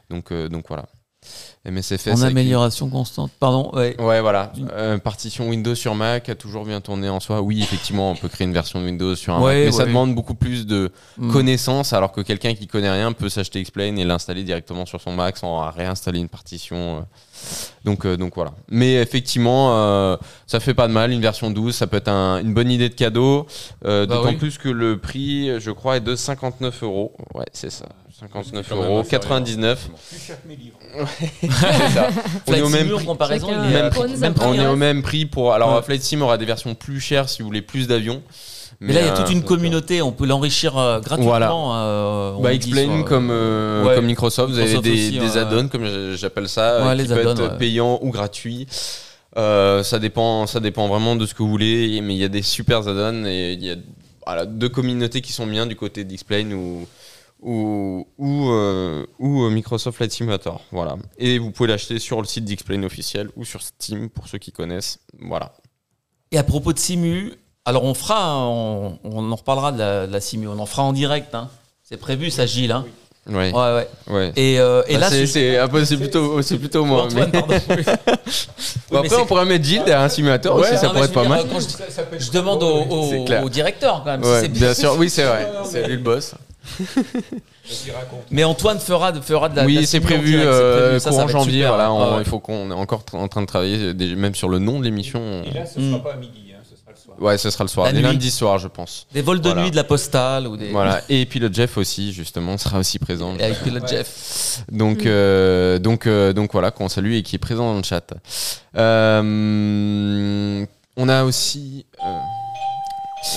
[0.08, 0.86] Donc, donc voilà.
[1.64, 2.06] MSFS.
[2.08, 3.32] En avec une- amélioration constante.
[3.40, 4.00] Pardon, ouais.
[4.00, 4.52] Ouais, voilà.
[4.72, 7.40] Euh, partition Windows sur Mac a toujours bien tourné en soi.
[7.40, 9.84] Oui, effectivement, on peut créer une version de Windows sur un Ouais, Mac, mais ça
[9.86, 11.32] demande beaucoup plus de Mm.
[11.32, 15.12] connaissances, alors que quelqu'un qui connaît rien peut s'acheter Explain et l'installer directement sur son
[15.12, 16.98] Mac sans réinstaller une partition.
[16.98, 17.00] euh.
[17.84, 18.52] Donc, euh, donc voilà.
[18.70, 20.16] Mais effectivement, euh,
[20.46, 21.10] ça fait pas de mal.
[21.12, 23.46] Une version 12, ça peut être un- une bonne idée de cadeau.
[23.82, 24.36] Bah D'autant oui.
[24.36, 27.12] plus que le prix, je crois, est de 59 euros.
[27.34, 27.86] Ouais, c'est ça.
[28.18, 29.20] 59 quand même euros, inférieur.
[29.22, 29.88] 99.
[30.08, 30.78] Plus cher que mes livres.
[31.40, 31.48] C'est
[31.94, 32.08] ça.
[32.46, 33.06] On est au même Flight Sim, en prix.
[33.06, 34.70] comparaison, Chacun il est à- Même prône même sa prix, On est hein.
[34.72, 35.52] au même prix pour.
[35.52, 35.82] Alors, Ouais.
[35.82, 38.22] Flight Sim aura des versions plus chères si vous voulez plus d'avions.
[38.80, 41.30] Mais là, il y a toute euh, une communauté, on peut l'enrichir euh, gratuitement.
[41.30, 41.50] Voilà.
[41.52, 43.94] euh, on Bah, Explain sur, euh, comme, euh, ouais.
[43.94, 45.38] comme Microsoft, vous avez des, aussi, des ouais.
[45.38, 47.58] add-ons, comme j'appelle ça, Ouais, les qui peuvent être ouais.
[47.58, 48.66] payants ou gratuits.
[49.38, 52.28] Euh, ça, dépend, ça dépend vraiment de ce que vous voulez, mais il y a
[52.28, 53.76] des super add-ons et il y a
[54.26, 56.86] voilà, deux communautés qui sont bien du côté d'Explain ou,
[57.46, 60.60] ou, ou, euh, ou euh, Microsoft Flight Simulator.
[60.72, 60.96] Voilà.
[61.16, 64.50] Et vous pouvez l'acheter sur le site d'Explain officiel ou sur Steam pour ceux qui
[64.50, 64.98] connaissent.
[65.20, 65.52] Voilà.
[66.32, 70.12] Et à propos de Simu, alors on fera, on, on en reparlera de la, de
[70.12, 71.34] la Simu, on en fera en direct.
[71.36, 71.48] hein.
[71.84, 72.72] C'est prévu, ça, Gilles.
[72.72, 72.84] Hein.
[73.28, 73.52] Ouais.
[73.52, 73.88] Ouais, ouais.
[74.08, 74.32] ouais.
[74.34, 77.06] Et, euh, et Bah, là, c'est, plutôt, c'est plutôt moi.
[77.14, 77.26] Mais-.
[77.70, 77.84] Oui.
[78.90, 81.12] Bon, après, on pourrait mettre Gilles derrière un simulateur aussi, Ouais, ça non, pourrait être
[81.12, 81.44] pas dire, mal.
[81.52, 84.22] quand je, je demande au, directeur quand même.
[84.24, 85.48] si Ouais, bien sûr, oui, c'est vrai.
[85.64, 86.34] C'est lui le boss.
[88.30, 89.64] Mais Antoine fera de, fera de la.
[89.64, 91.00] oui, c'est prévu, direct, euh, prévu.
[91.00, 91.52] Ça, ça courant janvier.
[91.60, 91.68] super.
[91.68, 92.22] Voilà, on- Ah ouais.
[92.22, 94.84] il faut qu'on est encore en train de travailler, euh, même sur le nom de
[94.84, 95.42] l'émission.
[95.44, 95.90] Et là, ce Mm.
[95.92, 97.16] sera pas à midi, hein, ce sera le soir.
[97.20, 98.02] Ouais, ce sera le soir, les nuit.
[98.02, 99.06] lundis soirs, je pense.
[99.12, 99.62] Des vols de Voilà.
[99.62, 100.68] nuit, de la postale ou des.
[100.70, 103.34] Voilà, et puis le Jeff aussi, justement, sera aussi présent.
[103.38, 104.62] Et avec Pilote Jeff.
[104.70, 105.06] Donc, Mm.
[105.06, 108.12] euh, donc, euh, donc voilà, qu'on salue et qui est présent dans le chat.
[108.76, 110.64] Euh,
[110.96, 111.84] on a aussi.
[112.06, 112.10] euh,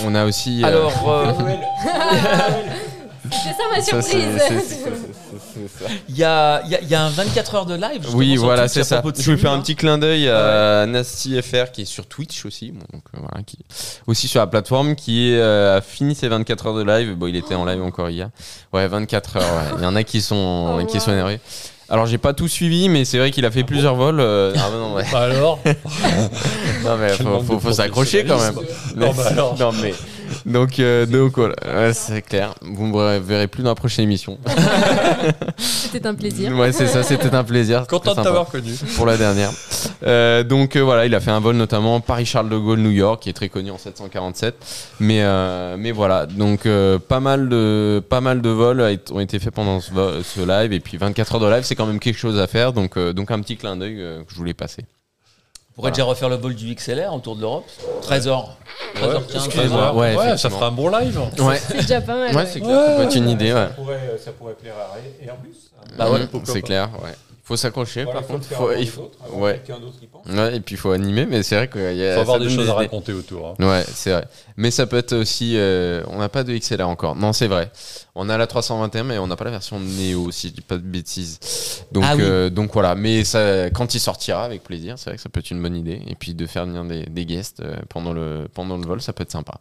[0.05, 0.61] on a aussi.
[0.63, 1.33] euh, Alors, euh,
[3.31, 4.41] C'est ça ma surprise.
[6.09, 8.05] il y a, il y a- il y a un 24 heures de live.
[8.13, 9.01] Oui, voilà, c'est ça.
[9.17, 9.61] Je vais faire un hein.
[9.61, 13.43] petit clin d'œil à Nasty FR qui est sur Twitch aussi, bon, donc euh, voilà,
[13.43, 13.57] qui
[14.07, 17.15] aussi sur la plateforme, qui euh, a fini ses 24 heures de live.
[17.15, 18.29] Bon, il était en live encore hier.
[18.73, 19.43] Ouais, 24 heures.
[19.43, 19.75] ouais.
[19.77, 21.13] Il y en a qui sont Oh, qui sont wow.
[21.13, 21.39] énervés.
[21.91, 24.19] Alors j'ai pas tout suivi, mais c'est vrai qu'il a fait plusieurs vols.
[24.19, 25.03] euh, ah, non, ouais.
[25.11, 25.59] Bah alors
[26.83, 27.09] non mais
[27.43, 28.55] faut, faut s'accrocher quand même.
[28.95, 29.57] Non, bah alors.
[29.57, 29.93] Non, mais
[30.45, 32.55] donc euh, donc voilà, Ouais, c'est clair.
[32.61, 34.37] Vous me verrez plus dans la prochaine émission.
[35.57, 36.55] C'était un plaisir.
[36.55, 37.03] Ouais, c'est ça.
[37.03, 37.87] C'était un plaisir.
[37.87, 38.71] Content de t'avoir connu.
[38.95, 39.51] pour la dernière.
[40.05, 43.21] Euh, donc euh, voilà, il a fait un vol notamment Paris-Charles de Gaulle, New York,
[43.23, 44.55] qui est très connu en 747.
[44.99, 49.39] Mais, euh, mais voilà, donc euh, pas, mal de, pas mal de vols ont été
[49.39, 49.91] faits pendant ce,
[50.23, 50.73] ce live.
[50.73, 52.73] Et puis 24 heures de live, c'est quand même quelque chose à faire.
[52.73, 54.85] Donc, euh, donc un petit clin d'œil euh, que je voulais passer.
[55.79, 57.63] On pourrait déjà refaire le vol du XLR autour de l'Europe.
[58.03, 58.43] 13h.
[58.95, 59.21] 13h15.
[59.35, 59.95] Excusez-moi.
[59.95, 61.17] Ouais, Ouais, ça fera un bon live.
[61.39, 62.35] Ouais, C'est déjà pas mal.
[62.35, 63.53] ouais c'est clair, ça peut être une idée.
[63.53, 63.59] Ouais.
[63.67, 65.55] Ça pourrait, ça pourrait plaire à Airbus.
[65.79, 65.85] hein.
[65.97, 67.15] Bah ouais, Mhm, pourquoi c'est clair, ouais.
[67.49, 68.47] Faut s'accrocher Voilà, par il contre.
[68.53, 69.53] Faut- il faut- autres, ouais.
[69.53, 70.23] que quelqu'un d'autre y pense.
[70.27, 72.45] Ouais, et puis il faut animer, mais c'est vrai qu'il y a Faut avoir des
[72.47, 72.71] choses à idées.
[72.73, 73.47] raconter autour.
[73.59, 73.65] hein.
[73.67, 74.25] Ouais, c'est vrai.
[74.55, 75.53] Mais ça peut être aussi.
[75.57, 77.15] euh, on n'a pas de XLR encore.
[77.15, 77.71] Non, c'est vrai.
[78.13, 80.75] On a la 321, mais on n'a pas la version Neo, si je dis pas
[80.77, 81.39] de bêtises.
[81.91, 82.21] Donc, Ah oui.
[82.23, 82.93] euh, donc voilà.
[82.93, 85.75] Mais ça, quand il sortira, avec plaisir, c'est vrai que ça peut être une bonne
[85.75, 85.99] idie.
[86.05, 89.11] Et puis de faire venir des, des guests euh, pendant, le, pendant le vol, ça
[89.11, 89.55] peut être sympa.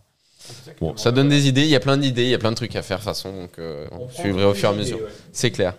[0.78, 1.62] Bon, ça donne des idées.
[1.62, 3.08] Il y a plein d'idées, il y a plein de trucs à faire de toute
[3.14, 3.32] façon.
[3.32, 4.98] Donc, euh, On on suivrait au fur et à mesure.
[4.98, 5.04] ouais.
[5.32, 5.72] C'est clair.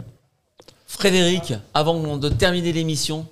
[0.90, 3.28] Frédéric, avant de terminer l'émission,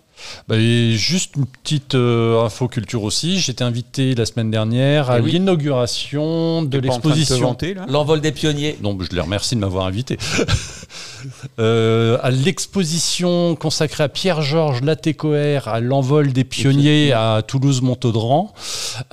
[0.47, 3.39] Bah, et juste une petite euh, info culture aussi.
[3.39, 5.31] J'étais invité la semaine dernière à Eh oui.
[5.33, 7.57] l'inauguration de l'exposition.
[7.87, 8.77] l'envol des pionniers.
[8.81, 10.17] Donc je les remercie de m'avoir invité.
[11.59, 18.53] Euh, à l'exposition consacrée à Pierre-Georges Latécoère à l'envol des pionniers à Toulouse-Montaudran.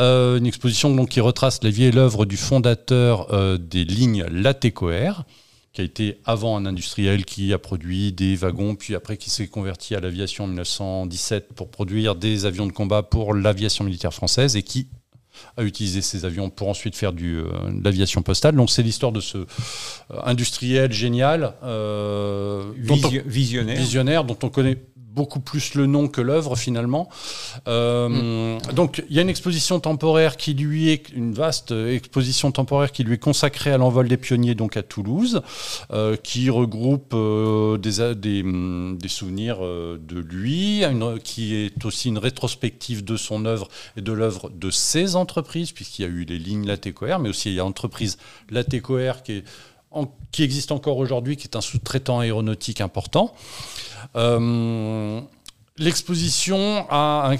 [0.00, 4.26] Euh, une exposition donc, qui retrace la vie et l'œuvre du fondateur euh, des lignes
[4.30, 5.24] Latécoère
[5.74, 9.48] qui a été avant un industriel qui a produit des wagons, puis après qui s'est
[9.48, 14.54] converti à l'aviation en 1917 pour produire des avions de combat pour l'aviation militaire française
[14.54, 14.86] et qui
[15.56, 18.54] a utilisé ces avions pour ensuite faire du, euh, de l'aviation postale.
[18.54, 19.44] Donc c'est l'histoire de ce euh,
[20.24, 22.72] industriel génial, euh,
[23.26, 23.76] visionnaire.
[23.76, 24.78] visionnaire, dont on connaît
[25.14, 27.08] beaucoup plus le nom que l'œuvre finalement.
[27.68, 32.92] Euh, Donc il y a une exposition temporaire qui lui est une vaste exposition temporaire
[32.92, 35.42] qui lui est consacrée à l'envol des pionniers donc à Toulouse,
[35.92, 42.08] euh, qui regroupe euh, des, a- des, des souvenirs de lui, une- qui est aussi
[42.08, 46.24] une rétrospective de son œuvre et de l'œuvre de ses entreprises, puisqu'il y a eu
[46.24, 48.18] les lignes Latécoère, mais aussi il y a l'entreprise
[48.50, 49.44] Latécoère qui est
[49.94, 53.32] en- qui existe encore aujourd'hui, qui est un sous-traitant aéronautique important.
[54.16, 55.20] Euh,
[55.76, 57.36] L'exposition a un-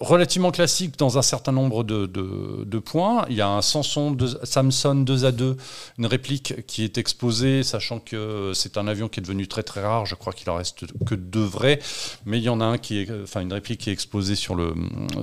[0.00, 3.24] relativement classique dans un certain nombre de, de, points.
[3.28, 5.56] Il y a un Samson de, Samson 2 à 2,
[5.98, 9.82] une réplique qui est exposée, sachant que c'est un avion qui est devenu très très
[9.82, 10.06] rare.
[10.06, 11.78] Je crois qu'il en reste que deux vrais,
[12.26, 14.54] mais il y en a un qui est, enfin une réplique qui est exposée sur
[14.54, 14.74] le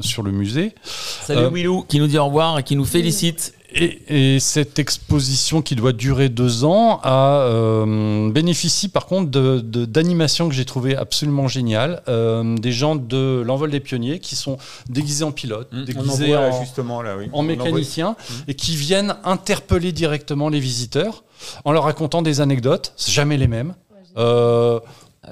[0.02, 0.74] sur le musée.
[0.84, 3.54] Salut euh, Willou, qui nous dit au revoir et qui nous félicite.
[3.74, 10.50] Et, cette exposition qui doit durer deux ans a euh, bénéficie par contre d'animations de,
[10.50, 12.02] que j'ai trouvé absolument géniales.
[12.08, 14.58] Euh, des gens de l'envol des pionniers qui sont
[14.90, 18.34] déguisés en pilote, mmh, déguisés en, justement, là, en mécaniciens mmh.
[18.48, 21.24] et qui viennent interpeller directement les visiteurs
[21.66, 23.74] en leur racontant des anecdotes, jamais les mêmes.
[24.18, 24.80] Euh,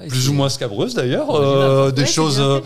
[0.08, 2.60] plus ou moins scabreuses d'ailleurs, euh, des choses euh,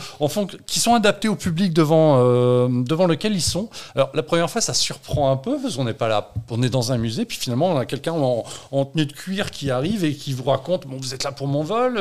[0.66, 3.68] qui sont adaptées au public devant, euh, devant lequel ils sont.
[3.94, 6.70] Alors la première fois, ça surprend un peu parce qu'on n'est pas là, on est
[6.70, 8.44] dans un musée, puis finalement on a quelqu'un en,
[8.84, 11.62] tenue de cuir qui arrive et qui vous raconte bon, vous êtes là pour mon
[11.62, 12.00] vol,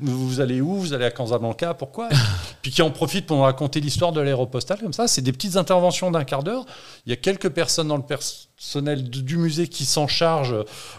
[0.00, 2.08] vous allez où Vous allez à Casablanca, pourquoi
[2.62, 5.08] Puis qui en profite pour nous raconter l'histoire de l'aéropostale comme ça.
[5.08, 6.64] C'est des petites interventions d'un quart d'heure.
[7.06, 10.52] Il y a quelques personnes dans le personnel personnel du musée qui s'en charge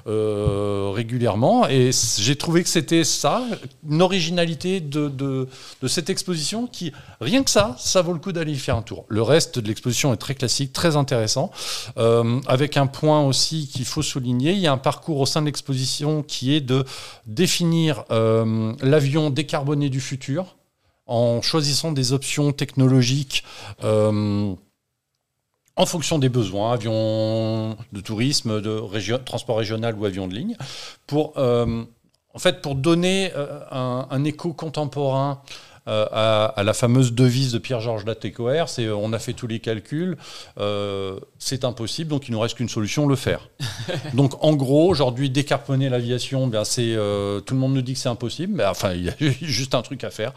[0.07, 1.68] euh, régulièrement.
[1.68, 3.44] Et j'ai trouvé que c'était ça,
[3.88, 5.48] une originalité de, de,
[5.88, 9.03] cette exposition qui, rien que ça, ça vaut le coup d'aller y faire un tour.
[9.10, 11.52] Le reste de l'exposition est très classique, très intéressant,
[11.98, 14.53] euh, avec un point aussi qu'il faut souligner.
[14.53, 16.86] Il y a un parcours au sein de l'exposition qui est de
[17.26, 20.56] définir euh, l'avion décarboné du futur
[21.07, 23.44] en choisissant des options technologiques
[25.80, 30.57] en fonction des besoins, avions de tourisme, de transport régional ou avions de ligne,
[31.07, 31.84] pour, euh,
[32.34, 35.41] en fait, pour donner euh, un, écho contemporain
[35.88, 40.18] euh, à, la fameuse devise de Pierre-Georges Latécoère, c'est on a fait tous les calculs,
[41.39, 43.47] c'est impossible, donc il nous reste qu'une solution, le faire.
[44.14, 46.93] donc en gros, aujourd'hui, décarboner l'aviation, bien c'est
[47.45, 49.81] tout le monde nous dit que c'est impossible, mais enfin il y a juste un
[49.81, 50.34] truc à faire,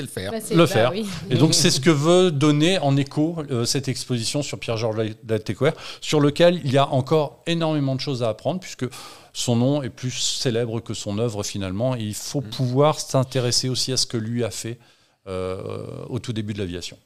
[0.00, 0.32] c'est le faire.
[0.32, 0.92] Bah, le faire.
[1.30, 5.74] Et donc, c'est ce que veut donner en écho euh, cette exposition sur Pierre-Georges Latécoère,
[6.00, 8.86] sur lequel il y a encore énormément de choses à apprendre, puisque
[9.32, 11.94] son nom est plus célèbre que son œuvre finalement.
[11.94, 12.50] il faut mm.
[12.50, 14.78] pouvoir s'intéresser aussi à ce que lui a fait
[15.28, 16.96] euh, au tout début de l'aviation.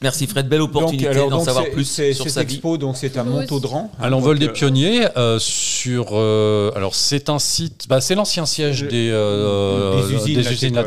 [0.00, 3.90] Merci Fred, belle opportunité d'en savoir plus sur sa expo, Donc c'est à Montaudran.
[4.00, 8.46] À l'envol des euh, pionniers, euh, sur euh, alors c'est un site, bah, c'est l'ancien
[8.46, 10.84] siège des, des, usines, des usines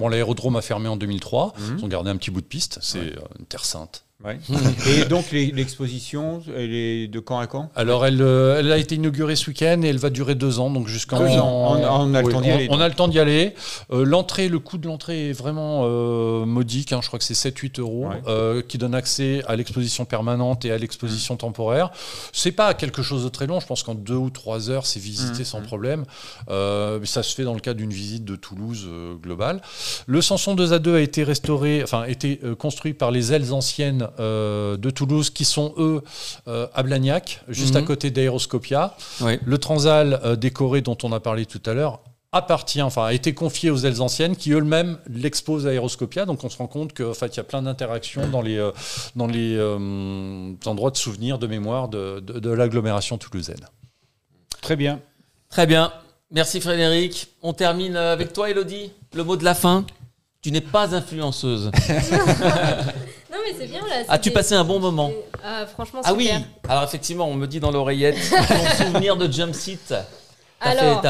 [0.00, 1.54] Bon, l'aérodrome a fermé en 2003.
[1.56, 1.76] Mhm.
[1.78, 2.78] Ils ont gardé un petit bout de piste.
[2.82, 2.98] C'est
[3.38, 4.04] une terre sainte.
[4.26, 7.70] Et donc l'exposition, elle est de quand à quand?
[7.76, 10.70] Alors elle, euh, elle, a été inaugurée ce week-end et elle va durer deux ans,
[10.70, 11.18] donc jusqu'en.
[11.20, 12.66] On, a le temps d'y aller.
[12.68, 13.54] On, a le temps d'y aller.
[13.92, 16.92] Euh, l'entrée, le coût de l'entrée est vraiment euh, modique.
[16.92, 18.08] Hein, je crois que c'est 7-8 euros,
[18.66, 21.38] qui donne accès à l'exposition permanente et à l'exposition mmh.
[21.38, 21.90] temporaire.
[22.32, 23.60] C'est pas quelque chose de très long.
[23.60, 25.44] Je pense qu'en deux ou trois heures, c'est visité mmh.
[25.44, 25.66] sans mmh.
[25.66, 26.04] problème.
[26.48, 28.88] mais ça se fait dans le cadre d'une visite de Toulouse
[29.22, 29.62] globale.
[30.08, 34.07] Le Sanson 2 à 2 a été restauré, enfin, été construit par les ailes anciennes
[34.18, 36.02] euh, de Toulouse qui sont eux
[36.46, 37.86] euh, à Blagnac, juste à mhm.
[37.86, 38.96] côté d'Aéroscopia.
[39.44, 43.32] Le Transal euh, décoré dont on a parlé tout à l'heure appartient, enfin a été
[43.32, 46.26] confié aux ailes anciennes qui eux-mêmes l'exposent à Aéroscopia.
[46.26, 48.70] Donc on se rend compte qu'en fait il y a plein d'interactions dans les,
[49.16, 49.58] dans les
[50.66, 53.66] endroits de souvenirs, de mémoire de, de l'agglomération toulousaine.
[54.60, 55.00] Très bien.
[55.48, 55.90] Très bien.
[56.30, 57.28] Merci Frédéric.
[57.40, 58.92] On termine avec toi Elodie.
[59.14, 59.86] Le mot de la fin.
[60.42, 61.70] Tu n'es pas influenceuse.
[63.52, 64.04] mais c'est bien là.
[64.08, 65.10] As-tu passé un bon moment
[65.44, 66.12] ah, Franchement, super.
[66.12, 66.30] Ah oui.
[66.68, 68.16] Alors effectivement, on me dit dans l'oreillette
[68.48, 69.94] ton souvenir de jump seat.
[70.60, 71.02] Alors,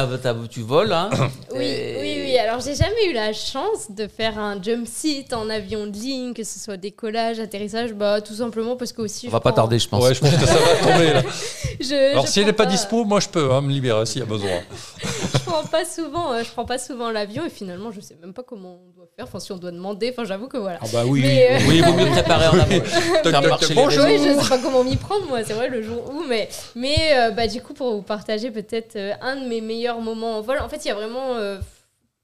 [0.49, 1.09] tu voles, hein
[1.55, 2.37] Oui, oui, oui.
[2.37, 6.33] Alors, j'ai jamais eu la chance de faire un jump seat en avion de ligne,
[6.33, 9.27] que ce soit décollage, atterrissage, bah tout simplement parce que aussi.
[9.27, 10.03] On va pas tarder, je pense.
[10.03, 11.23] Ouais, je pense que ça va tomber là.
[12.11, 12.65] Alors, si elle n'est pas...
[12.65, 14.49] dispo, moi je peux hein, me libérer s'il y a besoin.
[15.33, 18.33] je prends pas souvent, euh, je prends pas souvent l'avion et finalement, je sais même
[18.33, 19.25] pas comment on doit faire.
[19.25, 20.79] Enfin, si on doit demander, enfin, j'avoue que voilà.
[20.81, 23.57] Ah bah oui, oui, euh, oui, vaut mieux préparer en amont.
[23.75, 24.05] Bonjour.
[24.05, 25.39] Oui, je sais pas comment m'y prendre moi.
[25.43, 28.97] C'est vrai le jour où, mais mais euh, bah du coup pour vous partager peut-être
[29.21, 30.59] un mes meilleurs moments en vol.
[30.59, 31.59] En fait, il y a vraiment euh,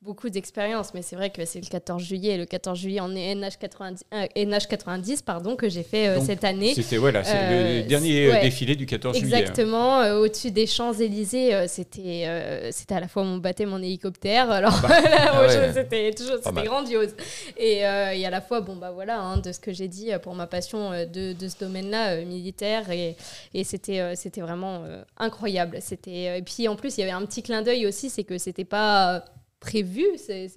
[0.06, 2.38] beaucoup d'expérience, mais c'est vrai que c'est le 14 juillet.
[2.38, 4.02] Le 14 juillet en NH90,
[4.36, 6.74] NH 90 pardon, que j'ai fait euh, cette année.
[6.76, 9.36] C'était voilà, c'est le euh, dernier défilé du 14 juillet.
[9.36, 9.40] Hein.
[9.40, 14.52] Exactement, au-dessus des Champs-Élysées, c'était c'était à la fois mon baptême en hélicoptère.
[14.52, 15.50] Alors ah bah.
[15.74, 17.16] c'était toujours c'était grandiose.
[17.58, 20.36] Et, et, à la fois, bon, bah voilà, hein, de ce que j'ai dit pour
[20.36, 22.92] ma passion de, de ce domaine-là, militaire.
[22.92, 23.16] Et,
[23.54, 24.84] et c'était c'était vraiment
[25.18, 25.80] incroyable.
[26.08, 28.66] Et puis en plus, il y avait un petit clin d'œil aussi, c'est que c'était
[28.66, 29.26] pas
[29.66, 30.06] prévu.
[30.18, 30.50] C'est,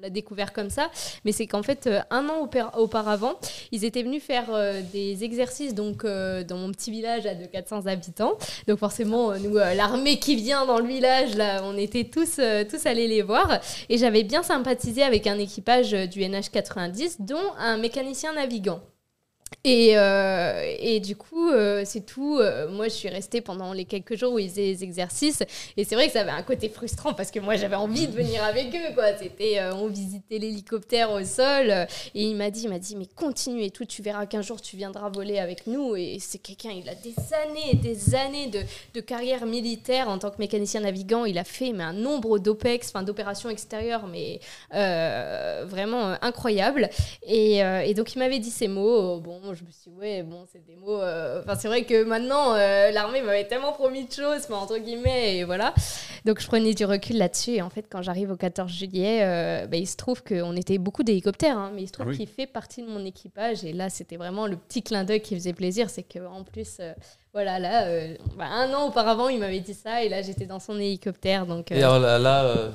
[0.00, 0.90] l'a découvert comme ça.
[1.24, 3.34] Mais c'est qu'en fait, un an auparavant,
[3.70, 4.48] ils étaient venus faire
[4.92, 8.36] des exercices donc dans mon petit village à de 400 habitants.
[8.66, 13.06] Donc forcément, nous, l'armée qui vient dans le village, là, on était tous, tous allés
[13.06, 13.60] les voir.
[13.88, 18.80] Et j'avais bien sympathisé avec un équipage du NH90, dont un mécanicien navigant.
[19.64, 22.38] Et, euh, et, du coup, euh, c'est tout.
[22.38, 25.44] Euh, moi, je suis restée pendant les quelques jours où ils faisaient les exercices.
[25.76, 28.12] Et c'est vrai que ça avait un côté frustrant parce que moi, j'avais envie de
[28.12, 28.94] venir avec eux.
[28.94, 29.16] Quoi.
[29.16, 31.70] C'était, on visitait l'hélicoptère au sol.
[31.70, 33.84] et il m'a dit, il m'a dit, mais continue et tout.
[33.84, 35.94] Tu verras qu'un jour, tu viendras voler avec nous.
[35.94, 38.60] Et c'est quelqu'un, il a des années et des années de,
[38.94, 41.24] de, carrière militaire en tant que mécanicien navigant.
[41.24, 44.40] Il a fait mais un nombre d'OPEX, enfin d'opérations extérieures, mais
[44.72, 46.90] vraiment incroyable.
[47.22, 49.20] Et, et, donc, il m'avait dit ces mots.
[49.20, 51.00] Bon, je me suis dit, ouais, bon, c'est des mots.
[51.00, 55.38] Euh, enfin, c'est vrai que maintenant, euh, l'armée m'avait tellement promis de choses, entre guillemets,
[55.38, 55.74] et voilà.
[56.24, 57.52] Donc, je prenais du recul là-dessus.
[57.52, 60.78] Et en fait, quand j'arrive au 14 juillet, euh, bah, il se trouve qu'on était
[60.78, 63.64] beaucoup d'hélicoptères, hein, mais il se trouve ah qu'il fait partie de mon équipage.
[63.64, 65.90] Et là, c'était vraiment le petit clin d'œil qui faisait plaisir.
[65.90, 66.80] C'est qu'en plus,
[67.34, 70.60] voilà, là, euh, bah, un an auparavant, il m'avait dit ça, et là, j'étais dans
[70.60, 71.46] son hélicoptère.
[71.46, 72.68] Donc, euh, Et alors là, là euh,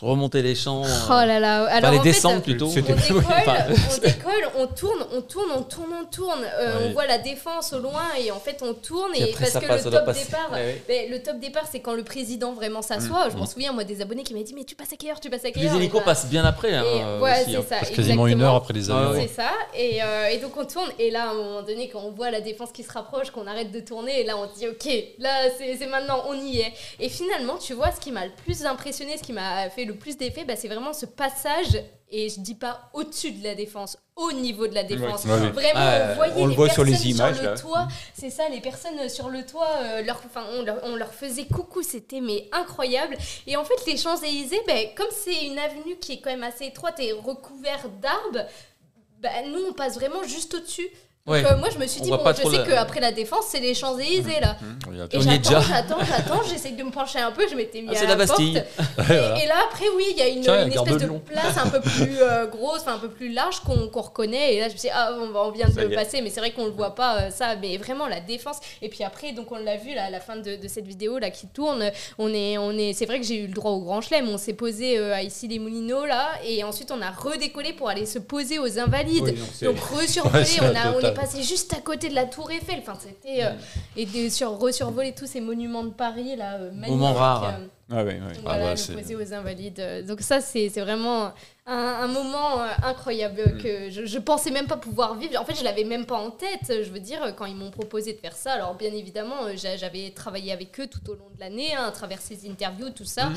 [0.00, 0.82] remonter les champs.
[0.82, 1.66] Oh là là.
[1.66, 2.66] Alors, les descentes plutôt.
[2.66, 6.44] On décolle, on décolle, on tourne, on tourne, on tourne, on tourne.
[6.82, 9.14] On voit la défense au loin, et en fait, on tourne.
[9.14, 10.50] Et, parce que le top départ,
[10.88, 13.28] le top départ, c'est quand le président vraiment s'assoit.
[13.30, 13.46] Je m'en mm.
[13.46, 15.44] souviens, moi, des abonnés qui m'ont dit Mais tu passes à quelle heure Tu passes
[15.44, 16.74] à quelle heure Les hélicos passent bien après.
[16.74, 17.64] Hein, ouais, c'est hein.
[17.68, 17.86] ça.
[17.86, 19.22] quasiment une heure après les avions.
[19.22, 19.52] C'est ça.
[19.78, 22.72] Et donc, on tourne, et là, à un moment donné, quand on voit la défense
[22.72, 24.88] qui se rapproche, qu'on arrête de tourner, et là, on dit Ok
[25.18, 26.72] là c'est maintenant, on y est.
[26.98, 29.94] Et finalement, tu vois, ce qui m'a le plus impressionné, ce qui m'a fait le
[29.94, 33.96] plus d'effet, bah, c'est vraiment ce passage, et je dis pas au-dessus de la défense,
[34.16, 35.24] au niveau de la défense.
[35.24, 37.36] Vraiment, on voyait on le voit sur les images.
[37.36, 40.96] Sur le toit, c'est ça, les personnes sur le toit, euh, leur, on, leur, on,
[40.96, 43.16] leur, faisait coucou, c'était mais incroyable.
[43.46, 46.66] Et en fait, les Champs-Élysées, bah, comme c'est une avenue qui est quand même assez
[46.66, 48.48] étroite et recouverte d'arbres,
[49.20, 50.88] bah, nous on passe vraiment juste au-dessus.
[51.38, 53.74] Donc, euh, moi, je me suis dit, bon, je sais qu'après la défense, c'est les
[53.74, 54.56] Champs-Élysées, là.
[54.60, 55.06] Mmh.
[55.12, 58.02] Et j'attends, j'attends, j'attends, j'essaie de me pencher un peu, je m'étais mis ah, à
[58.02, 58.62] la, la Bastille.
[58.76, 59.10] porte.
[59.10, 62.20] Et, là, après, oui, il y a une, une espèce de place un peu plus
[62.20, 64.54] euh, grosse, un peu plus large qu'on reconnaît.
[64.54, 66.52] Et là, je me suis dit, ah, on, vient de le passer, mais c'est vrai
[66.52, 67.56] qu'on le voit pas, euh, ça.
[67.56, 68.56] Mais vraiment, la défense.
[68.82, 71.18] Et puis après, donc, on l'a vu, là, à la fin de, de, cette vidéo,
[71.18, 73.80] là, qui tourne, on est, on est, c'est vrai que j'ai eu le droit au
[73.80, 74.28] Grand Chelem.
[74.28, 78.06] On s'est posé à ici les Moulineaux, là, et ensuite, on a redécollé pour aller
[78.06, 79.34] se poser aux Invalides.
[79.62, 82.80] donc, resurvolé, on, on est passé juste à côté de la Tour Eiffel.
[82.80, 83.50] Enfin, c'était euh,
[83.96, 87.44] et de sur resurvoler tous ces monuments de Paris là, euh, Moment rare.
[87.44, 88.38] Euh, ah oui, oui.
[88.44, 90.06] Voilà, ah bah, aux invalides.
[90.06, 91.32] Donc ça, c'est vraiment
[91.66, 93.58] un, moment incroyable mm.
[93.58, 95.40] que je, je pensais même pas pouvoir vivre.
[95.40, 96.68] En fait, je l'avais même pas en tête.
[96.68, 100.52] Je veux dire, quand ils m'ont proposé de faire ça, alors bien évidemment, j'avais travaillé
[100.52, 103.30] avec eux tout au long de l'année, hein, à travers ces interviews, tout ça.
[103.30, 103.34] Mm.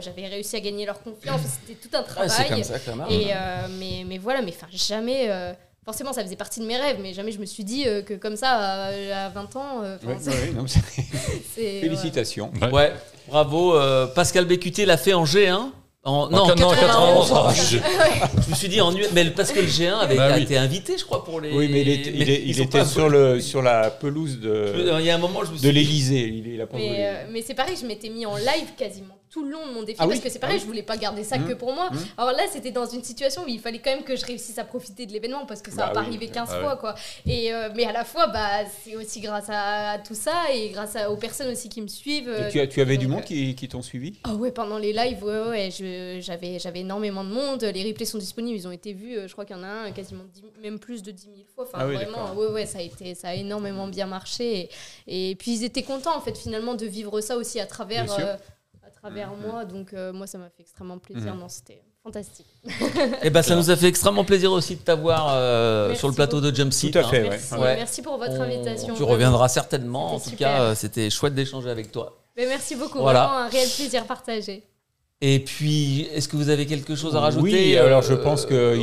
[0.00, 1.40] j'avais réussi à gagner leur confiance.
[1.66, 2.28] C'était tout un travail.
[2.50, 2.76] comme ça,
[3.08, 3.32] et,
[3.78, 7.32] mais, mais voilà, mais enfin, jamais forcément, ça faisait partie de mes rêves, mais jamais
[7.32, 9.82] je me suis dit euh, que comme ça, à, 20 ans.
[9.84, 9.96] Euh,
[11.54, 12.50] Félicitations.
[12.72, 12.92] Ouais.
[13.28, 13.74] bravo.
[13.74, 15.70] Euh, Pascal Bécuté l'a fait en G1.
[16.04, 17.32] En, non, 91.
[18.46, 21.04] je me suis dit en mais parce que le G1 avait bah été invité, je
[21.04, 21.52] crois, pour les.
[21.52, 24.72] Oui, mais il, il, était sur, le, sur la pelouse de.
[25.00, 26.28] Il y a un moment, je me suis de l'Élysée.
[26.28, 29.72] Il, mais, mais c'est pareil, je m'étais mis en live quasiment tout le long de
[29.72, 31.58] mon défi ah parce que c'est pareil, ah je voulais pas garder ça que mmh.
[31.58, 31.90] pour moi.
[31.90, 31.98] Mmh.
[32.16, 34.64] Alors là, c'était dans une situation où il fallait quand même que je réussisse à
[34.64, 36.94] profiter de l'événement parce que ça va bah pas arrivé 15 ah fois quoi.
[37.26, 40.96] Et euh, mais à la fois bah c'est aussi grâce à, tout ça et grâce
[41.10, 42.32] aux personnes aussi qui me suivent.
[42.50, 44.14] tu, as, tu avais du monde qui, qui t'ont suivi?
[44.24, 45.68] Ah ouais, pendant les lives, ouais, ouais,
[46.20, 49.32] j'avais j'avais énormément de monde, les replays sont disponibles, ils ont été vus, euh, je
[49.32, 50.24] crois qu'il y en a un quasiment
[50.62, 51.66] même plus de 10 000 fois.
[51.70, 54.70] Enfin vraiment, ouais ouais, ça a été ça a énormément bien marché
[55.06, 58.06] et, puis ils étaient contents en fait finalement de vivre ça aussi à travers
[59.10, 59.46] vers mm.
[59.46, 59.64] moi.
[59.64, 61.34] Donc, euh, moi, ça m'a fait extrêmement plaisir.
[61.34, 61.40] Mm.
[61.40, 62.46] Non, c'était fantastique.
[62.64, 62.70] Et
[63.24, 66.40] eh ben, ça nous a fait extrêmement plaisir aussi de t'avoir euh, sur le plateau
[66.40, 67.30] de Jump Tout à fait, hein.
[67.30, 67.54] merci.
[67.58, 68.02] merci.
[68.02, 68.94] pour votre invitation.
[68.94, 70.14] Tu reviendras certainement.
[70.14, 72.16] En tout cas, euh, c'était chouette d'échanger avec toi.
[72.36, 72.98] Mais merci beaucoup.
[72.98, 74.62] Vraiment un réel plaisir partagé.
[75.22, 78.76] Et puis, est-ce que vous avez quelque chose à rajouter Oui, alors je pense que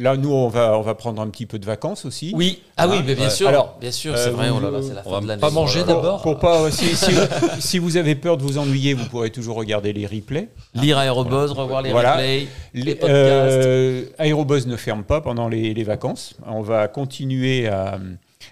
[0.00, 2.32] là, nous, on va, on va prendre un petit peu de vacances aussi.
[2.34, 3.48] Oui, ah oui, mais bien sûr.
[3.48, 4.48] Alors, bien sûr, c'est vrai.
[4.50, 5.42] Oh c'est la fin de l'année.
[5.42, 6.22] Pas manger d'abord.
[6.22, 6.70] Pour, pas,
[7.58, 10.48] si, vous avez peur de vous ennuyer, vous pourrez toujours regarder les replays.
[10.74, 13.10] Lire Aérobuzz, revoir les replays, les podcasts.
[13.14, 16.36] Euh, Aérobuzz ne ferme pas pendant les, vacances.
[16.46, 17.98] On va continuer à,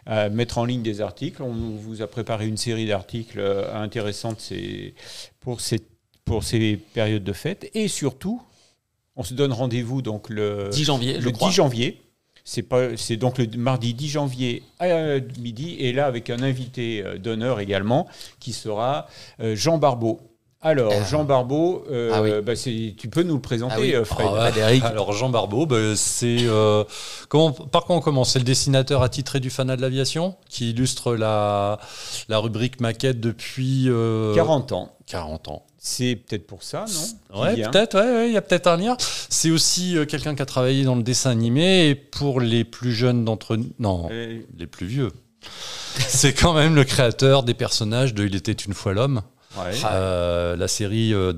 [0.05, 1.43] à, mettre en ligne des articles.
[1.43, 4.53] On vous a préparé une série d'articles euh, intéressantes
[5.41, 5.92] pour cette
[6.25, 7.71] pour ces périodes de fête.
[7.75, 8.43] Et surtout,
[9.17, 11.19] on se donne rendez-vous donc le 10 janvier.
[11.19, 11.99] Le 10 janvier.
[12.45, 17.01] C'est pas, c'est donc le mardi 10 janvier à midi, et là avec un invité
[17.05, 18.09] euh, d'honneur également,
[18.41, 19.07] qui sera
[19.41, 20.21] euh, Jean Barbeau.
[20.61, 22.31] Alors, Euh, Jean Barbeau, euh, ah oui.
[22.45, 24.05] bah, c'est- tu peux nous le présenter, Ah oui.
[24.05, 24.51] Fred Ah ouais.
[24.51, 24.83] Frédéric.
[24.85, 26.83] Alors Jean Barbeau, bah, c'est euh,
[27.29, 28.33] comment, par quoi on commence?
[28.33, 31.79] C'est le dessinateur attitré du fanat de l'aviation qui illustre la,
[32.29, 34.93] la rubrique maquette depuis euh, 40 ans.
[35.07, 35.63] 40 ans.
[35.85, 36.85] C'est peut-être pour ça,
[37.33, 38.97] non Ouais, peut-être, ouais, ouais, il y a peut-être un lien.
[39.29, 42.93] C'est aussi euh, quelqu'un qui a travaillé dans le dessin animé et pour les plus
[42.93, 45.11] jeunes d'entre nous, non, Euh, les plus vieux.
[45.99, 49.23] c'est quand même le créateur des personnages de Il était une fois l'homme.
[49.59, 49.73] Ouais.
[49.91, 51.33] Euh, la série euh,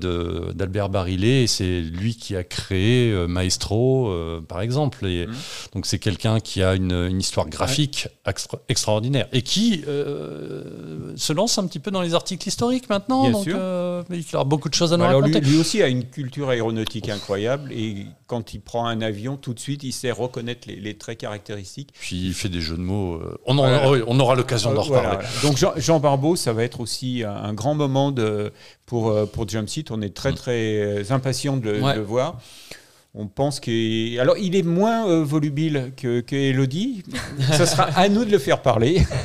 [0.53, 5.05] d'Albert Barillet, et c'est lui qui a créé euh, Maestro, euh, par exemple.
[5.05, 5.33] Et Mhm.
[5.73, 11.33] Donc c'est quelqu'un qui a une, une histoire graphique extra- extraordinaire et qui euh, se
[11.33, 13.23] lance un petit peu dans les articles historiques maintenant.
[13.23, 13.57] Bien donc sûr.
[14.11, 15.49] il a beaucoup de choses à nous alors lui, raconter.
[15.51, 19.59] lui aussi a une culture aéronautique incroyable et quand il prend un avion, tout de
[19.59, 21.89] suite, il sait reconnaître les, les traits caractéristiques.
[21.99, 23.15] Puis il fait des jeux de mots.
[23.15, 25.27] euh, on, en- aura l'occasion d'en Euh, voilà, reparler.
[25.43, 28.51] Donc Jean, Jean Barbeau, ça va être aussi un, grand moment de,
[28.85, 29.91] pour, euh, pour Jumpseat.
[29.91, 30.35] On est très Mm.
[30.35, 31.93] très impatient de, Ouais.
[31.93, 32.39] de le voir.
[33.17, 37.03] On pense qu'il alors il est moins euh, volubile que, que Elodie.
[37.53, 39.01] ça sera à nous de le faire parler.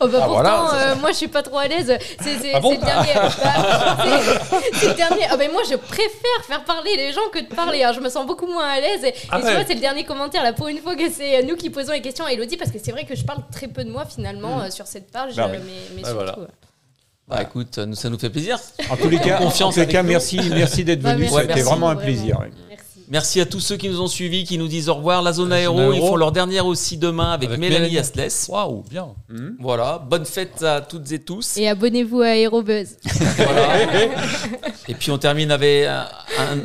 [0.00, 0.74] Oh bah Ah, pourtant, voilà.
[0.74, 1.96] euh, moi je suis pas trop à l'aise.
[2.20, 3.10] C'est Ah bon le dernier.
[3.14, 3.28] bah,
[4.50, 5.22] c'est- c'est le dernier.
[5.30, 7.84] Ah bah, moi je préfère faire parler les gens que de parler.
[7.84, 7.92] hein.
[7.94, 9.04] Je me sens beaucoup moins à l'aise.
[9.04, 11.54] Et, Ah tu vois, c'est le dernier commentaire là pour une fois que c'est nous
[11.54, 13.84] qui posons les questions à Elodie parce que c'est vrai que je parle très peu
[13.84, 15.36] de moi finalement euh, sur cette page.
[15.36, 15.58] Bah euh, oui.
[15.64, 16.24] mais mais Bah, surtout.
[16.24, 16.38] voilà.
[16.40, 16.46] euh,
[17.28, 18.58] Bah écoute, nous, ça nous fait plaisir.
[18.90, 21.28] En tous les cas, en tous les cas merci, merci d'être Bah, venu.
[21.28, 22.00] C'était vraiment un vraiment.
[22.00, 22.40] plaisir.
[22.40, 22.50] ouais.
[23.08, 23.40] Merci.
[23.40, 25.22] À tous ceux qui nous ont suivis, qui nous disent au revoir.
[25.22, 26.08] La zone La zone aéro, ils aéro.
[26.08, 27.98] font leur dernière aussi demain avec, Avec Mélanie Mélanie.
[27.98, 28.46] Astless.
[28.48, 29.08] Waouh, bien.
[29.28, 29.50] Hmm.
[29.60, 31.56] Voilà, bonne fête à toutes et tous.
[31.56, 32.96] Et abonnez-vous à Aérobuzz.
[33.36, 33.82] Voilà.
[34.88, 36.06] et puis on termine avec un-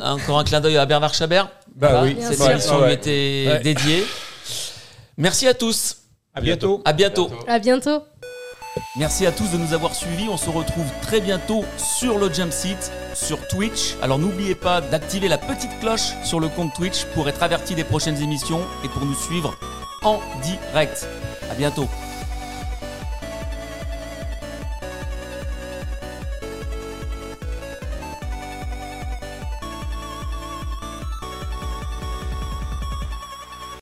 [0.02, 1.50] un- encore un clin d'œil à Bernard Chabert.
[1.76, 2.88] Bah oui, Bien cette émission ouais.
[2.88, 3.60] lui était Ouais.
[3.62, 4.04] dédiée.
[5.18, 5.96] Merci à tous.
[6.34, 6.82] À bientôt.
[6.86, 7.30] À bientôt.
[7.48, 8.04] À bientôt.
[8.96, 10.28] Merci à tous de nous avoir suivis.
[10.30, 13.96] On se retrouve très bientôt sur le Jump Seat, sur Twitch.
[14.02, 17.84] Alors n'oubliez pas d'activer la petite cloche sur le compte Twitch pour être averti des
[17.84, 19.56] prochaines émissions et pour nous suivre
[20.04, 21.08] en direct.
[21.52, 21.88] À bientôt.